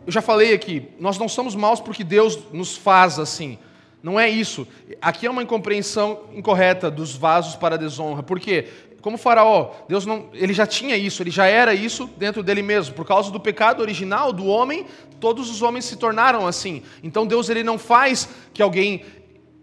eu 0.06 0.12
já 0.12 0.22
falei 0.22 0.54
aqui, 0.54 0.88
nós 1.00 1.18
não 1.18 1.28
somos 1.28 1.56
maus 1.56 1.80
porque 1.80 2.04
Deus 2.04 2.38
nos 2.52 2.76
faz 2.76 3.18
assim. 3.18 3.58
Não 4.02 4.18
é 4.18 4.30
isso. 4.30 4.66
Aqui 5.02 5.26
é 5.26 5.30
uma 5.30 5.42
incompreensão 5.42 6.20
incorreta 6.34 6.90
dos 6.90 7.14
vasos 7.14 7.56
para 7.56 7.74
a 7.74 7.78
desonra. 7.78 8.22
Por 8.22 8.40
quê? 8.40 8.68
Como 9.00 9.16
Faraó, 9.16 9.72
Deus 9.88 10.04
não, 10.04 10.28
ele 10.32 10.52
já 10.52 10.66
tinha 10.66 10.96
isso, 10.96 11.22
ele 11.22 11.30
já 11.30 11.46
era 11.46 11.74
isso 11.74 12.08
dentro 12.16 12.42
dele 12.42 12.62
mesmo. 12.62 12.94
Por 12.94 13.06
causa 13.06 13.30
do 13.30 13.40
pecado 13.40 13.80
original 13.80 14.32
do 14.32 14.46
homem, 14.46 14.86
todos 15.18 15.50
os 15.50 15.62
homens 15.62 15.86
se 15.86 15.96
tornaram 15.96 16.46
assim. 16.46 16.82
Então 17.02 17.26
Deus 17.26 17.48
ele 17.48 17.62
não 17.62 17.78
faz 17.78 18.28
que 18.52 18.62
alguém 18.62 19.04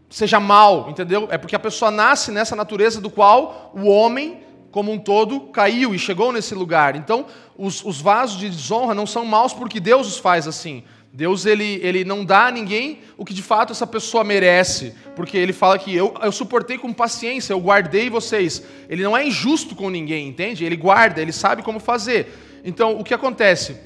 seja 0.09 0.39
mal, 0.39 0.89
entendeu? 0.89 1.27
É 1.29 1.37
porque 1.37 1.55
a 1.55 1.59
pessoa 1.59 1.91
nasce 1.91 2.31
nessa 2.31 2.55
natureza 2.55 2.99
do 2.99 3.09
qual 3.09 3.71
o 3.75 3.87
homem 3.87 4.41
como 4.71 4.91
um 4.91 4.99
todo 4.99 5.41
caiu 5.41 5.95
e 5.95 5.99
chegou 5.99 6.31
nesse 6.31 6.53
lugar. 6.53 6.95
Então, 6.95 7.25
os, 7.57 7.83
os 7.83 7.99
vasos 7.99 8.37
de 8.37 8.49
desonra 8.49 8.93
não 8.93 9.07
são 9.07 9.25
maus 9.25 9.53
porque 9.53 9.79
Deus 9.79 10.07
os 10.07 10.17
faz 10.17 10.47
assim. 10.47 10.83
Deus 11.17 11.47
ele, 11.47 11.79
ele 11.81 12.05
não 12.05 12.23
dá 12.23 12.45
a 12.45 12.51
ninguém 12.51 12.99
o 13.17 13.25
que 13.25 13.33
de 13.33 13.41
fato 13.41 13.73
essa 13.73 13.87
pessoa 13.87 14.23
merece, 14.23 14.93
porque 15.15 15.35
ele 15.35 15.51
fala 15.51 15.79
que 15.79 15.91
eu, 15.95 16.13
eu 16.21 16.31
suportei 16.31 16.77
com 16.77 16.93
paciência, 16.93 17.53
eu 17.53 17.59
guardei 17.59 18.07
vocês. 18.07 18.61
Ele 18.87 19.01
não 19.01 19.17
é 19.17 19.25
injusto 19.25 19.75
com 19.75 19.89
ninguém, 19.89 20.27
entende? 20.27 20.63
Ele 20.63 20.75
guarda, 20.75 21.19
ele 21.19 21.31
sabe 21.31 21.63
como 21.63 21.79
fazer. 21.79 22.61
Então, 22.63 22.99
o 22.99 23.03
que 23.03 23.15
acontece? 23.15 23.77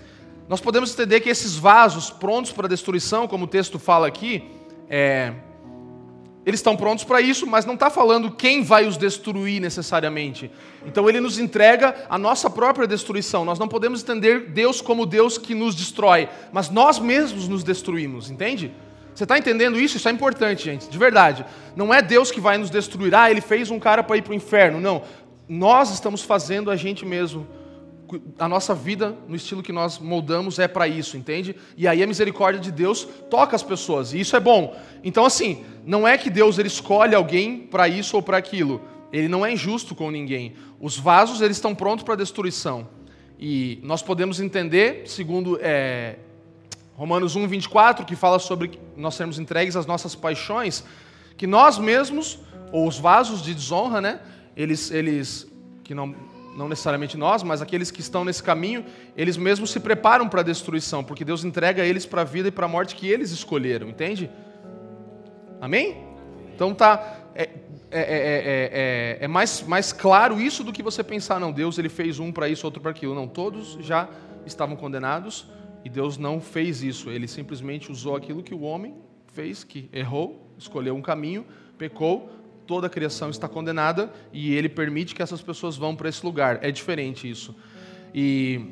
Nós 0.50 0.60
podemos 0.60 0.92
entender 0.92 1.22
que 1.22 1.30
esses 1.30 1.56
vasos 1.56 2.10
prontos 2.10 2.52
para 2.52 2.68
destruição, 2.68 3.30
como 3.30 3.46
o 3.46 3.48
texto 3.48 3.80
fala 3.80 4.08
aqui, 4.08 4.44
é, 4.90 5.32
eles 6.46 6.60
estão 6.60 6.76
prontos 6.76 7.04
para 7.04 7.22
isso, 7.22 7.46
mas 7.46 7.66
não 7.66 7.76
está 7.76 7.90
falando 7.90 8.32
quem 8.32 8.64
vai 8.64 8.88
os 8.88 8.98
destruir 8.98 9.62
necessariamente. 9.62 10.50
Então 10.86 11.08
ele 11.08 11.20
nos 11.20 11.38
entrega 11.38 12.08
a 12.10 12.18
nossa 12.18 12.50
própria 12.50 12.88
destruição. 12.88 13.46
Nós 13.46 13.60
não 13.60 13.68
podemos 13.68 14.02
entender 14.02 14.50
Deus 14.50 14.82
como 14.82 15.06
Deus 15.06 15.38
que 15.38 15.54
nos 15.54 15.76
destrói, 15.76 16.28
mas 16.52 16.70
nós 16.70 16.98
mesmos 16.98 17.48
nos 17.48 17.64
destruímos, 17.64 18.32
entende? 18.32 18.74
Você 19.14 19.24
está 19.24 19.38
entendendo 19.38 19.80
isso? 19.80 19.98
Isso 19.98 20.10
é 20.10 20.12
importante, 20.12 20.64
gente, 20.64 20.90
de 20.90 20.98
verdade. 20.98 21.46
Não 21.76 21.94
é 21.94 22.02
Deus 22.02 22.32
que 22.32 22.42
vai 22.42 22.58
nos 22.58 22.70
destruir. 22.70 23.14
Ah, 23.14 23.30
ele 23.30 23.42
fez 23.42 23.70
um 23.70 23.78
cara 23.78 24.02
para 24.02 24.18
ir 24.18 24.24
para 24.24 24.32
o 24.32 24.36
inferno. 24.36 24.80
Não. 24.80 25.04
Nós 25.48 25.92
estamos 25.92 26.24
fazendo 26.24 26.72
a 26.72 26.76
gente 26.76 27.06
mesmo 27.06 27.46
a 28.40 28.48
nossa 28.48 28.74
vida, 28.74 29.16
no 29.28 29.36
estilo 29.36 29.62
que 29.62 29.72
nós 29.72 30.00
moldamos, 30.00 30.60
é 30.60 30.68
para 30.68 30.88
isso, 30.88 31.18
entende? 31.18 31.56
E 31.78 31.88
aí 31.88 32.02
a 32.02 32.08
misericórdia 32.08 32.60
de 32.60 32.72
Deus 32.72 33.08
toca 33.30 33.56
as 33.56 33.64
pessoas, 33.64 34.14
e 34.14 34.20
isso 34.20 34.36
é 34.36 34.40
bom. 34.40 34.76
Então, 35.04 35.26
assim, 35.26 35.64
não 35.86 36.08
é 36.08 36.18
que 36.18 36.30
Deus 36.30 36.58
ele 36.58 36.68
escolhe 36.68 37.16
alguém 37.16 37.60
para 37.60 37.88
isso 37.88 38.16
ou 38.16 38.22
para 38.22 38.38
aquilo. 38.38 38.82
Ele 39.12 39.28
não 39.28 39.46
é 39.46 39.52
injusto 39.52 39.94
com 39.94 40.10
ninguém. 40.10 40.54
Os 40.80 40.98
vasos 40.98 41.42
eles 41.42 41.58
estão 41.58 41.76
prontos 41.76 42.04
para 42.04 42.16
destruição. 42.16 42.88
E 43.38 43.80
nós 43.84 44.02
podemos 44.02 44.40
entender, 44.40 45.04
segundo 45.08 45.60
é, 45.62 46.18
Romanos 46.96 47.36
1, 47.36 47.48
24, 47.48 48.06
que 48.06 48.16
fala 48.16 48.40
sobre 48.40 48.80
nós 48.96 49.16
sermos 49.16 49.40
entregues 49.40 49.76
às 49.76 49.86
nossas 49.86 50.16
paixões, 50.16 50.84
que 51.36 51.48
nós 51.48 51.78
mesmos, 51.78 52.40
ou 52.72 52.88
os 52.88 53.00
vasos 53.00 53.42
de 53.42 53.54
desonra, 53.54 54.00
né? 54.00 54.20
Eles, 54.56 54.92
eles 54.92 55.52
que 55.84 55.96
não 55.96 56.14
não 56.56 56.68
necessariamente 56.68 57.18
nós, 57.18 57.44
mas 57.44 57.62
aqueles 57.62 57.92
que 57.92 58.02
estão 58.02 58.26
nesse 58.26 58.44
caminho, 58.44 58.86
eles 59.16 59.38
mesmos 59.38 59.72
se 59.72 59.80
preparam 59.80 60.28
para 60.28 60.42
a 60.42 60.44
destruição, 60.44 61.04
porque 61.04 61.24
Deus 61.24 61.44
entrega 61.44 61.86
eles 61.86 62.06
para 62.06 62.22
a 62.22 62.26
vida 62.26 62.50
e 62.50 62.52
para 62.52 62.66
a 62.66 62.70
morte 62.70 62.96
que 62.96 63.08
eles 63.08 63.32
escolheram, 63.32 63.90
entende? 63.90 64.30
Amém? 65.60 65.98
Então 66.54 66.74
tá. 66.74 67.18
É, 67.34 67.50
é, 67.94 69.20
é, 69.20 69.26
é, 69.26 69.28
mais, 69.28 69.64
mais 69.64 69.92
claro 69.92 70.40
isso 70.40 70.64
do 70.64 70.72
que 70.72 70.82
você 70.82 71.04
pensar, 71.04 71.40
não, 71.40 71.52
Deus 71.52 71.78
ele 71.78 71.90
fez 71.90 72.20
um 72.20 72.32
para 72.32 72.48
isso, 72.48 72.66
outro 72.66 72.82
para 72.82 72.92
aquilo. 72.92 73.14
Não, 73.14 73.28
todos 73.28 73.78
já 73.82 74.10
estavam 74.46 74.76
condenados 74.76 75.46
e 75.84 75.90
Deus 75.90 76.18
não 76.18 76.40
fez 76.40 76.84
isso. 76.84 77.10
Ele 77.10 77.28
simplesmente 77.28 77.92
usou 77.92 78.16
aquilo 78.16 78.44
que 78.44 78.54
o 78.54 78.62
homem 78.62 78.96
fez, 79.28 79.64
que 79.64 79.90
errou, 79.92 80.54
escolheu 80.58 80.96
um 80.96 81.02
caminho, 81.02 81.46
pecou, 81.78 82.30
toda 82.66 82.88
a 82.88 82.90
criação 82.90 83.30
está 83.30 83.48
condenada 83.48 84.12
e 84.32 84.54
ele 84.54 84.70
permite 84.70 85.14
que 85.14 85.22
essas 85.22 85.42
pessoas 85.42 85.76
vão 85.76 85.96
para 85.96 86.10
esse 86.10 86.26
lugar. 86.26 86.60
É 86.62 86.72
diferente 86.72 87.30
isso. 87.30 87.56
E 88.14 88.72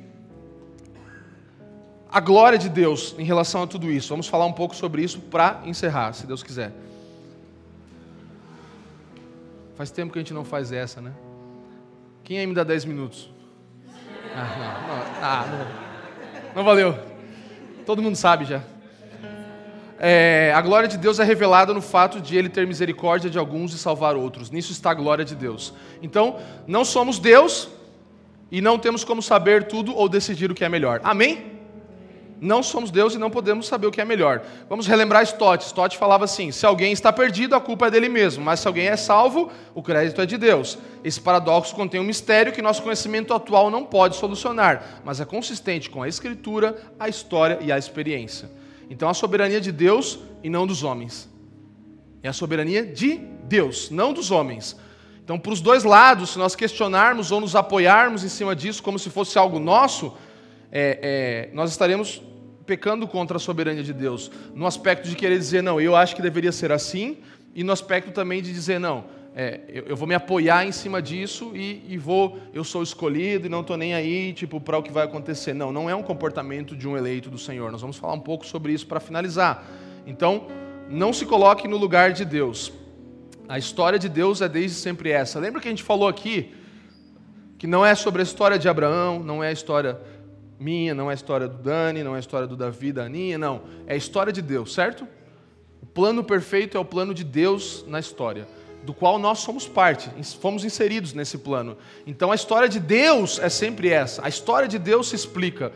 a 2.12 2.20
glória 2.20 2.58
de 2.58 2.70
Deus 2.70 3.16
em 3.18 3.24
relação 3.24 3.64
a 3.64 3.68
tudo 3.68 3.92
isso. 3.92 4.10
Vamos 4.10 4.28
falar 4.28 4.46
um 4.46 4.54
pouco 4.54 4.76
sobre 4.76 5.04
isso 5.04 5.20
para 5.20 5.62
encerrar, 5.66 6.14
se 6.14 6.26
Deus 6.26 6.42
quiser. 6.42 6.72
Faz 9.76 9.92
tempo 9.92 10.12
que 10.12 10.20
a 10.20 10.22
gente 10.22 10.34
não 10.34 10.44
faz 10.44 10.72
essa, 10.72 11.02
né? 11.02 11.14
Quem 12.24 12.40
aí 12.40 12.48
me 12.48 12.54
dá 12.54 12.64
10 12.64 12.86
minutos? 12.86 13.32
Ah, 14.36 14.56
não, 14.58 14.96
não, 14.96 15.04
ah, 15.22 15.46
não, 16.54 16.56
não 16.56 16.64
valeu. 16.64 16.98
Todo 17.86 18.02
mundo 18.02 18.16
sabe 18.16 18.46
já 18.46 18.62
é, 20.00 20.54
a 20.56 20.62
glória 20.62 20.88
de 20.88 20.98
Deus 20.98 21.20
é 21.20 21.24
revelada 21.26 21.74
no 21.74 21.82
fato 21.82 22.22
de 22.22 22.38
ele 22.38 22.48
ter 22.48 22.66
misericórdia 22.66 23.30
de 23.30 23.38
alguns 23.38 23.74
e 23.74 23.78
salvar 23.78 24.16
outros. 24.16 24.50
Nisso 24.50 24.72
está 24.72 24.92
a 24.92 24.94
glória 24.94 25.26
de 25.26 25.36
Deus. 25.36 25.74
Então, 26.02 26.38
não 26.66 26.86
somos 26.86 27.20
Deus 27.20 27.68
e 28.50 28.62
não 28.62 28.80
temos 28.80 29.04
como 29.04 29.22
saber 29.22 29.68
tudo 29.68 29.94
ou 29.94 30.08
decidir 30.08 30.50
o 30.50 30.56
que 30.56 30.64
é 30.64 30.70
melhor. 30.70 31.02
Amém? 31.04 31.60
Não 32.42 32.64
somos 32.64 32.90
Deus 32.90 33.14
e 33.14 33.18
não 33.18 33.30
podemos 33.30 33.68
saber 33.68 33.88
o 33.88 33.92
que 33.92 34.00
é 34.00 34.06
melhor. 34.06 34.42
Vamos 34.70 34.88
relembrar 34.88 35.24
Stott. 35.24 35.66
Stott 35.66 35.98
falava 35.98 36.24
assim: 36.24 36.50
se 36.52 36.66
alguém 36.66 36.94
está 36.94 37.12
perdido, 37.12 37.54
a 37.54 37.60
culpa 37.60 37.88
é 37.88 37.92
dele 37.92 38.08
mesmo, 38.08 38.42
mas 38.42 38.62
se 38.62 38.68
alguém 38.68 38.88
é 38.88 38.96
salvo, 38.96 39.52
o 39.76 39.84
crédito 39.84 40.22
é 40.22 40.26
de 40.26 40.38
Deus. 40.38 40.78
Esse 41.04 41.20
paradoxo 41.20 41.76
contém 41.76 42.00
um 42.00 42.06
mistério 42.06 42.54
que 42.54 42.62
nosso 42.62 42.82
conhecimento 42.82 43.34
atual 43.34 43.70
não 43.70 43.84
pode 43.84 44.16
solucionar, 44.16 45.02
mas 45.04 45.20
é 45.20 45.26
consistente 45.26 45.90
com 45.90 46.02
a 46.02 46.08
Escritura, 46.08 46.78
a 46.98 47.10
história 47.10 47.60
e 47.60 47.70
a 47.70 47.78
experiência. 47.78 48.50
Então 48.90 49.08
a 49.08 49.14
soberania 49.14 49.62
de 49.62 49.72
Deus 49.72 50.20
e 50.44 50.50
não 50.50 50.66
dos 50.66 50.84
homens. 50.84 51.30
É 52.24 52.30
a 52.30 52.34
soberania 52.34 52.86
de 52.86 53.18
Deus, 53.18 53.90
não 53.90 54.14
dos 54.14 54.32
homens. 54.32 54.76
Então, 55.24 55.38
para 55.38 55.54
os 55.54 55.62
dois 55.62 55.84
lados, 55.84 56.32
se 56.32 56.40
nós 56.40 56.56
questionarmos 56.56 57.32
ou 57.32 57.40
nos 57.40 57.56
apoiarmos 57.56 58.24
em 58.24 58.30
cima 58.30 58.56
disso 58.56 58.82
como 58.82 58.98
se 58.98 59.12
fosse 59.12 59.38
algo 59.38 59.60
nosso, 59.60 60.12
é, 60.72 61.50
é, 61.52 61.56
nós 61.56 61.70
estaremos 61.70 62.22
pecando 62.66 63.08
contra 63.08 63.38
a 63.38 63.40
soberania 63.40 63.84
de 63.84 63.94
Deus. 63.94 64.32
No 64.56 64.66
aspecto 64.66 65.08
de 65.08 65.16
querer 65.16 65.38
dizer, 65.38 65.62
não, 65.62 65.80
eu 65.80 65.96
acho 65.96 66.16
que 66.16 66.22
deveria 66.22 66.52
ser 66.52 66.72
assim, 66.72 67.18
e 67.54 67.64
no 67.64 67.72
aspecto 67.72 68.12
também 68.12 68.42
de 68.42 68.52
dizer, 68.52 68.80
não, 68.80 69.06
é, 69.36 69.62
eu, 69.68 69.84
eu, 69.86 69.96
vou 69.96 70.08
me 70.08 70.16
apoiar 70.16 70.66
em 70.66 70.72
cima 70.72 71.02
disso 71.02 71.52
e, 71.56 71.84
e 71.88 71.98
vou, 71.98 72.40
eu 72.54 72.64
sou 72.64 72.82
escolhido 72.82 73.46
e 73.46 73.50
não 73.50 73.62
estou 73.62 73.78
nem 73.78 73.94
aí, 73.94 74.34
tipo, 74.34 74.60
para 74.60 74.78
o 74.78 74.84
que 74.84 74.92
vai 74.92 75.06
acontecer. 75.06 75.54
Não, 75.54 75.72
não 75.72 75.90
é 75.90 75.96
um 75.96 76.02
comportamento 76.02 76.76
de 76.76 76.88
um 76.88 76.98
eleito 76.98 77.30
do 77.30 77.38
Senhor. 77.38 77.72
Nós 77.72 77.82
vamos 77.82 77.98
falar 77.98 78.14
um 78.14 78.20
pouco 78.20 78.46
sobre 78.46 78.74
isso 78.74 78.88
para 78.88 79.00
finalizar. 79.00 79.64
Então, 80.06 80.48
não 80.90 81.14
se 81.14 81.26
coloque 81.26 81.68
no 81.68 81.78
lugar 81.78 82.12
de 82.12 82.26
Deus. 82.26 82.74
A 83.48 83.58
história 83.58 84.00
de 84.00 84.10
Deus 84.10 84.42
é 84.42 84.50
desde 84.50 84.78
sempre 84.78 85.12
essa. 85.12 85.40
Lembra 85.40 85.62
que 85.62 85.68
a 85.68 85.72
gente 85.72 85.84
falou 85.84 86.08
aqui 86.08 86.54
que 87.58 87.68
não 87.68 87.86
é 87.86 87.94
sobre 87.94 88.22
a 88.22 88.24
história 88.24 88.58
de 88.58 88.68
Abraão, 88.68 89.22
não 89.22 89.44
é 89.44 89.50
a 89.50 89.52
história 89.52 90.00
minha, 90.60 90.94
não 90.94 91.10
é 91.10 91.12
a 91.12 91.16
história 91.16 91.48
do 91.48 91.58
Dani, 91.58 92.04
não 92.04 92.14
é 92.14 92.18
a 92.18 92.20
história 92.20 92.48
do 92.48 92.56
Davi, 92.56 92.92
da 92.92 93.04
Aninha, 93.04 93.38
não. 93.38 93.62
É 93.86 93.94
a 93.94 93.98
história 93.98 94.34
de 94.34 94.42
Deus, 94.42 94.74
certo? 94.74 95.08
O 95.82 95.86
plano 95.86 96.24
perfeito 96.24 96.78
é 96.78 96.80
o 96.80 96.86
plano 96.86 97.14
de 97.14 97.24
Deus 97.24 97.86
na 97.88 98.00
história 98.00 98.48
do 98.84 98.94
qual 98.94 99.20
nós 99.20 99.40
somos 99.40 99.68
parte, 99.68 100.10
fomos 100.40 100.64
inseridos 100.64 101.14
nesse 101.14 101.38
plano. 101.38 101.78
Então 102.08 102.32
a 102.32 102.36
história 102.36 102.70
de 102.70 102.80
Deus 102.80 103.40
é 103.40 103.50
sempre 103.50 103.90
essa. 103.90 104.26
A 104.26 104.30
história 104.30 104.68
de 104.68 104.80
Deus 104.80 105.10
se 105.10 105.16
explica. 105.16 105.72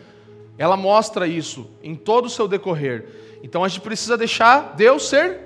Ela 0.57 0.77
mostra 0.77 1.27
isso 1.27 1.69
em 1.81 1.95
todo 1.95 2.25
o 2.25 2.29
seu 2.29 2.47
decorrer. 2.47 3.05
Então 3.43 3.63
a 3.63 3.67
gente 3.67 3.81
precisa 3.81 4.17
deixar 4.17 4.75
Deus 4.75 5.07
ser 5.09 5.39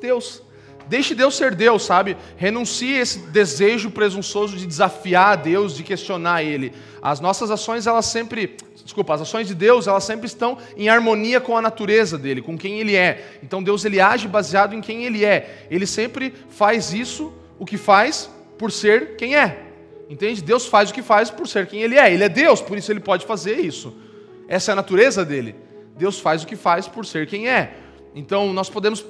Deus. 0.00 0.42
Deixe 0.88 1.14
Deus 1.14 1.36
ser 1.36 1.54
Deus, 1.54 1.84
sabe? 1.84 2.16
Renuncie 2.36 2.94
esse 2.94 3.20
desejo 3.28 3.90
presunçoso 3.90 4.56
de 4.56 4.66
desafiar 4.66 5.32
a 5.32 5.36
Deus, 5.36 5.76
de 5.76 5.84
questionar 5.84 6.42
Ele. 6.42 6.72
As 7.00 7.20
nossas 7.20 7.48
ações, 7.50 7.86
elas 7.86 8.06
sempre 8.06 8.56
desculpa, 8.84 9.14
as 9.14 9.22
ações 9.22 9.46
de 9.46 9.54
Deus, 9.54 9.86
elas 9.86 10.04
sempre 10.04 10.26
estão 10.26 10.58
em 10.76 10.88
harmonia 10.88 11.40
com 11.40 11.56
a 11.56 11.62
natureza 11.62 12.18
dele, 12.18 12.42
com 12.42 12.56
quem 12.56 12.80
ele 12.80 12.96
é. 12.96 13.38
Então 13.42 13.62
Deus 13.62 13.84
ele 13.84 14.00
age 14.00 14.28
baseado 14.28 14.74
em 14.74 14.80
quem 14.80 15.04
ele 15.04 15.24
é. 15.24 15.66
Ele 15.70 15.86
sempre 15.86 16.34
faz 16.48 16.92
isso, 16.92 17.32
o 17.58 17.66
que 17.66 17.76
faz, 17.76 18.30
por 18.58 18.70
ser 18.70 19.16
quem 19.16 19.36
é. 19.36 19.66
Entende? 20.08 20.42
Deus 20.42 20.66
faz 20.66 20.90
o 20.90 20.94
que 20.94 21.02
faz 21.02 21.30
por 21.30 21.46
ser 21.46 21.66
quem 21.66 21.82
ele 21.82 21.96
é. 21.96 22.12
Ele 22.12 22.24
é 22.24 22.28
Deus, 22.28 22.60
por 22.60 22.76
isso 22.76 22.90
ele 22.90 23.00
pode 23.00 23.24
fazer 23.24 23.58
isso. 23.58 23.96
Essa 24.48 24.70
é 24.70 24.72
a 24.72 24.76
natureza 24.76 25.24
dele. 25.24 25.54
Deus 25.96 26.18
faz 26.18 26.42
o 26.42 26.46
que 26.46 26.56
faz 26.56 26.88
por 26.88 27.06
ser 27.06 27.26
quem 27.26 27.48
é. 27.48 27.74
Então 28.14 28.52
nós 28.52 28.68
podemos 28.68 29.04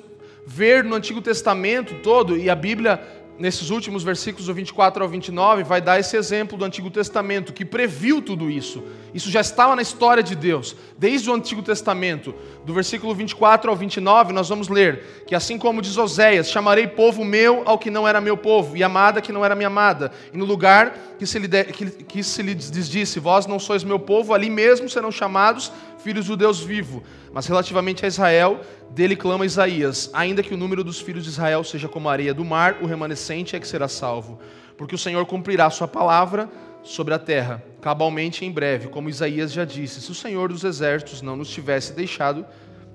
ver 0.46 0.84
no 0.84 0.96
Antigo 0.96 1.22
Testamento 1.22 1.94
todo, 2.02 2.36
e 2.36 2.50
a 2.50 2.54
Bíblia 2.54 3.00
nesses 3.40 3.70
últimos 3.70 4.02
versículos 4.02 4.46
do 4.46 4.52
24 4.52 5.02
ao 5.02 5.08
29, 5.08 5.62
vai 5.62 5.80
dar 5.80 5.98
esse 5.98 6.14
exemplo 6.14 6.58
do 6.58 6.64
Antigo 6.64 6.90
Testamento, 6.90 7.54
que 7.54 7.64
previu 7.64 8.20
tudo 8.20 8.50
isso. 8.50 8.84
Isso 9.14 9.30
já 9.30 9.40
estava 9.40 9.74
na 9.74 9.80
história 9.80 10.22
de 10.22 10.36
Deus, 10.36 10.76
desde 10.98 11.30
o 11.30 11.34
Antigo 11.34 11.62
Testamento. 11.62 12.34
Do 12.66 12.74
versículo 12.74 13.14
24 13.14 13.70
ao 13.70 13.76
29, 13.76 14.34
nós 14.34 14.50
vamos 14.50 14.68
ler 14.68 15.24
que, 15.26 15.34
assim 15.34 15.56
como 15.56 15.80
diz 15.80 15.96
Oséias: 15.96 16.50
Chamarei 16.50 16.86
povo 16.86 17.24
meu 17.24 17.62
ao 17.64 17.78
que 17.78 17.90
não 17.90 18.06
era 18.06 18.20
meu 18.20 18.36
povo, 18.36 18.76
e 18.76 18.84
amada 18.84 19.22
que 19.22 19.32
não 19.32 19.42
era 19.42 19.54
minha 19.54 19.68
amada. 19.68 20.12
E 20.34 20.36
no 20.36 20.44
lugar 20.44 20.94
que 21.18 21.26
se 21.26 21.38
lhe, 21.38 21.48
de, 21.48 21.64
que, 21.64 21.86
que 21.86 22.22
se 22.22 22.42
lhe 22.42 22.54
disse: 22.54 23.18
Vós 23.18 23.46
não 23.46 23.58
sois 23.58 23.82
meu 23.82 23.98
povo, 23.98 24.34
ali 24.34 24.50
mesmo 24.50 24.86
serão 24.86 25.10
chamados 25.10 25.72
filhos 26.02 26.26
do 26.26 26.36
Deus 26.36 26.60
vivo. 26.60 27.02
Mas 27.32 27.46
relativamente 27.46 28.04
a 28.04 28.08
Israel, 28.08 28.60
dele 28.90 29.16
clama 29.16 29.46
Isaías: 29.46 30.10
Ainda 30.12 30.42
que 30.42 30.54
o 30.54 30.56
número 30.56 30.82
dos 30.82 31.00
filhos 31.00 31.24
de 31.24 31.30
Israel 31.30 31.62
seja 31.64 31.88
como 31.88 32.08
a 32.08 32.12
areia 32.12 32.34
do 32.34 32.44
mar, 32.44 32.78
o 32.80 32.86
remanescente 32.86 33.56
é 33.56 33.60
que 33.60 33.68
será 33.68 33.88
salvo. 33.88 34.38
Porque 34.76 34.94
o 34.94 34.98
Senhor 34.98 35.24
cumprirá 35.26 35.68
sua 35.70 35.86
palavra 35.86 36.48
sobre 36.82 37.12
a 37.12 37.18
terra, 37.18 37.62
cabalmente 37.80 38.44
em 38.44 38.50
breve, 38.50 38.88
como 38.88 39.08
Isaías 39.08 39.52
já 39.52 39.64
disse: 39.64 40.00
Se 40.00 40.10
o 40.10 40.14
Senhor 40.14 40.48
dos 40.50 40.64
exércitos 40.64 41.22
não 41.22 41.36
nos 41.36 41.50
tivesse 41.50 41.92
deixado 41.92 42.44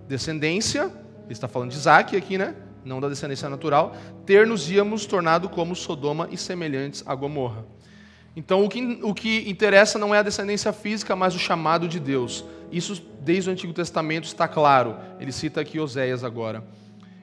descendência, 0.08 0.84
ele 1.24 1.34
está 1.34 1.48
falando 1.48 1.72
de 1.72 1.78
Isaac 1.78 2.16
aqui, 2.16 2.38
né? 2.38 2.56
Não 2.84 3.02
da 3.02 3.10
descendência 3.10 3.50
natural, 3.50 3.96
ter-nos 4.26 4.70
íamos 4.70 5.06
tornado 5.06 5.50
como 5.50 5.76
Sodoma 5.76 6.28
e 6.32 6.38
semelhantes 6.38 7.04
a 7.06 7.16
Gomorra. 7.16 7.66
Então, 8.36 8.64
o 8.64 8.70
que, 8.70 9.00
o 9.02 9.14
que 9.14 9.50
interessa 9.50 9.98
não 9.98 10.14
é 10.14 10.20
a 10.20 10.24
descendência 10.24 10.72
física, 10.74 11.16
mas 11.16 11.34
o 11.34 11.40
chamado 11.40 11.88
de 11.88 12.00
Deus. 12.00 12.46
Isso, 12.72 13.02
desde 13.22 13.50
o 13.50 13.54
Antigo 13.54 13.74
Testamento, 13.74 14.26
está 14.26 14.48
claro. 14.48 14.96
Ele 15.20 15.32
cita 15.32 15.62
aqui 15.62 15.80
Oséias 15.80 16.24
agora. 16.24 16.64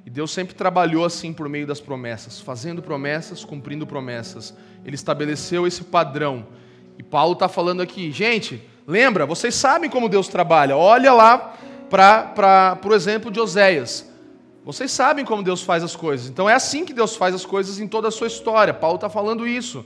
E 0.04 0.10
Deus 0.10 0.32
sempre 0.32 0.54
trabalhou 0.54 1.04
assim 1.04 1.32
por 1.32 1.48
meio 1.48 1.66
das 1.66 1.80
promessas, 1.80 2.40
fazendo 2.40 2.82
promessas, 2.82 3.44
cumprindo 3.44 3.86
promessas. 3.86 4.54
Ele 4.84 4.96
estabeleceu 4.96 5.66
esse 5.66 5.84
padrão. 5.84 6.46
E 6.98 7.02
Paulo 7.02 7.34
está 7.34 7.48
falando 7.48 7.80
aqui, 7.80 8.10
gente, 8.10 8.62
lembra, 8.86 9.24
vocês 9.26 9.54
sabem 9.54 9.88
como 9.88 10.08
Deus 10.08 10.28
trabalha. 10.28 10.76
Olha 10.76 11.12
lá 11.12 11.56
para 11.88 12.78
o 12.84 12.94
exemplo 12.94 13.30
de 13.30 13.38
Oséias. 13.38 14.10
Vocês 14.64 14.90
sabem 14.90 15.24
como 15.24 15.42
Deus 15.42 15.62
faz 15.62 15.82
as 15.82 15.94
coisas. 15.94 16.28
Então 16.28 16.48
é 16.48 16.54
assim 16.54 16.84
que 16.84 16.92
Deus 16.92 17.16
faz 17.16 17.34
as 17.34 17.44
coisas 17.44 17.78
em 17.78 17.88
toda 17.88 18.08
a 18.08 18.10
sua 18.10 18.26
história. 18.26 18.72
Paulo 18.74 18.96
está 18.96 19.08
falando 19.08 19.46
isso. 19.46 19.84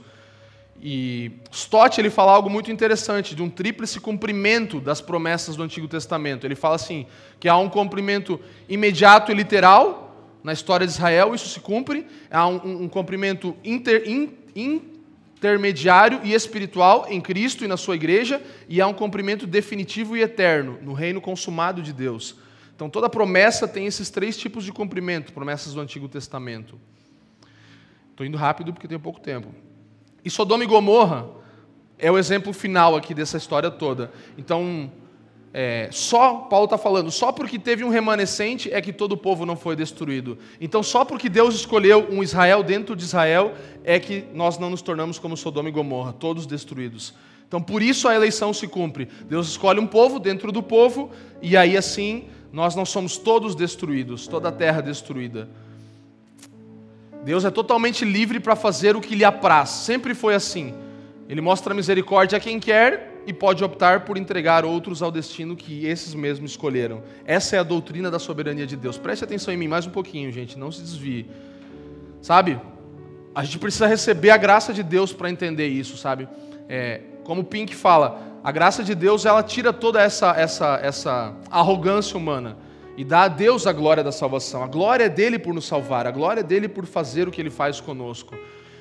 E 0.81 1.31
Stott 1.51 1.99
ele 1.99 2.09
fala 2.09 2.31
algo 2.31 2.49
muito 2.49 2.71
interessante 2.71 3.35
de 3.35 3.41
um 3.41 3.49
tríplice 3.49 3.99
cumprimento 3.99 4.79
das 4.79 5.01
promessas 5.01 5.55
do 5.55 5.63
Antigo 5.63 5.87
Testamento. 5.87 6.45
Ele 6.45 6.55
fala 6.55 6.75
assim 6.75 7.07
que 7.39 7.49
há 7.49 7.57
um 7.57 7.69
cumprimento 7.69 8.39
imediato 8.69 9.31
e 9.31 9.35
literal 9.35 10.07
na 10.43 10.53
história 10.53 10.85
de 10.85 10.93
Israel, 10.93 11.35
isso 11.35 11.49
se 11.49 11.59
cumpre. 11.59 12.05
Há 12.31 12.47
um, 12.47 12.83
um 12.83 12.87
cumprimento 12.87 13.55
inter, 13.63 14.03
in, 14.07 14.29
intermediário 14.55 16.21
e 16.23 16.33
espiritual 16.33 17.05
em 17.09 17.19
Cristo 17.19 17.65
e 17.65 17.67
na 17.67 17.75
sua 17.77 17.95
igreja, 17.95 18.41
e 18.69 18.79
há 18.79 18.87
um 18.87 18.93
cumprimento 18.93 19.45
definitivo 19.45 20.15
e 20.15 20.21
eterno 20.21 20.79
no 20.81 20.93
reino 20.93 21.19
consumado 21.19 21.81
de 21.81 21.91
Deus. 21.91 22.35
Então 22.75 22.89
toda 22.89 23.09
promessa 23.09 23.67
tem 23.67 23.87
esses 23.87 24.09
três 24.09 24.37
tipos 24.37 24.63
de 24.63 24.71
cumprimento, 24.71 25.33
promessas 25.33 25.73
do 25.73 25.81
Antigo 25.81 26.07
Testamento. 26.07 26.79
Estou 28.11 28.25
indo 28.25 28.37
rápido 28.37 28.71
porque 28.71 28.87
tenho 28.87 28.99
pouco 28.99 29.19
tempo. 29.19 29.53
E 30.27 30.29
Sodoma 30.29 30.61
e 30.61 30.67
Gomorra 30.67 31.25
é 31.97 32.11
o 32.11 32.17
exemplo 32.17 32.51
final 32.51 32.97
aqui 32.97 33.13
dessa 33.13 33.37
história 33.37 33.71
toda. 33.71 34.11
Então, 34.37 34.91
é, 35.53 35.87
só, 35.89 36.39
Paulo 36.49 36.65
está 36.65 36.77
falando, 36.77 37.09
só 37.09 37.31
porque 37.31 37.57
teve 37.57 37.81
um 37.81 37.87
remanescente 37.87 38.69
é 38.73 38.81
que 38.81 38.91
todo 38.91 39.13
o 39.13 39.17
povo 39.17 39.45
não 39.45 39.55
foi 39.55 39.73
destruído. 39.73 40.37
Então, 40.59 40.83
só 40.83 41.05
porque 41.05 41.29
Deus 41.29 41.55
escolheu 41.55 42.09
um 42.11 42.21
Israel 42.21 42.61
dentro 42.61 42.93
de 42.93 43.05
Israel 43.05 43.53
é 43.85 43.97
que 44.01 44.25
nós 44.33 44.57
não 44.57 44.69
nos 44.69 44.81
tornamos 44.81 45.17
como 45.17 45.37
Sodoma 45.37 45.69
e 45.69 45.71
Gomorra, 45.71 46.11
todos 46.11 46.45
destruídos. 46.45 47.13
Então, 47.47 47.61
por 47.61 47.81
isso 47.81 48.05
a 48.09 48.13
eleição 48.13 48.53
se 48.53 48.67
cumpre. 48.67 49.07
Deus 49.29 49.47
escolhe 49.47 49.79
um 49.79 49.87
povo 49.87 50.19
dentro 50.19 50.51
do 50.51 50.61
povo, 50.61 51.09
e 51.41 51.55
aí 51.55 51.77
assim 51.77 52.25
nós 52.51 52.75
não 52.75 52.85
somos 52.85 53.17
todos 53.17 53.55
destruídos, 53.55 54.27
toda 54.27 54.49
a 54.49 54.51
terra 54.51 54.81
destruída. 54.81 55.47
Deus 57.23 57.43
é 57.43 57.51
totalmente 57.51 58.05
livre 58.05 58.39
para 58.39 58.55
fazer 58.55 58.95
o 58.95 59.01
que 59.01 59.15
lhe 59.15 59.25
apraz, 59.25 59.69
sempre 59.69 60.13
foi 60.13 60.33
assim. 60.33 60.73
Ele 61.27 61.41
mostra 61.41 61.73
misericórdia 61.73 62.37
a 62.37 62.39
quem 62.39 62.59
quer 62.59 63.21
e 63.27 63.33
pode 63.33 63.61
optar 63.61 64.05
por 64.05 64.17
entregar 64.17 64.63
outros 64.63 65.01
ao 65.01 65.11
destino 65.11 65.55
que 65.55 65.85
esses 65.85 66.15
mesmos 66.15 66.51
escolheram. 66.51 67.03
Essa 67.25 67.57
é 67.57 67.59
a 67.59 67.63
doutrina 67.63 68.09
da 68.09 68.17
soberania 68.17 68.65
de 68.65 68.77
Deus. 68.77 68.97
Preste 68.97 69.25
atenção 69.25 69.53
em 69.53 69.57
mim 69.57 69.67
mais 69.67 69.85
um 69.85 69.89
pouquinho, 69.89 70.31
gente, 70.31 70.57
não 70.57 70.71
se 70.71 70.81
desvie. 70.81 71.29
Sabe? 72.21 72.57
A 73.35 73.43
gente 73.43 73.59
precisa 73.59 73.85
receber 73.85 74.29
a 74.29 74.37
graça 74.37 74.73
de 74.73 74.81
Deus 74.81 75.11
para 75.11 75.29
entender 75.29 75.67
isso, 75.67 75.97
sabe? 75.97 76.29
É, 76.69 77.01
como 77.25 77.43
Pink 77.43 77.75
fala, 77.75 78.21
a 78.41 78.51
graça 78.51 78.81
de 78.81 78.95
Deus 78.95 79.25
ela 79.25 79.43
tira 79.43 79.73
toda 79.73 80.01
essa, 80.01 80.31
essa, 80.31 80.79
essa 80.81 81.35
arrogância 81.51 82.17
humana 82.17 82.57
e 82.97 83.05
dá 83.05 83.21
a 83.21 83.27
Deus 83.27 83.67
a 83.67 83.71
glória 83.71 84.03
da 84.03 84.11
salvação. 84.11 84.63
A 84.63 84.67
glória 84.67 85.03
é 85.03 85.09
dele 85.09 85.37
por 85.37 85.53
nos 85.53 85.65
salvar, 85.65 86.07
a 86.07 86.11
glória 86.11 86.41
é 86.41 86.43
dele 86.43 86.67
por 86.67 86.87
fazer 86.87 87.27
o 87.27 87.31
que 87.31 87.39
ele 87.39 87.51
faz 87.51 87.79
conosco. 87.79 88.35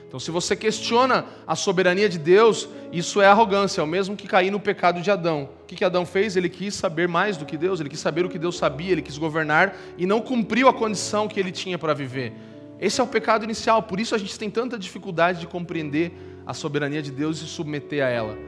Então, 0.09 0.19
se 0.19 0.31
você 0.31 0.57
questiona 0.57 1.27
a 1.47 1.55
soberania 1.55 2.09
de 2.09 2.19
Deus, 2.19 2.69
isso 2.91 3.21
é 3.21 3.27
arrogância, 3.27 3.81
é 3.81 3.85
o 3.85 3.87
mesmo 3.87 4.17
que 4.17 4.27
cair 4.27 4.51
no 4.51 4.59
pecado 4.59 5.03
de 5.03 5.11
Adão. 5.11 5.51
O 5.63 5.67
que, 5.67 5.75
que 5.75 5.85
Adão 5.85 6.07
fez? 6.07 6.37
Ele 6.37 6.49
quis 6.49 6.75
saber 6.75 7.07
mais 7.07 7.37
do 7.37 7.45
que 7.45 7.59
Deus, 7.59 7.81
ele 7.81 7.91
quis 7.91 8.01
saber 8.01 8.25
o 8.25 8.29
que 8.29 8.39
Deus 8.39 8.57
sabia, 8.57 8.93
ele 8.93 9.03
quis 9.03 9.19
governar 9.19 9.77
e 9.99 10.07
não 10.07 10.23
cumpriu 10.23 10.69
a 10.69 10.73
condição 10.73 11.29
que 11.29 11.39
ele 11.39 11.53
tinha 11.53 11.77
para 11.77 11.93
viver. 11.93 12.33
Esse 12.81 13.01
é 13.01 13.05
o 13.05 13.07
pecado 13.07 13.45
inicial, 13.45 13.83
por 13.83 14.01
isso 14.01 14.15
a 14.15 14.19
gente 14.19 14.39
tem 14.39 14.49
tanta 14.49 14.79
dificuldade 14.79 15.41
de 15.41 15.47
compreender 15.47 16.13
a 16.47 16.55
soberania 16.55 17.03
de 17.03 17.11
Deus 17.11 17.39
e 17.39 17.41
se 17.41 17.49
submeter 17.49 18.03
a 18.05 18.09
ela. 18.09 18.39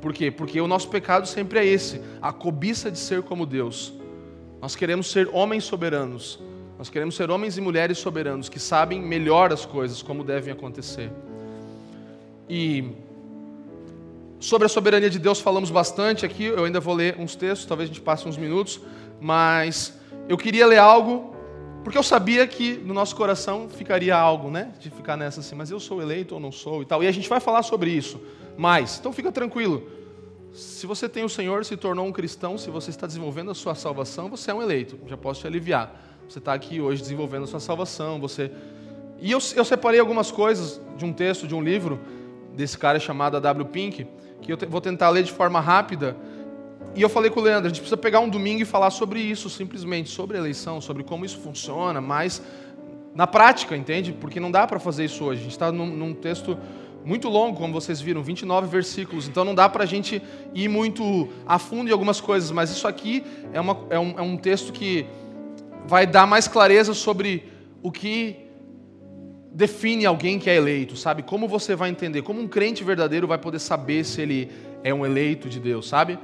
Por 0.00 0.12
quê? 0.12 0.30
Porque 0.30 0.60
o 0.60 0.68
nosso 0.68 0.88
pecado 0.88 1.26
sempre 1.26 1.58
é 1.58 1.64
esse, 1.64 2.00
a 2.20 2.32
cobiça 2.32 2.90
de 2.90 2.98
ser 2.98 3.22
como 3.22 3.46
Deus. 3.46 3.94
Nós 4.60 4.74
queremos 4.74 5.10
ser 5.10 5.28
homens 5.32 5.64
soberanos, 5.64 6.40
nós 6.76 6.90
queremos 6.90 7.14
ser 7.16 7.30
homens 7.30 7.56
e 7.56 7.60
mulheres 7.60 7.98
soberanos 7.98 8.48
que 8.48 8.58
sabem 8.58 9.00
melhor 9.00 9.52
as 9.52 9.64
coisas, 9.64 10.02
como 10.02 10.24
devem 10.24 10.52
acontecer. 10.52 11.10
E 12.48 12.92
sobre 14.40 14.66
a 14.66 14.68
soberania 14.68 15.10
de 15.10 15.18
Deus 15.18 15.40
falamos 15.40 15.70
bastante 15.70 16.24
aqui, 16.24 16.44
eu 16.44 16.64
ainda 16.64 16.80
vou 16.80 16.94
ler 16.94 17.16
uns 17.18 17.34
textos, 17.34 17.66
talvez 17.66 17.90
a 17.90 17.92
gente 17.92 18.02
passe 18.02 18.28
uns 18.28 18.36
minutos, 18.36 18.80
mas 19.20 19.98
eu 20.28 20.36
queria 20.36 20.66
ler 20.66 20.78
algo, 20.78 21.34
porque 21.82 21.98
eu 21.98 22.02
sabia 22.02 22.46
que 22.46 22.74
no 22.78 22.94
nosso 22.94 23.14
coração 23.16 23.68
ficaria 23.68 24.16
algo, 24.16 24.50
né? 24.50 24.72
De 24.78 24.90
ficar 24.90 25.16
nessa 25.16 25.40
assim, 25.40 25.54
mas 25.54 25.70
eu 25.70 25.80
sou 25.80 26.02
eleito 26.02 26.34
ou 26.34 26.40
não 26.40 26.52
sou 26.52 26.82
e 26.82 26.84
tal. 26.84 27.02
E 27.02 27.06
a 27.06 27.12
gente 27.12 27.28
vai 27.28 27.40
falar 27.40 27.62
sobre 27.62 27.90
isso 27.90 28.20
mais. 28.56 28.98
Então 28.98 29.12
fica 29.12 29.30
tranquilo. 29.30 29.88
Se 30.52 30.86
você 30.86 31.08
tem 31.08 31.24
o 31.24 31.28
Senhor, 31.28 31.64
se 31.64 31.76
tornou 31.76 32.06
um 32.06 32.12
cristão, 32.12 32.58
se 32.58 32.70
você 32.70 32.90
está 32.90 33.06
desenvolvendo 33.06 33.50
a 33.50 33.54
sua 33.54 33.74
salvação, 33.74 34.28
você 34.28 34.50
é 34.50 34.54
um 34.54 34.62
eleito. 34.62 34.98
Já 35.06 35.16
posso 35.16 35.40
te 35.40 35.46
aliviar. 35.46 35.94
Você 36.28 36.38
está 36.38 36.52
aqui 36.52 36.80
hoje 36.80 37.02
desenvolvendo 37.02 37.44
a 37.44 37.46
sua 37.46 37.60
salvação. 37.60 38.20
Você 38.20 38.50
e 39.20 39.32
eu, 39.32 39.38
eu 39.56 39.64
separei 39.64 39.98
algumas 39.98 40.30
coisas 40.30 40.80
de 40.96 41.04
um 41.04 41.12
texto, 41.12 41.46
de 41.46 41.54
um 41.54 41.62
livro 41.62 41.98
desse 42.54 42.78
cara 42.78 43.00
chamado 43.00 43.36
A.W. 43.36 43.66
Pink, 43.66 44.06
que 44.40 44.52
eu 44.52 44.56
te, 44.56 44.64
vou 44.66 44.80
tentar 44.80 45.08
ler 45.10 45.24
de 45.24 45.32
forma 45.32 45.60
rápida. 45.60 46.16
E 46.94 47.02
eu 47.02 47.08
falei 47.08 47.30
com 47.30 47.40
o 47.40 47.42
Leandro, 47.42 47.66
a 47.66 47.68
gente 47.68 47.80
precisa 47.80 47.96
pegar 47.96 48.20
um 48.20 48.28
domingo 48.28 48.62
e 48.62 48.64
falar 48.64 48.90
sobre 48.90 49.20
isso, 49.20 49.50
simplesmente, 49.50 50.08
sobre 50.08 50.38
eleição, 50.38 50.80
sobre 50.80 51.02
como 51.02 51.24
isso 51.24 51.38
funciona, 51.38 52.00
mas 52.00 52.42
na 53.14 53.26
prática, 53.26 53.76
entende? 53.76 54.12
Porque 54.12 54.38
não 54.38 54.50
dá 54.50 54.66
para 54.66 54.78
fazer 54.78 55.04
isso 55.04 55.24
hoje. 55.24 55.40
A 55.40 55.42
gente 55.42 55.52
está 55.52 55.72
num, 55.72 55.86
num, 55.86 56.14
texto 56.14 56.56
muito 57.08 57.26
longo, 57.26 57.56
como 57.56 57.72
vocês 57.72 58.02
viram, 58.02 58.22
29 58.22 58.66
versículos, 58.66 59.26
então 59.26 59.42
não 59.42 59.54
dá 59.54 59.66
para 59.66 59.84
a 59.84 59.86
gente 59.86 60.20
ir 60.54 60.68
muito 60.68 61.30
a 61.46 61.58
fundo 61.58 61.88
em 61.88 61.92
algumas 61.92 62.20
coisas, 62.20 62.50
mas 62.50 62.70
isso 62.70 62.86
aqui 62.86 63.24
é, 63.50 63.58
uma, 63.58 63.78
é, 63.88 63.98
um, 63.98 64.18
é 64.18 64.20
um 64.20 64.36
texto 64.36 64.74
que 64.74 65.06
vai 65.86 66.06
dar 66.06 66.26
mais 66.26 66.46
clareza 66.46 66.92
sobre 66.92 67.50
o 67.82 67.90
que 67.90 68.36
define 69.50 70.04
alguém 70.04 70.38
que 70.38 70.50
é 70.50 70.56
eleito, 70.56 70.98
sabe? 70.98 71.22
Como 71.22 71.48
você 71.48 71.74
vai 71.74 71.88
entender, 71.88 72.20
como 72.20 72.42
um 72.42 72.46
crente 72.46 72.84
verdadeiro 72.84 73.26
vai 73.26 73.38
poder 73.38 73.58
saber 73.58 74.04
se 74.04 74.20
ele 74.20 74.52
é 74.84 74.92
um 74.92 75.06
eleito 75.06 75.48
de 75.48 75.58
Deus, 75.58 75.88
sabe? 75.88 76.18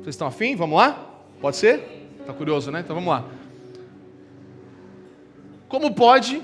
Vocês 0.00 0.14
estão 0.14 0.26
afim? 0.26 0.56
Vamos 0.56 0.78
lá? 0.78 1.10
Pode 1.42 1.58
ser? 1.58 2.08
Tá 2.26 2.32
curioso, 2.32 2.70
né? 2.70 2.80
Então 2.80 2.96
vamos 2.96 3.10
lá. 3.10 3.22
Como 5.68 5.92
pode 5.94 6.40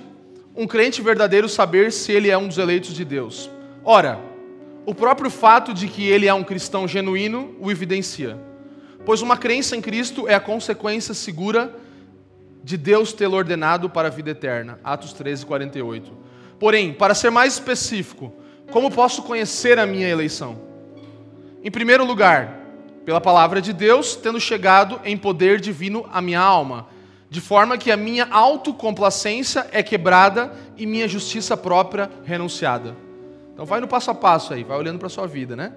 um 0.55 0.67
crente 0.67 1.01
verdadeiro 1.01 1.49
saber 1.49 1.93
se 1.93 2.13
ele 2.13 2.31
é 2.31 2.37
um 2.37 2.49
dos 2.49 2.59
eleitos 2.59 2.95
de 2.95 3.05
Deus? 3.05 3.51
Ora, 3.85 4.21
o 4.85 4.95
próprio 4.95 5.31
fato 5.31 5.73
de 5.73 5.87
que 5.87 6.07
ele 6.07 6.27
é 6.27 6.35
um 6.35 6.45
cristão 6.45 6.89
genuíno 6.89 7.55
o 7.61 7.71
evidencia. 7.71 8.39
Pois 9.05 9.23
uma 9.23 9.37
crença 9.37 9.77
em 9.77 9.81
Cristo 9.81 10.29
é 10.29 10.35
a 10.35 10.41
consequência 10.41 11.15
segura 11.15 11.75
de 12.63 12.77
Deus 12.77 13.13
tê-lo 13.13 13.37
ordenado 13.37 13.89
para 13.89 14.09
a 14.09 14.11
vida 14.11 14.31
eterna. 14.31 14.79
Atos 14.85 15.13
13, 15.13 15.47
48. 15.47 16.13
Porém, 16.59 16.93
para 16.93 17.15
ser 17.15 17.31
mais 17.31 17.55
específico, 17.55 18.33
como 18.71 18.91
posso 18.91 19.23
conhecer 19.23 19.79
a 19.79 19.87
minha 19.87 20.09
eleição? 20.09 20.61
Em 21.63 21.71
primeiro 21.71 22.05
lugar, 22.05 22.61
pela 23.05 23.21
palavra 23.21 23.61
de 23.61 23.73
Deus, 23.73 24.15
tendo 24.15 24.39
chegado 24.39 25.01
em 25.05 25.17
poder 25.17 25.61
divino 25.61 26.07
à 26.13 26.21
minha 26.21 26.41
alma, 26.41 26.89
de 27.31 27.41
forma 27.41 27.79
que 27.79 27.93
a 27.93 27.97
minha 27.97 28.27
autocomplacência 28.29 29.69
é 29.71 29.85
quebrada 29.85 30.53
e 30.77 30.85
minha 30.85 31.07
justiça 31.07 31.57
própria 31.57 32.11
renunciada. 32.25 32.97
Então 33.55 33.65
vai 33.65 33.81
no 33.81 33.87
passo 33.87 34.11
a 34.11 34.15
passo 34.15 34.53
aí, 34.53 34.65
vai 34.65 34.77
olhando 34.77 34.99
para 34.99 35.07
a 35.07 35.11
sua 35.11 35.29
vida, 35.29 35.55
né? 35.55 35.73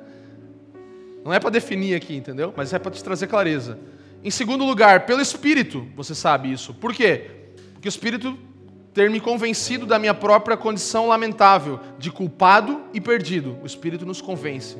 Não 1.24 1.32
é 1.32 1.40
para 1.40 1.52
definir 1.52 1.96
aqui, 1.96 2.16
entendeu? 2.16 2.52
Mas 2.58 2.74
é 2.74 2.80
para 2.80 2.92
te 2.92 3.04
trazer 3.04 3.28
clareza. 3.28 3.78
Em 4.24 4.32
segundo 4.32 4.66
lugar, 4.66 5.06
pelo 5.06 5.22
Espírito, 5.22 5.88
você 5.96 6.16
sabe 6.16 6.52
isso. 6.52 6.74
Por 6.74 6.92
quê? 6.92 7.30
Porque 7.74 7.88
o 7.88 7.90
Espírito 7.90 8.38
ter 8.92 9.10
me 9.10 9.20
convencido 9.20 9.86
da 9.86 10.00
minha 10.00 10.14
própria 10.14 10.58
condição 10.58 11.08
lamentável, 11.08 11.80
de 12.00 12.12
culpado 12.12 12.82
e 12.94 13.00
perdido. 13.00 13.58
O 13.62 13.66
Espírito 13.66 14.06
nos 14.06 14.22
convence. 14.22 14.78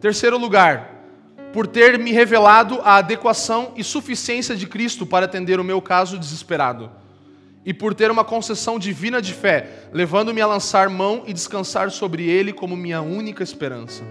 Terceiro 0.00 0.38
lugar, 0.38 0.91
por 1.52 1.66
ter 1.66 1.98
me 1.98 2.12
revelado 2.12 2.80
a 2.82 2.96
adequação 2.96 3.72
e 3.76 3.84
suficiência 3.84 4.56
de 4.56 4.66
Cristo 4.66 5.04
para 5.04 5.26
atender 5.26 5.60
o 5.60 5.64
meu 5.64 5.82
caso 5.82 6.18
desesperado. 6.18 6.90
E 7.64 7.72
por 7.72 7.94
ter 7.94 8.10
uma 8.10 8.24
concessão 8.24 8.78
divina 8.78 9.22
de 9.22 9.32
fé, 9.32 9.88
levando-me 9.92 10.40
a 10.40 10.46
lançar 10.46 10.88
mão 10.88 11.22
e 11.26 11.32
descansar 11.32 11.90
sobre 11.90 12.28
Ele 12.28 12.52
como 12.52 12.76
minha 12.76 13.00
única 13.00 13.42
esperança. 13.42 14.02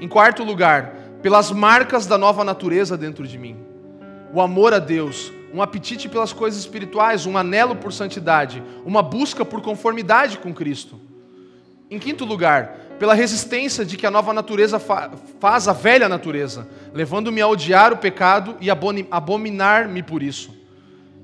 Em 0.00 0.06
quarto 0.06 0.44
lugar, 0.44 0.94
pelas 1.22 1.50
marcas 1.50 2.06
da 2.06 2.18
nova 2.18 2.44
natureza 2.44 2.96
dentro 2.96 3.26
de 3.26 3.38
mim. 3.38 3.56
O 4.32 4.40
amor 4.40 4.74
a 4.74 4.78
Deus, 4.78 5.32
um 5.52 5.62
apetite 5.62 6.08
pelas 6.08 6.32
coisas 6.32 6.60
espirituais, 6.60 7.24
um 7.24 7.38
anelo 7.38 7.74
por 7.74 7.92
santidade, 7.92 8.62
uma 8.84 9.02
busca 9.02 9.44
por 9.44 9.62
conformidade 9.62 10.38
com 10.38 10.52
Cristo. 10.52 11.00
Em 11.90 11.98
quinto 11.98 12.24
lugar, 12.24 12.78
pela 12.98 13.14
resistência 13.14 13.84
de 13.84 13.96
que 13.96 14.06
a 14.06 14.10
nova 14.10 14.32
natureza 14.32 14.78
fa 14.78 15.10
faz 15.40 15.68
a 15.68 15.72
velha 15.72 16.08
natureza, 16.08 16.66
levando-me 16.92 17.40
a 17.40 17.46
odiar 17.46 17.92
o 17.92 17.96
pecado 17.96 18.56
e 18.60 18.68
abominar-me 19.10 20.02
por 20.02 20.22
isso. 20.22 20.56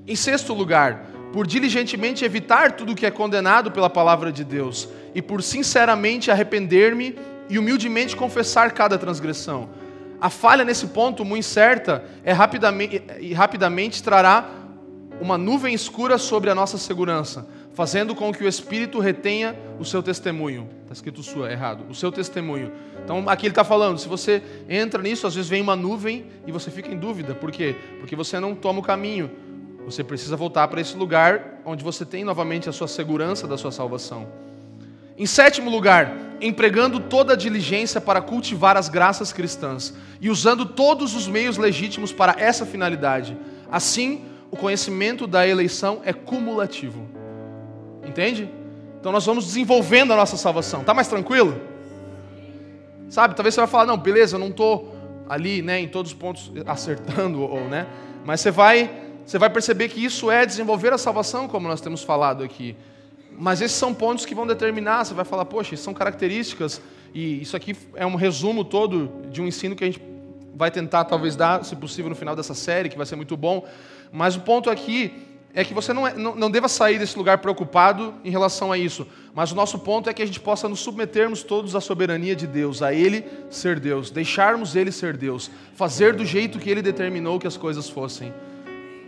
Em 0.07 0.15
sexto 0.15 0.53
lugar, 0.53 1.05
por 1.33 1.45
diligentemente 1.45 2.23
evitar 2.23 2.71
tudo 2.73 2.93
o 2.93 2.95
que 2.95 3.05
é 3.05 3.11
condenado 3.11 3.71
pela 3.71 3.89
palavra 3.89 4.31
de 4.31 4.43
Deus 4.43 4.87
e 5.13 5.21
por 5.21 5.43
sinceramente 5.43 6.31
arrepender-me 6.31 7.17
e 7.49 7.59
humildemente 7.59 8.15
confessar 8.15 8.71
cada 8.71 8.97
transgressão 8.97 9.69
a 10.19 10.29
falha 10.29 10.63
nesse 10.63 10.87
ponto, 10.87 11.25
muito 11.25 11.45
certa, 11.45 12.03
é 12.23 12.31
rapidamente, 12.31 13.03
e 13.19 13.33
rapidamente 13.33 14.01
trará 14.01 14.49
uma 15.19 15.37
nuvem 15.37 15.73
escura 15.73 16.17
sobre 16.17 16.49
a 16.49 16.55
nossa 16.55 16.77
segurança, 16.77 17.47
fazendo 17.73 18.15
com 18.15 18.33
que 18.33 18.43
o 18.43 18.47
Espírito 18.47 18.99
retenha 18.99 19.55
o 19.79 19.85
seu 19.85 20.01
testemunho. 20.01 20.67
Escrito 20.95 21.21
sua, 21.21 21.51
errado. 21.51 21.83
O 21.89 21.93
seu 21.93 22.09
testemunho. 22.09 22.71
Então 23.03 23.27
aqui 23.27 23.47
ele 23.47 23.51
está 23.51 23.65
falando, 23.65 23.97
se 23.97 24.07
você 24.07 24.41
entra 24.69 25.03
nisso, 25.03 25.27
às 25.27 25.35
vezes 25.35 25.49
vem 25.49 25.61
uma 25.61 25.75
nuvem 25.75 26.25
e 26.47 26.53
você 26.53 26.71
fica 26.71 26.89
em 26.89 26.97
dúvida. 26.97 27.35
Por 27.35 27.51
quê? 27.51 27.75
Porque 27.99 28.15
você 28.15 28.39
não 28.39 28.55
toma 28.55 28.79
o 28.79 28.81
caminho. 28.81 29.29
Você 29.83 30.05
precisa 30.05 30.37
voltar 30.37 30.69
para 30.69 30.79
esse 30.79 30.95
lugar 30.95 31.59
onde 31.65 31.83
você 31.83 32.05
tem 32.05 32.23
novamente 32.23 32.69
a 32.69 32.71
sua 32.71 32.87
segurança 32.87 33.45
da 33.45 33.57
sua 33.57 33.73
salvação. 33.73 34.25
Em 35.17 35.25
sétimo 35.25 35.69
lugar, 35.69 36.15
empregando 36.39 37.01
toda 37.01 37.33
a 37.33 37.35
diligência 37.35 37.99
para 37.99 38.21
cultivar 38.21 38.77
as 38.77 38.87
graças 38.87 39.33
cristãs 39.33 39.93
e 40.21 40.29
usando 40.29 40.65
todos 40.65 41.13
os 41.13 41.27
meios 41.27 41.57
legítimos 41.57 42.13
para 42.13 42.35
essa 42.39 42.65
finalidade. 42.65 43.37
Assim, 43.69 44.23
o 44.49 44.55
conhecimento 44.55 45.27
da 45.27 45.45
eleição 45.45 46.01
é 46.05 46.13
cumulativo. 46.13 47.05
Entende? 48.01 48.49
Então 49.05 49.13
nós 49.13 49.23
vamos 49.23 49.45
desenvolvendo 49.45 50.13
a 50.13 50.15
nossa 50.15 50.35
salvação. 50.35 50.83
Tá 50.83 50.91
mais 50.91 51.07
tranquilo? 51.07 51.61
Sabe? 53.07 53.35
Talvez 53.35 53.53
você 53.53 53.61
vai 53.61 53.67
falar: 53.67 53.85
"Não, 53.85 53.97
beleza, 53.97 54.35
eu 54.35 54.39
não 54.39 54.51
tô 54.51 54.85
ali, 55.29 55.61
né, 55.61 55.79
em 55.79 55.87
todos 55.87 56.11
os 56.11 56.17
pontos 56.17 56.51
acertando 56.65 57.43
ou, 57.43 57.65
né? 57.65 57.85
Mas 58.25 58.41
você 58.41 58.49
vai, 58.49 58.89
você 59.23 59.37
vai 59.37 59.51
perceber 59.51 59.89
que 59.89 60.03
isso 60.03 60.31
é 60.31 60.43
desenvolver 60.43 60.91
a 60.91 60.97
salvação, 60.97 61.47
como 61.47 61.67
nós 61.67 61.81
temos 61.81 62.01
falado 62.01 62.43
aqui. 62.43 62.75
Mas 63.37 63.61
esses 63.61 63.77
são 63.77 63.93
pontos 63.93 64.25
que 64.25 64.33
vão 64.33 64.47
determinar, 64.47 65.05
você 65.05 65.13
vai 65.13 65.23
falar, 65.23 65.45
poxa, 65.45 65.77
são 65.77 65.93
características 65.93 66.81
e 67.13 67.43
isso 67.43 67.55
aqui 67.55 67.77
é 67.93 68.07
um 68.07 68.15
resumo 68.15 68.65
todo 68.65 69.21
de 69.29 69.39
um 69.39 69.45
ensino 69.45 69.75
que 69.75 69.83
a 69.83 69.87
gente 69.87 70.01
vai 70.55 70.71
tentar 70.71 71.05
talvez 71.05 71.35
dar, 71.35 71.63
se 71.63 71.75
possível, 71.75 72.09
no 72.09 72.15
final 72.15 72.35
dessa 72.35 72.55
série, 72.55 72.89
que 72.89 72.97
vai 72.97 73.05
ser 73.05 73.17
muito 73.17 73.37
bom. 73.37 73.67
Mas 74.11 74.35
o 74.35 74.41
ponto 74.41 74.67
aqui 74.67 75.34
é 75.55 75.63
que 75.63 75.73
você 75.73 75.93
não, 75.93 76.05
é, 76.05 76.13
não, 76.13 76.35
não 76.35 76.51
deva 76.51 76.67
sair 76.67 76.99
desse 76.99 77.17
lugar 77.17 77.37
preocupado 77.37 78.13
em 78.25 78.29
relação 78.29 78.73
a 78.73 78.77
isso. 78.77 79.07
Mas 79.33 79.53
o 79.53 79.55
nosso 79.55 79.79
ponto 79.79 80.09
é 80.09 80.13
que 80.13 80.21
a 80.21 80.25
gente 80.25 80.39
possa 80.39 80.67
nos 80.67 80.81
submetermos 80.81 81.43
todos 81.43 81.75
à 81.75 81.81
soberania 81.81 82.35
de 82.35 82.45
Deus, 82.45 82.81
a 82.81 82.93
Ele 82.93 83.23
ser 83.49 83.79
Deus, 83.79 84.11
deixarmos 84.11 84.75
Ele 84.75 84.91
ser 84.91 85.15
Deus, 85.15 85.49
fazer 85.73 86.13
do 86.13 86.25
jeito 86.25 86.59
que 86.59 86.69
Ele 86.69 86.81
determinou 86.81 87.39
que 87.39 87.47
as 87.47 87.55
coisas 87.55 87.89
fossem. 87.89 88.33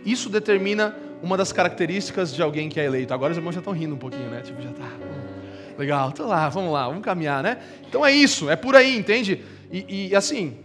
Isso 0.06 0.30
determina 0.30 0.96
uma 1.22 1.36
das 1.36 1.52
características 1.52 2.34
de 2.34 2.40
alguém 2.40 2.70
que 2.70 2.80
é 2.80 2.86
eleito. 2.86 3.12
Agora 3.12 3.32
os 3.32 3.36
irmãos 3.36 3.52
já 3.52 3.60
estão 3.60 3.74
rindo 3.74 3.94
um 3.94 3.98
pouquinho, 3.98 4.30
né? 4.30 4.40
Tipo, 4.40 4.62
já 4.62 4.72
tá. 4.72 4.90
Legal, 5.76 6.12
tô 6.12 6.26
lá, 6.26 6.48
vamos 6.48 6.72
lá, 6.72 6.88
vamos 6.88 7.04
caminhar, 7.04 7.42
né? 7.42 7.58
Então 7.86 8.04
é 8.04 8.10
isso, 8.10 8.48
é 8.48 8.56
por 8.56 8.74
aí, 8.74 8.96
entende? 8.96 9.44
E, 9.70 10.08
e 10.08 10.16
assim, 10.16 10.56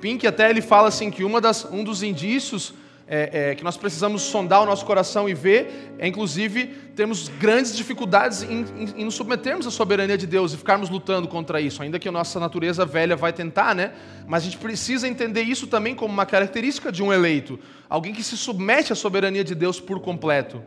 Pink 0.00 0.26
até 0.26 0.48
ele 0.48 0.62
fala 0.62 0.88
assim 0.88 1.10
que 1.10 1.24
uma 1.24 1.40
das, 1.40 1.64
um 1.64 1.82
dos 1.82 2.04
indícios 2.04 2.72
é, 3.12 3.50
é, 3.50 3.54
que 3.56 3.64
nós 3.64 3.76
precisamos 3.76 4.22
sondar 4.22 4.62
o 4.62 4.66
nosso 4.66 4.86
coração 4.86 5.28
e 5.28 5.34
ver, 5.34 5.92
é 5.98 6.06
inclusive 6.06 6.66
termos 6.94 7.28
grandes 7.28 7.76
dificuldades 7.76 8.44
em, 8.44 8.64
em, 8.76 9.00
em, 9.00 9.04
nos 9.04 9.16
submetermos 9.16 9.66
à 9.66 9.70
soberania 9.70 10.16
de 10.16 10.28
Deus 10.28 10.52
e 10.52 10.56
ficarmos 10.56 10.88
lutando 10.88 11.26
contra 11.26 11.60
isso, 11.60 11.82
ainda 11.82 11.98
que 11.98 12.08
a 12.08 12.12
nossa 12.12 12.38
natureza 12.38 12.86
velha 12.86 13.16
vai 13.16 13.32
tentar, 13.32 13.74
né? 13.74 13.92
Mas 14.28 14.42
a 14.42 14.44
gente 14.44 14.58
precisa 14.58 15.08
entender 15.08 15.42
isso 15.42 15.66
também 15.66 15.92
como 15.92 16.14
uma 16.14 16.24
característica 16.24 16.92
de 16.92 17.02
um 17.02 17.12
eleito, 17.12 17.58
alguém 17.88 18.14
que 18.14 18.22
se 18.22 18.36
submete 18.36 18.92
à 18.92 18.96
soberania 18.96 19.42
de 19.42 19.56
Deus 19.56 19.80
por 19.80 19.98
completo. 19.98 20.62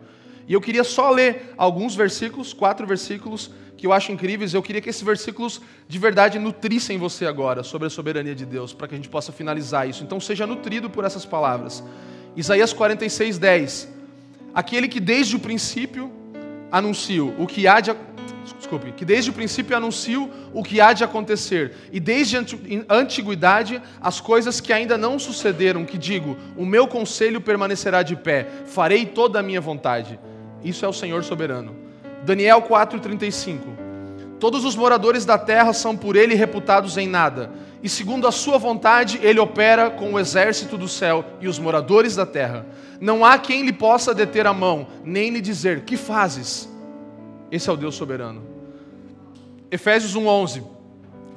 E 0.46 0.52
eu 0.52 0.60
queria 0.60 0.84
só 0.84 1.10
ler 1.10 1.54
alguns 1.58 1.96
versículos, 1.96 2.52
quatro 2.52 2.86
versículos, 2.86 3.52
que 3.78 3.88
eu 3.88 3.94
acho 3.94 4.12
incríveis. 4.12 4.54
Eu 4.54 4.62
queria 4.62 4.82
que 4.82 4.90
esses 4.90 5.02
versículos 5.02 5.62
de 5.88 5.98
verdade 5.98 6.38
nutrissem 6.38 6.98
você 6.98 7.26
agora 7.26 7.64
sobre 7.64 7.88
a 7.88 7.90
soberania 7.90 8.36
de 8.36 8.46
Deus, 8.46 8.74
para 8.74 8.90
que 8.90 8.96
a 8.96 8.98
gente 8.98 9.08
possa 9.08 9.32
finalizar 9.32 9.88
isso. 9.88 10.04
Então 10.04 10.20
seja 10.20 10.46
nutrido 10.46 10.90
por 10.90 11.06
essas 11.06 11.26
palavras. 11.26 11.82
Isaías 12.36 12.74
46, 12.74 13.38
10. 13.38 13.90
Aquele 14.54 14.88
que 14.88 15.00
desde 15.00 15.36
o 15.36 15.40
princípio 15.40 16.12
anunciou 16.72 17.34
o 17.38 17.46
que 17.46 17.68
há 17.68 17.80
de 17.80 17.96
desculpe, 18.58 18.92
que 18.92 19.06
desde 19.06 19.30
o 19.30 19.34
princípio 19.34 19.76
anunciou 19.76 20.30
o 20.54 20.64
que 20.64 20.82
há 20.82 20.94
de 20.94 21.04
acontecer, 21.04 21.74
e 21.92 22.00
desde 22.00 22.38
a 22.38 22.44
antiguidade 22.96 23.82
as 24.02 24.20
coisas 24.20 24.60
que 24.60 24.74
ainda 24.74 24.98
não 24.98 25.20
sucederam, 25.20 25.86
que 25.86 25.98
digo, 25.98 26.38
o 26.58 26.66
meu 26.66 26.88
conselho 26.88 27.40
permanecerá 27.40 28.04
de 28.04 28.16
pé, 28.16 28.48
farei 28.66 29.06
toda 29.06 29.40
a 29.40 29.44
minha 29.44 29.62
vontade. 29.62 30.20
Isso 30.64 30.86
é 30.86 30.88
o 30.88 30.94
Senhor 30.94 31.24
soberano. 31.24 31.76
Daniel 32.26 32.62
4:35. 32.62 33.83
Todos 34.44 34.66
os 34.66 34.76
moradores 34.76 35.24
da 35.24 35.38
terra 35.38 35.72
são 35.72 35.96
por 35.96 36.18
ele 36.18 36.36
reputados 36.36 36.98
em 36.98 37.08
nada 37.08 37.50
e 37.82 37.88
segundo 37.88 38.28
a 38.28 38.32
sua 38.32 38.58
vontade 38.58 39.18
ele 39.24 39.40
opera 39.40 39.90
com 39.90 40.12
o 40.12 40.20
exército 40.20 40.78
do 40.78 40.86
céu 40.86 41.24
e 41.40 41.48
os 41.48 41.58
moradores 41.58 42.14
da 42.14 42.26
terra. 42.26 42.66
Não 43.00 43.24
há 43.24 43.38
quem 43.38 43.64
lhe 43.64 43.72
possa 43.72 44.14
deter 44.14 44.46
a 44.46 44.54
mão, 44.54 44.86
nem 45.02 45.30
lhe 45.30 45.40
dizer: 45.40 45.86
Que 45.86 45.96
fazes? 45.96 46.70
Esse 47.50 47.70
é 47.70 47.72
o 47.72 47.78
Deus 47.78 47.96
soberano. 47.96 48.44
Efésios 49.72 50.14
1:11. 50.14 50.62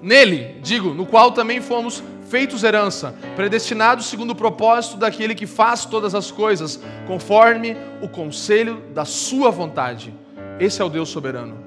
Nele, 0.03 0.57
digo, 0.61 0.93
no 0.93 1.07
qual 1.07 1.31
também 1.31 1.61
fomos 1.61 2.03
feitos 2.28 2.65
herança, 2.65 3.15
predestinados 3.37 4.07
segundo 4.07 4.31
o 4.33 4.35
propósito 4.35 4.97
daquele 4.97 5.37
que 5.37 5.47
faz 5.47 5.85
todas 5.85 6.12
as 6.12 6.33
coisas, 6.33 6.81
conforme 7.07 7.77
o 8.03 8.09
conselho 8.09 8.83
da 8.93 9.05
sua 9.05 9.53
vontade. 9.53 10.12
Esse 10.59 10.83
é 10.83 10.85
o 10.85 10.89
Deus 10.89 11.09
soberano. 11.09 11.66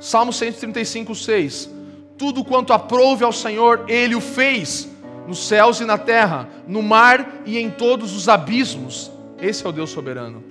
Salmo 0.00 0.32
135, 0.32 1.14
6 1.14 1.80
tudo 2.20 2.44
quanto 2.44 2.74
aprouve 2.74 3.24
ao 3.24 3.32
Senhor, 3.32 3.86
Ele 3.88 4.14
o 4.14 4.20
fez, 4.20 4.86
nos 5.26 5.48
céus 5.48 5.80
e 5.80 5.86
na 5.86 5.96
terra, 5.96 6.50
no 6.68 6.82
mar 6.82 7.40
e 7.46 7.56
em 7.56 7.70
todos 7.70 8.14
os 8.14 8.28
abismos. 8.28 9.10
Esse 9.40 9.64
é 9.64 9.68
o 9.70 9.72
Deus 9.72 9.88
soberano. 9.88 10.44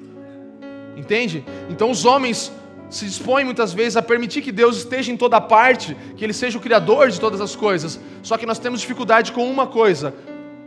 Entende? 0.97 1.45
Então 1.69 1.91
os 1.91 2.05
homens 2.05 2.51
se 2.89 3.05
dispõem 3.05 3.45
muitas 3.45 3.71
vezes 3.71 3.95
a 3.95 4.01
permitir 4.01 4.41
que 4.41 4.51
Deus 4.51 4.77
esteja 4.77 5.11
em 5.11 5.15
toda 5.15 5.39
parte, 5.39 5.95
que 6.17 6.23
Ele 6.23 6.33
seja 6.33 6.57
o 6.57 6.61
Criador 6.61 7.11
de 7.11 7.19
todas 7.19 7.39
as 7.39 7.55
coisas. 7.55 7.99
Só 8.23 8.35
que 8.35 8.47
nós 8.47 8.57
temos 8.57 8.81
dificuldade 8.81 9.31
com 9.31 9.47
uma 9.47 9.67
coisa: 9.67 10.11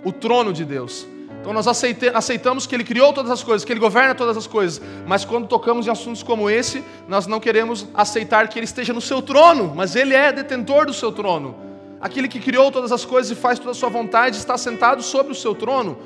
o 0.05 0.13
trono 0.13 0.53
de 0.53 0.65
Deus. 0.65 1.05
Então 1.43 1.52
nós 1.52 1.66
aceitamos 1.66 2.69
que 2.69 2.74
Ele 2.74 2.85
criou 2.85 3.12
todas 3.12 3.28
as 3.28 3.43
coisas, 3.43 3.64
que 3.64 3.73
Ele 3.73 3.81
governa 3.81 4.14
todas 4.14 4.36
as 4.36 4.47
coisas, 4.47 4.81
mas 5.05 5.24
quando 5.24 5.48
tocamos 5.48 5.89
em 5.89 5.90
assuntos 5.90 6.23
como 6.23 6.48
esse, 6.48 6.85
nós 7.09 7.27
não 7.27 7.40
queremos 7.40 7.85
aceitar 7.93 8.47
que 8.47 8.60
Ele 8.60 8.64
esteja 8.64 8.93
no 8.93 9.01
seu 9.01 9.20
trono, 9.20 9.73
mas 9.74 9.97
Ele 9.97 10.14
é 10.14 10.31
detentor 10.31 10.86
do 10.86 10.94
seu 10.94 11.10
trono. 11.10 11.56
Aquele 12.01 12.28
que 12.28 12.39
criou 12.39 12.70
todas 12.70 12.93
as 12.93 13.05
coisas 13.05 13.36
e 13.36 13.40
faz 13.40 13.59
toda 13.59 13.73
a 13.73 13.74
sua 13.74 13.89
vontade 13.89 14.36
está 14.36 14.56
sentado 14.56 15.02
sobre 15.02 15.32
o 15.32 15.35
seu 15.35 15.52
trono. 15.52 15.98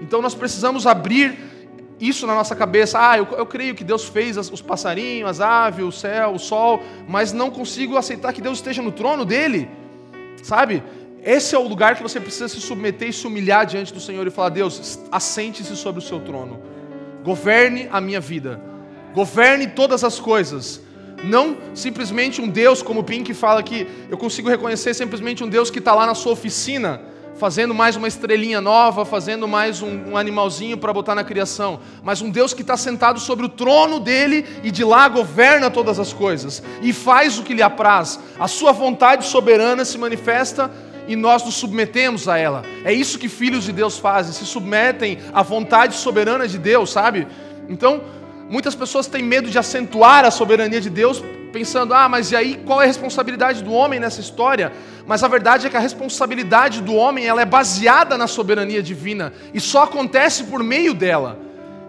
Então 0.00 0.22
nós 0.22 0.32
precisamos 0.32 0.86
abrir 0.86 1.36
isso 2.00 2.24
na 2.24 2.34
nossa 2.36 2.54
cabeça. 2.54 2.96
Ah, 3.00 3.18
eu, 3.18 3.26
eu 3.36 3.46
creio 3.46 3.74
que 3.74 3.82
Deus 3.82 4.04
fez 4.04 4.38
as, 4.38 4.48
os 4.48 4.62
passarinhos, 4.62 5.28
as 5.28 5.40
aves, 5.40 5.84
o 5.84 5.90
céu, 5.90 6.34
o 6.34 6.38
sol, 6.38 6.80
mas 7.08 7.32
não 7.32 7.50
consigo 7.50 7.96
aceitar 7.96 8.32
que 8.32 8.40
Deus 8.40 8.58
esteja 8.58 8.80
no 8.80 8.92
trono 8.92 9.24
dele. 9.24 9.68
Sabe? 10.40 10.84
Esse 11.24 11.54
é 11.54 11.58
o 11.58 11.66
lugar 11.66 11.96
que 11.96 12.02
você 12.02 12.20
precisa 12.20 12.48
se 12.48 12.60
submeter 12.60 13.08
e 13.08 13.12
se 13.12 13.26
humilhar 13.26 13.64
diante 13.64 13.94
do 13.94 14.00
Senhor 14.00 14.26
e 14.26 14.30
falar: 14.30 14.50
Deus, 14.50 15.00
assente-se 15.10 15.74
sobre 15.74 16.02
o 16.02 16.04
seu 16.04 16.20
trono, 16.20 16.60
governe 17.24 17.88
a 17.90 17.98
minha 17.98 18.20
vida, 18.20 18.60
governe 19.14 19.68
todas 19.68 20.04
as 20.04 20.20
coisas. 20.20 20.82
Não 21.24 21.56
simplesmente 21.74 22.42
um 22.42 22.48
Deus, 22.48 22.82
como 22.82 23.00
o 23.00 23.04
Pink 23.04 23.32
fala 23.32 23.60
aqui, 23.60 23.88
eu 24.10 24.18
consigo 24.18 24.50
reconhecer 24.50 24.92
simplesmente 24.92 25.42
um 25.42 25.48
Deus 25.48 25.70
que 25.70 25.78
está 25.78 25.94
lá 25.94 26.04
na 26.04 26.14
sua 26.14 26.32
oficina, 26.32 27.00
fazendo 27.36 27.72
mais 27.72 27.96
uma 27.96 28.06
estrelinha 28.06 28.60
nova, 28.60 29.06
fazendo 29.06 29.48
mais 29.48 29.80
um, 29.80 30.10
um 30.10 30.16
animalzinho 30.18 30.76
para 30.76 30.92
botar 30.92 31.14
na 31.14 31.24
criação, 31.24 31.80
mas 32.02 32.20
um 32.20 32.28
Deus 32.28 32.52
que 32.52 32.60
está 32.60 32.76
sentado 32.76 33.18
sobre 33.18 33.46
o 33.46 33.48
trono 33.48 33.98
dele 33.98 34.44
e 34.62 34.70
de 34.70 34.84
lá 34.84 35.08
governa 35.08 35.70
todas 35.70 35.98
as 35.98 36.12
coisas 36.12 36.62
e 36.82 36.92
faz 36.92 37.38
o 37.38 37.42
que 37.42 37.54
lhe 37.54 37.62
apraz. 37.62 38.20
A 38.38 38.46
sua 38.46 38.72
vontade 38.72 39.24
soberana 39.24 39.86
se 39.86 39.96
manifesta 39.96 40.70
e 41.06 41.16
nós 41.16 41.44
nos 41.44 41.54
submetemos 41.54 42.28
a 42.28 42.38
ela. 42.38 42.62
É 42.84 42.92
isso 42.92 43.18
que 43.18 43.28
filhos 43.28 43.64
de 43.64 43.72
Deus 43.72 43.98
fazem, 43.98 44.32
se 44.32 44.46
submetem 44.46 45.18
à 45.32 45.42
vontade 45.42 45.94
soberana 45.94 46.46
de 46.48 46.58
Deus, 46.58 46.90
sabe? 46.90 47.26
Então, 47.68 48.02
muitas 48.48 48.74
pessoas 48.74 49.06
têm 49.06 49.22
medo 49.22 49.50
de 49.50 49.58
acentuar 49.58 50.24
a 50.24 50.30
soberania 50.30 50.80
de 50.80 50.90
Deus, 50.90 51.22
pensando: 51.52 51.94
ah, 51.94 52.08
mas 52.08 52.32
e 52.32 52.36
aí 52.36 52.60
qual 52.64 52.80
é 52.80 52.84
a 52.84 52.86
responsabilidade 52.86 53.62
do 53.62 53.72
homem 53.72 54.00
nessa 54.00 54.20
história? 54.20 54.72
Mas 55.06 55.22
a 55.22 55.28
verdade 55.28 55.66
é 55.66 55.70
que 55.70 55.76
a 55.76 55.80
responsabilidade 55.80 56.80
do 56.80 56.94
homem 56.94 57.26
ela 57.26 57.42
é 57.42 57.46
baseada 57.46 58.16
na 58.16 58.26
soberania 58.26 58.82
divina 58.82 59.32
e 59.52 59.60
só 59.60 59.84
acontece 59.84 60.44
por 60.44 60.62
meio 60.62 60.94
dela. 60.94 61.43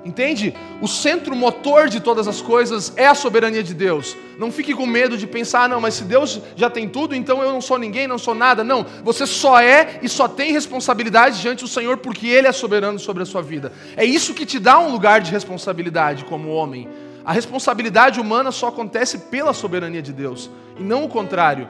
Entende? 0.05 0.53
O 0.79 0.87
centro 0.87 1.35
motor 1.35 1.89
de 1.89 1.99
todas 1.99 2.27
as 2.27 2.39
coisas 2.39 2.93
é 2.95 3.07
a 3.07 3.15
soberania 3.15 3.63
de 3.63 3.73
Deus. 3.73 4.15
Não 4.37 4.51
fique 4.51 4.71
com 4.71 4.85
medo 4.85 5.17
de 5.17 5.25
pensar, 5.25 5.63
ah, 5.63 5.67
não, 5.67 5.81
mas 5.81 5.95
se 5.95 6.03
Deus 6.03 6.39
já 6.55 6.69
tem 6.69 6.87
tudo, 6.87 7.15
então 7.15 7.41
eu 7.41 7.51
não 7.51 7.59
sou 7.59 7.79
ninguém, 7.79 8.05
não 8.05 8.19
sou 8.19 8.35
nada. 8.35 8.63
Não, 8.63 8.85
você 9.03 9.25
só 9.25 9.59
é 9.59 9.99
e 10.03 10.07
só 10.07 10.27
tem 10.27 10.53
responsabilidade 10.53 11.41
diante 11.41 11.63
do 11.63 11.67
Senhor 11.67 11.97
porque 11.97 12.27
Ele 12.27 12.47
é 12.47 12.51
soberano 12.51 12.99
sobre 12.99 13.23
a 13.23 13.25
sua 13.25 13.41
vida. 13.41 13.73
É 13.97 14.05
isso 14.05 14.35
que 14.35 14.45
te 14.45 14.59
dá 14.59 14.77
um 14.77 14.91
lugar 14.91 15.21
de 15.21 15.31
responsabilidade 15.31 16.23
como 16.25 16.49
homem. 16.49 16.87
A 17.25 17.33
responsabilidade 17.33 18.19
humana 18.19 18.51
só 18.51 18.67
acontece 18.67 19.17
pela 19.17 19.53
soberania 19.53 20.03
de 20.03 20.13
Deus 20.13 20.51
e 20.79 20.83
não 20.83 21.05
o 21.05 21.09
contrário. 21.09 21.67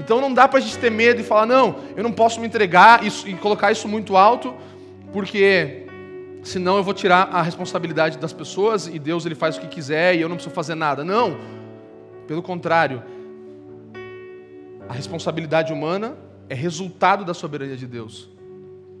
Então 0.00 0.20
não 0.20 0.34
dá 0.34 0.48
para 0.48 0.58
a 0.58 0.62
gente 0.62 0.76
ter 0.78 0.90
medo 0.90 1.20
e 1.20 1.24
falar, 1.24 1.46
não, 1.46 1.76
eu 1.96 2.02
não 2.02 2.10
posso 2.10 2.40
me 2.40 2.48
entregar 2.48 3.00
e 3.04 3.34
colocar 3.34 3.70
isso 3.70 3.86
muito 3.86 4.16
alto, 4.16 4.52
porque 5.12 5.85
senão 6.46 6.76
eu 6.76 6.84
vou 6.84 6.94
tirar 6.94 7.28
a 7.32 7.42
responsabilidade 7.42 8.18
das 8.18 8.32
pessoas 8.32 8.86
e 8.86 8.98
Deus 8.98 9.26
ele 9.26 9.34
faz 9.34 9.56
o 9.56 9.60
que 9.60 9.66
quiser 9.66 10.14
e 10.14 10.20
eu 10.20 10.28
não 10.28 10.36
preciso 10.36 10.54
fazer 10.54 10.74
nada. 10.74 11.04
Não. 11.04 11.36
Pelo 12.26 12.42
contrário, 12.42 13.02
a 14.88 14.92
responsabilidade 14.92 15.72
humana 15.72 16.16
é 16.48 16.54
resultado 16.54 17.24
da 17.24 17.34
soberania 17.34 17.76
de 17.76 17.86
Deus. 17.86 18.28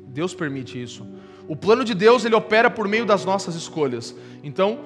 Deus 0.08 0.34
permite 0.34 0.80
isso. 0.82 1.06
O 1.46 1.54
plano 1.54 1.84
de 1.84 1.94
Deus 1.94 2.24
ele 2.24 2.34
opera 2.34 2.68
por 2.68 2.88
meio 2.88 3.06
das 3.06 3.24
nossas 3.24 3.54
escolhas. 3.54 4.14
Então, 4.42 4.80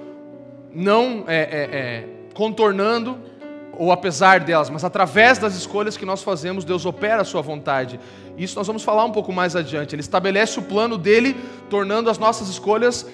não 0.74 1.24
é, 1.26 1.36
é, 1.36 1.76
é, 1.76 2.08
contornando 2.34 3.18
ou 3.80 3.90
apesar 3.90 4.40
delas, 4.40 4.68
mas 4.68 4.84
através 4.84 5.38
das 5.38 5.54
escolhas 5.54 5.96
que 5.96 6.04
nós 6.04 6.22
fazemos, 6.22 6.66
Deus 6.66 6.84
opera 6.84 7.22
a 7.22 7.24
sua 7.24 7.40
vontade. 7.40 7.98
Isso 8.36 8.54
nós 8.58 8.66
vamos 8.66 8.84
falar 8.84 9.06
um 9.06 9.10
pouco 9.10 9.32
mais 9.32 9.56
adiante. 9.56 9.94
Ele 9.94 10.02
estabelece 10.02 10.58
o 10.58 10.62
plano 10.62 10.98
dele, 10.98 11.34
tornando 11.70 12.10
as 12.10 12.18
nossas 12.18 12.48
escolhas 12.48 13.06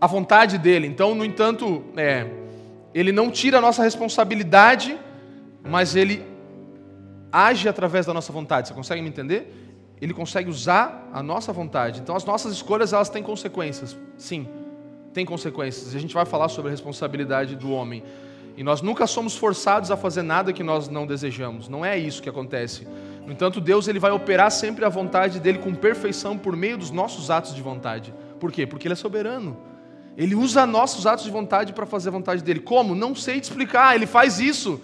a 0.00 0.08
vontade 0.08 0.58
dele. 0.58 0.88
Então, 0.88 1.14
no 1.14 1.24
entanto, 1.24 1.84
é, 1.96 2.26
ele 2.92 3.12
não 3.12 3.30
tira 3.30 3.58
a 3.58 3.60
nossa 3.60 3.80
responsabilidade, 3.84 4.98
mas 5.62 5.94
ele 5.94 6.26
age 7.30 7.68
através 7.68 8.04
da 8.04 8.12
nossa 8.12 8.32
vontade. 8.32 8.66
Você 8.66 8.74
consegue 8.74 9.00
me 9.00 9.08
entender? 9.08 9.68
ele 10.00 10.14
consegue 10.14 10.48
usar 10.48 11.10
a 11.12 11.22
nossa 11.22 11.52
vontade. 11.52 12.00
Então 12.00 12.14
as 12.14 12.24
nossas 12.24 12.52
escolhas 12.52 12.92
elas 12.92 13.08
têm 13.08 13.22
consequências. 13.22 13.96
Sim, 14.16 14.46
tem 15.12 15.24
consequências. 15.24 15.94
A 15.94 15.98
gente 15.98 16.14
vai 16.14 16.24
falar 16.24 16.48
sobre 16.48 16.68
a 16.68 16.70
responsabilidade 16.70 17.56
do 17.56 17.72
homem. 17.72 18.02
E 18.58 18.64
nós 18.64 18.82
nunca 18.82 19.06
somos 19.06 19.36
forçados 19.36 19.88
a 19.88 19.96
fazer 19.96 20.22
nada 20.22 20.52
que 20.52 20.64
nós 20.64 20.88
não 20.88 21.06
desejamos. 21.06 21.68
Não 21.68 21.84
é 21.84 21.96
isso 21.96 22.20
que 22.20 22.28
acontece. 22.28 22.88
No 23.24 23.30
entanto, 23.30 23.60
Deus 23.60 23.86
ele 23.86 24.00
vai 24.00 24.10
operar 24.10 24.50
sempre 24.50 24.84
a 24.84 24.88
vontade 24.88 25.38
dele 25.38 25.58
com 25.58 25.72
perfeição 25.72 26.36
por 26.36 26.56
meio 26.56 26.76
dos 26.76 26.90
nossos 26.90 27.30
atos 27.30 27.54
de 27.54 27.62
vontade. 27.62 28.12
Por 28.40 28.50
quê? 28.50 28.66
Porque 28.66 28.88
ele 28.88 28.94
é 28.94 28.96
soberano. 28.96 29.56
Ele 30.16 30.34
usa 30.34 30.66
nossos 30.66 31.06
atos 31.06 31.24
de 31.24 31.30
vontade 31.30 31.72
para 31.72 31.86
fazer 31.86 32.08
a 32.08 32.10
vontade 32.10 32.42
dele. 32.42 32.58
Como? 32.58 32.96
Não 32.96 33.14
sei 33.14 33.38
te 33.38 33.44
explicar. 33.44 33.94
Ele 33.94 34.06
faz 34.06 34.40
isso. 34.40 34.80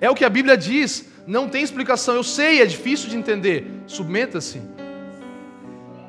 É 0.00 0.08
o 0.08 0.14
que 0.14 0.24
a 0.24 0.30
Bíblia 0.30 0.56
diz. 0.56 1.06
Não 1.26 1.50
tem 1.50 1.62
explicação. 1.62 2.14
Eu 2.14 2.24
sei, 2.24 2.62
é 2.62 2.64
difícil 2.64 3.10
de 3.10 3.16
entender. 3.18 3.66
Submeta-se. 3.86 4.58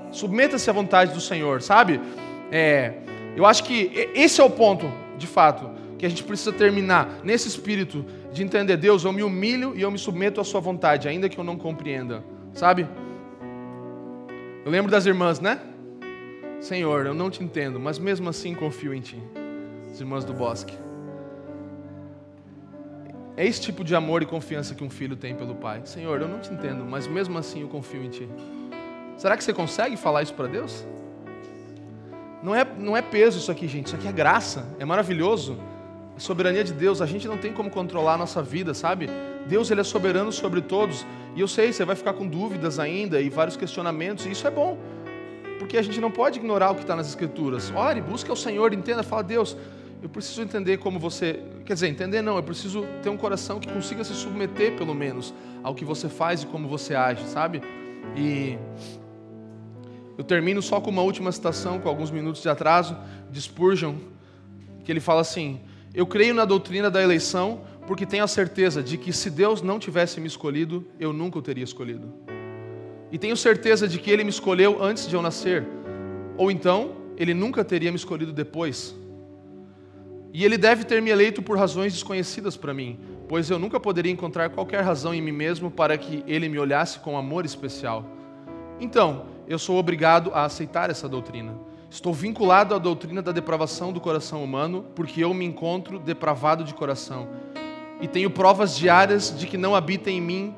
Submeta-se 0.09 0.69
à 0.69 0.73
vontade 0.73 1.13
do 1.13 1.19
Senhor, 1.19 1.61
sabe? 1.61 1.99
É, 2.49 2.93
eu 3.35 3.45
acho 3.45 3.65
que 3.65 4.09
esse 4.15 4.39
é 4.39 4.43
o 4.43 4.49
ponto, 4.49 4.89
de 5.17 5.27
fato, 5.27 5.82
que 6.03 6.07
a 6.07 6.09
gente 6.09 6.25
precisa 6.25 6.51
terminar 6.51 7.21
nesse 7.23 7.47
espírito 7.47 8.05
de 8.33 8.43
entender, 8.43 8.75
Deus, 8.75 9.05
eu 9.05 9.13
me 9.13 9.23
humilho 9.23 9.71
e 9.73 9.81
eu 9.81 9.89
me 9.89 9.97
submeto 9.97 10.41
à 10.41 10.43
sua 10.43 10.59
vontade, 10.59 11.07
ainda 11.07 11.29
que 11.29 11.37
eu 11.37 11.45
não 11.45 11.57
compreenda, 11.57 12.21
sabe? 12.51 12.85
Eu 14.65 14.69
lembro 14.69 14.91
das 14.91 15.05
irmãs, 15.05 15.39
né? 15.39 15.61
Senhor, 16.59 17.05
eu 17.05 17.13
não 17.13 17.29
te 17.29 17.41
entendo, 17.41 17.79
mas 17.79 17.97
mesmo 17.99 18.27
assim 18.27 18.53
confio 18.53 18.93
em 18.93 18.99
ti. 18.99 19.17
As 19.89 20.01
irmãs 20.01 20.25
do 20.25 20.33
bosque. 20.33 20.77
É 23.37 23.47
esse 23.47 23.61
tipo 23.61 23.81
de 23.81 23.95
amor 23.95 24.21
e 24.21 24.25
confiança 24.25 24.75
que 24.75 24.83
um 24.83 24.89
filho 24.89 25.15
tem 25.15 25.33
pelo 25.33 25.55
pai. 25.55 25.83
Senhor, 25.85 26.19
eu 26.19 26.27
não 26.27 26.41
te 26.41 26.51
entendo, 26.51 26.83
mas 26.83 27.07
mesmo 27.07 27.37
assim 27.37 27.61
eu 27.61 27.69
confio 27.69 28.03
em 28.03 28.09
ti. 28.09 28.27
Será 29.15 29.37
que 29.37 29.43
você 29.45 29.53
consegue 29.53 29.95
falar 29.95 30.21
isso 30.21 30.33
para 30.33 30.47
Deus? 30.47 30.85
Não 32.43 32.53
é, 32.53 32.67
não 32.77 32.97
é 32.97 33.01
peso 33.01 33.37
isso 33.37 33.49
aqui, 33.49 33.69
gente. 33.69 33.85
Isso 33.85 33.95
aqui 33.95 34.09
é 34.09 34.11
graça. 34.11 34.67
É 34.77 34.83
maravilhoso. 34.83 35.57
A 36.15 36.19
soberania 36.19 36.63
de 36.63 36.73
Deus. 36.73 37.01
A 37.01 37.05
gente 37.05 37.27
não 37.27 37.37
tem 37.37 37.53
como 37.53 37.69
controlar 37.69 38.13
a 38.13 38.17
nossa 38.17 38.41
vida, 38.41 38.73
sabe? 38.73 39.09
Deus 39.47 39.71
ele 39.71 39.81
é 39.81 39.83
soberano 39.83 40.31
sobre 40.31 40.61
todos. 40.61 41.05
E 41.35 41.41
eu 41.41 41.47
sei, 41.47 41.73
você 41.73 41.83
vai 41.83 41.95
ficar 41.95 42.13
com 42.13 42.27
dúvidas 42.27 42.79
ainda 42.79 43.19
e 43.19 43.29
vários 43.29 43.57
questionamentos. 43.57 44.25
E 44.25 44.31
isso 44.31 44.47
é 44.47 44.51
bom. 44.51 44.77
Porque 45.59 45.77
a 45.77 45.81
gente 45.81 45.99
não 45.99 46.11
pode 46.11 46.39
ignorar 46.39 46.71
o 46.71 46.75
que 46.75 46.81
está 46.81 46.95
nas 46.95 47.07
Escrituras. 47.07 47.71
Ore, 47.75 48.01
busque 48.01 48.31
o 48.31 48.35
Senhor, 48.35 48.73
entenda, 48.73 49.01
fala, 49.01 49.23
Deus, 49.23 49.55
eu 50.01 50.09
preciso 50.09 50.41
entender 50.41 50.77
como 50.77 50.99
você. 50.99 51.39
Quer 51.65 51.73
dizer, 51.73 51.87
entender 51.87 52.21
não, 52.21 52.35
eu 52.35 52.43
preciso 52.43 52.85
ter 53.01 53.09
um 53.09 53.15
coração 53.15 53.59
que 53.59 53.71
consiga 53.71 54.03
se 54.03 54.13
submeter, 54.13 54.75
pelo 54.75 54.93
menos, 54.93 55.33
ao 55.63 55.73
que 55.73 55.85
você 55.85 56.09
faz 56.09 56.43
e 56.43 56.47
como 56.47 56.67
você 56.67 56.93
age, 56.93 57.23
sabe? 57.25 57.61
E 58.15 58.57
eu 60.17 60.23
termino 60.23 60.61
só 60.61 60.81
com 60.81 60.89
uma 60.89 61.01
última 61.01 61.31
citação, 61.31 61.79
com 61.79 61.87
alguns 61.87 62.11
minutos 62.11 62.41
de 62.41 62.49
atraso, 62.49 62.97
de 63.31 63.41
Spurgeon, 63.41 63.95
que 64.83 64.91
ele 64.91 64.99
fala 64.99 65.21
assim: 65.21 65.61
Eu 65.93 66.07
creio 66.07 66.33
na 66.33 66.43
doutrina 66.43 66.89
da 66.89 67.03
eleição 67.03 67.61
porque 67.85 68.05
tenho 68.05 68.23
a 68.23 68.27
certeza 68.27 68.81
de 68.81 68.97
que 68.97 69.13
se 69.13 69.29
Deus 69.29 69.61
não 69.61 69.77
tivesse 69.77 70.19
me 70.19 70.27
escolhido, 70.27 70.87
eu 70.99 71.13
nunca 71.13 71.37
o 71.37 71.41
teria 71.41 71.63
escolhido. 71.63 72.11
E 73.11 73.17
tenho 73.19 73.37
certeza 73.37 73.87
de 73.87 73.99
que 73.99 74.09
Ele 74.09 74.23
me 74.23 74.31
escolheu 74.31 74.83
antes 74.83 75.07
de 75.07 75.15
eu 75.15 75.21
nascer, 75.21 75.67
ou 76.35 76.49
então 76.49 76.95
Ele 77.15 77.33
nunca 77.33 77.63
teria 77.63 77.91
me 77.91 77.97
escolhido 77.97 78.33
depois. 78.33 78.95
E 80.33 80.43
Ele 80.43 80.57
deve 80.57 80.83
ter 80.83 80.99
me 80.99 81.11
eleito 81.11 81.43
por 81.43 81.57
razões 81.59 81.93
desconhecidas 81.93 82.57
para 82.57 82.73
mim, 82.73 82.97
pois 83.27 83.51
eu 83.51 83.59
nunca 83.59 83.79
poderia 83.79 84.11
encontrar 84.11 84.49
qualquer 84.49 84.81
razão 84.81 85.13
em 85.13 85.21
mim 85.21 85.31
mesmo 85.31 85.69
para 85.69 85.95
que 85.95 86.23
Ele 86.25 86.49
me 86.49 86.57
olhasse 86.57 86.97
com 86.99 87.15
amor 87.15 87.45
especial. 87.45 88.03
Então, 88.79 89.27
eu 89.47 89.59
sou 89.59 89.77
obrigado 89.77 90.31
a 90.33 90.45
aceitar 90.45 90.89
essa 90.89 91.07
doutrina. 91.07 91.53
Estou 91.93 92.11
vinculado 92.11 92.73
à 92.73 92.79
doutrina 92.79 93.21
da 93.21 93.31
depravação 93.31 93.93
do 93.93 94.01
coração 94.01 94.43
humano, 94.43 94.83
porque 94.95 95.23
eu 95.23 95.31
me 95.31 95.45
encontro 95.45 95.99
depravado 95.99 96.63
de 96.63 96.73
coração. 96.73 97.27
E 98.01 98.07
tenho 98.07 98.31
provas 98.31 98.75
diárias 98.75 99.37
de 99.37 99.45
que 99.45 99.59
não 99.59 99.75
habita 99.75 100.09
em 100.09 100.19
mim, 100.19 100.55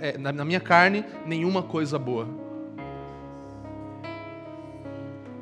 é, 0.00 0.18
na 0.18 0.44
minha 0.44 0.58
carne, 0.58 1.04
nenhuma 1.24 1.62
coisa 1.62 2.00
boa. 2.00 2.26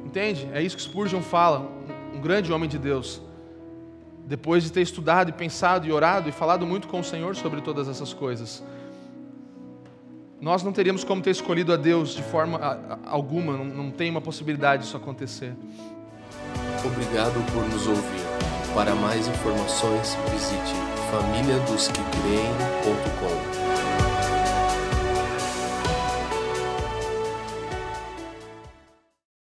Entende? 0.05 0.47
É 0.53 0.61
isso 0.61 0.77
que 0.77 0.83
Spurgeon 0.83 1.23
fala, 1.23 1.71
um 2.15 2.21
grande 2.21 2.53
homem 2.53 2.69
de 2.69 2.79
Deus. 2.79 3.23
Depois 4.27 4.62
de 4.62 4.71
ter 4.71 4.83
estudado 4.83 5.31
e 5.31 5.33
pensado 5.33 5.87
e 5.87 5.91
orado 5.91 6.29
e 6.29 6.33
falado 6.33 6.67
muito 6.67 6.87
com 6.87 7.01
o 7.01 7.05
Senhor 7.05 7.35
sobre 7.35 7.62
todas 7.62 7.89
essas 7.89 8.12
coisas 8.12 8.62
nós 10.41 10.62
não 10.62 10.73
teríamos 10.73 11.05
como 11.05 11.21
ter 11.21 11.31
escolhido 11.31 11.73
a 11.73 11.77
Deus 11.77 12.15
de 12.15 12.23
forma 12.23 12.79
alguma, 13.05 13.57
não, 13.57 13.65
não 13.65 13.91
tem 13.91 14.09
uma 14.11 14.21
possibilidade 14.21 14.85
disso 14.85 14.97
acontecer. 14.97 15.53
Obrigado 16.85 17.45
por 17.53 17.69
nos 17.69 17.87
ouvir. 17.87 18.21
Para 18.75 18.95
mais 18.95 19.29
informações, 19.29 20.17
visite 20.33 20.75
famíliadosquecreem.com. 21.11 23.60